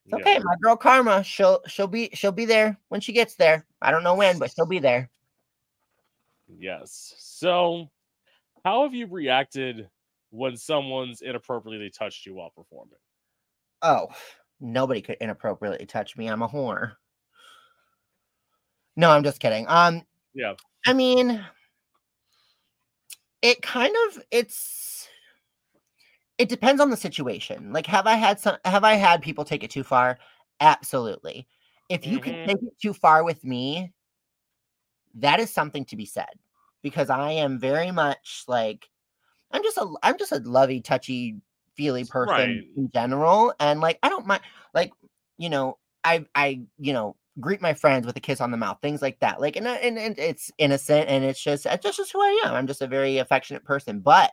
it's 0.04 0.12
Yeah. 0.12 0.16
okay. 0.16 0.38
My 0.40 0.56
girl 0.60 0.76
Karma, 0.76 1.24
she'll 1.24 1.60
she'll 1.66 1.86
be 1.86 2.10
she'll 2.12 2.32
be 2.32 2.44
there 2.44 2.76
when 2.88 3.00
she 3.00 3.12
gets 3.12 3.36
there. 3.36 3.64
I 3.80 3.90
don't 3.90 4.04
know 4.04 4.14
when, 4.14 4.38
but 4.38 4.52
she'll 4.52 4.66
be 4.66 4.78
there. 4.78 5.08
Yes. 6.48 7.14
So, 7.18 7.90
how 8.64 8.82
have 8.82 8.94
you 8.94 9.06
reacted 9.06 9.88
when 10.30 10.56
someone's 10.56 11.22
inappropriately 11.22 11.90
touched 11.90 12.26
you 12.26 12.34
while 12.34 12.50
performing? 12.50 12.98
Oh, 13.82 14.08
nobody 14.58 15.02
could 15.02 15.18
inappropriately 15.20 15.84
touch 15.86 16.16
me. 16.16 16.28
I'm 16.28 16.40
a 16.42 16.48
whore. 16.48 16.96
No, 18.96 19.10
I'm 19.10 19.24
just 19.24 19.40
kidding. 19.40 19.66
Um, 19.68 20.02
Yeah. 20.34 20.54
I 20.86 20.92
mean, 20.94 21.44
it 23.42 23.62
kind 23.62 23.94
of 24.08 24.22
it's 24.30 25.08
it 26.38 26.48
depends 26.48 26.80
on 26.80 26.90
the 26.90 26.96
situation. 26.96 27.72
Like, 27.72 27.86
have 27.86 28.06
I 28.06 28.14
had 28.14 28.40
some 28.40 28.56
have 28.64 28.84
I 28.84 28.94
had 28.94 29.22
people 29.22 29.44
take 29.44 29.62
it 29.64 29.70
too 29.70 29.84
far? 29.84 30.18
Absolutely. 30.60 31.46
If 31.88 32.06
you 32.06 32.18
Mhm. 32.18 32.20
can 32.20 32.38
take 32.46 32.62
it 32.62 32.78
too 32.80 32.92
far 32.94 33.24
with 33.24 33.44
me, 33.44 33.92
that 35.14 35.40
is 35.40 35.50
something 35.52 35.84
to 35.86 35.96
be 35.96 36.06
said 36.06 36.28
because 36.82 37.10
I 37.10 37.32
am 37.32 37.58
very 37.58 37.90
much 37.90 38.44
like 38.48 38.88
I'm 39.52 39.62
just 39.62 39.78
a 39.78 39.88
I'm 40.02 40.18
just 40.18 40.32
a 40.32 40.38
lovey 40.40 40.80
touchy 40.82 41.36
feely 41.76 42.04
person 42.04 42.30
Right. 42.30 42.64
in 42.76 42.90
general 42.92 43.54
and 43.60 43.80
like 43.80 43.98
I 44.02 44.08
don't 44.08 44.26
mind 44.26 44.42
like 44.74 44.92
you 45.38 45.48
know 45.48 45.78
I 46.04 46.24
I 46.34 46.62
you 46.78 46.92
know 46.92 47.16
greet 47.40 47.62
my 47.62 47.74
friends 47.74 48.06
with 48.06 48.16
a 48.16 48.20
kiss 48.20 48.40
on 48.40 48.50
the 48.50 48.56
mouth 48.56 48.78
things 48.82 49.00
like 49.02 49.18
that 49.20 49.40
like 49.40 49.56
and, 49.56 49.66
uh, 49.66 49.78
and, 49.82 49.98
and 49.98 50.18
it's 50.18 50.50
innocent 50.58 51.08
and 51.08 51.24
it's 51.24 51.42
just 51.42 51.64
it's 51.66 51.82
just, 51.82 51.98
just 51.98 52.12
who 52.12 52.20
I 52.20 52.42
am 52.46 52.54
I'm 52.54 52.66
just 52.66 52.82
a 52.82 52.86
very 52.86 53.18
affectionate 53.18 53.64
person 53.64 54.00
but 54.00 54.30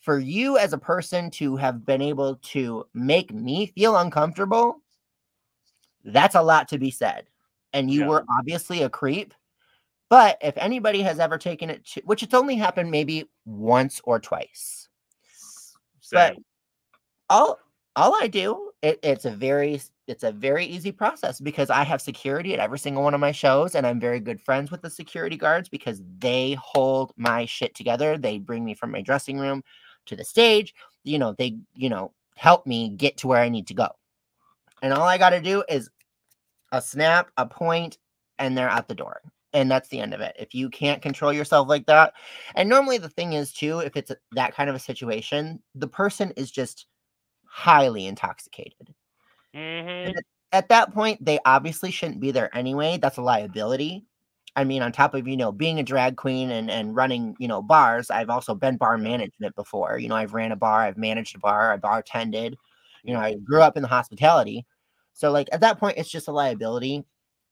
for 0.00 0.18
you 0.18 0.56
as 0.58 0.72
a 0.72 0.78
person 0.78 1.30
to 1.30 1.56
have 1.56 1.84
been 1.84 2.00
able 2.02 2.36
to 2.36 2.86
make 2.94 3.32
me 3.32 3.66
feel 3.74 3.96
uncomfortable 3.96 4.80
that's 6.04 6.34
a 6.34 6.42
lot 6.42 6.68
to 6.68 6.78
be 6.78 6.90
said 6.90 7.26
and 7.72 7.90
you 7.90 8.00
Yeah. 8.00 8.06
were 8.06 8.24
obviously 8.38 8.82
a 8.82 8.88
creep 8.90 9.34
but 10.10 10.38
if 10.42 10.56
anybody 10.58 11.02
has 11.02 11.18
ever 11.18 11.38
taken 11.38 11.70
it 11.70 11.84
to 11.86 12.02
which 12.04 12.22
it's 12.22 12.34
only 12.34 12.56
happened 12.56 12.90
maybe 12.90 13.28
once 13.44 14.00
or 14.04 14.20
twice 14.20 14.85
But- 16.12 16.36
all 17.28 17.58
all 17.96 18.14
I 18.20 18.26
do 18.28 18.70
it, 18.82 19.00
it's 19.02 19.24
a 19.24 19.30
very 19.30 19.80
it's 20.06 20.22
a 20.22 20.32
very 20.32 20.64
easy 20.64 20.92
process 20.92 21.40
because 21.40 21.70
I 21.70 21.82
have 21.82 22.00
security 22.00 22.54
at 22.54 22.60
every 22.60 22.78
single 22.78 23.02
one 23.02 23.14
of 23.14 23.20
my 23.20 23.32
shows 23.32 23.74
and 23.74 23.86
I'm 23.86 23.98
very 23.98 24.20
good 24.20 24.40
friends 24.40 24.70
with 24.70 24.82
the 24.82 24.90
security 24.90 25.36
guards 25.36 25.68
because 25.68 26.00
they 26.18 26.56
hold 26.60 27.12
my 27.16 27.46
shit 27.46 27.74
together. 27.74 28.16
They 28.16 28.38
bring 28.38 28.64
me 28.64 28.74
from 28.74 28.92
my 28.92 29.00
dressing 29.00 29.38
room 29.38 29.62
to 30.06 30.14
the 30.16 30.24
stage. 30.24 30.74
You 31.04 31.18
know, 31.18 31.34
they 31.36 31.58
you 31.74 31.88
know 31.88 32.12
help 32.36 32.66
me 32.66 32.90
get 32.90 33.16
to 33.18 33.28
where 33.28 33.40
I 33.42 33.48
need 33.48 33.66
to 33.68 33.74
go. 33.74 33.88
And 34.82 34.92
all 34.92 35.08
I 35.08 35.18
got 35.18 35.30
to 35.30 35.40
do 35.40 35.64
is 35.68 35.90
a 36.70 36.82
snap, 36.82 37.30
a 37.36 37.46
point, 37.46 37.98
and 38.38 38.56
they're 38.56 38.68
out 38.68 38.88
the 38.88 38.94
door. 38.94 39.22
And 39.56 39.70
that's 39.72 39.88
the 39.90 40.00
end 40.00 40.14
of 40.14 40.22
it. 40.22 40.36
If 40.38 40.54
you 40.54 40.70
can't 40.70 41.02
control 41.02 41.32
yourself 41.34 41.68
like 41.68 41.86
that, 41.86 42.14
and 42.56 42.68
normally 42.68 42.98
the 42.98 43.10
thing 43.10 43.34
is 43.34 43.52
too, 43.52 43.80
if 43.80 43.96
it's 43.96 44.12
that 44.32 44.54
kind 44.54 44.70
of 44.70 44.76
a 44.76 44.80
situation, 44.80 45.62
the 45.74 45.88
person 45.88 46.32
is 46.36 46.52
just 46.52 46.86
highly 47.46 48.06
intoxicated. 48.06 48.94
Mhm. 49.54 50.14
at 50.52 50.68
that 50.68 50.92
point, 50.94 51.24
they 51.24 51.38
obviously 51.44 51.90
shouldn't 51.90 52.20
be 52.20 52.30
there 52.30 52.54
anyway. 52.56 52.98
That's 52.98 53.16
a 53.18 53.22
liability. 53.22 54.06
I 54.56 54.64
mean, 54.64 54.82
on 54.82 54.92
top 54.92 55.14
of 55.14 55.28
you 55.28 55.36
know 55.36 55.52
being 55.52 55.78
a 55.80 55.82
drag 55.82 56.16
queen 56.16 56.50
and 56.50 56.70
and 56.70 56.94
running 56.96 57.36
you 57.38 57.48
know 57.48 57.62
bars, 57.62 58.10
I've 58.10 58.30
also 58.30 58.54
been 58.54 58.76
bar 58.78 58.98
management 58.98 59.54
before. 59.56 59.98
You 59.98 60.08
know, 60.08 60.16
I've 60.16 60.34
ran 60.34 60.52
a 60.52 60.56
bar, 60.56 60.82
I've 60.82 60.96
managed 60.98 61.36
a 61.36 61.38
bar, 61.40 61.72
I 61.72 61.78
bartended. 61.78 62.54
You 63.04 63.14
know, 63.14 63.20
I 63.20 63.34
grew 63.36 63.62
up 63.62 63.76
in 63.76 63.82
the 63.82 63.88
hospitality, 63.88 64.66
so 65.14 65.30
like 65.32 65.48
at 65.52 65.60
that 65.62 65.78
point, 65.78 65.98
it's 65.98 66.10
just 66.10 66.28
a 66.28 66.32
liability. 66.32 67.04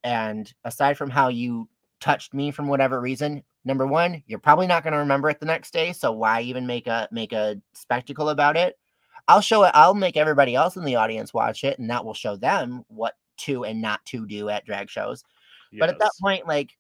And 0.05 0.53
aside 0.65 0.99
from 0.99 1.11
how 1.11 1.29
you 1.29 1.69
touched 2.05 2.35
me 2.35 2.51
from 2.51 2.69
whatever 2.69 3.01
reason, 3.01 3.43
number 3.65 3.87
one, 3.87 4.23
you're 4.27 4.39
probably 4.39 4.67
not 4.67 4.83
going 4.83 4.93
to 4.93 4.99
remember 4.99 5.31
it 5.31 5.41
the 5.41 5.47
next 5.47 5.73
day. 5.73 5.91
So 5.95 6.13
why 6.13 6.43
even 6.43 6.67
make 6.67 6.87
a 6.87 7.09
make 7.11 7.33
a 7.33 7.57
spectacle 7.73 8.29
about 8.29 8.59
it? 8.59 8.79
I'll 9.27 9.41
show 9.41 9.65
it. 9.65 9.71
I'll 9.73 9.95
make 9.95 10.19
everybody 10.19 10.55
else 10.55 10.77
in 10.77 10.85
the 10.85 10.97
audience 10.97 11.33
watch 11.33 11.65
it, 11.65 11.79
and 11.79 11.89
that 11.89 12.05
will 12.05 12.13
show 12.13 12.37
them 12.37 12.85
what 12.89 13.15
to 13.39 13.65
and 13.65 13.81
not 13.81 14.05
to 14.07 14.27
do 14.27 14.51
at 14.51 14.67
drag 14.67 14.91
shows. 14.91 15.25
Yes. 15.73 15.81
But 15.81 15.89
at 15.89 15.99
that 15.99 16.13
point, 16.21 16.47
like, 16.47 16.77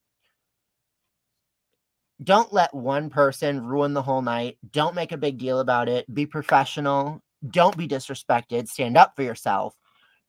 don't 2.22 2.52
let 2.52 2.74
one 2.74 3.08
person 3.08 3.64
ruin 3.64 3.94
the 3.94 4.02
whole 4.02 4.22
night. 4.22 4.58
Don't 4.72 4.94
make 4.94 5.12
a 5.12 5.16
big 5.16 5.38
deal 5.38 5.60
about 5.60 5.88
it. 5.88 6.12
Be 6.14 6.26
professional. 6.26 7.22
Don't 7.48 7.76
be 7.78 7.88
disrespected. 7.88 8.68
Stand 8.68 8.98
up 8.98 9.16
for 9.16 9.22
yourself. 9.22 9.74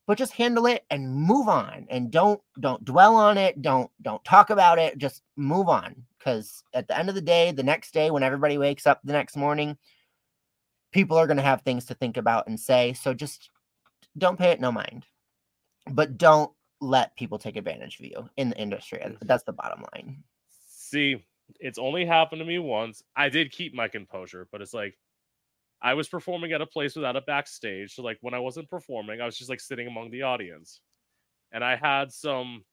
But 0.07 0.17
just 0.19 0.33
handle 0.33 0.67
it 0.67 0.85
and 0.91 1.15
move 1.15 1.47
on. 1.47 1.87
And 1.89 2.11
don't 2.11 2.39
don't 2.59 2.83
dwell 2.85 3.15
on 3.15 3.37
it. 3.37 3.61
Don't 3.61 3.89
don't 4.01 4.23
talk 4.23 4.49
about 4.51 4.77
it. 4.77 4.97
Just 4.97 5.23
move 5.35 5.67
on. 5.67 5.95
Because 6.17 6.63
at 6.73 6.87
the 6.87 6.97
end 6.97 7.09
of 7.09 7.15
the 7.15 7.21
day, 7.21 7.51
the 7.51 7.63
next 7.63 7.93
day, 7.93 8.11
when 8.11 8.23
everybody 8.23 8.57
wakes 8.57 8.85
up 8.85 9.01
the 9.03 9.13
next 9.13 9.35
morning, 9.35 9.77
people 10.91 11.17
are 11.17 11.27
going 11.27 11.37
to 11.37 11.43
have 11.43 11.61
things 11.61 11.85
to 11.85 11.93
think 11.93 12.17
about 12.17 12.47
and 12.47 12.59
say. 12.59 12.93
So 12.93 13.13
just 13.13 13.49
don't 14.17 14.39
pay 14.39 14.51
it 14.51 14.59
no 14.61 14.71
mind. 14.71 15.05
But 15.91 16.17
don't 16.17 16.51
let 16.81 17.15
people 17.15 17.37
take 17.37 17.57
advantage 17.57 17.99
of 17.99 18.05
you 18.05 18.29
in 18.37 18.49
the 18.49 18.57
industry. 18.57 19.03
That's 19.21 19.43
the 19.43 19.53
bottom 19.53 19.83
line. 19.93 20.23
See, 20.49 21.23
it's 21.59 21.79
only 21.79 22.05
happened 22.05 22.39
to 22.39 22.45
me 22.45 22.59
once. 22.59 23.03
I 23.15 23.29
did 23.29 23.51
keep 23.51 23.73
my 23.73 23.87
composure, 23.87 24.47
but 24.51 24.61
it's 24.61 24.73
like 24.73 24.97
I 25.85 25.93
was 25.93 26.07
performing 26.09 26.51
at 26.51 26.61
a 26.61 26.65
place 26.65 26.95
without 26.95 27.15
a 27.15 27.21
backstage. 27.21 27.93
So 27.93 28.01
like 28.01 28.17
when 28.21 28.33
I 28.33 28.39
wasn't 28.39 28.69
performing, 28.69 29.21
I 29.21 29.25
was 29.25 29.37
just 29.37 29.49
like 29.49 29.61
sitting 29.61 29.87
among 29.87 30.09
the 30.09 30.23
audience. 30.23 30.81
And 31.51 31.63
I 31.63 31.75
had 31.75 32.11
some 32.11 32.65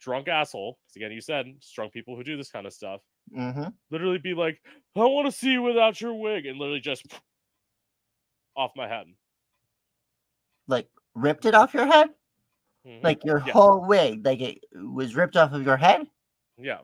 drunk 0.00 0.26
asshole, 0.26 0.76
because 0.82 0.96
again, 0.96 1.12
you 1.12 1.20
said 1.20 1.46
drunk 1.74 1.92
people 1.92 2.16
who 2.16 2.24
do 2.24 2.36
this 2.36 2.50
kind 2.50 2.66
of 2.66 2.72
stuff, 2.72 3.00
Mm-hmm. 3.36 3.68
Literally 3.90 4.18
be 4.18 4.34
like, 4.34 4.60
I 4.96 5.00
want 5.00 5.26
to 5.26 5.32
see 5.32 5.52
you 5.52 5.62
without 5.62 6.00
your 6.00 6.14
wig, 6.14 6.46
and 6.46 6.58
literally 6.58 6.80
just 6.80 7.06
off 8.56 8.72
my 8.76 8.88
head. 8.88 9.06
Like 10.68 10.88
ripped 11.14 11.44
it 11.44 11.54
off 11.54 11.74
your 11.74 11.86
head? 11.86 12.08
Mm-hmm. 12.86 13.04
Like 13.04 13.24
your 13.24 13.42
yeah. 13.46 13.52
whole 13.52 13.86
wig, 13.86 14.24
like 14.24 14.40
it 14.40 14.58
was 14.74 15.14
ripped 15.14 15.36
off 15.36 15.52
of 15.52 15.64
your 15.64 15.76
head? 15.76 16.06
Yeah. 16.58 16.78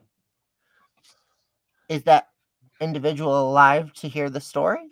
Is 1.87 2.03
that 2.03 2.29
individual 2.79 3.49
alive 3.49 3.93
to 3.93 4.07
hear 4.07 4.29
the 4.29 4.41
story? 4.41 4.89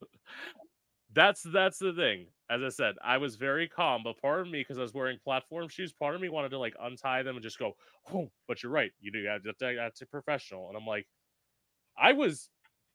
that's 1.14 1.42
that's 1.42 1.78
the 1.78 1.92
thing 1.92 2.26
as 2.50 2.62
I 2.62 2.70
said, 2.70 2.94
I 3.04 3.18
was 3.18 3.36
very 3.36 3.68
calm, 3.68 4.00
but 4.02 4.20
part 4.20 4.40
of 4.40 4.46
me, 4.46 4.60
because 4.60 4.78
I 4.78 4.82
was 4.82 4.94
wearing 4.94 5.18
platform 5.22 5.68
shoes, 5.68 5.92
part 5.92 6.14
of 6.14 6.20
me 6.20 6.30
wanted 6.30 6.48
to 6.50 6.58
like 6.58 6.74
untie 6.80 7.22
them 7.22 7.36
and 7.36 7.42
just 7.42 7.58
go, 7.58 7.74
oh, 8.12 8.30
but 8.46 8.62
you're 8.62 8.72
right. 8.72 8.90
You 9.00 9.12
do 9.12 9.22
have 9.26 9.42
to, 9.42 9.52
that's 9.60 10.02
professional. 10.10 10.68
And 10.68 10.76
I'm 10.76 10.86
like, 10.86 11.06
I 11.98 12.12
was, 12.12 12.50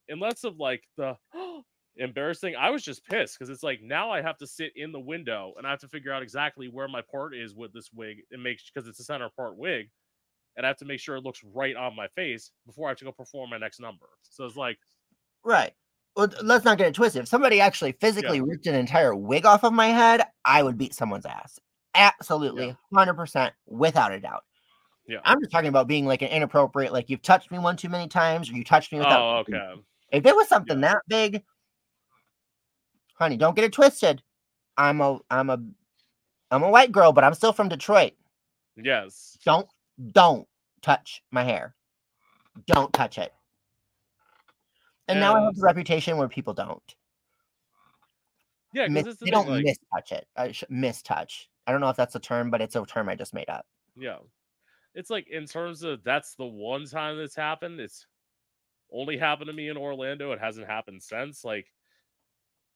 in 0.08 0.20
less 0.20 0.44
of 0.44 0.58
like 0.58 0.84
the 0.96 1.16
embarrassing, 1.96 2.56
I 2.56 2.70
was 2.70 2.82
just 2.82 3.04
pissed 3.06 3.38
because 3.38 3.50
it's 3.50 3.62
like 3.62 3.80
now 3.82 4.10
I 4.10 4.22
have 4.22 4.38
to 4.38 4.46
sit 4.46 4.72
in 4.76 4.92
the 4.92 5.00
window 5.00 5.54
and 5.56 5.66
I 5.66 5.70
have 5.70 5.80
to 5.80 5.88
figure 5.88 6.12
out 6.12 6.22
exactly 6.22 6.68
where 6.68 6.88
my 6.88 7.02
part 7.02 7.36
is 7.36 7.54
with 7.54 7.72
this 7.72 7.90
wig 7.92 8.18
It 8.30 8.40
makes 8.40 8.68
because 8.70 8.88
it's 8.88 9.00
a 9.00 9.04
center 9.04 9.30
part 9.36 9.56
wig. 9.56 9.90
And 10.56 10.64
I 10.64 10.68
have 10.68 10.78
to 10.78 10.84
make 10.84 11.00
sure 11.00 11.16
it 11.16 11.24
looks 11.24 11.42
right 11.52 11.74
on 11.74 11.96
my 11.96 12.08
face 12.08 12.52
before 12.66 12.88
I 12.88 12.90
have 12.92 12.98
to 12.98 13.04
go 13.04 13.12
perform 13.12 13.50
my 13.50 13.58
next 13.58 13.80
number. 13.80 14.06
So 14.22 14.44
it's 14.44 14.56
like, 14.56 14.78
right 15.44 15.72
well, 16.16 16.28
let's 16.42 16.64
not 16.64 16.78
get 16.78 16.86
it 16.86 16.94
twisted. 16.94 17.22
If 17.22 17.28
somebody 17.28 17.60
actually 17.60 17.92
physically 17.92 18.38
yeah. 18.38 18.44
ripped 18.46 18.66
an 18.66 18.74
entire 18.74 19.14
wig 19.14 19.46
off 19.46 19.64
of 19.64 19.72
my 19.72 19.88
head, 19.88 20.22
I 20.44 20.62
would 20.62 20.78
beat 20.78 20.94
someone's 20.94 21.26
ass. 21.26 21.58
Absolutely, 21.94 22.76
hundred 22.92 23.12
yeah. 23.12 23.16
percent, 23.16 23.54
without 23.66 24.12
a 24.12 24.20
doubt. 24.20 24.44
Yeah, 25.06 25.18
I'm 25.24 25.40
just 25.40 25.50
talking 25.50 25.68
about 25.68 25.86
being 25.86 26.06
like 26.06 26.22
an 26.22 26.28
inappropriate, 26.28 26.92
like 26.92 27.10
you've 27.10 27.22
touched 27.22 27.50
me 27.50 27.58
one 27.58 27.76
too 27.76 27.88
many 27.88 28.08
times, 28.08 28.50
or 28.50 28.54
you 28.54 28.64
touched 28.64 28.92
me 28.92 28.98
without. 28.98 29.20
Oh, 29.20 29.38
okay. 29.38 29.80
If 30.12 30.24
it 30.26 30.34
was 30.34 30.48
something 30.48 30.80
yeah. 30.80 30.94
that 30.94 31.02
big, 31.08 31.42
honey, 33.14 33.36
don't 33.36 33.56
get 33.56 33.64
it 33.64 33.72
twisted. 33.72 34.22
I'm 34.76 35.00
a, 35.00 35.18
I'm 35.30 35.50
a, 35.50 35.60
I'm 36.50 36.62
a 36.62 36.70
white 36.70 36.90
girl, 36.90 37.12
but 37.12 37.22
I'm 37.22 37.34
still 37.34 37.52
from 37.52 37.68
Detroit. 37.68 38.12
Yes. 38.76 39.38
Don't, 39.44 39.68
don't 40.12 40.46
touch 40.82 41.22
my 41.30 41.44
hair. 41.44 41.74
Don't 42.66 42.92
touch 42.92 43.18
it. 43.18 43.32
And, 45.08 45.16
and 45.16 45.20
now 45.20 45.36
I 45.36 45.44
have 45.44 45.54
the 45.54 45.62
reputation 45.62 46.16
where 46.16 46.28
people 46.28 46.54
don't. 46.54 46.94
Yeah, 48.72 48.88
Miss, 48.88 49.16
they 49.16 49.30
don't 49.30 49.48
like, 49.48 49.64
mistouch 49.64 50.12
it. 50.12 50.26
I 50.36 50.52
sh- 50.52 50.64
mistouch. 50.70 51.46
I 51.66 51.72
don't 51.72 51.80
know 51.80 51.90
if 51.90 51.96
that's 51.96 52.16
a 52.16 52.20
term, 52.20 52.50
but 52.50 52.60
it's 52.60 52.74
a 52.74 52.84
term 52.84 53.08
I 53.08 53.14
just 53.14 53.32
made 53.32 53.48
up. 53.48 53.66
Yeah, 53.96 54.18
it's 54.94 55.10
like 55.10 55.28
in 55.28 55.46
terms 55.46 55.82
of 55.82 56.02
that's 56.02 56.34
the 56.34 56.44
one 56.44 56.86
time 56.86 57.16
that's 57.16 57.36
happened. 57.36 57.78
It's 57.80 58.06
only 58.92 59.16
happened 59.16 59.48
to 59.48 59.52
me 59.52 59.68
in 59.68 59.76
Orlando. 59.76 60.32
It 60.32 60.40
hasn't 60.40 60.66
happened 60.66 61.02
since. 61.02 61.44
Like 61.44 61.66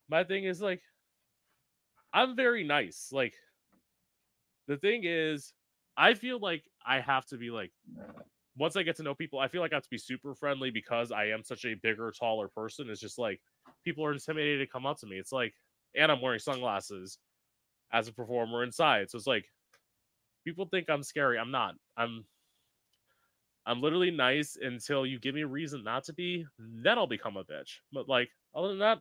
my 0.09 0.23
thing 0.23 0.45
is 0.45 0.61
like 0.61 0.82
I'm 2.12 2.36
very 2.36 2.65
nice. 2.65 3.09
Like 3.12 3.35
the 4.69 4.77
thing 4.77 5.03
is, 5.05 5.53
I 5.97 6.15
feel 6.15 6.39
like 6.39 6.62
I 6.89 7.01
have 7.01 7.27
to 7.27 7.36
be 7.36 7.51
like 7.51 7.70
once 8.56 8.77
I 8.77 8.82
get 8.82 8.97
to 8.97 9.02
know 9.02 9.15
people, 9.15 9.39
I 9.39 9.48
feel 9.48 9.60
like 9.60 9.73
I 9.73 9.77
have 9.77 9.85
to 9.85 9.90
be 9.90 9.98
super 9.98 10.35
friendly 10.35 10.70
because 10.70 11.12
I 11.12 11.27
am 11.27 11.44
such 11.44 11.65
a 11.65 11.74
bigger, 11.74 12.12
taller 12.19 12.48
person. 12.48 12.90
It's 12.90 13.01
just 13.01 13.19
like 13.19 13.40
people 13.85 14.05
are 14.05 14.12
intimidated 14.12 14.66
to 14.66 14.73
come 14.73 14.86
up 14.86 14.98
to 14.98 15.06
me. 15.06 15.16
It's 15.16 15.32
like, 15.32 15.55
and 15.94 16.10
I'm 16.10 16.20
wearing 16.20 16.40
sunglasses 16.40 17.19
as 17.93 18.09
a 18.09 18.12
performer 18.12 18.65
inside. 18.65 19.10
So 19.10 19.16
it's 19.19 19.27
like 19.27 19.47
people 20.44 20.66
think 20.66 20.90
I'm 20.90 21.02
scary. 21.02 21.39
I'm 21.39 21.51
not. 21.52 21.74
I'm 21.97 22.24
I'm 23.66 23.81
literally 23.82 24.10
nice 24.10 24.56
until 24.60 25.06
you 25.06 25.20
give 25.20 25.35
me 25.35 25.43
a 25.43 25.47
reason 25.47 25.85
not 25.85 26.05
to 26.05 26.15
be, 26.15 26.47
then 26.59 26.98
I'll 26.98 27.06
become 27.06 27.36
a 27.36 27.44
bitch. 27.44 27.81
But 27.93 28.09
like 28.09 28.31
other 28.55 28.69
than 28.69 28.78
that, 28.78 28.98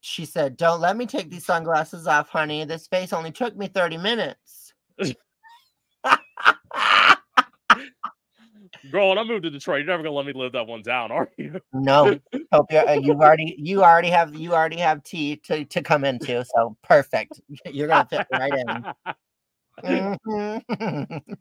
she 0.00 0.24
said, 0.24 0.56
Don't 0.56 0.80
let 0.80 0.96
me 0.96 1.04
take 1.04 1.30
these 1.30 1.44
sunglasses 1.44 2.06
off, 2.06 2.28
honey. 2.28 2.64
This 2.64 2.86
face 2.86 3.12
only 3.12 3.32
took 3.32 3.56
me 3.56 3.66
30 3.66 3.98
minutes. 3.98 4.72
Girl, 8.90 9.08
when 9.10 9.18
I 9.18 9.24
moved 9.24 9.44
to 9.44 9.50
Detroit, 9.50 9.78
you're 9.80 9.86
never 9.86 10.02
gonna 10.02 10.14
let 10.14 10.26
me 10.26 10.32
live 10.32 10.52
that 10.52 10.66
one 10.66 10.82
down, 10.82 11.10
are 11.12 11.30
you? 11.36 11.60
No. 11.72 12.18
Hope 12.52 12.70
you 12.70 12.82
you've 13.00 13.20
already 13.20 13.54
you 13.58 13.82
already 13.82 14.10
have 14.10 14.34
you 14.34 14.54
already 14.54 14.78
have 14.78 15.02
tea 15.02 15.36
to, 15.44 15.64
to 15.66 15.82
come 15.82 16.04
into, 16.04 16.44
so 16.44 16.76
perfect. 16.82 17.40
You're 17.66 17.88
gonna 17.88 18.06
fit 18.08 18.26
right 18.32 18.52
in. 18.54 18.84
Mm-hmm. 19.84 21.16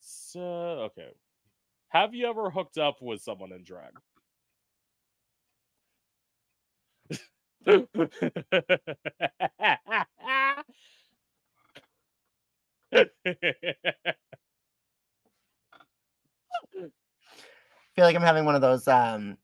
so 0.00 0.40
okay. 0.40 1.08
Have 1.88 2.14
you 2.14 2.28
ever 2.28 2.50
hooked 2.50 2.78
up 2.78 3.00
with 3.00 3.22
someone 3.22 3.52
in 3.52 3.62
drag? 3.64 3.92
Feel 17.96 18.04
like 18.04 18.16
I'm 18.16 18.22
having 18.22 18.44
one 18.44 18.54
of 18.54 18.60
those 18.60 18.86
um 18.88 19.36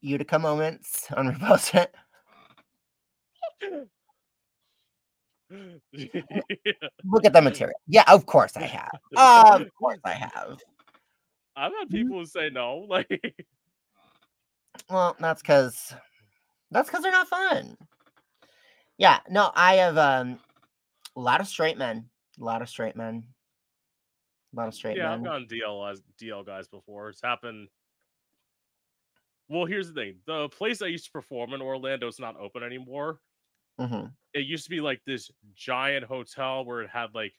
Utica 0.00 0.38
moments 0.38 1.10
on 1.12 1.32
repost 1.32 1.74
it. 1.74 1.94
Look 7.04 7.24
at 7.24 7.32
the 7.32 7.42
material. 7.42 7.78
Yeah, 7.86 8.04
of 8.08 8.26
course 8.26 8.56
I 8.56 8.64
have. 8.64 8.90
of 9.16 9.66
course 9.74 9.98
I 10.04 10.12
have. 10.12 10.58
I've 11.56 11.72
had 11.78 11.90
people 11.90 12.18
who 12.18 12.26
say 12.26 12.50
no. 12.50 12.86
Like, 12.88 13.36
well, 14.90 15.16
that's 15.18 15.42
because 15.42 15.94
that's 16.70 16.88
because 16.88 17.02
they're 17.02 17.12
not 17.12 17.28
fun. 17.28 17.76
Yeah, 18.96 19.18
no, 19.30 19.50
I 19.54 19.74
have 19.74 19.98
um 19.98 20.38
a 21.18 21.20
lot 21.20 21.40
of 21.40 21.48
straight 21.48 21.76
men. 21.76 22.04
A 22.40 22.44
lot 22.44 22.62
of 22.62 22.68
straight 22.68 22.96
men. 22.96 23.24
A 24.54 24.56
lot 24.56 24.68
of 24.68 24.74
straight 24.74 24.96
yeah, 24.96 25.10
men. 25.10 25.24
Yeah, 25.24 25.32
I've 25.32 25.32
gone 25.32 25.46
DL 25.50 25.90
as 25.90 26.00
DL 26.22 26.46
guys 26.46 26.68
before. 26.68 27.08
It's 27.08 27.20
happened. 27.20 27.68
Well, 29.48 29.66
here's 29.66 29.88
the 29.88 29.94
thing: 29.94 30.14
the 30.26 30.48
place 30.48 30.80
I 30.80 30.86
used 30.86 31.06
to 31.06 31.10
perform 31.10 31.52
in 31.54 31.60
Orlando 31.60 32.06
is 32.06 32.20
not 32.20 32.36
open 32.38 32.62
anymore. 32.62 33.18
Mm-hmm. 33.80 34.06
It 34.32 34.46
used 34.46 34.64
to 34.64 34.70
be 34.70 34.80
like 34.80 35.00
this 35.06 35.30
giant 35.54 36.04
hotel 36.04 36.64
where 36.64 36.82
it 36.82 36.90
had 36.90 37.14
like, 37.14 37.32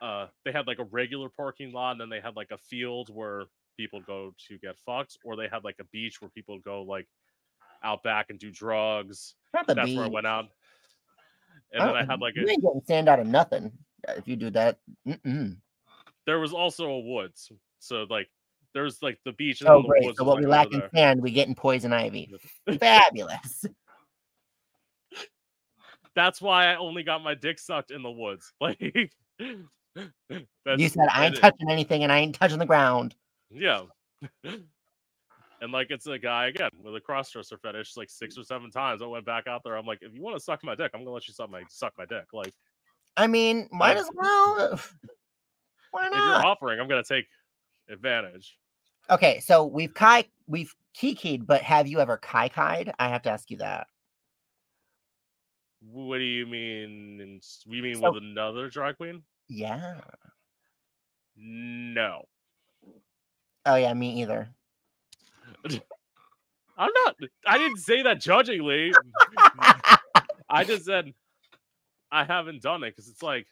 uh, 0.00 0.26
they 0.44 0.52
had 0.52 0.66
like 0.66 0.78
a 0.78 0.84
regular 0.84 1.30
parking 1.30 1.72
lot, 1.72 1.92
and 1.92 2.00
then 2.00 2.10
they 2.10 2.20
had 2.20 2.36
like 2.36 2.50
a 2.50 2.58
field 2.58 3.08
where 3.12 3.44
people 3.78 4.02
go 4.06 4.34
to 4.48 4.58
get 4.58 4.76
fucked, 4.84 5.16
or 5.24 5.36
they 5.36 5.48
had 5.50 5.64
like 5.64 5.76
a 5.80 5.84
beach 5.84 6.20
where 6.20 6.30
people 6.30 6.58
go 6.58 6.82
like 6.82 7.06
out 7.82 8.02
back 8.02 8.26
and 8.28 8.38
do 8.38 8.50
drugs. 8.50 9.34
That's 9.54 9.72
beach. 9.72 9.96
where 9.96 10.04
I 10.04 10.08
went 10.08 10.26
out. 10.26 10.46
And 11.72 11.82
I 11.82 11.86
then 11.86 11.96
I 11.96 12.04
had 12.04 12.20
like 12.20 12.36
you 12.36 12.46
a 12.46 12.50
ain't 12.50 12.62
getting 12.62 12.82
sand 12.86 13.08
out 13.08 13.20
of 13.20 13.26
nothing 13.26 13.72
uh, 14.08 14.12
if 14.16 14.28
you 14.28 14.36
do 14.36 14.50
that. 14.50 14.78
Mm-mm. 15.06 15.56
there 16.26 16.38
was 16.38 16.52
also 16.52 16.88
a 16.90 17.00
woods. 17.00 17.50
So 17.78 18.06
like 18.08 18.28
there's 18.74 19.02
like 19.02 19.18
the 19.24 19.32
beach 19.32 19.60
and 19.60 19.70
Oh, 19.70 19.82
the 19.82 19.88
great. 19.88 20.04
woods 20.04 20.18
So 20.18 20.24
what 20.24 20.38
we 20.38 20.46
lack 20.46 20.72
in 20.72 20.82
sand, 20.94 21.22
we 21.22 21.30
get 21.30 21.48
in 21.48 21.54
poison 21.54 21.92
ivy. 21.92 22.32
Fabulous. 22.78 23.64
That's 26.14 26.40
why 26.40 26.66
I 26.66 26.76
only 26.76 27.02
got 27.02 27.22
my 27.22 27.34
dick 27.34 27.58
sucked 27.58 27.90
in 27.90 28.02
the 28.02 28.10
woods. 28.10 28.52
Like 28.60 28.78
you 30.76 30.88
said 30.88 31.08
I 31.10 31.26
ain't 31.26 31.36
touching 31.36 31.70
anything 31.70 32.02
and 32.02 32.12
I 32.12 32.18
ain't 32.18 32.34
touching 32.34 32.58
the 32.58 32.66
ground. 32.66 33.14
Yeah. 33.50 33.84
and 35.60 35.72
like 35.72 35.88
it's 35.90 36.06
a 36.06 36.18
guy 36.18 36.46
again 36.48 36.70
with 36.82 36.94
a 36.96 37.00
crossdresser 37.00 37.60
fetish 37.60 37.96
like 37.96 38.10
six 38.10 38.36
or 38.38 38.42
seven 38.44 38.70
times. 38.70 39.02
I 39.02 39.06
went 39.06 39.24
back 39.26 39.46
out 39.46 39.62
there. 39.64 39.76
I'm 39.76 39.86
like, 39.86 39.98
if 40.02 40.14
you 40.14 40.22
want 40.22 40.36
to 40.36 40.40
suck 40.42 40.62
my 40.64 40.74
dick, 40.74 40.90
I'm 40.94 41.00
gonna 41.00 41.10
let 41.12 41.26
you 41.28 41.34
suck 41.34 41.50
my 41.50 41.62
suck 41.68 41.92
my 41.98 42.06
dick. 42.06 42.26
Like 42.32 42.52
I 43.16 43.26
mean, 43.26 43.68
might 43.72 43.96
Uh, 43.96 44.00
as 44.00 44.10
well. 44.14 44.80
Why 45.90 46.08
not? 46.08 46.12
if 46.12 46.18
you're 46.18 46.46
offering, 46.46 46.80
I'm 46.80 46.88
gonna 46.88 47.02
take 47.04 47.26
advantage. 47.88 48.58
Okay, 49.08 49.40
so 49.40 49.64
we've 49.64 49.94
kai 49.94 50.24
we've 50.46 50.74
kikied, 51.00 51.46
but 51.46 51.62
have 51.62 51.86
you 51.86 52.00
ever 52.00 52.16
kai 52.16 52.48
kai'd? 52.48 52.92
I 52.98 53.08
have 53.08 53.22
to 53.22 53.30
ask 53.30 53.50
you 53.50 53.58
that. 53.58 53.86
What 55.80 56.18
do 56.18 56.24
you 56.24 56.46
mean? 56.46 57.40
We 57.66 57.80
mean 57.80 57.96
So- 57.96 58.12
with 58.12 58.22
another 58.22 58.68
drag 58.68 58.96
queen? 58.96 59.22
Yeah. 59.48 60.00
No. 61.36 62.24
Oh 63.64 63.76
yeah, 63.76 63.94
me 63.94 64.20
either. 64.22 64.48
I'm 66.78 66.90
not 67.04 67.16
I 67.46 67.58
didn't 67.58 67.78
say 67.78 68.02
that 68.02 68.20
judgingly. 68.20 68.92
I 70.48 70.64
just 70.64 70.84
said 70.84 71.12
I 72.10 72.24
haven't 72.24 72.62
done 72.62 72.84
it 72.84 72.90
because 72.90 73.08
it's 73.08 73.22
like 73.22 73.46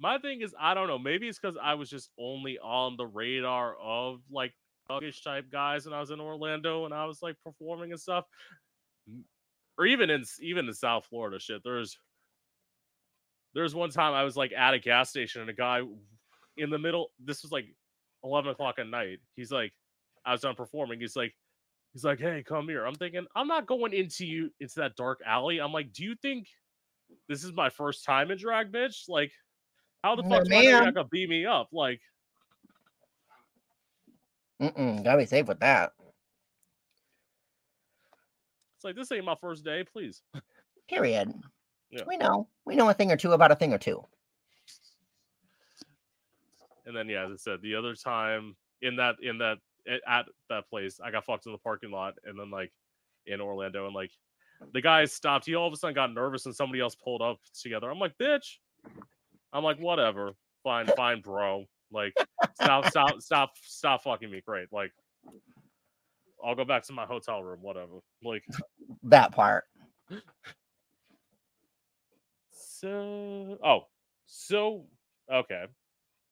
my 0.00 0.18
thing 0.18 0.40
is 0.40 0.54
I 0.58 0.74
don't 0.74 0.88
know. 0.88 0.98
Maybe 0.98 1.28
it's 1.28 1.38
because 1.38 1.56
I 1.62 1.74
was 1.74 1.90
just 1.90 2.10
only 2.18 2.58
on 2.58 2.96
the 2.96 3.06
radar 3.06 3.76
of 3.76 4.20
like 4.30 4.54
thuggish 4.88 5.22
type 5.22 5.50
guys 5.52 5.84
when 5.84 5.94
I 5.94 6.00
was 6.00 6.10
in 6.10 6.20
Orlando 6.20 6.86
and 6.86 6.94
I 6.94 7.04
was 7.04 7.22
like 7.22 7.36
performing 7.44 7.92
and 7.92 8.00
stuff, 8.00 8.24
or 9.78 9.86
even 9.86 10.10
in 10.10 10.24
even 10.40 10.66
in 10.66 10.74
South 10.74 11.06
Florida. 11.06 11.38
Shit, 11.38 11.62
there's 11.62 11.98
there's 13.54 13.74
one 13.74 13.90
time 13.90 14.14
I 14.14 14.24
was 14.24 14.36
like 14.36 14.52
at 14.52 14.74
a 14.74 14.78
gas 14.78 15.10
station 15.10 15.42
and 15.42 15.50
a 15.50 15.54
guy 15.54 15.82
in 16.56 16.70
the 16.70 16.78
middle. 16.78 17.10
This 17.22 17.42
was 17.42 17.52
like 17.52 17.66
eleven 18.24 18.50
o'clock 18.50 18.78
at 18.78 18.86
night. 18.86 19.18
He's 19.36 19.50
like, 19.52 19.72
I 20.24 20.32
was 20.32 20.40
done 20.42 20.54
performing. 20.54 21.00
He's 21.00 21.16
like, 21.16 21.34
he's 21.92 22.04
like, 22.04 22.20
hey, 22.20 22.42
come 22.46 22.68
here. 22.68 22.84
I'm 22.84 22.94
thinking, 22.94 23.26
I'm 23.34 23.48
not 23.48 23.66
going 23.66 23.92
into 23.92 24.26
you 24.26 24.50
into 24.60 24.74
that 24.80 24.96
dark 24.96 25.20
alley. 25.26 25.60
I'm 25.60 25.72
like, 25.72 25.92
do 25.92 26.04
you 26.04 26.14
think 26.20 26.48
this 27.28 27.44
is 27.44 27.52
my 27.52 27.70
first 27.70 28.04
time 28.04 28.30
in 28.30 28.38
drag, 28.38 28.72
bitch? 28.72 29.08
Like, 29.08 29.32
how 30.04 30.16
the 30.16 30.22
fuck 30.22 30.46
I 30.50 30.62
you're 30.62 30.72
ma'am. 30.72 30.84
not 30.84 30.94
gonna 30.94 31.08
beat 31.08 31.28
me 31.28 31.46
up? 31.46 31.68
Like, 31.72 32.00
Mm-mm, 34.60 35.02
gotta 35.02 35.18
be 35.18 35.26
safe 35.26 35.46
with 35.46 35.60
that. 35.60 35.92
it's 38.76 38.84
like 38.84 38.96
this 38.96 39.12
ain't 39.12 39.24
my 39.24 39.34
first 39.40 39.64
day. 39.64 39.84
Please. 39.84 40.22
Period. 40.88 41.32
Yeah. 41.90 42.02
We 42.06 42.16
know. 42.16 42.48
We 42.64 42.76
know 42.76 42.88
a 42.88 42.94
thing 42.94 43.12
or 43.12 43.16
two 43.16 43.32
about 43.32 43.52
a 43.52 43.56
thing 43.56 43.72
or 43.74 43.78
two. 43.78 44.02
And 46.86 46.96
then 46.96 47.08
yeah, 47.08 47.24
as 47.26 47.32
I 47.32 47.36
said, 47.36 47.62
the 47.62 47.74
other 47.74 47.94
time 47.94 48.56
in 48.82 48.96
that 48.96 49.16
in 49.22 49.38
that 49.38 49.58
at- 49.88 50.02
at 50.06 50.26
that 50.48 50.68
place, 50.68 51.00
I 51.02 51.10
got 51.10 51.24
fucked 51.24 51.46
in 51.46 51.52
the 51.52 51.58
parking 51.58 51.90
lot, 51.90 52.14
and 52.24 52.38
then 52.38 52.50
like 52.50 52.72
in 53.26 53.40
Orlando, 53.40 53.86
and 53.86 53.94
like 53.94 54.10
the 54.72 54.80
guy 54.80 55.04
stopped. 55.04 55.46
He 55.46 55.54
all 55.54 55.66
of 55.66 55.72
a 55.72 55.76
sudden 55.76 55.94
got 55.94 56.12
nervous, 56.12 56.46
and 56.46 56.54
somebody 56.54 56.80
else 56.80 56.94
pulled 56.94 57.22
up 57.22 57.38
together. 57.60 57.90
I'm 57.90 57.98
like, 57.98 58.16
bitch. 58.18 58.58
I'm 59.52 59.64
like, 59.64 59.78
whatever, 59.78 60.32
fine, 60.62 60.86
fine, 60.96 61.20
bro. 61.22 61.64
Like, 61.90 62.14
stop, 62.54 62.86
stop, 62.86 63.20
stop, 63.20 63.50
stop 63.62 64.02
fucking 64.04 64.30
me. 64.30 64.42
Great. 64.46 64.68
Like, 64.72 64.92
I'll 66.44 66.54
go 66.54 66.64
back 66.64 66.84
to 66.84 66.92
my 66.92 67.04
hotel 67.04 67.42
room. 67.42 67.58
Whatever. 67.62 68.00
Like, 68.22 68.44
That 69.02 69.32
part. 69.32 69.64
so 72.52 73.58
oh, 73.64 73.86
so 74.26 74.84
okay. 75.32 75.64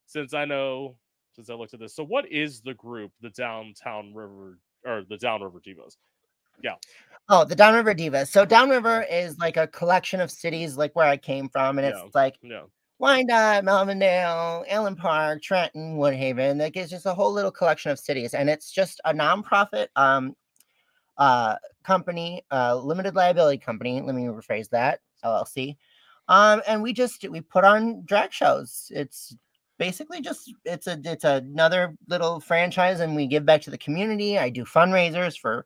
Since 0.09 0.33
I 0.33 0.47
know, 0.47 0.97
since 1.35 1.51
I 1.51 1.55
looked 1.55 1.75
at 1.75 1.81
this, 1.81 1.95
so 1.95 2.03
what 2.03 2.27
is 2.33 2.63
the 2.63 2.73
group, 2.75 3.13
the 3.21 3.29
Downtown 3.31 4.15
River 4.15 4.59
or 4.85 5.05
the 5.09 5.19
Downriver 5.19 5.61
Divas? 5.61 5.97
Yeah. 6.63 6.77
Oh, 7.29 7.45
the 7.45 7.55
Downriver 7.55 7.95
Divas. 7.95 8.29
So 8.29 8.47
Downriver 8.47 9.03
is 9.03 9.39
like 9.39 9.59
a 9.59 9.67
collection 9.67 10.21
of 10.21 10.31
cities, 10.31 10.79
like 10.79 10.97
where 10.97 11.07
I 11.07 11.19
came 11.19 11.51
from, 11.51 11.79
and 11.79 11.87
it's 11.87 11.99
Yeah. 11.99 12.09
like 12.15 12.39
Yeah. 12.43 12.63
Wyandotte, 12.99 13.65
Melvindale, 13.65 14.65
Allen 14.67 14.97
Park, 14.97 15.43
Trenton, 15.43 15.99
Woodhaven. 15.99 16.59
Like 16.59 16.77
it's 16.77 16.91
just 16.91 17.05
a 17.07 17.13
whole 17.15 17.33
little 17.33 17.53
collection 17.53 17.91
of 17.91 17.99
cities, 17.99 18.33
and 18.33 18.49
it's 18.49 18.71
just 18.73 19.01
a 19.05 19.13
nonprofit 19.13 19.89
um 19.95 20.35
uh 21.19 21.57
company, 21.85 22.45
uh 22.51 22.77
limited 22.77 23.15
liability 23.15 23.59
company. 23.59 24.01
Let 24.01 24.15
me 24.15 24.25
rephrase 24.25 24.71
that, 24.71 25.01
LLC. 25.23 25.77
Um, 26.29 26.63
and 26.67 26.83
we 26.83 26.93
just 26.95 27.29
we 27.29 27.41
put 27.43 27.65
on 27.65 28.05
drag 28.07 28.33
shows. 28.33 28.91
It's 28.95 29.37
basically 29.79 30.21
just 30.21 30.53
it's 30.65 30.87
a 30.87 31.01
it's 31.05 31.25
another 31.25 31.95
little 32.09 32.41
franchise, 32.41 33.01
and 33.01 33.17
we 33.17 33.27
give 33.27 33.47
back 33.47 33.63
to 33.63 33.71
the 33.71 33.79
community. 33.79 34.39
I 34.39 34.51
do 34.51 34.65
fundraisers 34.65 35.39
for. 35.39 35.65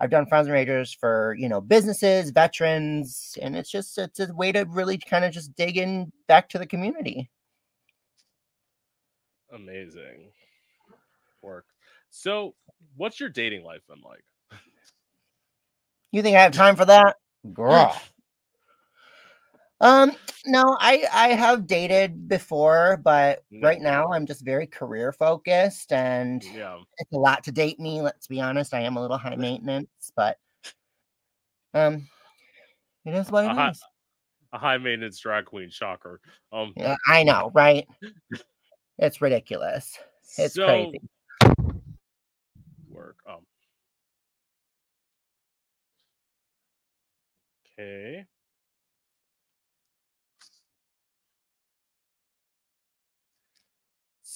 I've 0.00 0.10
done 0.10 0.26
fundraisers 0.26 0.94
for 0.98 1.36
you 1.38 1.48
know 1.48 1.60
businesses, 1.60 2.30
veterans, 2.30 3.38
and 3.40 3.56
it's 3.56 3.70
just 3.70 3.96
it's 3.96 4.20
a 4.20 4.32
way 4.34 4.52
to 4.52 4.64
really 4.68 4.98
kind 4.98 5.24
of 5.24 5.32
just 5.32 5.54
dig 5.54 5.76
in 5.78 6.12
back 6.26 6.48
to 6.50 6.58
the 6.58 6.66
community. 6.66 7.30
Amazing 9.52 10.32
work. 11.42 11.66
So, 12.10 12.54
what's 12.96 13.20
your 13.20 13.28
dating 13.28 13.64
life 13.64 13.82
been 13.88 14.00
like? 14.00 14.24
You 16.10 16.22
think 16.22 16.36
I 16.36 16.42
have 16.42 16.52
time 16.52 16.76
for 16.76 16.84
that, 16.86 17.16
girl? 17.52 17.96
Um, 19.84 20.12
no, 20.46 20.78
I 20.80 21.04
I 21.12 21.28
have 21.34 21.66
dated 21.66 22.26
before, 22.26 22.96
but 23.04 23.44
right 23.60 23.82
now 23.82 24.10
I'm 24.10 24.24
just 24.24 24.42
very 24.42 24.66
career 24.66 25.12
focused, 25.12 25.92
and 25.92 26.42
Yeah. 26.42 26.80
it's 26.96 27.12
a 27.12 27.18
lot 27.18 27.44
to 27.44 27.52
date 27.52 27.78
me. 27.78 28.00
Let's 28.00 28.26
be 28.26 28.40
honest, 28.40 28.72
I 28.72 28.80
am 28.80 28.96
a 28.96 29.02
little 29.02 29.18
high 29.18 29.36
maintenance, 29.36 30.10
but 30.16 30.38
um, 31.74 32.08
it 33.04 33.12
is 33.14 33.30
what 33.30 33.44
it 33.44 33.50
is. 33.50 33.58
Uh-huh. 33.58 33.72
A 34.54 34.58
high 34.58 34.78
maintenance 34.78 35.18
drag 35.18 35.44
queen, 35.44 35.68
shocker. 35.68 36.18
Um, 36.50 36.72
Yeah, 36.76 36.96
I 37.06 37.22
know, 37.22 37.50
right? 37.52 37.86
It's 38.98 39.20
ridiculous. 39.20 39.98
It's 40.38 40.54
so, 40.54 40.64
crazy. 40.64 41.02
Work. 42.88 43.18
Um. 43.28 43.40
Okay. 47.76 48.24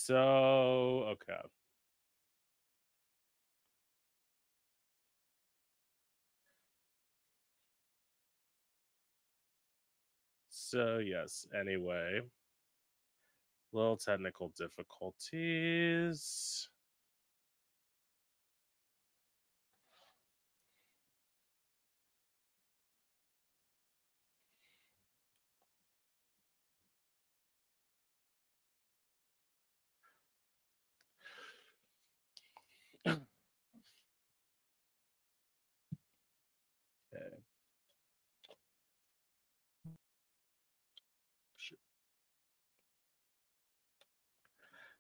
So, 0.09 1.05
okay. 1.13 1.37
So, 10.51 10.99
yes, 10.99 11.47
anyway. 11.55 12.21
Little 13.73 13.97
technical 13.97 14.51
difficulties. 14.51 16.69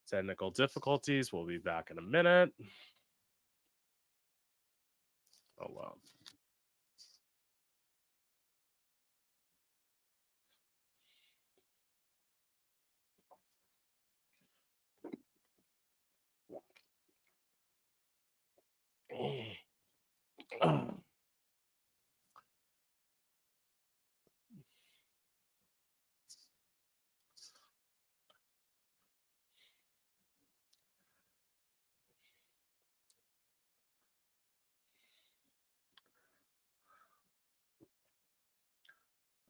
Technical 0.09 0.51
difficulties. 0.51 1.32
We'll 1.32 1.47
be 1.47 1.59
back 1.59 1.90
in 1.90 1.98
a 1.98 2.02
minute. 2.02 2.51
Oh 5.60 5.66
wow. 5.70 5.97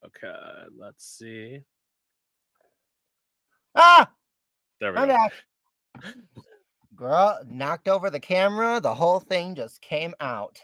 Okay, 0.08 0.34
let's 0.78 1.04
see. 1.06 1.60
Ah, 3.74 4.10
There 4.80 4.92
we 4.92 4.98
I'm 4.98 5.08
go. 5.08 5.14
back. 5.14 5.32
Girl 6.96 7.38
knocked 7.46 7.88
over 7.88 8.10
the 8.10 8.18
camera. 8.20 8.80
The 8.80 8.94
whole 8.94 9.20
thing 9.20 9.54
just 9.54 9.80
came 9.80 10.14
out. 10.20 10.58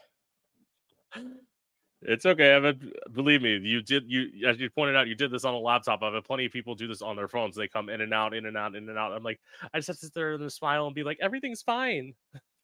It's 2.03 2.27
okay. 2.27 2.51
Evan. 2.51 2.93
believe 3.13 3.41
me, 3.41 3.57
you 3.59 3.81
did. 3.81 4.05
You 4.11 4.47
as 4.49 4.59
you 4.61 4.69
pointed 4.69 4.97
out, 4.97 5.07
you 5.09 5.15
did 5.15 5.31
this 5.31 5.45
on 5.45 5.55
a 5.55 5.59
laptop. 5.59 6.03
I've 6.03 6.13
had 6.13 6.25
plenty 6.25 6.45
of 6.45 6.53
people 6.53 6.75
do 6.75 6.87
this 6.89 7.03
on 7.03 7.17
their 7.17 7.29
phones. 7.29 7.55
They 7.57 7.69
come 7.69 7.89
in 7.89 8.01
and 8.01 8.13
out, 8.13 8.35
in 8.35 8.47
and 8.47 8.57
out, 8.57 8.75
in 8.75 8.89
and 8.89 8.99
out. 8.99 9.13
I'm 9.13 9.23
like, 9.23 9.41
I 9.73 9.79
just 9.79 9.89
have 9.89 9.97
to 9.99 10.07
sit 10.07 10.15
there 10.15 10.35
and 10.35 10.53
smile 10.53 10.87
and 10.87 10.95
be 10.95 11.03
like, 11.05 11.19
everything's 11.21 11.63
fine. 11.63 12.15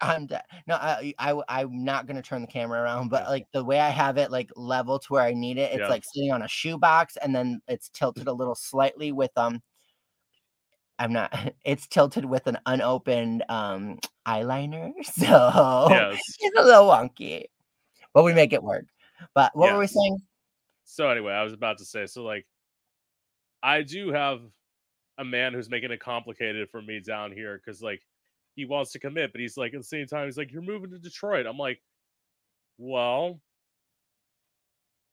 I'm 0.00 0.26
dead. 0.26 0.42
No, 0.66 0.74
I, 0.74 1.14
I, 1.18 1.34
I'm 1.48 1.84
not 1.84 2.06
gonna 2.06 2.22
turn 2.22 2.40
the 2.42 2.46
camera 2.46 2.80
around, 2.82 3.08
but 3.08 3.28
like 3.28 3.46
the 3.52 3.64
way 3.64 3.78
I 3.80 3.90
have 3.90 4.16
it, 4.16 4.30
like 4.30 4.50
level 4.56 4.98
to 4.98 5.06
where 5.12 5.22
I 5.22 5.32
need 5.34 5.58
it, 5.58 5.72
it's 5.72 5.80
Yeah. 5.80 5.88
like 5.88 6.04
sitting 6.12 6.32
on 6.32 6.42
a 6.42 6.48
shoebox, 6.48 7.16
and 7.16 7.34
then 7.34 7.60
it's 7.68 7.88
tilted 7.90 8.26
a 8.28 8.32
little 8.32 8.54
slightly 8.54 9.12
with 9.12 9.30
um. 9.36 9.62
I'm 10.98 11.12
not. 11.12 11.32
It's 11.64 11.86
tilted 11.86 12.24
with 12.24 12.46
an 12.46 12.58
unopened 12.66 13.44
um 13.48 13.98
eyeliner, 14.26 14.92
so 15.04 15.86
Yes. 15.90 16.20
it's 16.40 16.58
a 16.58 16.62
little 16.62 16.88
wonky, 16.88 17.44
but 18.14 18.24
we 18.24 18.32
make 18.32 18.52
it 18.52 18.62
work. 18.62 18.86
But 19.34 19.54
what 19.54 19.72
were 19.72 19.78
we 19.78 19.86
saying? 19.86 20.18
So 20.84 21.08
anyway, 21.08 21.32
I 21.34 21.44
was 21.44 21.52
about 21.52 21.78
to 21.78 21.84
say, 21.84 22.06
so 22.06 22.24
like, 22.24 22.46
I 23.62 23.82
do 23.82 24.10
have 24.12 24.40
a 25.18 25.24
man 25.24 25.52
who's 25.52 25.68
making 25.70 25.90
it 25.90 26.00
complicated 26.00 26.68
for 26.70 26.80
me 26.80 26.98
down 27.00 27.30
here 27.30 27.60
because 27.62 27.82
like 27.82 28.02
he 28.60 28.66
wants 28.66 28.92
to 28.92 28.98
commit, 28.98 29.32
but 29.32 29.40
he's 29.40 29.56
like 29.56 29.72
at 29.72 29.80
the 29.80 29.84
same 29.84 30.06
time 30.06 30.26
he's 30.26 30.36
like, 30.36 30.52
you're 30.52 30.60
moving 30.60 30.90
to 30.90 30.98
Detroit. 30.98 31.46
I'm 31.46 31.56
like, 31.56 31.80
well, 32.76 33.40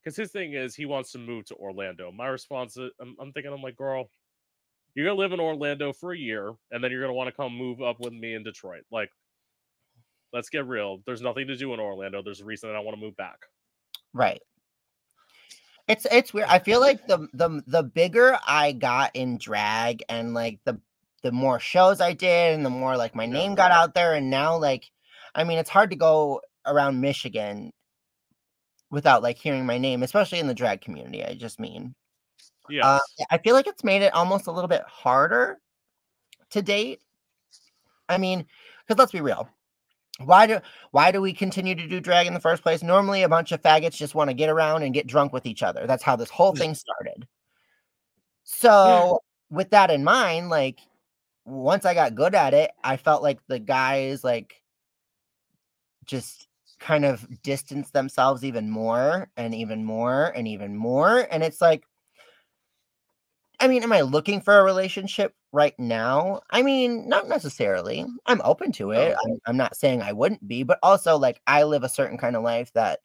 because 0.03 0.18
his 0.18 0.32
thing 0.32 0.52
is 0.52 0.76
he 0.76 0.86
wants 0.86 1.14
to 1.14 1.18
move 1.18 1.45
to 1.45 1.56
Orlando. 1.56 2.11
My 2.11 2.28
response, 2.28 2.76
I'm, 2.76 3.15
I'm 3.22 3.32
thinking, 3.32 3.53
I'm 3.53 3.61
like, 3.61 3.78
girl, 3.78 4.10
you're 4.95 5.06
gonna 5.06 5.18
live 5.18 5.32
in 5.32 5.40
Orlando 5.40 5.94
for 5.94 6.11
a 6.11 6.18
year, 6.18 6.52
and 6.72 6.84
then 6.84 6.91
you're 6.91 6.99
gonna 6.99 7.14
want 7.14 7.30
to 7.30 7.32
come 7.32 7.56
move 7.56 7.82
up 7.82 8.02
with 8.02 8.11
me 8.11 8.34
in 8.34 8.44
Detroit. 8.44 8.84
Like, 8.91 9.11
let's 10.34 10.49
get 10.49 10.68
real. 10.68 11.02
There's 11.06 11.22
nothing 11.22 11.48
to 11.48 11.56
do 11.56 11.74
in 11.74 11.80
Orlando. 11.80 12.22
There's 12.22 12.41
a 12.41 12.45
reason 12.45 12.69
I 12.72 12.80
want 12.82 12.98
to 12.98 13.02
move 13.02 13.15
back. 13.15 13.40
Right. 14.14 14.41
It's 15.88 16.06
it's 16.11 16.34
weird. 16.34 16.49
I 16.49 16.60
feel 16.60 16.82
like 16.82 17.07
the 17.07 17.30
the 17.34 17.64
the 17.65 17.84
bigger 17.84 18.38
I 18.45 18.74
got 18.74 19.15
in 19.15 19.38
drag 19.38 20.03
and 20.10 20.34
like 20.34 20.60
the 20.65 20.82
the 21.23 21.31
more 21.31 21.60
shows 21.60 21.99
I 22.02 22.14
did 22.14 22.56
and 22.56 22.65
the 22.65 22.69
more 22.69 22.95
like 22.98 23.15
my 23.15 23.26
name 23.26 23.56
got 23.56 23.72
out 23.72 23.94
there 23.94 24.14
and 24.14 24.30
now 24.30 24.57
like 24.57 24.85
I 25.35 25.44
mean 25.44 25.57
it's 25.57 25.69
hard 25.69 25.89
to 25.89 25.95
go 25.95 26.41
around 26.65 27.02
Michigan 27.02 27.72
without 28.89 29.23
like 29.23 29.38
hearing 29.38 29.65
my 29.65 29.77
name, 29.77 30.03
especially 30.03 30.39
in 30.39 30.48
the 30.48 30.53
drag 30.53 30.81
community. 30.81 31.23
I 31.23 31.34
just 31.34 31.60
mean. 31.60 31.95
yeah, 32.69 32.85
Uh, 32.85 32.99
I 33.31 33.38
feel 33.38 33.53
like 33.53 33.68
it's 33.68 33.84
made 33.84 34.02
it 34.02 34.14
almost 34.14 34.48
a 34.48 34.52
little 34.52 34.68
bit 34.68 34.84
harder 34.88 35.60
to 36.52 36.61
date. 36.61 37.02
I 38.10 38.18
mean, 38.18 38.45
because 38.85 38.98
let's 38.98 39.11
be 39.11 39.22
real. 39.22 39.49
Why 40.19 40.48
do 40.48 40.60
why 40.91 41.11
do 41.11 41.22
we 41.22 41.34
continue 41.34 41.76
to 41.76 41.88
do 41.88 41.99
drag 41.99 42.26
in 42.26 42.34
the 42.34 42.39
first 42.39 42.64
place? 42.64 42.81
Normally, 42.81 43.23
a 43.23 43.30
bunch 43.30 43.52
of 43.52 43.61
faggots 43.61 43.98
just 43.98 44.15
want 44.15 44.30
to 44.30 44.34
get 44.34 44.49
around 44.49 44.84
and 44.84 44.94
get 44.94 45.06
drunk 45.07 45.31
with 45.31 45.45
each 45.45 45.61
other. 45.61 45.85
That's 45.85 46.03
how 46.03 46.15
this 46.15 46.30
whole 46.30 46.56
thing 46.56 46.73
started. 46.73 47.27
So, 48.44 49.19
with 49.52 49.69
that 49.72 49.91
in 49.91 50.03
mind, 50.03 50.49
like 50.49 50.80
once 51.48 51.86
I 51.86 51.94
got 51.94 52.14
good 52.14 52.36
at 52.36 52.53
it, 52.53 52.72
I 52.84 52.98
felt 52.98 53.24
like 53.24 53.40
the 53.48 53.57
guys 53.57 54.24
like 54.24 54.61
just 56.06 56.48
kind 56.80 57.06
of 57.06 57.26
distanced 57.41 57.94
themselves 57.94 58.44
even 58.44 58.69
more 58.69 59.30
and 59.38 59.56
even 59.56 59.84
more 59.86 60.26
and 60.36 60.48
even 60.48 60.76
more. 60.76 61.26
And 61.32 61.44
it's 61.44 61.61
like, 61.61 61.86
I 63.61 63.69
mean, 63.69 63.82
am 63.82 63.94
I 63.94 64.02
looking 64.02 64.41
for 64.41 64.60
a 64.60 64.64
relationship 64.64 65.34
right 65.53 65.74
now? 65.80 66.41
I 66.52 66.61
mean, 66.61 67.07
not 67.07 67.30
necessarily. 67.30 68.06
I'm 68.26 68.41
open 68.44 68.74
to 68.74 68.91
it. 68.91 69.15
I'm, 69.26 69.40
I'm 69.48 69.57
not 69.57 69.78
saying 69.78 70.02
I 70.02 70.11
wouldn't 70.11 70.48
be, 70.48 70.64
but 70.64 70.80
also 70.84 71.18
like 71.18 71.41
I 71.48 71.64
live 71.64 71.84
a 71.84 71.90
certain 71.90 72.18
kind 72.18 72.36
of 72.36 72.44
life 72.44 72.74
that 72.74 72.99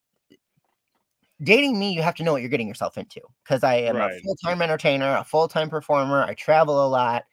dating 1.42 1.78
me, 1.78 1.92
you 1.92 2.02
have 2.02 2.16
to 2.16 2.24
know 2.24 2.32
what 2.32 2.42
you're 2.42 2.50
getting 2.50 2.68
yourself 2.68 2.98
into 2.98 3.20
because 3.44 3.62
I 3.62 3.76
am 3.76 3.96
a 3.96 4.10
full 4.24 4.36
time 4.44 4.60
entertainer, 4.60 5.16
a 5.16 5.24
full 5.24 5.46
time 5.46 5.70
performer. 5.70 6.24
I 6.24 6.34
travel 6.34 6.84
a 6.84 6.88
lot. 6.88 7.24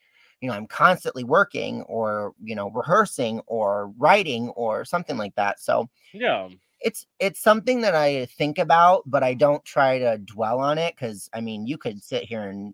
You 0.42 0.50
know, 0.50 0.56
I'm 0.56 0.68
constantly 0.68 1.24
working 1.24 1.84
or, 1.84 2.34
you 2.44 2.56
know, 2.56 2.70
rehearsing 2.72 3.42
or 3.48 3.90
writing 3.98 4.50
or 4.50 4.86
something 4.86 5.18
like 5.18 5.36
that. 5.36 5.60
So, 5.60 5.90
yeah. 6.14 6.50
it's 6.82 7.06
it's 7.20 7.40
something 7.42 7.82
that 7.82 7.96
I 7.96 8.26
think 8.28 8.58
about, 8.58 9.04
but 9.06 9.24
I 9.24 9.34
don't 9.34 9.64
try 9.66 10.00
to 10.00 10.18
dwell 10.20 10.60
on 10.60 10.78
it 10.78 10.96
because 10.96 11.30
I 11.34 11.42
mean, 11.42 11.68
you 11.68 11.78
could 11.78 12.02
sit 12.04 12.24
here 12.24 12.44
and 12.50 12.74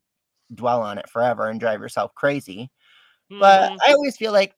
dwell 0.55 0.81
on 0.83 0.97
it 0.99 1.09
forever 1.09 1.47
and 1.49 1.59
drive 1.59 1.81
yourself 1.81 2.13
crazy. 2.15 2.71
But 3.39 3.71
Mhm. 3.71 3.81
I 3.87 3.93
always 3.93 4.17
feel 4.17 4.33
like 4.33 4.55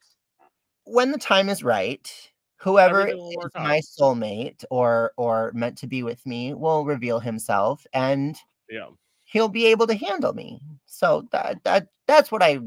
when 0.86 1.12
the 1.12 1.18
time 1.20 1.50
is 1.50 1.64
right, 1.64 2.12
whoever 2.58 3.08
is 3.08 3.16
my 3.58 3.82
soulmate 4.00 4.64
or 4.72 5.14
or 5.18 5.52
meant 5.54 5.78
to 5.80 5.88
be 5.88 6.04
with 6.04 6.26
me 6.26 6.54
will 6.54 6.86
reveal 6.86 7.20
himself 7.20 7.86
and 7.94 8.38
yeah. 8.70 8.90
he'll 9.26 9.50
be 9.50 9.68
able 9.68 9.88
to 9.88 9.96
handle 9.96 10.34
me. 10.34 10.62
So 10.86 11.28
that 11.32 11.64
that 11.64 11.90
that's 12.08 12.32
what 12.32 12.44
I 12.44 12.60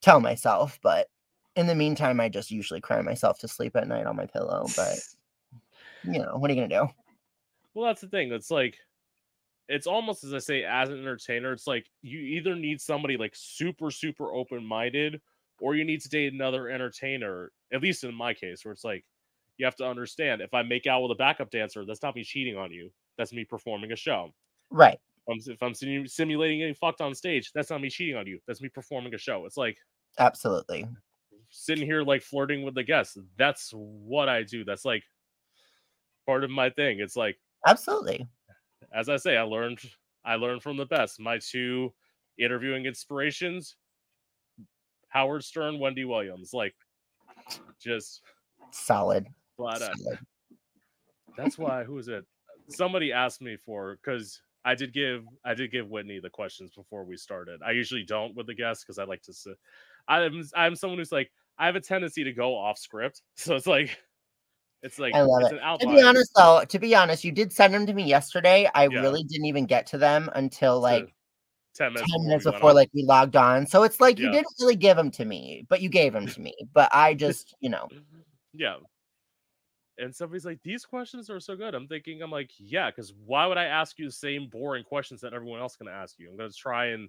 tell 0.00 0.20
myself, 0.20 0.78
but 0.82 1.08
in 1.56 1.66
the 1.66 1.74
meantime 1.74 2.20
I 2.20 2.28
just 2.28 2.50
usually 2.50 2.80
cry 2.80 3.00
myself 3.02 3.38
to 3.40 3.48
sleep 3.48 3.76
at 3.76 3.88
night 3.88 4.06
on 4.06 4.16
my 4.16 4.26
pillow, 4.26 4.66
but 4.76 4.98
you 6.04 6.20
know, 6.20 6.36
what 6.36 6.50
are 6.50 6.54
you 6.54 6.62
to 6.62 6.68
do? 6.68 6.88
Well, 7.74 7.86
that's 7.86 8.00
the 8.00 8.08
thing. 8.08 8.32
It's 8.32 8.50
like, 8.50 8.76
it's 9.68 9.86
almost 9.86 10.24
as 10.24 10.34
I 10.34 10.38
say, 10.38 10.64
as 10.64 10.88
an 10.88 10.98
entertainer, 10.98 11.52
it's 11.52 11.66
like 11.66 11.86
you 12.02 12.18
either 12.18 12.56
need 12.56 12.80
somebody 12.80 13.16
like 13.16 13.32
super, 13.34 13.90
super 13.90 14.32
open 14.32 14.64
minded, 14.64 15.20
or 15.60 15.76
you 15.76 15.84
need 15.84 16.00
to 16.00 16.08
date 16.08 16.32
another 16.32 16.68
entertainer. 16.68 17.52
At 17.72 17.82
least 17.82 18.02
in 18.02 18.14
my 18.14 18.34
case, 18.34 18.64
where 18.64 18.72
it's 18.72 18.84
like, 18.84 19.04
you 19.58 19.66
have 19.66 19.76
to 19.76 19.86
understand 19.86 20.40
if 20.40 20.54
I 20.54 20.62
make 20.62 20.86
out 20.86 21.02
with 21.02 21.12
a 21.12 21.16
backup 21.16 21.50
dancer, 21.50 21.84
that's 21.84 22.02
not 22.02 22.16
me 22.16 22.24
cheating 22.24 22.56
on 22.56 22.72
you. 22.72 22.90
That's 23.18 23.32
me 23.32 23.44
performing 23.44 23.92
a 23.92 23.96
show. 23.96 24.32
Right. 24.70 24.98
If 25.28 25.62
I'm 25.62 25.72
simu- 25.72 26.10
simulating 26.10 26.58
getting 26.58 26.74
fucked 26.74 27.00
on 27.00 27.14
stage, 27.14 27.52
that's 27.52 27.70
not 27.70 27.80
me 27.80 27.90
cheating 27.90 28.16
on 28.16 28.26
you. 28.26 28.40
That's 28.46 28.60
me 28.60 28.68
performing 28.68 29.14
a 29.14 29.18
show. 29.18 29.46
It's 29.46 29.56
like 29.56 29.76
Absolutely. 30.18 30.86
sitting 31.50 31.84
here 31.86 32.02
like 32.02 32.22
flirting 32.22 32.62
with 32.62 32.74
the 32.74 32.82
guests. 32.82 33.16
That's 33.36 33.70
what 33.74 34.28
I 34.28 34.42
do. 34.42 34.64
That's 34.64 34.84
like 34.84 35.04
part 36.26 36.42
of 36.44 36.50
my 36.50 36.70
thing. 36.70 37.00
It's 37.00 37.16
like 37.16 37.38
Absolutely. 37.66 38.26
as 38.92 39.08
I 39.08 39.16
say, 39.16 39.36
I 39.36 39.42
learned 39.42 39.78
I 40.24 40.34
learned 40.34 40.62
from 40.62 40.76
the 40.76 40.86
best. 40.86 41.20
My 41.20 41.38
two 41.38 41.92
interviewing 42.38 42.86
inspirations, 42.86 43.76
Howard 45.08 45.44
Stern, 45.44 45.78
Wendy 45.78 46.04
Williams. 46.04 46.52
Like 46.52 46.74
just 47.80 48.22
Solid. 48.72 49.26
flat 49.56 49.78
solid. 49.78 50.18
That's 51.36 51.56
why 51.58 51.84
who 51.84 51.98
is 51.98 52.08
it? 52.08 52.24
Somebody 52.68 53.12
asked 53.12 53.40
me 53.42 53.56
for 53.56 53.96
because 54.02 54.40
I 54.64 54.74
did 54.74 54.92
give 54.92 55.24
I 55.44 55.54
did 55.54 55.70
give 55.72 55.88
Whitney 55.88 56.20
the 56.20 56.30
questions 56.30 56.72
before 56.72 57.04
we 57.04 57.16
started. 57.16 57.60
I 57.64 57.72
usually 57.72 58.04
don't 58.04 58.34
with 58.34 58.46
the 58.46 58.54
guests 58.54 58.84
because 58.84 58.98
I 58.98 59.04
like 59.04 59.22
to 59.22 59.32
sit. 59.32 59.54
I'm 60.08 60.42
I'm 60.54 60.74
someone 60.76 60.98
who's 60.98 61.12
like 61.12 61.30
I 61.58 61.66
have 61.66 61.76
a 61.76 61.80
tendency 61.80 62.24
to 62.24 62.32
go 62.32 62.56
off 62.56 62.78
script, 62.78 63.22
so 63.36 63.56
it's 63.56 63.66
like 63.66 63.98
it's 64.82 64.98
like 64.98 65.14
I 65.14 65.22
love 65.22 65.42
it. 65.50 65.60
To 65.80 65.86
be 65.88 66.02
honest, 66.02 66.32
though, 66.36 66.64
to 66.68 66.78
be 66.78 66.94
honest, 66.94 67.24
you 67.24 67.32
did 67.32 67.52
send 67.52 67.74
them 67.74 67.86
to 67.86 67.92
me 67.94 68.04
yesterday. 68.04 68.68
I 68.74 68.84
Yeah. 68.84 69.02
really 69.02 69.24
didn't 69.24 69.46
even 69.46 69.66
get 69.66 69.86
to 69.88 69.98
them 69.98 70.30
until 70.34 70.80
like 70.80 71.14
10 71.74 71.92
minutes 71.92 72.10
10 72.12 72.20
before 72.20 72.28
minutes 72.28 72.44
before 72.44 72.72
like 72.74 72.90
we 72.94 73.04
logged 73.04 73.36
on. 73.36 73.66
So 73.66 73.82
it's 73.82 74.00
like 74.00 74.18
you 74.18 74.30
didn't 74.30 74.52
really 74.60 74.76
give 74.76 74.96
them 74.96 75.10
to 75.12 75.24
me, 75.24 75.66
but 75.68 75.80
you 75.80 75.88
gave 75.88 76.12
them 76.12 76.26
to 76.26 76.40
me. 76.40 76.54
But 76.72 76.94
I 76.94 77.14
just, 77.14 77.54
you 77.60 77.70
know, 77.70 77.88
Yeah. 78.52 78.76
And 80.00 80.14
somebody's 80.14 80.44
like, 80.46 80.60
these 80.62 80.84
questions 80.84 81.28
are 81.30 81.40
so 81.40 81.56
good. 81.56 81.74
I'm 81.74 81.86
thinking, 81.86 82.22
I'm 82.22 82.30
like, 82.30 82.50
yeah, 82.58 82.90
because 82.90 83.12
why 83.26 83.46
would 83.46 83.58
I 83.58 83.64
ask 83.66 83.98
you 83.98 84.06
the 84.06 84.12
same 84.12 84.48
boring 84.48 84.84
questions 84.84 85.20
that 85.20 85.34
everyone 85.34 85.60
else 85.60 85.76
can 85.76 85.88
ask 85.88 86.18
you? 86.18 86.30
I'm 86.30 86.36
gonna 86.36 86.50
try 86.50 86.86
and 86.86 87.08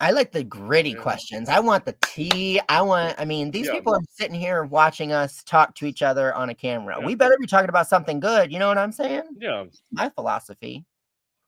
I 0.00 0.10
like 0.10 0.32
the 0.32 0.42
gritty 0.42 0.90
Yeah. 0.90 1.02
questions. 1.02 1.48
I 1.48 1.60
want 1.60 1.84
the 1.84 1.96
tea. 2.04 2.60
I 2.68 2.82
want, 2.82 3.14
I 3.18 3.24
mean, 3.24 3.52
these 3.52 3.66
Yeah. 3.66 3.74
people 3.74 3.94
are 3.94 4.00
sitting 4.10 4.34
here 4.38 4.64
watching 4.64 5.12
us 5.12 5.42
talk 5.44 5.74
to 5.76 5.86
each 5.86 6.02
other 6.02 6.34
on 6.34 6.48
a 6.48 6.54
camera. 6.54 6.96
Yeah. 6.98 7.06
We 7.06 7.14
better 7.14 7.36
be 7.40 7.46
talking 7.46 7.68
about 7.68 7.86
something 7.86 8.18
good. 8.18 8.52
You 8.52 8.58
know 8.58 8.66
what 8.68 8.76
I'm 8.76 8.90
saying? 8.92 9.22
yeah, 9.38 9.64
My 9.92 10.08
philosophy. 10.10 10.84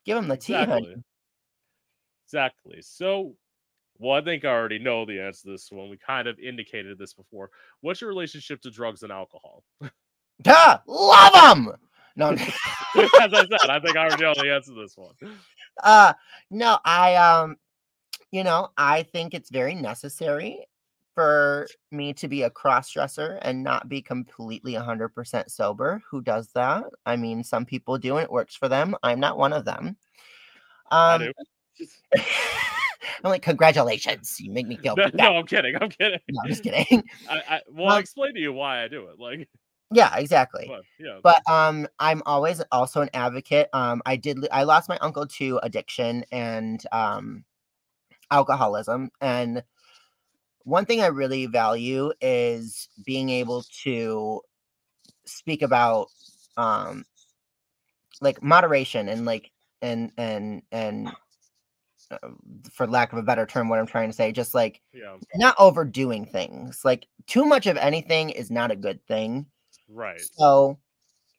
Give 0.05 0.15
them 0.17 0.29
the 0.29 0.37
tea, 0.37 0.53
honey. 0.53 0.93
exactly. 0.93 1.03
Exactly. 2.27 2.83
So 2.83 3.37
well, 3.99 4.13
I 4.13 4.21
think 4.23 4.45
I 4.45 4.49
already 4.49 4.79
know 4.79 5.07
the 5.07 5.21
answer 5.21 5.45
to 5.45 5.51
this 5.53 5.71
one. 5.73 5.89
We 5.89 5.97
kind 5.97 6.29
of 6.29 6.39
indicated 6.39 6.99
this 6.99 7.15
before. 7.15 7.51
What's 7.81 8.01
your 8.03 8.09
relationship 8.09 8.61
to 8.63 8.71
drugs 8.71 9.03
and 9.03 9.11
alcohol? 9.13 9.65
Duh, 10.43 10.79
love 10.87 11.33
them. 11.33 11.73
No, 12.17 12.31
As 12.31 13.33
I 13.33 13.47
said, 13.47 13.69
I 13.69 13.79
think 13.81 13.97
I 13.97 14.07
already 14.07 14.23
know 14.23 14.35
the 14.35 14.53
answer 14.53 14.73
to 14.73 14.81
this 14.81 14.97
one. 14.97 15.15
uh 15.83 16.13
no, 16.51 16.79
I 16.85 17.15
um 17.17 17.57
you 18.31 18.43
know, 18.45 18.69
I 18.77 19.03
think 19.03 19.35
it's 19.35 19.51
very 19.51 19.75
necessary 19.75 20.67
for 21.15 21.67
me 21.91 22.13
to 22.15 22.29
be 22.29 22.43
a 22.43 22.51
cross 22.51 22.91
dresser 22.91 23.39
and 23.43 23.63
not 23.63 23.89
be 23.89 24.03
completely 24.03 24.75
100% 24.75 25.51
sober. 25.51 26.03
Who 26.11 26.21
does 26.21 26.49
that? 26.55 26.85
I 27.07 27.17
mean, 27.17 27.43
some 27.43 27.65
people 27.65 27.97
do 27.97 28.17
and 28.17 28.25
it 28.25 28.31
works 28.31 28.55
for 28.55 28.69
them. 28.69 28.95
I'm 29.03 29.21
not 29.21 29.39
one 29.39 29.53
of 29.55 29.65
them. 29.65 29.97
I 30.91 31.15
Um, 31.15 31.23
do. 31.23 31.33
I'm 33.25 33.31
like, 33.31 33.43
congratulations. 33.43 34.39
You 34.39 34.53
make 34.53 34.67
me 34.67 34.77
feel 34.77 34.95
No, 34.99 35.11
no, 35.15 35.37
I'm 35.37 35.47
kidding. 35.47 35.75
I'm 35.81 35.89
kidding. 35.89 36.21
No, 36.29 36.41
I'm 36.43 36.49
just 36.51 36.63
kidding. 36.63 37.03
I, 37.29 37.43
I 37.49 37.61
well, 37.71 37.89
I 37.89 37.97
Um, 37.97 38.01
explained 38.03 38.35
to 38.35 38.41
you 38.41 38.53
why 38.53 38.83
I 38.83 38.89
do 38.89 39.07
it. 39.07 39.19
Like, 39.19 39.49
yeah, 39.91 40.17
exactly. 40.17 40.67
but 40.69 40.83
yeah, 40.99 41.19
but 41.23 41.43
um 41.51 41.87
i'm 41.99 42.23
always 42.27 42.63
also 42.73 43.03
an 43.03 43.11
advocate 43.15 43.69
um 43.73 44.03
i 44.07 44.17
did 44.17 44.47
I 44.51 44.65
lost 44.65 44.89
my 44.89 44.99
uncle 44.99 45.27
to 45.27 45.61
addiction 45.63 46.25
and 46.33 46.83
um 46.93 47.45
alcoholism 48.31 49.11
and 49.21 49.63
one 50.65 50.85
thing 50.85 51.01
i 51.01 51.07
really 51.07 51.47
value 51.47 52.13
is 52.21 52.89
being 53.05 53.31
able 53.31 53.65
to 53.85 54.41
speak 55.25 55.63
about 55.63 56.09
um 56.57 57.05
like 58.21 58.43
moderation 58.43 59.09
and 59.09 59.25
like 59.25 59.51
and 59.83 60.11
and 60.17 60.63
and 60.73 61.09
uh, 62.11 62.19
for 62.73 62.87
lack 62.87 63.13
of 63.13 63.19
a 63.19 63.23
better 63.23 63.47
term 63.47 63.69
what 63.69 63.79
i'm 63.79 63.87
trying 63.87 64.09
to 64.09 64.17
say 64.17 64.33
just 64.33 64.55
like 64.55 64.81
yeah, 64.93 65.17
not 65.35 65.57
overdoing 65.59 66.25
things. 66.25 66.85
Like 66.85 67.07
too 67.27 67.45
much 67.45 67.67
of 67.67 67.77
anything 67.77 68.31
is 68.31 68.51
not 68.51 68.71
a 68.71 68.77
good 68.77 69.05
thing 69.07 69.47
right. 69.89 70.29
so 70.39 70.79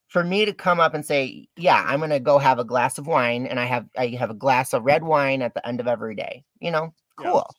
for 0.10 0.24
me 0.24 0.46
to 0.46 0.54
come 0.54 0.80
up 0.80 0.94
and 0.96 1.06
say, 1.06 1.48
"Yeah, 1.58 1.84
I'm 1.88 2.00
going 2.00 2.12
to 2.12 2.20
go 2.22 2.40
have 2.40 2.60
a 2.60 2.66
glass 2.66 2.98
of 3.00 3.08
wine 3.08 3.48
and 3.48 3.60
I 3.60 3.66
have 3.66 3.88
I 3.98 4.08
have 4.10 4.30
a 4.32 4.36
glass 4.36 4.74
of 4.74 4.84
red 4.86 5.04
wine 5.04 5.42
at 5.44 5.54
the 5.56 5.68
end 5.68 5.80
of 5.82 5.88
every 5.88 6.16
day." 6.16 6.46
You 6.62 6.72
know, 6.72 6.94
Yeah. 7.18 7.34
cool. 7.34 7.56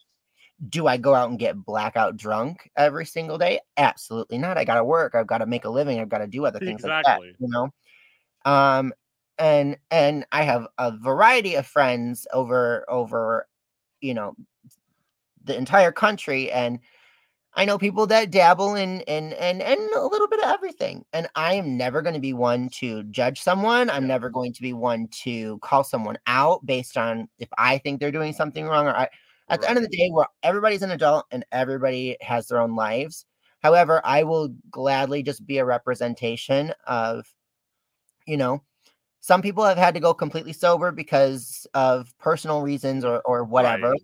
Do 0.68 0.86
I 0.88 0.96
go 0.98 1.14
out 1.14 1.30
and 1.30 1.38
get 1.38 1.56
blackout 1.64 2.16
drunk 2.16 2.70
every 2.76 3.06
single 3.06 3.38
day? 3.38 3.60
Absolutely 3.78 4.38
not. 4.38 4.58
I 4.58 4.64
got 4.64 4.76
to 4.76 4.84
work. 4.84 5.14
I've 5.14 5.26
got 5.28 5.38
to 5.38 5.46
make 5.46 5.64
a 5.66 5.70
living. 5.70 6.00
I've 6.00 6.08
got 6.10 6.18
to 6.18 6.26
do 6.28 6.46
other 6.46 6.60
things 6.60 6.82
like 6.84 6.94
that, 7.06 7.20
Exactly. 7.20 7.38
you 7.38 7.48
know. 7.48 7.70
Um 8.44 8.92
and 9.38 9.78
and 9.90 10.26
I 10.32 10.42
have 10.44 10.66
a 10.78 10.96
variety 10.96 11.54
of 11.56 11.66
friends 11.66 12.26
over 12.32 12.84
over 12.90 13.48
you 14.00 14.14
know 14.14 14.34
the 15.44 15.56
entire 15.56 15.92
country 15.92 16.50
and 16.50 16.78
I 17.58 17.64
know 17.64 17.76
people 17.76 18.06
that 18.06 18.30
dabble 18.30 18.76
in 18.76 19.00
in 19.02 19.32
and 19.34 19.60
and 19.62 19.80
a 19.80 20.06
little 20.06 20.28
bit 20.28 20.40
of 20.40 20.50
everything. 20.50 21.04
And 21.12 21.28
I 21.34 21.54
am 21.54 21.76
never 21.76 22.02
going 22.02 22.14
to 22.14 22.20
be 22.20 22.32
one 22.32 22.68
to 22.74 23.02
judge 23.04 23.42
someone. 23.42 23.90
I'm 23.90 24.06
never 24.06 24.30
going 24.30 24.52
to 24.54 24.62
be 24.62 24.72
one 24.72 25.08
to 25.24 25.58
call 25.58 25.84
someone 25.84 26.18
out 26.28 26.64
based 26.64 26.96
on 26.96 27.28
if 27.38 27.48
I 27.58 27.78
think 27.78 28.00
they're 28.00 28.12
doing 28.12 28.32
something 28.32 28.66
wrong 28.66 28.86
or 28.86 28.96
I 28.96 29.08
at 29.50 29.60
the 29.60 29.68
end 29.68 29.78
of 29.78 29.84
the 29.84 29.96
day, 29.96 30.08
where 30.10 30.26
everybody's 30.44 30.82
an 30.82 30.92
adult 30.92 31.26
and 31.32 31.44
everybody 31.52 32.16
has 32.20 32.46
their 32.48 32.60
own 32.60 32.76
lives. 32.76 33.26
However, 33.60 34.00
I 34.04 34.22
will 34.22 34.50
gladly 34.70 35.22
just 35.24 35.46
be 35.46 35.58
a 35.58 35.64
representation 35.64 36.72
of, 36.86 37.26
you 38.26 38.36
know, 38.36 38.62
some 39.20 39.42
people 39.42 39.64
have 39.64 39.78
had 39.78 39.94
to 39.94 40.00
go 40.00 40.14
completely 40.14 40.52
sober 40.52 40.92
because 40.92 41.66
of 41.74 42.16
personal 42.18 42.62
reasons 42.62 43.04
or 43.04 43.20
or 43.22 43.44
whatever 43.44 43.90
Right. 43.90 44.02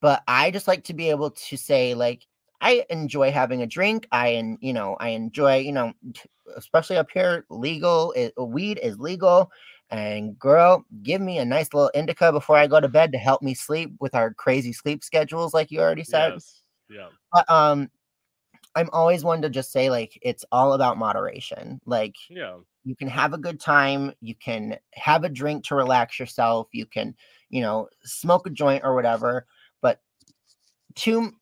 but 0.00 0.22
I 0.28 0.50
just 0.50 0.68
like 0.68 0.84
to 0.84 0.94
be 0.94 1.10
able 1.10 1.30
to 1.32 1.56
say 1.56 1.94
like 1.94 2.26
I 2.60 2.84
enjoy 2.90 3.30
having 3.30 3.62
a 3.62 3.66
drink. 3.66 4.06
I 4.12 4.28
and 4.28 4.58
you 4.60 4.72
know 4.72 4.96
I 5.00 5.10
enjoy 5.10 5.58
you 5.58 5.72
know 5.72 5.92
especially 6.56 6.96
up 6.96 7.10
here 7.12 7.44
legal 7.50 8.14
i- 8.16 8.32
weed 8.40 8.78
is 8.82 8.98
legal. 8.98 9.50
And 9.90 10.38
girl, 10.38 10.84
give 11.02 11.20
me 11.22 11.38
a 11.38 11.44
nice 11.44 11.72
little 11.72 11.90
indica 11.94 12.30
before 12.30 12.56
I 12.56 12.66
go 12.66 12.78
to 12.78 12.88
bed 12.88 13.10
to 13.12 13.18
help 13.18 13.40
me 13.42 13.54
sleep 13.54 13.92
with 14.00 14.14
our 14.14 14.34
crazy 14.34 14.72
sleep 14.72 15.02
schedules, 15.02 15.54
like 15.54 15.70
you 15.70 15.80
already 15.80 16.04
said. 16.04 16.32
Yes. 16.32 16.62
Yeah. 16.90 17.08
But 17.32 17.48
um, 17.48 17.90
I'm 18.74 18.90
always 18.92 19.24
one 19.24 19.40
to 19.42 19.48
just 19.48 19.72
say 19.72 19.88
like 19.88 20.18
it's 20.20 20.44
all 20.52 20.74
about 20.74 20.98
moderation. 20.98 21.80
Like 21.86 22.16
Yeah. 22.28 22.56
you 22.84 22.94
can 22.96 23.08
have 23.08 23.32
a 23.32 23.38
good 23.38 23.60
time 23.60 24.12
you 24.20 24.34
can 24.34 24.78
have 24.94 25.24
a 25.24 25.28
drink 25.28 25.64
to 25.64 25.74
relax 25.74 26.18
yourself 26.18 26.68
you 26.72 26.86
can 26.86 27.14
you 27.50 27.60
know 27.60 27.88
smoke 28.02 28.46
a 28.46 28.50
joint 28.50 28.82
or 28.84 28.94
whatever 28.94 29.46
but 29.82 30.00
to 30.94 31.32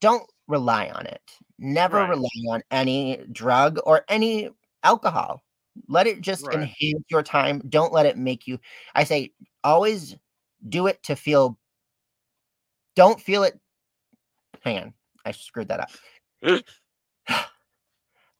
don't 0.00 0.24
rely 0.52 0.88
on 0.90 1.06
it 1.06 1.22
never 1.58 1.98
Right. 1.98 2.08
rely 2.08 2.30
on 2.50 2.62
any 2.72 3.18
drug 3.32 3.80
or 3.86 4.04
any 4.08 4.50
alcohol 4.84 5.42
let 5.88 6.06
it 6.06 6.20
just 6.22 6.46
Right. 6.46 6.54
enhance 6.54 7.04
your 7.10 7.22
time 7.24 7.60
don't 7.68 7.92
let 7.94 8.06
it 8.06 8.18
make 8.18 8.46
you 8.46 8.58
i 8.94 9.04
say 9.04 9.32
always 9.64 10.16
do 10.68 10.86
it 10.88 11.02
to 11.04 11.16
feel 11.16 11.58
don't 12.96 13.20
feel 13.20 13.42
it 13.44 13.58
hang 14.62 14.78
on 14.78 14.94
i 15.24 15.32
screwed 15.32 15.68
that 15.68 15.80
up 15.80 15.90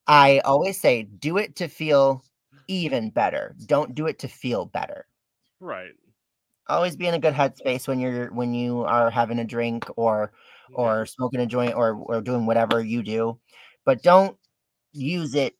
I 0.07 0.39
always 0.39 0.79
say 0.79 1.03
do 1.03 1.37
it 1.37 1.55
to 1.57 1.67
feel 1.67 2.23
even 2.67 3.09
better. 3.09 3.55
Don't 3.65 3.95
do 3.95 4.07
it 4.07 4.19
to 4.19 4.27
feel 4.27 4.65
better. 4.65 5.07
Right. 5.59 5.95
Always 6.67 6.95
be 6.95 7.07
in 7.07 7.13
a 7.13 7.19
good 7.19 7.33
headspace 7.33 7.87
when 7.87 7.99
you're 7.99 8.31
when 8.33 8.53
you 8.53 8.83
are 8.83 9.09
having 9.09 9.39
a 9.39 9.45
drink 9.45 9.85
or. 9.97 10.31
Or 10.73 11.05
smoking 11.05 11.39
a 11.41 11.45
joint 11.45 11.75
or 11.75 11.93
or 11.93 12.21
doing 12.21 12.45
whatever 12.45 12.81
you 12.81 13.03
do. 13.03 13.39
But 13.85 14.03
don't 14.03 14.37
use 14.91 15.35
it 15.35 15.55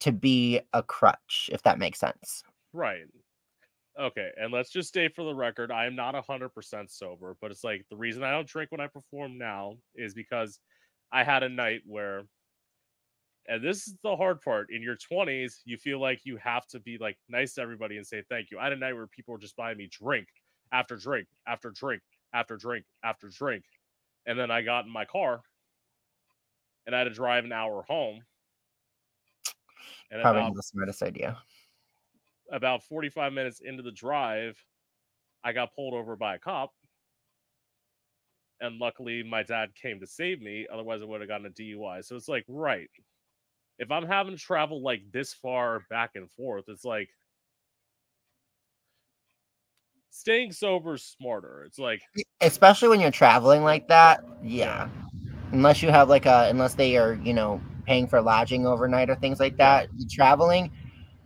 to 0.00 0.12
be 0.12 0.60
a 0.72 0.82
crutch, 0.82 1.48
if 1.52 1.62
that 1.62 1.78
makes 1.78 2.00
sense. 2.00 2.42
Right. 2.72 3.04
Okay, 3.98 4.30
and 4.36 4.52
let's 4.52 4.70
just 4.70 4.88
state 4.88 5.14
for 5.14 5.24
the 5.24 5.34
record, 5.34 5.70
I 5.70 5.86
am 5.86 5.94
not 5.94 6.16
hundred 6.26 6.48
percent 6.50 6.90
sober, 6.90 7.36
but 7.40 7.52
it's 7.52 7.62
like 7.62 7.84
the 7.90 7.96
reason 7.96 8.24
I 8.24 8.32
don't 8.32 8.48
drink 8.48 8.72
when 8.72 8.80
I 8.80 8.88
perform 8.88 9.38
now 9.38 9.74
is 9.94 10.14
because 10.14 10.58
I 11.12 11.22
had 11.22 11.44
a 11.44 11.48
night 11.48 11.82
where 11.86 12.22
and 13.46 13.62
this 13.62 13.86
is 13.86 13.94
the 14.02 14.16
hard 14.16 14.40
part. 14.40 14.70
In 14.70 14.82
your 14.82 14.96
twenties, 14.96 15.60
you 15.64 15.76
feel 15.76 16.00
like 16.00 16.20
you 16.24 16.36
have 16.38 16.66
to 16.68 16.80
be 16.80 16.98
like 16.98 17.16
nice 17.28 17.54
to 17.54 17.60
everybody 17.60 17.96
and 17.96 18.06
say 18.06 18.22
thank 18.28 18.50
you. 18.50 18.58
I 18.58 18.64
had 18.64 18.72
a 18.72 18.76
night 18.76 18.94
where 18.94 19.06
people 19.06 19.32
were 19.32 19.38
just 19.38 19.56
buying 19.56 19.78
me 19.78 19.88
drink 19.90 20.26
after 20.72 20.96
drink 20.96 21.28
after 21.46 21.70
drink 21.70 22.02
after 22.32 22.56
drink 22.56 22.84
after 23.04 23.28
drink. 23.28 23.64
And 24.26 24.38
then 24.38 24.50
I 24.50 24.62
got 24.62 24.86
in 24.86 24.90
my 24.90 25.04
car 25.04 25.42
and 26.86 26.94
I 26.94 26.98
had 26.98 27.04
to 27.04 27.10
drive 27.10 27.44
an 27.44 27.52
hour 27.52 27.84
home. 27.88 28.22
And 30.10 30.22
Probably 30.22 30.42
about 30.42 30.54
the 30.54 30.62
smartest 30.62 31.02
idea. 31.02 31.38
about 32.50 32.82
45 32.84 33.32
minutes 33.32 33.60
into 33.60 33.82
the 33.82 33.92
drive, 33.92 34.56
I 35.42 35.52
got 35.52 35.74
pulled 35.74 35.94
over 35.94 36.16
by 36.16 36.36
a 36.36 36.38
cop. 36.38 36.72
And 38.60 38.78
luckily, 38.78 39.22
my 39.22 39.42
dad 39.42 39.74
came 39.74 40.00
to 40.00 40.06
save 40.06 40.40
me. 40.40 40.66
Otherwise, 40.72 41.02
I 41.02 41.06
would 41.06 41.20
have 41.20 41.28
gotten 41.28 41.46
a 41.46 41.50
DUI. 41.50 42.04
So 42.04 42.16
it's 42.16 42.28
like, 42.28 42.44
right. 42.48 42.88
If 43.78 43.90
I'm 43.90 44.06
having 44.06 44.36
to 44.36 44.40
travel 44.40 44.82
like 44.82 45.02
this 45.12 45.34
far 45.34 45.80
back 45.90 46.12
and 46.14 46.30
forth, 46.30 46.64
it's 46.68 46.84
like 46.84 47.10
staying 50.14 50.52
sober 50.52 50.94
is 50.94 51.02
smarter. 51.02 51.64
It's 51.64 51.78
like, 51.78 52.02
Especially 52.40 52.88
when 52.88 53.00
you're 53.00 53.10
traveling 53.10 53.62
like 53.64 53.88
that. 53.88 54.24
Yeah. 54.42 54.88
Unless 55.52 55.82
you 55.82 55.90
have 55.90 56.08
like 56.08 56.26
a 56.26 56.48
unless 56.48 56.74
they 56.74 56.96
are, 56.96 57.14
you 57.14 57.32
know, 57.32 57.60
paying 57.86 58.06
for 58.06 58.20
lodging 58.20 58.66
overnight 58.66 59.10
or 59.10 59.14
things 59.16 59.40
like 59.40 59.56
that. 59.56 59.88
Traveling, 60.10 60.70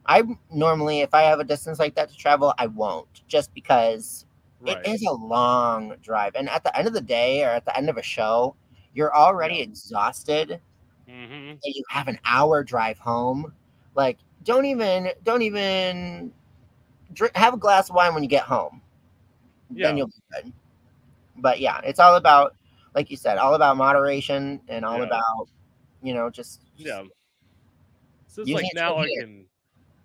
I 0.07 0.23
normally 0.51 1.01
if 1.01 1.15
I 1.15 1.23
have 1.23 1.41
a 1.41 1.45
distance 1.45 1.79
like 1.79 1.95
that 1.97 2.11
to 2.11 2.17
travel, 2.17 2.55
I 2.59 2.67
won't 2.69 3.27
just 3.29 3.53
because 3.55 4.27
right. 4.61 4.79
It 4.85 4.91
is 4.91 5.03
a 5.03 5.13
long 5.13 5.95
drive. 6.03 6.35
And 6.37 6.49
at 6.49 6.65
the 6.65 6.77
end 6.77 6.89
of 6.89 6.95
the 6.95 7.01
day 7.01 7.45
or 7.45 7.49
at 7.49 7.65
the 7.65 7.77
end 7.77 7.89
of 7.91 7.97
a 7.99 8.03
show, 8.03 8.55
you're 8.95 9.15
already 9.15 9.61
exhausted 9.61 10.61
hmm 11.07 11.59
and 11.65 11.75
you 11.75 11.83
have 11.91 12.09
an 12.09 12.19
hour 12.25 12.63
drive 12.63 12.99
home. 12.99 13.53
Like, 13.95 14.19
don't 14.45 14.65
even, 14.67 15.11
don't 15.25 15.43
even 15.43 16.33
drink, 17.13 17.37
have 17.37 17.55
a 17.55 17.59
glass 17.59 17.89
of 17.89 17.97
wine 17.97 18.15
when 18.15 18.23
you 18.23 18.29
get 18.29 18.45
home. 18.45 18.81
Yeah. 19.71 19.89
Then 19.89 19.97
you'll 19.99 20.09
be 20.09 20.23
good. 20.33 20.53
But 21.37 21.61
yeah, 21.61 21.81
it's 21.85 22.01
all 22.01 22.17
about, 22.17 22.55
like 22.95 23.11
you 23.11 23.17
said, 23.17 23.39
all 23.39 23.55
about 23.55 23.77
moderation 23.77 24.61
and 24.69 24.85
all 24.85 24.99
Yeah. 24.99 25.05
about, 25.05 25.49
you 26.03 26.15
know, 26.15 26.31
just, 26.31 26.63
Yeah. 26.77 27.05
So 28.27 28.43
it's 28.43 28.51
like 28.51 28.67
now 28.75 28.99
I 28.99 29.09
can, 29.19 29.47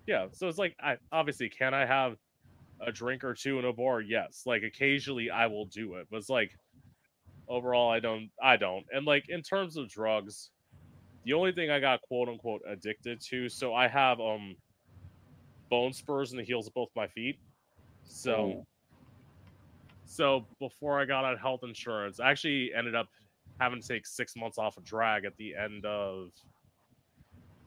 yeah. 0.07 0.27
So 0.31 0.47
it's 0.47 0.57
like 0.57 0.75
I 0.79 0.97
obviously 1.11 1.49
can 1.49 1.73
I 1.73 1.85
have 1.85 2.17
a 2.79 2.91
drink 2.91 3.23
or 3.23 3.33
two 3.33 3.59
in 3.59 3.65
a 3.65 3.73
bar? 3.73 4.01
Yes. 4.01 4.43
Like 4.45 4.63
occasionally 4.63 5.29
I 5.29 5.45
will 5.45 5.65
do 5.65 5.95
it, 5.95 6.07
but 6.09 6.17
it's 6.17 6.29
like 6.29 6.51
overall 7.47 7.91
I 7.91 7.99
don't. 7.99 8.31
I 8.41 8.57
don't. 8.57 8.85
And 8.91 9.05
like 9.05 9.29
in 9.29 9.41
terms 9.43 9.77
of 9.77 9.87
drugs, 9.87 10.49
the 11.25 11.33
only 11.33 11.51
thing 11.51 11.69
I 11.69 11.79
got 11.79 12.01
quote 12.01 12.27
unquote 12.27 12.61
addicted 12.67 13.21
to, 13.21 13.49
so 13.49 13.73
I 13.73 13.87
have 13.87 14.19
um 14.19 14.55
bone 15.73 15.91
spurs 15.91 16.31
in 16.31 16.37
the 16.37 16.43
heels 16.43 16.67
of 16.67 16.73
both 16.75 16.89
my 16.95 17.07
feet. 17.07 17.39
So. 18.05 18.31
Oh. 18.31 18.67
So 20.05 20.45
before 20.59 21.01
I 21.01 21.05
got 21.05 21.25
on 21.25 21.35
health 21.37 21.61
insurance, 21.63 22.19
I 22.19 22.29
actually 22.29 22.71
ended 22.77 22.93
up 22.93 23.07
having 23.59 23.81
to 23.81 23.87
take 23.87 24.05
six 24.05 24.35
months 24.35 24.59
off 24.59 24.77
of 24.77 24.83
drag 24.83 25.25
at 25.25 25.35
the 25.37 25.55
end 25.55 25.83
of 25.87 26.29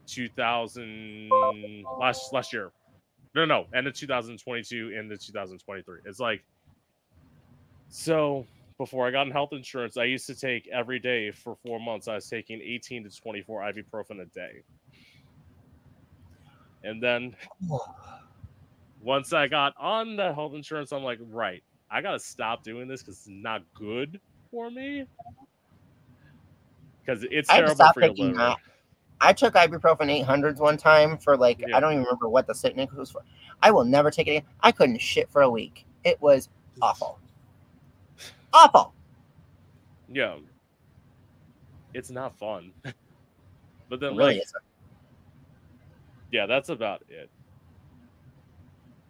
2000 0.07 1.29
last 1.99 2.33
last 2.33 2.53
year. 2.53 2.71
No, 3.35 3.47
no, 3.47 3.67
end 3.75 3.89
of 3.89 3.95
2022 3.95 4.91
into 4.91 5.17
2023. 5.17 5.99
It's 6.05 6.21
like 6.21 6.45
so 7.89 8.47
before 8.79 9.09
I 9.09 9.11
got 9.11 9.27
in 9.27 9.33
health 9.33 9.53
insurance, 9.53 9.97
I 9.97 10.05
used 10.05 10.29
to 10.29 10.37
take 10.37 10.69
every 10.69 11.01
day 11.01 11.33
for 11.33 11.57
four 11.57 11.81
months. 11.81 12.07
I 12.07 12.15
was 12.15 12.29
taking 12.29 12.61
18 12.61 13.03
to 13.03 13.11
24 13.11 13.63
ibuprofen 13.63 14.21
a 14.21 14.27
day. 14.27 14.63
And 16.87 17.03
then 17.03 17.37
once 19.03 19.33
I 19.33 19.49
got 19.49 19.75
on 19.79 20.17
the 20.17 20.33
health 20.33 20.55
insurance, 20.55 20.93
I'm 20.93 21.03
like, 21.03 21.19
right, 21.31 21.63
I 21.91 22.01
gotta 22.01 22.21
stop 22.21 22.63
doing 22.63 22.89
this 22.89 23.03
because 23.03 23.19
it's 23.19 23.29
not 23.29 23.63
good 23.75 24.21
for 24.51 24.71
me. 24.71 25.07
Because 27.05 27.27
it's 27.31 27.51
I 27.51 27.61
terrible 27.61 27.87
for 27.93 28.01
your 28.01 28.09
taking 28.11 28.27
liver. 28.27 28.39
that. 28.39 28.57
I 29.21 29.33
took 29.33 29.55
ibuprofen 29.55 30.25
800s 30.25 30.59
one 30.59 30.77
time 30.77 31.19
for 31.19 31.37
like 31.37 31.59
Yeah. 31.59 31.77
I 31.77 31.81
don't 31.81 31.93
even 31.93 32.05
remember 32.05 32.29
what 32.29 32.47
the 32.47 32.55
sickness 32.55 32.91
was 32.93 33.11
for. 33.11 33.23
I 33.63 33.71
will 33.71 33.85
never 33.85 34.11
take 34.11 34.29
it 34.29 34.31
again. 34.33 34.43
I 34.61 34.73
couldn't 34.73 34.99
shit 34.99 35.31
for 35.31 35.43
a 35.43 35.51
week. 35.51 35.87
It 36.05 36.21
was 36.21 36.49
awful, 36.83 37.19
awful. 38.53 38.93
Yeah. 40.09 40.37
It's 41.95 42.11
not 42.11 42.39
fun. 42.39 42.73
but 43.89 44.01
then 44.01 44.13
It 44.13 44.17
really 44.17 44.35
like 44.35 44.43
isn't. 44.43 44.63
Yeah, 46.37 46.45
that's 46.47 46.69
about 46.69 47.03
it. 47.09 47.31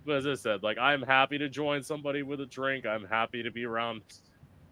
But 0.05 0.19
as 0.19 0.27
I 0.29 0.35
said, 0.35 0.63
like 0.63 0.79
I'm 0.79 1.03
happy 1.03 1.39
to 1.39 1.49
join 1.49 1.83
somebody 1.83 2.23
with 2.23 2.41
a 2.41 2.47
drink. 2.47 2.87
I'm 2.87 3.05
happy 3.05 3.43
to 3.43 3.51
be 3.51 3.65
around 3.65 4.03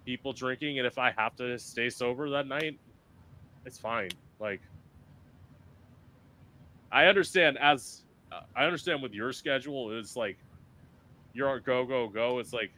people 0.06 0.32
drinking, 0.32 0.78
and 0.78 0.86
if 0.86 0.96
I 0.96 1.12
have 1.18 1.34
to 1.36 1.58
stay 1.58 1.90
sober 1.90 2.30
that 2.30 2.46
night, 2.46 2.78
it's 3.66 3.78
fine. 3.78 4.10
Like 4.38 4.60
I 6.92 7.06
understand 7.06 7.58
as 7.60 8.04
uh, 8.30 8.42
I 8.54 8.66
understand 8.66 9.02
with 9.02 9.12
your 9.12 9.32
schedule, 9.32 9.98
it's 9.98 10.14
like 10.14 10.38
you're 11.32 11.48
on 11.48 11.62
go 11.66 11.84
go 11.84 12.06
go. 12.06 12.38
It's 12.38 12.52
like 12.52 12.70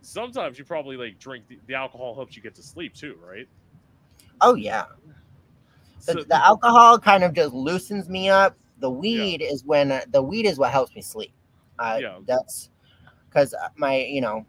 sometimes 0.00 0.58
you 0.58 0.64
probably 0.64 0.96
like 0.96 1.18
drink 1.18 1.44
the, 1.48 1.58
the 1.66 1.74
alcohol 1.74 2.14
helps 2.14 2.36
you 2.36 2.42
get 2.42 2.54
to 2.54 2.62
sleep 2.62 2.94
too, 2.94 3.18
right? 3.22 3.46
Oh 4.40 4.54
yeah, 4.54 4.86
the, 6.06 6.14
So- 6.14 6.24
the 6.26 6.36
alcohol 6.42 6.98
kind 6.98 7.22
of 7.22 7.34
just 7.34 7.52
loosens 7.52 8.08
me 8.08 8.30
up. 8.30 8.56
The 8.82 8.90
weed 8.90 9.42
is 9.42 9.64
when 9.64 10.02
the 10.10 10.20
weed 10.20 10.44
is 10.44 10.58
what 10.58 10.72
helps 10.72 10.94
me 10.94 11.02
sleep. 11.02 11.32
Uh, 11.78 11.98
Yeah. 12.00 12.18
that's 12.26 12.68
because 13.28 13.54
my 13.76 13.98
you 13.98 14.20
know, 14.20 14.44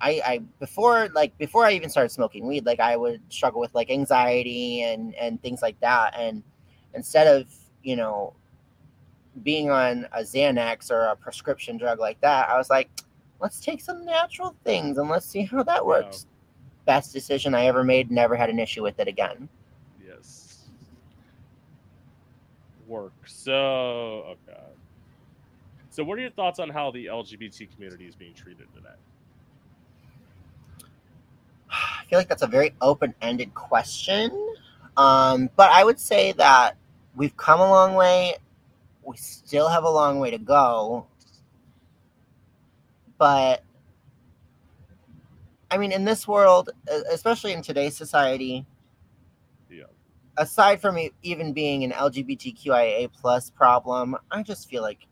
I 0.00 0.20
I 0.26 0.38
before 0.58 1.08
like 1.14 1.38
before 1.38 1.64
I 1.64 1.72
even 1.72 1.88
started 1.88 2.10
smoking 2.10 2.46
weed, 2.46 2.66
like 2.66 2.80
I 2.80 2.96
would 2.96 3.22
struggle 3.32 3.60
with 3.60 3.72
like 3.76 3.88
anxiety 3.90 4.82
and 4.82 5.14
and 5.14 5.40
things 5.40 5.62
like 5.62 5.78
that, 5.80 6.14
and 6.18 6.42
instead 6.92 7.28
of 7.28 7.46
you 7.84 7.94
know 7.94 8.34
being 9.44 9.70
on 9.70 10.08
a 10.12 10.22
Xanax 10.22 10.90
or 10.90 11.02
a 11.04 11.14
prescription 11.16 11.76
drug 11.76 12.00
like 12.00 12.20
that, 12.20 12.48
I 12.48 12.58
was 12.58 12.68
like, 12.70 12.90
let's 13.40 13.60
take 13.60 13.80
some 13.80 14.04
natural 14.04 14.56
things 14.64 14.98
and 14.98 15.08
let's 15.08 15.26
see 15.26 15.42
how 15.42 15.62
that 15.62 15.86
works. 15.86 16.26
Best 16.84 17.12
decision 17.12 17.54
I 17.54 17.66
ever 17.66 17.84
made. 17.84 18.10
Never 18.10 18.34
had 18.34 18.50
an 18.50 18.58
issue 18.58 18.82
with 18.82 18.98
it 18.98 19.06
again. 19.06 19.48
Yes. 20.04 20.64
Work. 22.88 23.12
So, 23.26 24.36
okay. 24.48 24.58
So, 25.90 26.02
what 26.04 26.18
are 26.18 26.22
your 26.22 26.30
thoughts 26.30 26.58
on 26.58 26.70
how 26.70 26.90
the 26.90 27.06
LGBT 27.06 27.72
community 27.74 28.06
is 28.06 28.14
being 28.14 28.32
treated 28.32 28.66
today? 28.74 28.88
I 31.70 32.04
feel 32.08 32.18
like 32.18 32.28
that's 32.28 32.42
a 32.42 32.46
very 32.46 32.74
open-ended 32.80 33.54
question. 33.54 34.30
Um, 34.96 35.50
but 35.54 35.70
I 35.70 35.84
would 35.84 36.00
say 36.00 36.32
that 36.32 36.76
we've 37.14 37.36
come 37.36 37.60
a 37.60 37.68
long 37.68 37.94
way. 37.94 38.36
We 39.02 39.16
still 39.16 39.68
have 39.68 39.84
a 39.84 39.90
long 39.90 40.18
way 40.18 40.30
to 40.30 40.38
go. 40.38 41.06
But 43.18 43.62
I 45.70 45.76
mean, 45.76 45.92
in 45.92 46.04
this 46.04 46.26
world, 46.26 46.70
especially 47.10 47.52
in 47.52 47.62
today's 47.62 47.96
society. 47.96 48.64
Aside 50.38 50.80
from 50.80 50.98
even 51.22 51.52
being 51.52 51.84
an 51.84 51.90
LGBTQIA 51.90 53.10
plus 53.12 53.50
problem, 53.50 54.16
I 54.30 54.42
just 54.42 54.68
feel 54.68 54.82
like 54.82 55.06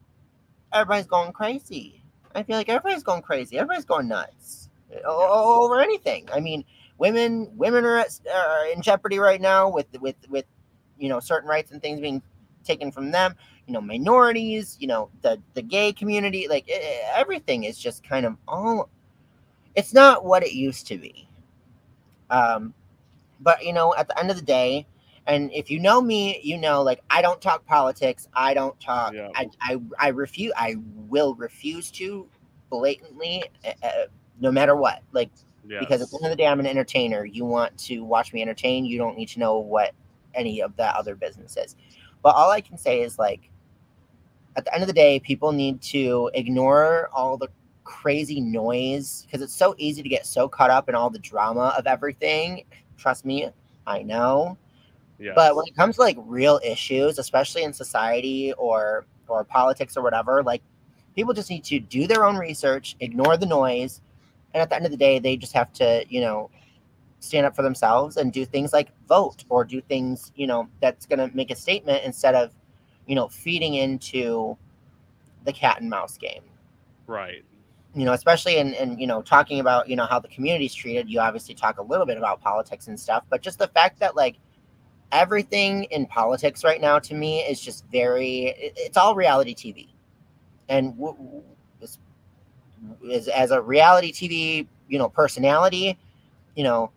everybody's 0.72 1.06
going 1.06 1.32
crazy. 1.32 2.02
I 2.34 2.42
feel 2.42 2.56
like 2.56 2.68
everybody's 2.68 3.02
going 3.02 3.22
crazy. 3.22 3.58
Everybody's 3.58 3.84
going 3.84 4.08
nuts 4.08 4.68
over 5.04 5.80
anything. 5.80 6.28
I 6.32 6.40
mean, 6.40 6.64
women 6.98 7.50
women 7.56 7.84
are, 7.84 7.98
at, 7.98 8.20
are 8.32 8.66
in 8.68 8.82
jeopardy 8.82 9.18
right 9.18 9.40
now 9.40 9.68
with 9.68 9.86
with 10.00 10.16
with 10.28 10.44
you 10.98 11.08
know 11.08 11.20
certain 11.20 11.48
rights 11.48 11.72
and 11.72 11.82
things 11.82 12.00
being 12.00 12.22
taken 12.64 12.90
from 12.90 13.10
them. 13.10 13.34
You 13.66 13.72
know, 13.72 13.80
minorities. 13.80 14.76
You 14.80 14.88
know, 14.88 15.10
the 15.22 15.40
the 15.54 15.62
gay 15.62 15.92
community. 15.92 16.46
Like 16.48 16.68
everything 17.14 17.64
is 17.64 17.78
just 17.78 18.04
kind 18.06 18.26
of 18.26 18.36
all. 18.46 18.90
It's 19.74 19.92
not 19.92 20.24
what 20.24 20.42
it 20.42 20.52
used 20.52 20.86
to 20.88 20.98
be. 20.98 21.28
Um, 22.30 22.74
but 23.40 23.64
you 23.64 23.72
know, 23.72 23.94
at 23.94 24.08
the 24.08 24.18
end 24.18 24.30
of 24.30 24.36
the 24.36 24.42
day, 24.42 24.86
and 25.26 25.50
if 25.52 25.70
you 25.70 25.80
know 25.80 26.00
me, 26.00 26.40
you 26.42 26.56
know, 26.56 26.82
like 26.82 27.02
I 27.10 27.22
don't 27.22 27.40
talk 27.40 27.66
politics. 27.66 28.28
I 28.34 28.54
don't 28.54 28.78
talk. 28.80 29.12
Yeah. 29.14 29.30
I, 29.34 29.48
I 29.60 29.76
I 29.98 30.08
refuse. 30.08 30.52
I 30.56 30.76
will 31.08 31.34
refuse 31.34 31.90
to 31.92 32.28
blatantly, 32.70 33.44
uh, 33.82 33.88
no 34.40 34.50
matter 34.50 34.76
what. 34.76 35.02
Like 35.12 35.30
Yes. 35.68 35.80
because 35.80 36.00
at 36.00 36.10
the 36.10 36.16
end 36.18 36.26
of 36.26 36.30
the 36.30 36.36
day, 36.36 36.46
I'm 36.46 36.60
an 36.60 36.66
entertainer. 36.66 37.24
You 37.24 37.44
want 37.44 37.76
to 37.78 38.04
watch 38.04 38.32
me 38.32 38.40
entertain. 38.40 38.84
You 38.84 38.98
don't 38.98 39.16
need 39.16 39.28
to 39.30 39.40
know 39.40 39.58
what 39.58 39.92
any 40.34 40.60
of 40.60 40.76
that 40.76 40.94
other 40.94 41.16
business 41.16 41.56
is. 41.56 41.74
But 42.22 42.36
all 42.36 42.50
I 42.50 42.60
can 42.60 42.78
say 42.78 43.02
is 43.02 43.18
like, 43.18 43.50
at 44.56 44.64
the 44.64 44.72
end 44.72 44.82
of 44.82 44.86
the 44.86 44.92
day, 44.92 45.18
people 45.20 45.52
need 45.52 45.82
to 45.82 46.30
ignore 46.34 47.08
all 47.12 47.36
the 47.36 47.48
crazy 47.84 48.40
noise 48.40 49.26
because 49.26 49.42
it's 49.42 49.54
so 49.54 49.74
easy 49.78 50.02
to 50.02 50.08
get 50.08 50.26
so 50.26 50.48
caught 50.48 50.70
up 50.70 50.88
in 50.88 50.94
all 50.94 51.10
the 51.10 51.18
drama 51.18 51.74
of 51.76 51.86
everything. 51.86 52.64
Trust 52.96 53.24
me, 53.24 53.48
I 53.86 54.02
know. 54.02 54.56
But 55.34 55.56
when 55.56 55.66
it 55.66 55.76
comes 55.76 55.96
to 55.96 56.02
like 56.02 56.16
real 56.20 56.60
issues, 56.64 57.18
especially 57.18 57.62
in 57.62 57.72
society 57.72 58.52
or 58.54 59.06
or 59.28 59.44
politics 59.44 59.96
or 59.96 60.02
whatever, 60.02 60.42
like 60.42 60.62
people 61.14 61.32
just 61.32 61.50
need 61.50 61.64
to 61.64 61.80
do 61.80 62.06
their 62.06 62.24
own 62.24 62.36
research, 62.36 62.96
ignore 63.00 63.36
the 63.36 63.46
noise, 63.46 64.00
and 64.54 64.62
at 64.62 64.68
the 64.68 64.76
end 64.76 64.84
of 64.84 64.90
the 64.90 64.96
day, 64.96 65.18
they 65.18 65.36
just 65.36 65.52
have 65.52 65.72
to, 65.74 66.04
you 66.08 66.20
know, 66.20 66.50
stand 67.20 67.46
up 67.46 67.56
for 67.56 67.62
themselves 67.62 68.16
and 68.16 68.32
do 68.32 68.44
things 68.44 68.72
like 68.72 68.88
vote 69.08 69.44
or 69.48 69.64
do 69.64 69.80
things, 69.80 70.32
you 70.36 70.46
know, 70.46 70.68
that's 70.80 71.06
going 71.06 71.18
to 71.18 71.34
make 71.34 71.50
a 71.50 71.56
statement 71.56 72.04
instead 72.04 72.34
of, 72.34 72.52
you 73.06 73.14
know, 73.14 73.28
feeding 73.28 73.74
into 73.74 74.56
the 75.44 75.52
cat 75.52 75.80
and 75.80 75.88
mouse 75.90 76.18
game 76.18 76.42
right. 77.06 77.44
you 77.94 78.04
know, 78.04 78.12
especially 78.12 78.58
in, 78.58 78.74
in 78.74 78.98
you 78.98 79.06
know 79.06 79.22
talking 79.22 79.60
about 79.60 79.88
you 79.88 79.96
know 79.96 80.06
how 80.06 80.18
the 80.18 80.28
community's 80.28 80.74
treated. 80.74 81.08
You 81.08 81.20
obviously 81.20 81.54
talk 81.54 81.78
a 81.78 81.82
little 81.82 82.06
bit 82.06 82.18
about 82.18 82.40
politics 82.40 82.88
and 82.88 82.98
stuff, 82.98 83.24
but 83.30 83.42
just 83.42 83.58
the 83.58 83.68
fact 83.68 84.00
that 84.00 84.16
like 84.16 84.36
everything 85.12 85.84
in 85.84 86.06
politics 86.06 86.64
right 86.64 86.80
now 86.80 86.98
to 86.98 87.14
me 87.14 87.40
is 87.40 87.60
just 87.60 87.84
very 87.92 88.54
it's 88.58 88.96
all 88.96 89.14
reality 89.14 89.54
TV, 89.54 89.88
and 90.68 90.96
w- 90.98 91.16
w- 91.16 91.42
as, 93.12 93.28
as 93.28 93.50
a 93.50 93.60
reality 93.60 94.12
TV 94.12 94.66
you 94.88 94.98
know 94.98 95.08
personality, 95.08 95.98
you 96.54 96.64
know, 96.64 96.90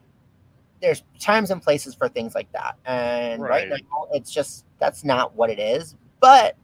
there's 0.81 1.03
times 1.19 1.51
and 1.51 1.61
places 1.61 1.95
for 1.95 2.09
things 2.09 2.35
like 2.35 2.51
that, 2.53 2.75
and 2.85 3.41
right, 3.41 3.69
Right. 3.69 3.81
now 3.91 4.07
it's 4.13 4.31
just 4.31 4.65
that's 4.79 5.03
not 5.03 5.35
what 5.35 5.49
it 5.49 5.59
is, 5.59 5.95
but 6.19 6.55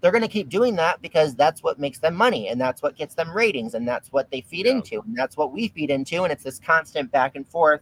they're 0.00 0.12
going 0.12 0.22
to 0.22 0.28
keep 0.28 0.48
doing 0.48 0.76
that 0.76 1.02
because 1.02 1.34
that's 1.34 1.60
what 1.62 1.80
makes 1.80 1.98
them 1.98 2.14
money 2.14 2.48
and 2.48 2.60
that's 2.60 2.82
what 2.82 2.94
gets 2.96 3.16
them 3.16 3.32
ratings 3.36 3.74
and 3.74 3.86
that's 3.86 4.12
what 4.12 4.30
they 4.30 4.40
feed 4.42 4.64
Yeah. 4.66 4.72
into 4.72 5.00
and 5.00 5.16
that's 5.16 5.36
what 5.36 5.52
we 5.52 5.66
feed 5.68 5.90
into 5.90 6.22
and 6.22 6.32
it's 6.32 6.44
this 6.44 6.60
constant 6.60 7.10
back 7.10 7.34
and 7.34 7.44
forth 7.48 7.80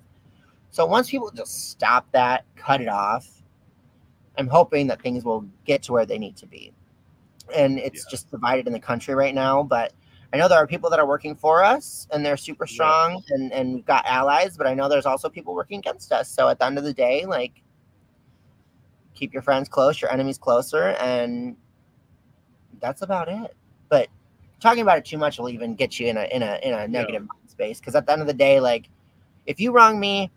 so 0.77 0.85
once 0.85 1.09
people 1.09 1.31
just 1.31 1.71
stop 1.71 2.07
that 2.13 2.45
cut 2.55 2.83
it 2.83 2.89
off 2.89 3.27
i'm 4.37 4.47
hoping 4.47 4.87
that 4.87 5.01
things 5.01 5.25
will 5.25 5.43
get 5.65 5.83
to 5.83 5.93
where 5.93 6.05
they 6.05 6.19
need 6.19 6.37
to 6.37 6.47
be 6.47 6.71
and 7.55 7.79
it's 7.79 8.05
Yeah. 8.05 8.11
just 8.11 8.31
divided 8.31 8.67
in 8.67 8.75
the 8.75 8.81
country 8.81 9.15
right 9.15 9.35
now 9.35 9.63
but 9.63 9.95
i 10.35 10.37
know 10.37 10.49
there 10.49 10.59
are 10.59 10.67
people 10.67 10.91
that 10.91 10.99
are 10.99 11.07
working 11.07 11.35
for 11.35 11.65
us 11.65 12.07
and 12.13 12.25
they're 12.25 12.37
super 12.37 12.67
Yeah. 12.69 12.75
strong 12.75 13.23
and 13.31 13.53
and 13.55 13.75
we've 13.75 13.87
got 13.87 14.05
allies 14.05 14.59
but 14.59 14.67
i 14.67 14.75
know 14.75 14.87
there's 14.87 15.07
also 15.07 15.31
people 15.31 15.55
working 15.55 15.79
against 15.79 16.13
us 16.13 16.29
so 16.29 16.49
at 16.49 16.59
the 16.59 16.67
end 16.67 16.77
of 16.77 16.85
the 16.85 16.93
day 16.93 17.25
like 17.25 17.63
keep 19.15 19.33
your 19.33 19.43
friends 19.43 19.69
close 19.69 20.01
your 20.03 20.13
enemies 20.13 20.37
closer 20.37 20.89
and 21.01 21.57
that's 22.81 23.03
about 23.03 23.29
it. 23.29 23.57
But 23.89 24.09
talking 24.61 24.83
about 24.83 24.99
it 24.99 25.05
too 25.05 25.19
much 25.19 25.39
will 25.39 25.49
even 25.49 25.75
get 25.75 25.99
you 25.99 26.09
in 26.09 26.17
a 26.17 26.25
in 26.25 26.43
a 26.43 26.59
in 26.63 26.75
a 26.75 26.87
negative 26.87 27.23
mind 27.23 27.49
space. 27.51 27.81
Because 27.81 27.95
at 27.95 28.07
the 28.07 28.13
end 28.13 28.21
of 28.21 28.27
the 28.27 28.35
day, 28.35 28.61
like 28.61 28.89
if 29.47 29.61
you 29.61 29.73
wrong 29.73 29.99
me, 29.99 30.31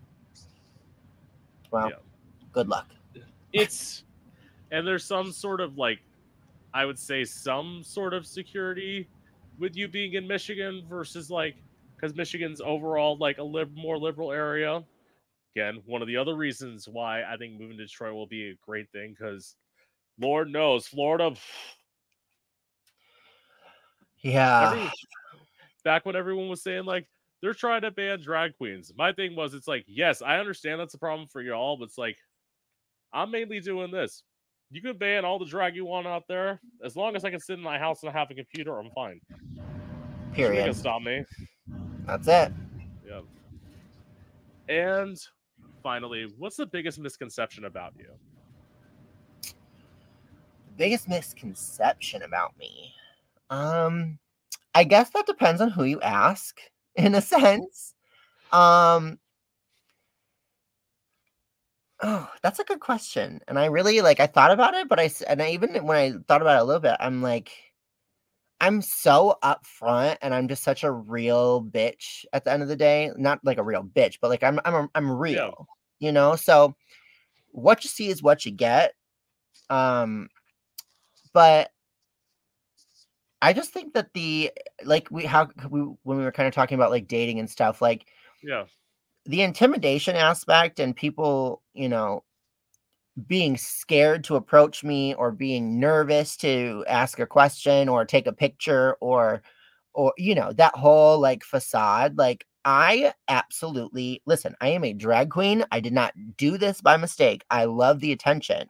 well, 1.70 1.88
Yeah. 1.90 1.96
good 2.52 2.68
luck. 2.68 2.88
It's 3.52 4.04
and 4.70 4.86
there's 4.86 5.04
some 5.04 5.32
sort 5.32 5.60
of 5.60 5.76
like 5.76 5.98
I 6.72 6.84
would 6.86 6.98
say 6.98 7.24
some 7.24 7.82
sort 7.82 8.14
of 8.14 8.26
security 8.26 9.08
with 9.58 9.76
you 9.76 9.88
being 9.88 10.14
in 10.14 10.26
Michigan 10.26 10.84
versus 10.88 11.30
like 11.30 11.56
because 11.96 12.14
Michigan's 12.14 12.60
overall 12.60 13.16
like 13.18 13.38
a 13.38 13.42
lib- 13.42 13.74
more 13.76 13.98
liberal 13.98 14.32
area. 14.32 14.82
Again, 15.56 15.82
one 15.84 16.00
of 16.00 16.06
the 16.08 16.16
other 16.16 16.36
reasons 16.36 16.88
why 16.88 17.24
I 17.24 17.36
think 17.36 17.58
moving 17.60 17.76
to 17.78 17.84
Detroit 17.84 18.14
will 18.14 18.26
be 18.28 18.50
a 18.50 18.54
great 18.64 18.88
thing 18.92 19.16
because 19.18 19.56
Lord 20.18 20.48
knows, 20.50 20.86
Florida. 20.86 21.34
Yeah. 24.22 24.72
Every, 24.72 24.90
back 25.82 26.06
when 26.06 26.14
everyone 26.14 26.48
was 26.48 26.62
saying 26.62 26.84
like 26.84 27.06
they're 27.42 27.54
trying 27.54 27.82
to 27.82 27.90
ban 27.90 28.20
drag 28.20 28.56
queens. 28.56 28.92
My 28.96 29.12
thing 29.12 29.34
was, 29.34 29.54
it's 29.54 29.68
like, 29.68 29.84
yes, 29.86 30.22
I 30.22 30.38
understand 30.38 30.80
that's 30.80 30.94
a 30.94 30.98
problem 30.98 31.26
for 31.28 31.40
y'all, 31.40 31.76
but 31.76 31.84
it's 31.84 31.98
like, 31.98 32.16
I'm 33.12 33.30
mainly 33.30 33.60
doing 33.60 33.90
this. 33.90 34.22
You 34.70 34.80
can 34.80 34.96
ban 34.96 35.24
all 35.24 35.38
the 35.38 35.46
drag 35.46 35.74
you 35.74 35.84
want 35.84 36.06
out 36.06 36.24
there. 36.28 36.60
As 36.84 36.94
long 36.94 37.16
as 37.16 37.24
I 37.24 37.30
can 37.30 37.40
sit 37.40 37.54
in 37.54 37.62
my 37.62 37.78
house 37.78 38.02
and 38.02 38.12
have 38.12 38.30
a 38.30 38.34
computer, 38.34 38.78
I'm 38.78 38.90
fine. 38.94 39.20
Period. 40.32 40.58
You 40.58 40.64
can 40.72 40.74
stop 40.74 41.02
me. 41.02 41.24
That's 42.06 42.28
it. 42.28 42.52
Yeah. 43.06 43.20
And 44.68 45.18
finally, 45.82 46.28
what's 46.38 46.56
the 46.56 46.66
biggest 46.66 47.00
misconception 47.00 47.64
about 47.64 47.94
you? 47.98 48.06
The 49.42 49.52
biggest 50.76 51.08
misconception 51.08 52.22
about 52.22 52.56
me. 52.56 52.92
Um, 53.50 54.18
I 54.76 54.84
guess 54.84 55.10
that 55.10 55.26
depends 55.26 55.60
on 55.60 55.70
who 55.70 55.82
you 55.82 56.00
ask, 56.00 56.60
in 56.94 57.14
a 57.14 57.20
sense. 57.20 57.94
Um, 58.52 59.18
oh, 62.02 62.28
that's 62.42 62.58
a 62.58 62.64
good 62.64 62.80
question, 62.80 63.40
and 63.48 63.58
I 63.58 63.66
really 63.66 64.00
like. 64.00 64.20
I 64.20 64.26
thought 64.26 64.50
about 64.50 64.74
it, 64.74 64.88
but 64.88 65.00
I 65.00 65.10
and 65.28 65.42
I 65.42 65.50
even 65.50 65.74
when 65.86 65.96
I 65.96 66.12
thought 66.28 66.42
about 66.42 66.58
it 66.58 66.62
a 66.62 66.64
little 66.64 66.80
bit, 66.80 66.96
I'm 67.00 67.22
like, 67.22 67.52
I'm 68.60 68.82
so 68.82 69.36
upfront, 69.42 70.18
and 70.22 70.34
I'm 70.34 70.48
just 70.48 70.62
such 70.62 70.84
a 70.84 70.92
real 70.92 71.62
bitch 71.62 72.24
at 72.32 72.44
the 72.44 72.52
end 72.52 72.62
of 72.62 72.68
the 72.68 72.76
day. 72.76 73.10
Not 73.16 73.40
like 73.44 73.58
a 73.58 73.64
real 73.64 73.84
bitch, 73.84 74.18
but 74.20 74.30
like 74.30 74.42
I'm 74.42 74.60
I'm 74.64 74.88
I'm 74.94 75.10
real, 75.10 75.34
yeah. 76.00 76.06
you 76.06 76.12
know. 76.12 76.36
So 76.36 76.74
what 77.52 77.84
you 77.84 77.90
see 77.90 78.08
is 78.08 78.22
what 78.22 78.44
you 78.44 78.52
get. 78.52 78.94
Um, 79.68 80.28
but 81.32 81.70
I 83.42 83.52
just 83.52 83.72
think 83.72 83.94
that 83.94 84.12
the 84.14 84.52
like 84.84 85.08
we 85.10 85.24
how 85.24 85.48
we 85.70 85.80
when 86.02 86.18
we 86.18 86.24
were 86.24 86.32
kind 86.32 86.46
of 86.46 86.54
talking 86.54 86.74
about 86.74 86.90
like 86.90 87.08
dating 87.08 87.38
and 87.38 87.48
stuff, 87.48 87.80
like 87.80 88.06
yeah, 88.42 88.64
the 89.26 89.42
intimidation 89.42 90.16
aspect 90.16 90.80
and 90.80 90.94
people, 90.94 91.62
you 91.74 91.88
know, 91.88 92.24
being 93.26 93.56
scared 93.56 94.24
to 94.24 94.36
approach 94.36 94.84
me 94.84 95.14
or 95.14 95.32
being 95.32 95.78
nervous 95.80 96.36
to 96.38 96.84
ask 96.88 97.18
a 97.18 97.26
question 97.26 97.88
or 97.88 98.04
take 98.04 98.26
a 98.26 98.32
picture 98.32 98.96
or 99.00 99.42
or 99.94 100.12
you 100.16 100.34
know 100.34 100.52
that 100.52 100.74
whole 100.76 101.18
like 101.18 101.42
facade 101.42 102.16
like 102.16 102.46
i 102.64 103.12
absolutely 103.28 104.22
listen 104.26 104.54
i 104.60 104.68
am 104.68 104.84
a 104.84 104.92
drag 104.92 105.30
queen. 105.30 105.64
I 105.72 105.80
did 105.80 105.92
not 105.92 106.14
do 106.36 106.56
this 106.58 106.80
by 106.80 106.96
mistake. 106.96 107.44
I 107.50 107.64
love 107.64 108.00
the 108.00 108.12
attention. 108.12 108.68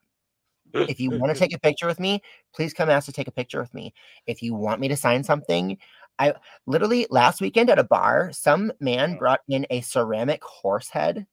If 0.73 1.01
you 1.01 1.11
want 1.11 1.33
to 1.33 1.39
take 1.39 1.55
a 1.55 1.61
picture 1.61 1.87
with 1.87 2.01
me, 2.01 2.23
please 2.55 2.73
come 2.73 2.91
ask 2.91 3.07
to 3.07 3.13
take 3.13 3.29
a 3.29 3.33
picture 3.33 3.61
with 3.61 3.73
me. 3.75 3.95
If 4.27 4.43
you 4.43 4.55
want 4.55 4.81
me 4.81 4.89
to 4.89 4.97
sign 4.97 5.25
something, 5.25 5.79
I 6.19 6.35
literally 6.67 7.07
last 7.11 7.41
weekend 7.41 7.71
at 7.71 7.79
a 7.79 7.85
bar, 7.85 8.31
some 8.33 8.73
man 8.81 9.17
brought 9.17 9.41
in 9.49 9.67
a 9.71 9.81
ceramic 9.81 10.43
horse 10.45 10.89
head 10.89 11.27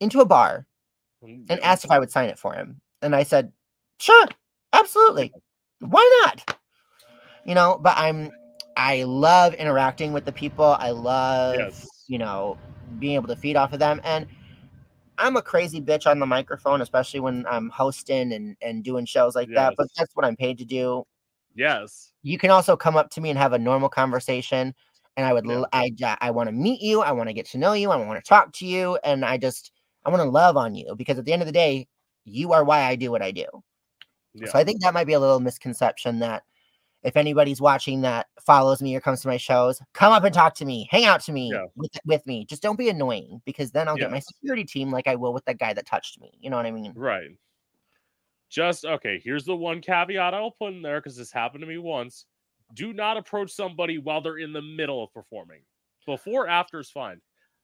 into 0.00 0.20
a 0.20 0.26
bar 0.26 0.66
and 1.22 1.60
asked 1.60 1.84
if 1.84 1.90
I 1.90 1.98
would 1.98 2.10
sign 2.10 2.28
it 2.28 2.38
for 2.38 2.54
him. 2.54 2.80
And 3.02 3.14
I 3.16 3.22
said, 3.22 3.52
sure, 3.98 4.26
absolutely. 4.72 5.32
Why 5.80 6.22
not? 6.24 6.58
You 7.44 7.54
know, 7.54 7.78
but 7.80 7.94
I'm 7.96 8.30
I 8.76 9.02
love 9.02 9.54
interacting 9.54 10.12
with 10.12 10.24
the 10.24 10.32
people. 10.32 10.76
I 10.78 10.90
love, 10.90 11.56
yes. 11.58 11.88
you 12.06 12.18
know, 12.18 12.56
being 13.00 13.16
able 13.16 13.26
to 13.28 13.36
feed 13.36 13.56
off 13.56 13.72
of 13.72 13.80
them. 13.80 14.00
And 14.04 14.26
I'm 15.18 15.36
a 15.36 15.42
crazy 15.42 15.80
bitch 15.80 16.10
on 16.10 16.18
the 16.18 16.26
microphone, 16.26 16.80
especially 16.80 17.20
when 17.20 17.44
I'm 17.48 17.68
hosting 17.70 18.32
and, 18.32 18.56
and 18.62 18.82
doing 18.82 19.04
shows 19.04 19.34
like 19.34 19.48
yes. 19.48 19.56
that. 19.56 19.74
But 19.76 19.88
that's 19.96 20.14
what 20.14 20.24
I'm 20.24 20.36
paid 20.36 20.58
to 20.58 20.64
do. 20.64 21.04
Yes. 21.54 22.12
You 22.22 22.38
can 22.38 22.50
also 22.50 22.76
come 22.76 22.96
up 22.96 23.10
to 23.10 23.20
me 23.20 23.30
and 23.30 23.38
have 23.38 23.52
a 23.52 23.58
normal 23.58 23.88
conversation. 23.88 24.74
And 25.16 25.26
I 25.26 25.32
would, 25.32 25.46
yeah. 25.46 25.64
I, 25.72 25.90
I 26.20 26.30
want 26.30 26.48
to 26.48 26.52
meet 26.52 26.80
you. 26.80 27.00
I 27.00 27.12
want 27.12 27.28
to 27.28 27.32
get 27.32 27.46
to 27.46 27.58
know 27.58 27.72
you. 27.72 27.90
I 27.90 27.96
want 27.96 28.22
to 28.22 28.28
talk 28.28 28.52
to 28.54 28.66
you. 28.66 28.98
And 29.02 29.24
I 29.24 29.36
just, 29.36 29.72
I 30.04 30.10
want 30.10 30.22
to 30.22 30.28
love 30.28 30.56
on 30.56 30.74
you 30.74 30.94
because 30.96 31.18
at 31.18 31.24
the 31.24 31.32
end 31.32 31.42
of 31.42 31.46
the 31.46 31.52
day, 31.52 31.88
you 32.24 32.52
are 32.52 32.64
why 32.64 32.82
I 32.82 32.94
do 32.94 33.10
what 33.10 33.22
I 33.22 33.32
do. 33.32 33.46
Yeah. 34.34 34.48
So 34.48 34.58
I 34.58 34.64
think 34.64 34.80
that 34.82 34.94
might 34.94 35.06
be 35.06 35.14
a 35.14 35.20
little 35.20 35.40
misconception 35.40 36.20
that 36.20 36.44
if 37.02 37.16
anybody's 37.16 37.60
watching 37.60 38.00
that 38.02 38.26
follows 38.44 38.82
me 38.82 38.94
or 38.96 39.00
comes 39.00 39.20
to 39.22 39.28
my 39.28 39.36
shows, 39.36 39.80
come 39.94 40.12
up 40.12 40.24
and 40.24 40.34
talk 40.34 40.54
to 40.56 40.64
me, 40.64 40.88
hang 40.90 41.04
out 41.04 41.20
to 41.22 41.32
me 41.32 41.50
yeah. 41.52 41.64
with, 41.76 41.90
with 42.04 42.26
me. 42.26 42.44
Just 42.44 42.62
don't 42.62 42.78
be 42.78 42.88
annoying 42.88 43.40
because 43.44 43.70
then 43.70 43.88
I'll 43.88 43.96
yes. 43.96 44.04
get 44.04 44.10
my 44.10 44.18
security 44.20 44.64
team 44.64 44.90
like 44.90 45.06
I 45.06 45.14
will 45.14 45.32
with 45.32 45.44
that 45.44 45.58
guy 45.58 45.72
that 45.72 45.86
touched 45.86 46.20
me. 46.20 46.32
You 46.40 46.50
know 46.50 46.56
what 46.56 46.66
I 46.66 46.70
mean? 46.70 46.92
Right. 46.96 47.30
Just 48.50 48.84
okay. 48.84 49.20
Here's 49.22 49.44
the 49.44 49.54
one 49.54 49.80
caveat 49.80 50.34
I'll 50.34 50.50
put 50.50 50.72
in 50.72 50.82
there 50.82 51.00
because 51.00 51.16
this 51.16 51.30
happened 51.30 51.60
to 51.60 51.66
me 51.66 51.78
once. 51.78 52.26
Do 52.74 52.92
not 52.92 53.16
approach 53.16 53.50
somebody 53.50 53.98
while 53.98 54.20
they're 54.20 54.38
in 54.38 54.52
the 54.52 54.62
middle 54.62 55.02
of 55.04 55.12
performing. 55.12 55.60
Before, 56.06 56.48
after 56.48 56.80
is 56.80 56.90
fine. 56.90 57.20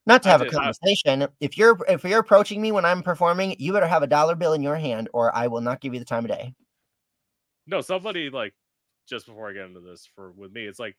Not 0.07 0.23
to 0.25 0.29
have 0.29 0.43
a 0.43 0.51
conversation. 0.51 1.23
I, 1.23 1.29
if 1.41 1.57
you're 1.57 1.79
if 1.89 2.05
you're 2.05 2.21
approaching 2.21 2.61
me 2.61 2.73
when 2.73 2.85
I'm 2.85 3.03
performing, 3.03 3.57
you 3.59 3.73
better 3.73 3.87
have 3.87 4.03
a 4.03 4.07
dollar 4.07 4.35
bill 4.35 4.53
in 4.53 4.63
your 4.63 4.77
hand, 4.77 5.09
or 5.15 5.35
I 5.35 5.47
will 5.47 5.63
not 5.63 5.81
give 5.81 5.95
you 5.95 5.99
the 5.99 6.05
time 6.05 6.27
of 6.27 6.31
day. 6.31 6.55
No, 7.67 7.81
somebody 7.81 8.29
like 8.29 8.53
just 9.07 9.27
before 9.27 9.49
I 9.49 9.53
get 9.53 9.67
into 9.67 9.81
this 9.81 10.09
for 10.15 10.33
with 10.33 10.53
me. 10.53 10.67
It's 10.67 10.79
like 10.79 10.97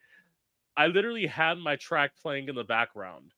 I 0.78 0.88
literally 0.88 1.26
had 1.26 1.58
my 1.58 1.76
track 1.76 2.12
playing 2.22 2.50
in 2.50 2.56
the 2.56 2.64
background. 2.64 3.32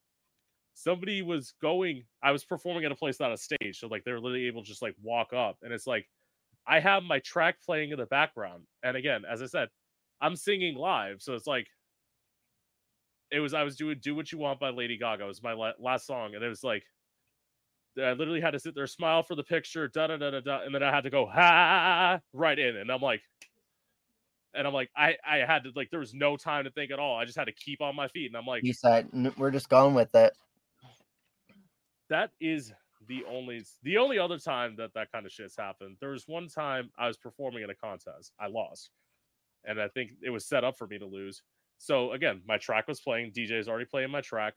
Somebody 0.73 1.22
was 1.22 1.53
going, 1.61 2.03
I 2.22 2.31
was 2.31 2.44
performing 2.44 2.85
at 2.85 2.91
a 2.91 2.95
place 2.95 3.19
not 3.19 3.31
a 3.31 3.38
stage. 3.38 3.80
So 3.80 3.88
like 3.88 4.03
they're 4.03 4.19
literally 4.19 4.48
able 4.48 4.64
to 4.64 4.68
just 4.68 4.81
like 4.81 4.95
walk 5.02 5.34
up. 5.34 5.57
And 5.64 5.73
it's 5.73 5.88
like 5.88 6.07
I 6.68 6.80
have 6.80 7.03
my 7.03 7.19
track 7.19 7.57
playing 7.65 7.91
in 7.91 7.98
the 7.98 8.06
background. 8.06 8.64
And 8.84 8.95
again, 8.95 9.23
as 9.30 9.41
I 9.41 9.48
said, 9.48 9.69
I'm 10.22 10.35
singing 10.35 10.76
live. 10.76 11.22
So 11.22 11.34
it's 11.34 11.48
like 11.48 11.68
it 13.31 13.39
was 13.39 13.53
I 13.53 13.64
was 13.64 13.76
doing 13.76 13.99
Do 14.02 14.15
What 14.15 14.31
You 14.31 14.38
Want 14.38 14.60
by 14.60 14.69
Lady 14.69 14.98
Gaga. 14.98 15.23
It 15.23 15.27
was 15.27 15.44
my 15.44 15.73
last 15.80 16.06
song. 16.06 16.35
And 16.35 16.44
it 16.44 16.48
was 16.48 16.64
like 16.64 16.84
I 17.99 18.14
literally 18.14 18.41
had 18.41 18.52
to 18.52 18.60
sit 18.60 18.76
there, 18.76 18.88
smile 18.88 19.23
for 19.23 19.35
the 19.35 19.44
picture, 19.44 19.88
da 19.88 20.07
da 20.07 20.18
da 20.18 20.31
da 20.31 20.39
da, 20.39 20.61
and 20.61 20.73
then 20.73 20.84
I 20.84 20.91
had 20.91 21.03
to 21.06 21.10
go 21.10 21.26
ha 21.26 22.19
right 22.34 22.60
in, 22.60 22.77
and 22.77 22.91
I'm 22.91 23.02
like, 23.02 23.22
and 24.57 24.67
I'm 24.67 24.73
like, 24.73 24.89
I 24.97 25.15
I 25.25 25.38
had 25.38 25.63
to 25.63 25.71
like 25.75 25.89
there 25.91 25.99
was 25.99 26.13
no 26.13 26.35
time 26.35 26.65
to 26.65 26.71
think 26.71 26.91
at 26.91 26.99
all. 26.99 27.17
I 27.17 27.25
just 27.25 27.38
had 27.38 27.45
to 27.45 27.53
keep 27.53 27.81
on 27.81 27.95
my 27.95 28.07
feet, 28.07 28.27
and 28.27 28.35
I'm 28.35 28.45
like, 28.45 28.63
you 28.63 28.73
said 28.73 29.09
we're 29.38 29.51
just 29.51 29.69
going 29.69 29.93
with 29.93 30.13
it. 30.15 30.34
That 32.09 32.31
is 32.41 32.73
the 33.07 33.23
only 33.29 33.63
the 33.84 33.97
only 33.97 34.19
other 34.19 34.38
time 34.39 34.75
that 34.77 34.93
that 34.95 35.11
kind 35.11 35.25
of 35.25 35.31
shit's 35.31 35.55
happened. 35.55 35.97
There 35.99 36.11
was 36.11 36.23
one 36.27 36.47
time 36.47 36.89
I 36.97 37.07
was 37.07 37.17
performing 37.17 37.63
in 37.63 37.69
a 37.69 37.75
contest, 37.75 38.34
I 38.39 38.47
lost, 38.47 38.89
and 39.65 39.79
I 39.79 39.88
think 39.89 40.11
it 40.23 40.29
was 40.31 40.45
set 40.45 40.63
up 40.63 40.77
for 40.77 40.88
me 40.88 40.97
to 40.99 41.05
lose. 41.05 41.41
So 41.77 42.11
again, 42.13 42.41
my 42.47 42.57
track 42.57 42.88
was 42.88 42.99
playing. 42.99 43.31
DJ 43.31 43.59
is 43.59 43.67
already 43.67 43.85
playing 43.85 44.09
my 44.09 44.21
track. 44.21 44.53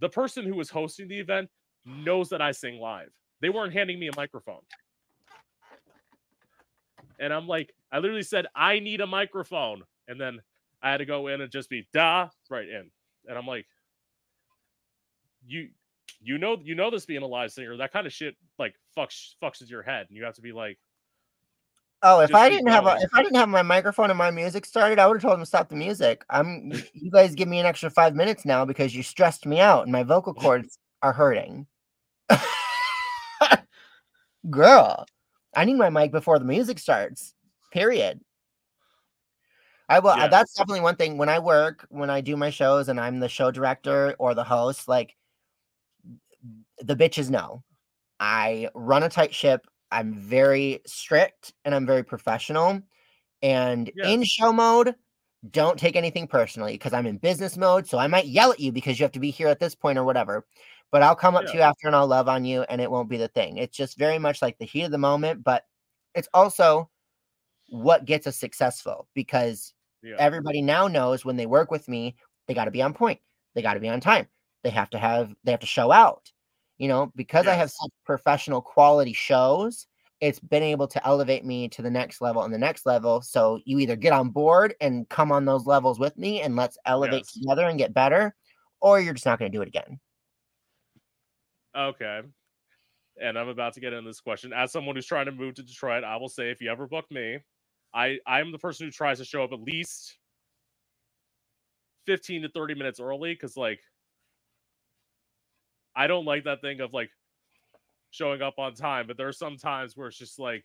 The 0.00 0.08
person 0.08 0.44
who 0.44 0.54
was 0.54 0.68
hosting 0.68 1.08
the 1.08 1.18
event 1.18 1.48
knows 1.86 2.28
that 2.30 2.42
I 2.42 2.52
sing 2.52 2.78
live. 2.78 3.10
They 3.40 3.48
weren't 3.48 3.72
handing 3.72 3.98
me 3.98 4.08
a 4.08 4.16
microphone. 4.16 4.62
And 7.18 7.32
I'm 7.32 7.46
like, 7.46 7.72
I 7.94 7.98
literally 7.98 8.24
said, 8.24 8.46
I 8.56 8.80
need 8.80 9.00
a 9.00 9.06
microphone. 9.06 9.84
And 10.08 10.20
then 10.20 10.42
I 10.82 10.90
had 10.90 10.96
to 10.96 11.04
go 11.04 11.28
in 11.28 11.40
and 11.40 11.50
just 11.50 11.70
be 11.70 11.86
da 11.92 12.28
right 12.50 12.68
in. 12.68 12.90
And 13.28 13.38
I'm 13.38 13.46
like, 13.46 13.66
you 15.46 15.68
you 16.20 16.38
know 16.38 16.56
you 16.62 16.74
know 16.74 16.90
this 16.90 17.06
being 17.06 17.22
a 17.22 17.26
live 17.26 17.52
singer, 17.52 17.76
that 17.76 17.92
kind 17.92 18.06
of 18.06 18.12
shit 18.12 18.34
like 18.58 18.74
fucks 18.98 19.34
fucks 19.42 19.60
with 19.60 19.70
your 19.70 19.82
head. 19.82 20.06
And 20.08 20.16
you 20.16 20.24
have 20.24 20.34
to 20.34 20.42
be 20.42 20.52
like 20.52 20.78
Oh, 22.02 22.20
if 22.20 22.34
I 22.34 22.50
didn't 22.50 22.66
have 22.66 22.86
a, 22.86 22.98
if 23.00 23.08
I 23.14 23.22
didn't 23.22 23.36
have 23.36 23.48
my 23.48 23.62
microphone 23.62 24.10
and 24.10 24.18
my 24.18 24.30
music 24.30 24.66
started, 24.66 24.98
I 24.98 25.06
would 25.06 25.16
have 25.16 25.22
told 25.22 25.34
him 25.34 25.40
to 25.40 25.46
stop 25.46 25.70
the 25.70 25.76
music. 25.76 26.22
I'm 26.28 26.70
you 26.92 27.10
guys 27.10 27.34
give 27.34 27.48
me 27.48 27.60
an 27.60 27.66
extra 27.66 27.88
five 27.88 28.14
minutes 28.14 28.44
now 28.44 28.64
because 28.66 28.94
you 28.94 29.02
stressed 29.02 29.46
me 29.46 29.60
out 29.60 29.84
and 29.84 29.92
my 29.92 30.02
vocal 30.02 30.34
cords 30.44 30.78
are 31.00 31.12
hurting. 31.12 31.66
Girl. 34.50 35.06
I 35.56 35.64
need 35.64 35.76
my 35.76 35.88
mic 35.88 36.10
before 36.10 36.38
the 36.38 36.44
music 36.44 36.78
starts. 36.78 37.33
Period. 37.74 38.20
I 39.88 39.98
will. 39.98 40.16
Yes. 40.16 40.30
That's 40.30 40.54
definitely 40.54 40.80
one 40.80 40.96
thing. 40.96 41.18
When 41.18 41.28
I 41.28 41.38
work, 41.40 41.86
when 41.90 42.08
I 42.08 42.22
do 42.22 42.36
my 42.36 42.48
shows, 42.48 42.88
and 42.88 42.98
I'm 42.98 43.20
the 43.20 43.28
show 43.28 43.50
director 43.50 44.16
or 44.18 44.34
the 44.34 44.44
host, 44.44 44.88
like 44.88 45.14
the 46.78 46.96
bitches 46.96 47.28
know. 47.28 47.62
I 48.18 48.70
run 48.74 49.02
a 49.02 49.08
tight 49.10 49.34
ship. 49.34 49.66
I'm 49.90 50.14
very 50.14 50.80
strict 50.86 51.52
and 51.64 51.74
I'm 51.74 51.84
very 51.84 52.02
professional. 52.02 52.80
And 53.42 53.90
yes. 53.94 54.06
in 54.08 54.24
show 54.24 54.52
mode, 54.52 54.94
don't 55.50 55.78
take 55.78 55.96
anything 55.96 56.26
personally 56.26 56.72
because 56.72 56.94
I'm 56.94 57.06
in 57.06 57.18
business 57.18 57.56
mode. 57.56 57.86
So 57.86 57.98
I 57.98 58.06
might 58.06 58.26
yell 58.26 58.52
at 58.52 58.60
you 58.60 58.72
because 58.72 58.98
you 58.98 59.04
have 59.04 59.12
to 59.12 59.20
be 59.20 59.30
here 59.30 59.48
at 59.48 59.60
this 59.60 59.74
point 59.74 59.98
or 59.98 60.04
whatever 60.04 60.46
but 60.94 61.02
I'll 61.02 61.16
come 61.16 61.34
up 61.34 61.42
yeah. 61.46 61.50
to 61.50 61.56
you 61.56 61.62
after 61.62 61.88
and 61.88 61.96
I'll 61.96 62.06
love 62.06 62.28
on 62.28 62.44
you 62.44 62.62
and 62.68 62.80
it 62.80 62.88
won't 62.88 63.08
be 63.08 63.16
the 63.16 63.26
thing. 63.26 63.56
It's 63.56 63.76
just 63.76 63.98
very 63.98 64.16
much 64.16 64.40
like 64.40 64.58
the 64.58 64.64
heat 64.64 64.84
of 64.84 64.92
the 64.92 64.96
moment, 64.98 65.42
but 65.42 65.64
it's 66.14 66.28
also 66.32 66.88
what 67.74 68.04
gets 68.04 68.26
us 68.26 68.36
successful 68.36 69.08
because 69.14 69.74
yeah. 70.02 70.14
everybody 70.18 70.62
now 70.62 70.86
knows 70.86 71.24
when 71.24 71.36
they 71.36 71.46
work 71.46 71.70
with 71.72 71.88
me, 71.88 72.14
they 72.46 72.54
got 72.54 72.66
to 72.66 72.70
be 72.70 72.82
on 72.82 72.94
point. 72.94 73.18
They 73.54 73.62
got 73.62 73.74
to 73.74 73.80
be 73.80 73.88
on 73.88 74.00
time. 74.00 74.28
They 74.62 74.70
have 74.70 74.90
to 74.90 74.98
have 74.98 75.34
they 75.42 75.50
have 75.50 75.60
to 75.60 75.66
show 75.66 75.90
out. 75.90 76.30
You 76.78 76.88
know, 76.88 77.12
because 77.14 77.46
yes. 77.46 77.52
I 77.52 77.56
have 77.56 77.70
such 77.70 77.90
professional 78.04 78.60
quality 78.60 79.12
shows, 79.12 79.86
it's 80.20 80.40
been 80.40 80.62
able 80.62 80.88
to 80.88 81.06
elevate 81.06 81.44
me 81.44 81.68
to 81.68 81.82
the 81.82 81.90
next 81.90 82.20
level 82.20 82.42
and 82.42 82.52
the 82.52 82.58
next 82.58 82.86
level. 82.86 83.20
So 83.22 83.60
you 83.64 83.78
either 83.78 83.96
get 83.96 84.12
on 84.12 84.30
board 84.30 84.74
and 84.80 85.08
come 85.08 85.30
on 85.30 85.44
those 85.44 85.66
levels 85.66 85.98
with 85.98 86.16
me 86.16 86.42
and 86.42 86.56
let's 86.56 86.78
elevate 86.86 87.24
Yes. 87.24 87.32
together 87.32 87.68
and 87.68 87.78
get 87.78 87.94
better, 87.94 88.34
or 88.80 89.00
you're 89.00 89.14
just 89.14 89.26
not 89.26 89.38
going 89.38 89.50
to 89.50 89.56
do 89.56 89.62
it 89.62 89.68
again. 89.68 90.00
Okay. 91.76 92.22
And 93.20 93.38
I'm 93.38 93.48
about 93.48 93.74
to 93.74 93.80
get 93.80 93.92
into 93.92 94.08
this 94.08 94.20
question. 94.20 94.52
As 94.52 94.72
someone 94.72 94.96
who's 94.96 95.06
trying 95.06 95.26
to 95.26 95.32
move 95.32 95.54
to 95.54 95.62
Detroit, 95.62 96.04
I 96.04 96.16
will 96.16 96.28
say 96.28 96.50
if 96.50 96.60
you 96.60 96.70
ever 96.70 96.86
book 96.86 97.04
me, 97.10 97.38
I 97.94 98.18
I'm 98.26 98.52
the 98.52 98.58
person 98.58 98.86
who 98.86 98.90
tries 98.90 99.18
to 99.18 99.24
show 99.24 99.44
up 99.44 99.52
at 99.52 99.60
least 99.60 100.18
15 102.06 102.42
to 102.42 102.48
30 102.50 102.74
minutes 102.74 103.00
early 103.00 103.34
cuz 103.36 103.56
like 103.56 103.80
I 105.96 106.06
don't 106.06 106.24
like 106.24 106.44
that 106.44 106.60
thing 106.60 106.80
of 106.80 106.92
like 106.92 107.10
showing 108.10 108.42
up 108.42 108.58
on 108.58 108.74
time, 108.74 109.06
but 109.06 109.16
there 109.16 109.28
are 109.28 109.32
some 109.32 109.56
times 109.56 109.96
where 109.96 110.08
it's 110.08 110.18
just 110.18 110.38
like 110.38 110.64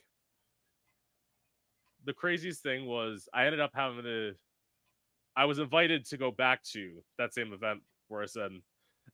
the 2.06 2.14
craziest 2.14 2.64
thing 2.64 2.86
was 2.86 3.30
I 3.34 3.46
ended 3.46 3.60
up 3.60 3.72
having 3.74 4.04
to 4.04 4.34
I 5.36 5.46
was 5.46 5.60
invited 5.60 6.06
to 6.08 6.18
go 6.18 6.32
back 6.32 6.64
to 6.74 7.04
that 7.18 7.34
same 7.34 7.54
event 7.54 7.82
where 8.08 8.22
I 8.22 8.26
said 8.26 8.52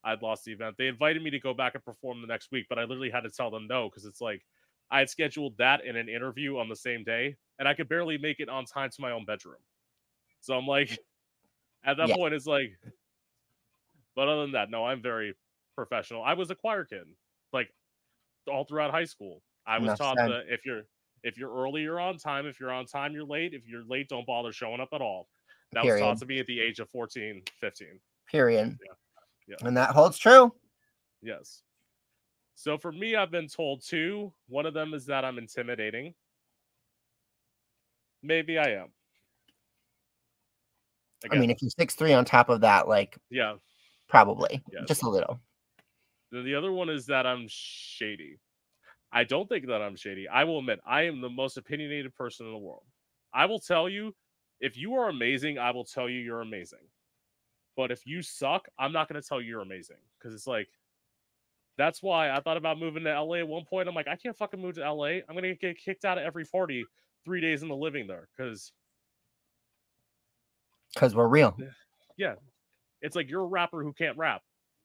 I'd 0.04 0.22
lost 0.22 0.44
the 0.44 0.52
event. 0.52 0.76
They 0.78 0.88
invited 0.88 1.22
me 1.22 1.30
to 1.30 1.40
go 1.40 1.54
back 1.54 1.74
and 1.74 1.84
perform 1.84 2.20
the 2.20 2.26
next 2.26 2.50
week, 2.52 2.66
but 2.68 2.78
I 2.78 2.82
literally 2.82 3.10
had 3.10 3.22
to 3.22 3.30
tell 3.30 3.50
them 3.50 3.66
no 3.68 3.88
because 3.88 4.04
it's 4.04 4.20
like 4.20 4.44
I 4.90 5.00
had 5.00 5.10
scheduled 5.10 5.56
that 5.58 5.84
in 5.84 5.96
an 5.96 6.08
interview 6.08 6.58
on 6.58 6.68
the 6.68 6.76
same 6.76 7.04
day, 7.04 7.36
and 7.58 7.66
I 7.66 7.74
could 7.74 7.88
barely 7.88 8.18
make 8.18 8.40
it 8.40 8.48
on 8.48 8.64
time 8.64 8.90
to 8.90 9.00
my 9.00 9.12
own 9.12 9.24
bedroom. 9.24 9.60
So 10.40 10.54
I'm 10.56 10.66
like, 10.66 10.90
at 11.84 11.96
that 11.96 12.08
Yeah. 12.08 12.14
point, 12.14 12.34
it's 12.34 12.46
like, 12.46 12.78
but 14.14 14.28
other 14.28 14.42
than 14.42 14.52
that, 14.52 14.70
no, 14.70 14.84
I'm 14.84 15.02
very 15.02 15.34
professional. 15.74 16.22
I 16.22 16.34
was 16.34 16.50
a 16.50 16.54
choir 16.54 16.84
kid, 16.84 17.04
like 17.52 17.68
all 18.48 18.64
throughout 18.64 18.90
high 18.90 19.04
school. 19.04 19.42
I 19.66 19.78
was 19.78 19.88
Enough 19.88 19.98
taught 19.98 20.16
that 20.16 20.44
if 20.48 20.64
you're 20.64 20.82
if 21.22 21.36
you're 21.36 21.52
early, 21.52 21.82
you're 21.82 21.98
on 21.98 22.18
time. 22.18 22.46
If 22.46 22.60
you're 22.60 22.70
on 22.70 22.86
time, 22.86 23.12
you're 23.12 23.24
late. 23.24 23.52
If 23.52 23.66
you're 23.66 23.84
late, 23.84 24.08
don't 24.08 24.24
bother 24.26 24.52
showing 24.52 24.80
up 24.80 24.90
at 24.92 25.00
all. 25.00 25.28
That 25.72 25.84
was 25.84 25.98
taught 26.00 26.18
to 26.18 26.26
me 26.26 26.38
at 26.38 26.46
the 26.46 26.60
age 26.60 26.78
of 26.78 26.88
14, 26.90 27.42
15. 27.60 27.88
Period. 28.30 28.78
Yeah. 29.48 29.56
And 29.62 29.76
that 29.76 29.90
holds 29.90 30.18
true. 30.18 30.54
Yes. 31.22 31.62
So 32.56 32.78
for 32.78 32.90
me, 32.90 33.14
I've 33.14 33.30
been 33.30 33.48
told 33.48 33.82
two. 33.86 34.32
One 34.48 34.64
of 34.64 34.72
them 34.74 34.94
is 34.94 35.06
that 35.06 35.24
I'm 35.24 35.36
intimidating. 35.38 36.14
Maybe 38.22 38.58
I 38.58 38.70
am. 38.70 38.88
I 41.30 41.36
mean, 41.36 41.50
if 41.50 41.60
you're 41.60 41.70
six 41.70 41.94
three 41.94 42.14
on 42.14 42.24
top 42.24 42.48
of 42.48 42.62
that, 42.62 42.88
like 42.88 43.18
yeah. 43.30 43.56
probably 44.08 44.62
Yes. 44.72 44.88
just 44.88 45.02
a 45.02 45.08
little. 45.08 45.38
The, 46.32 46.42
the 46.42 46.54
other 46.54 46.72
one 46.72 46.88
is 46.88 47.06
that 47.06 47.26
I'm 47.26 47.44
shady. 47.48 48.38
I 49.12 49.24
don't 49.24 49.48
think 49.48 49.66
that 49.66 49.82
I'm 49.82 49.96
shady. 49.96 50.26
I 50.26 50.44
will 50.44 50.58
admit, 50.58 50.80
I 50.86 51.02
am 51.02 51.20
the 51.20 51.30
most 51.30 51.58
opinionated 51.58 52.14
person 52.14 52.46
in 52.46 52.52
the 52.52 52.58
world. 52.58 52.84
I 53.34 53.46
will 53.46 53.60
tell 53.60 53.88
you, 53.88 54.14
if 54.60 54.76
you 54.76 54.94
are 54.94 55.08
amazing, 55.08 55.58
I 55.58 55.70
will 55.70 55.84
tell 55.84 56.08
you 56.08 56.20
you're 56.20 56.40
amazing. 56.40 56.88
But 57.76 57.90
if 57.90 58.06
you 58.06 58.22
suck, 58.22 58.66
I'm 58.78 58.92
not 58.92 59.08
going 59.08 59.20
to 59.20 59.26
tell 59.26 59.40
you 59.40 59.48
you're 59.48 59.60
amazing 59.60 59.96
because 60.18 60.34
it's 60.34 60.46
like, 60.46 60.68
that's 61.78 62.02
why 62.02 62.30
I 62.30 62.40
thought 62.40 62.56
about 62.56 62.78
moving 62.78 63.04
to 63.04 63.20
LA 63.22 63.36
at 63.36 63.48
one 63.48 63.64
point. 63.68 63.88
I'm 63.88 63.94
like, 63.94 64.08
I 64.08 64.16
can't 64.16 64.36
fucking 64.36 64.60
move 64.60 64.76
to 64.76 64.92
LA. 64.92 65.04
I'm 65.28 65.32
going 65.32 65.42
to 65.44 65.54
get 65.54 65.78
kicked 65.78 66.04
out 66.04 66.18
of 66.18 66.24
every 66.24 66.44
party 66.44 66.84
three 67.24 67.40
days 67.40 67.62
in 67.62 67.68
the 67.68 67.76
living 67.76 68.06
there 68.06 68.28
because 68.36 68.72
Because 70.94 71.14
we're 71.14 71.28
real. 71.28 71.56
yeah, 72.16 72.34
it's 73.02 73.16
like 73.16 73.28
you're 73.28 73.42
a 73.42 73.46
rapper 73.46 73.82
who 73.82 73.92
can't 73.92 74.16
rap. 74.16 74.42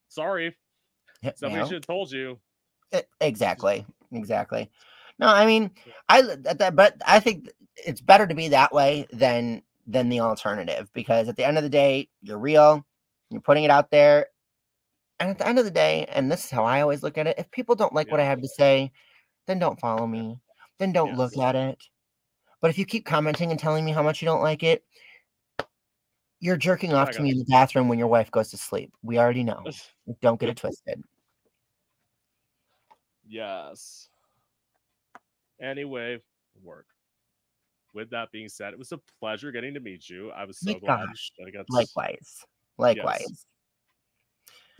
Sorry, 0.09 0.55
somebody 1.37 1.61
should 1.67 1.75
have 1.75 1.85
told 1.87 2.11
you. 2.11 2.39
Exactly. 3.19 3.85
Exactly. 4.13 4.69
No, 5.19 5.27
I 5.27 5.45
mean, 5.45 5.71
I 6.09 6.19
uh, 6.19 6.35
that- 6.55 6.75
but 6.75 6.97
I 7.07 7.21
think 7.21 7.49
it's 7.77 8.01
better 8.01 8.27
to 8.27 8.35
be 8.35 8.49
that 8.49 8.73
way 8.73 9.07
than 9.13 9.61
than 9.87 10.09
the 10.09 10.19
alternative 10.19 10.89
because 10.93 11.29
at 11.29 11.37
the 11.37 11.45
end 11.47 11.57
of 11.57 11.63
the 11.63 11.69
day, 11.69 12.09
you're 12.21 12.37
real. 12.37 12.85
You're 13.29 13.39
putting 13.39 13.63
it 13.63 13.71
out 13.71 13.89
there. 13.89 14.25
And 15.21 15.29
at 15.29 15.37
the 15.37 15.47
end 15.47 15.59
of 15.59 15.65
the 15.65 15.71
day, 15.71 16.05
and 16.09 16.31
this 16.31 16.45
is 16.45 16.51
how 16.51 16.65
I 16.65 16.81
always 16.81 17.03
look 17.03 17.17
at 17.17 17.27
it, 17.27 17.35
if 17.37 17.49
people 17.51 17.75
don't 17.75 17.93
like 17.93 18.09
what 18.11 18.19
I 18.19 18.23
have 18.23 18.41
to 18.41 18.47
say, 18.47 18.91
then 19.45 19.59
don't 19.59 19.79
follow 19.79 20.07
me. 20.07 20.39
Then 20.79 20.91
don't 20.91 21.15
look 21.15 21.37
at 21.37 21.55
it. 21.55 21.77
But 22.59 22.71
if 22.71 22.77
you 22.77 22.85
keep 22.85 23.05
commenting 23.05 23.51
and 23.51 23.59
telling 23.59 23.85
me 23.85 23.91
how 23.91 24.01
much 24.01 24.21
you 24.21 24.25
don't 24.25 24.41
like 24.41 24.63
it, 24.63 24.83
you're 26.39 26.57
jerking 26.57 26.93
off 26.93 27.11
to 27.11 27.21
me 27.21 27.29
in 27.29 27.37
the 27.37 27.45
bathroom 27.45 27.87
when 27.87 27.99
your 27.99 28.07
wife 28.07 28.31
goes 28.31 28.49
to 28.49 28.57
sleep. 28.57 28.91
We 29.03 29.19
already 29.19 29.43
know. 29.43 29.63
Don't 30.21 30.39
get 30.39 30.49
it 30.49 30.57
twisted. 30.57 31.03
Yes. 33.27 34.09
Anyway, 35.61 36.19
work. 36.63 36.87
With 37.93 38.09
that 38.09 38.31
being 38.31 38.49
said, 38.49 38.73
it 38.73 38.79
was 38.79 38.91
a 38.91 38.99
pleasure 39.19 39.51
getting 39.51 39.75
to 39.75 39.79
meet 39.79 40.09
you. 40.09 40.31
I 40.31 40.45
was 40.45 40.59
so 40.59 40.73
glad 40.79 41.09
I 41.45 41.51
got 41.51 41.65
Likewise. 41.69 42.43
Likewise. 42.79 43.45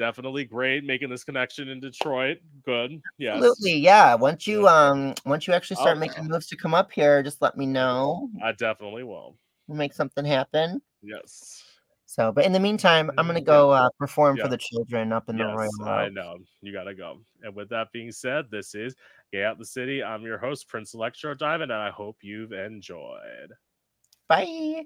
Definitely 0.02 0.44
great 0.45 0.84
making 0.84 1.11
this 1.11 1.23
connection 1.23 1.69
in 1.69 1.80
Detroit. 1.80 2.40
Good. 2.65 2.99
Yes. 3.19 3.36
Absolutely. 3.36 3.76
Yeah. 3.78 4.15
Once 4.15 4.48
you 4.48 4.68
um 4.68 5.14
once 5.28 5.45
you 5.45 5.53
actually 5.53 5.76
start 5.76 5.98
Oh, 5.98 5.99
making 5.99 6.28
moves 6.28 6.48
to 6.48 6.57
come 6.57 6.73
up 6.73 6.91
here, 6.91 7.22
just 7.22 7.40
let 7.40 7.56
me 7.56 7.68
know. 7.68 8.28
I 8.44 8.52
definitely 8.53 9.03
will. 9.03 9.38
We'll 9.68 9.78
make 9.78 9.94
something 9.94 10.26
happen. 10.26 10.82
Yes. 11.03 11.64
So, 12.07 12.32
but 12.32 12.45
in 12.45 12.52
the 12.52 12.60
meantime, 12.60 13.11
I'm 13.15 13.28
gonna 13.28 13.41
go 13.41 13.69
uh, 13.69 13.90
perform 13.99 14.38
Yeah. 14.38 14.45
for 14.45 14.49
the 14.49 14.57
children 14.57 15.14
up 15.14 15.30
in 15.30 15.38
the 15.38 15.45
yes, 15.45 15.56
Royal. 15.56 15.90
I 15.90 16.10
know. 16.10 16.40
You 16.61 16.73
gotta 16.73 16.95
go. 16.95 17.19
And 17.44 17.56
with 17.56 17.69
that 17.69 17.91
being 17.94 18.11
said, 18.11 18.45
this 18.49 18.73
is 18.73 18.95
Gay 19.32 19.44
Out 19.44 19.60
the 19.60 19.65
City. 19.65 20.03
I'm 20.03 20.23
your 20.23 20.40
host, 20.40 20.68
Prince 20.68 20.95
Electro 20.95 21.36
Diamond, 21.36 21.72
and 21.72 21.80
I 21.80 21.91
hope 21.91 22.18
you've 22.22 22.53
enjoyed. 22.53 23.53
Bye. 24.28 24.84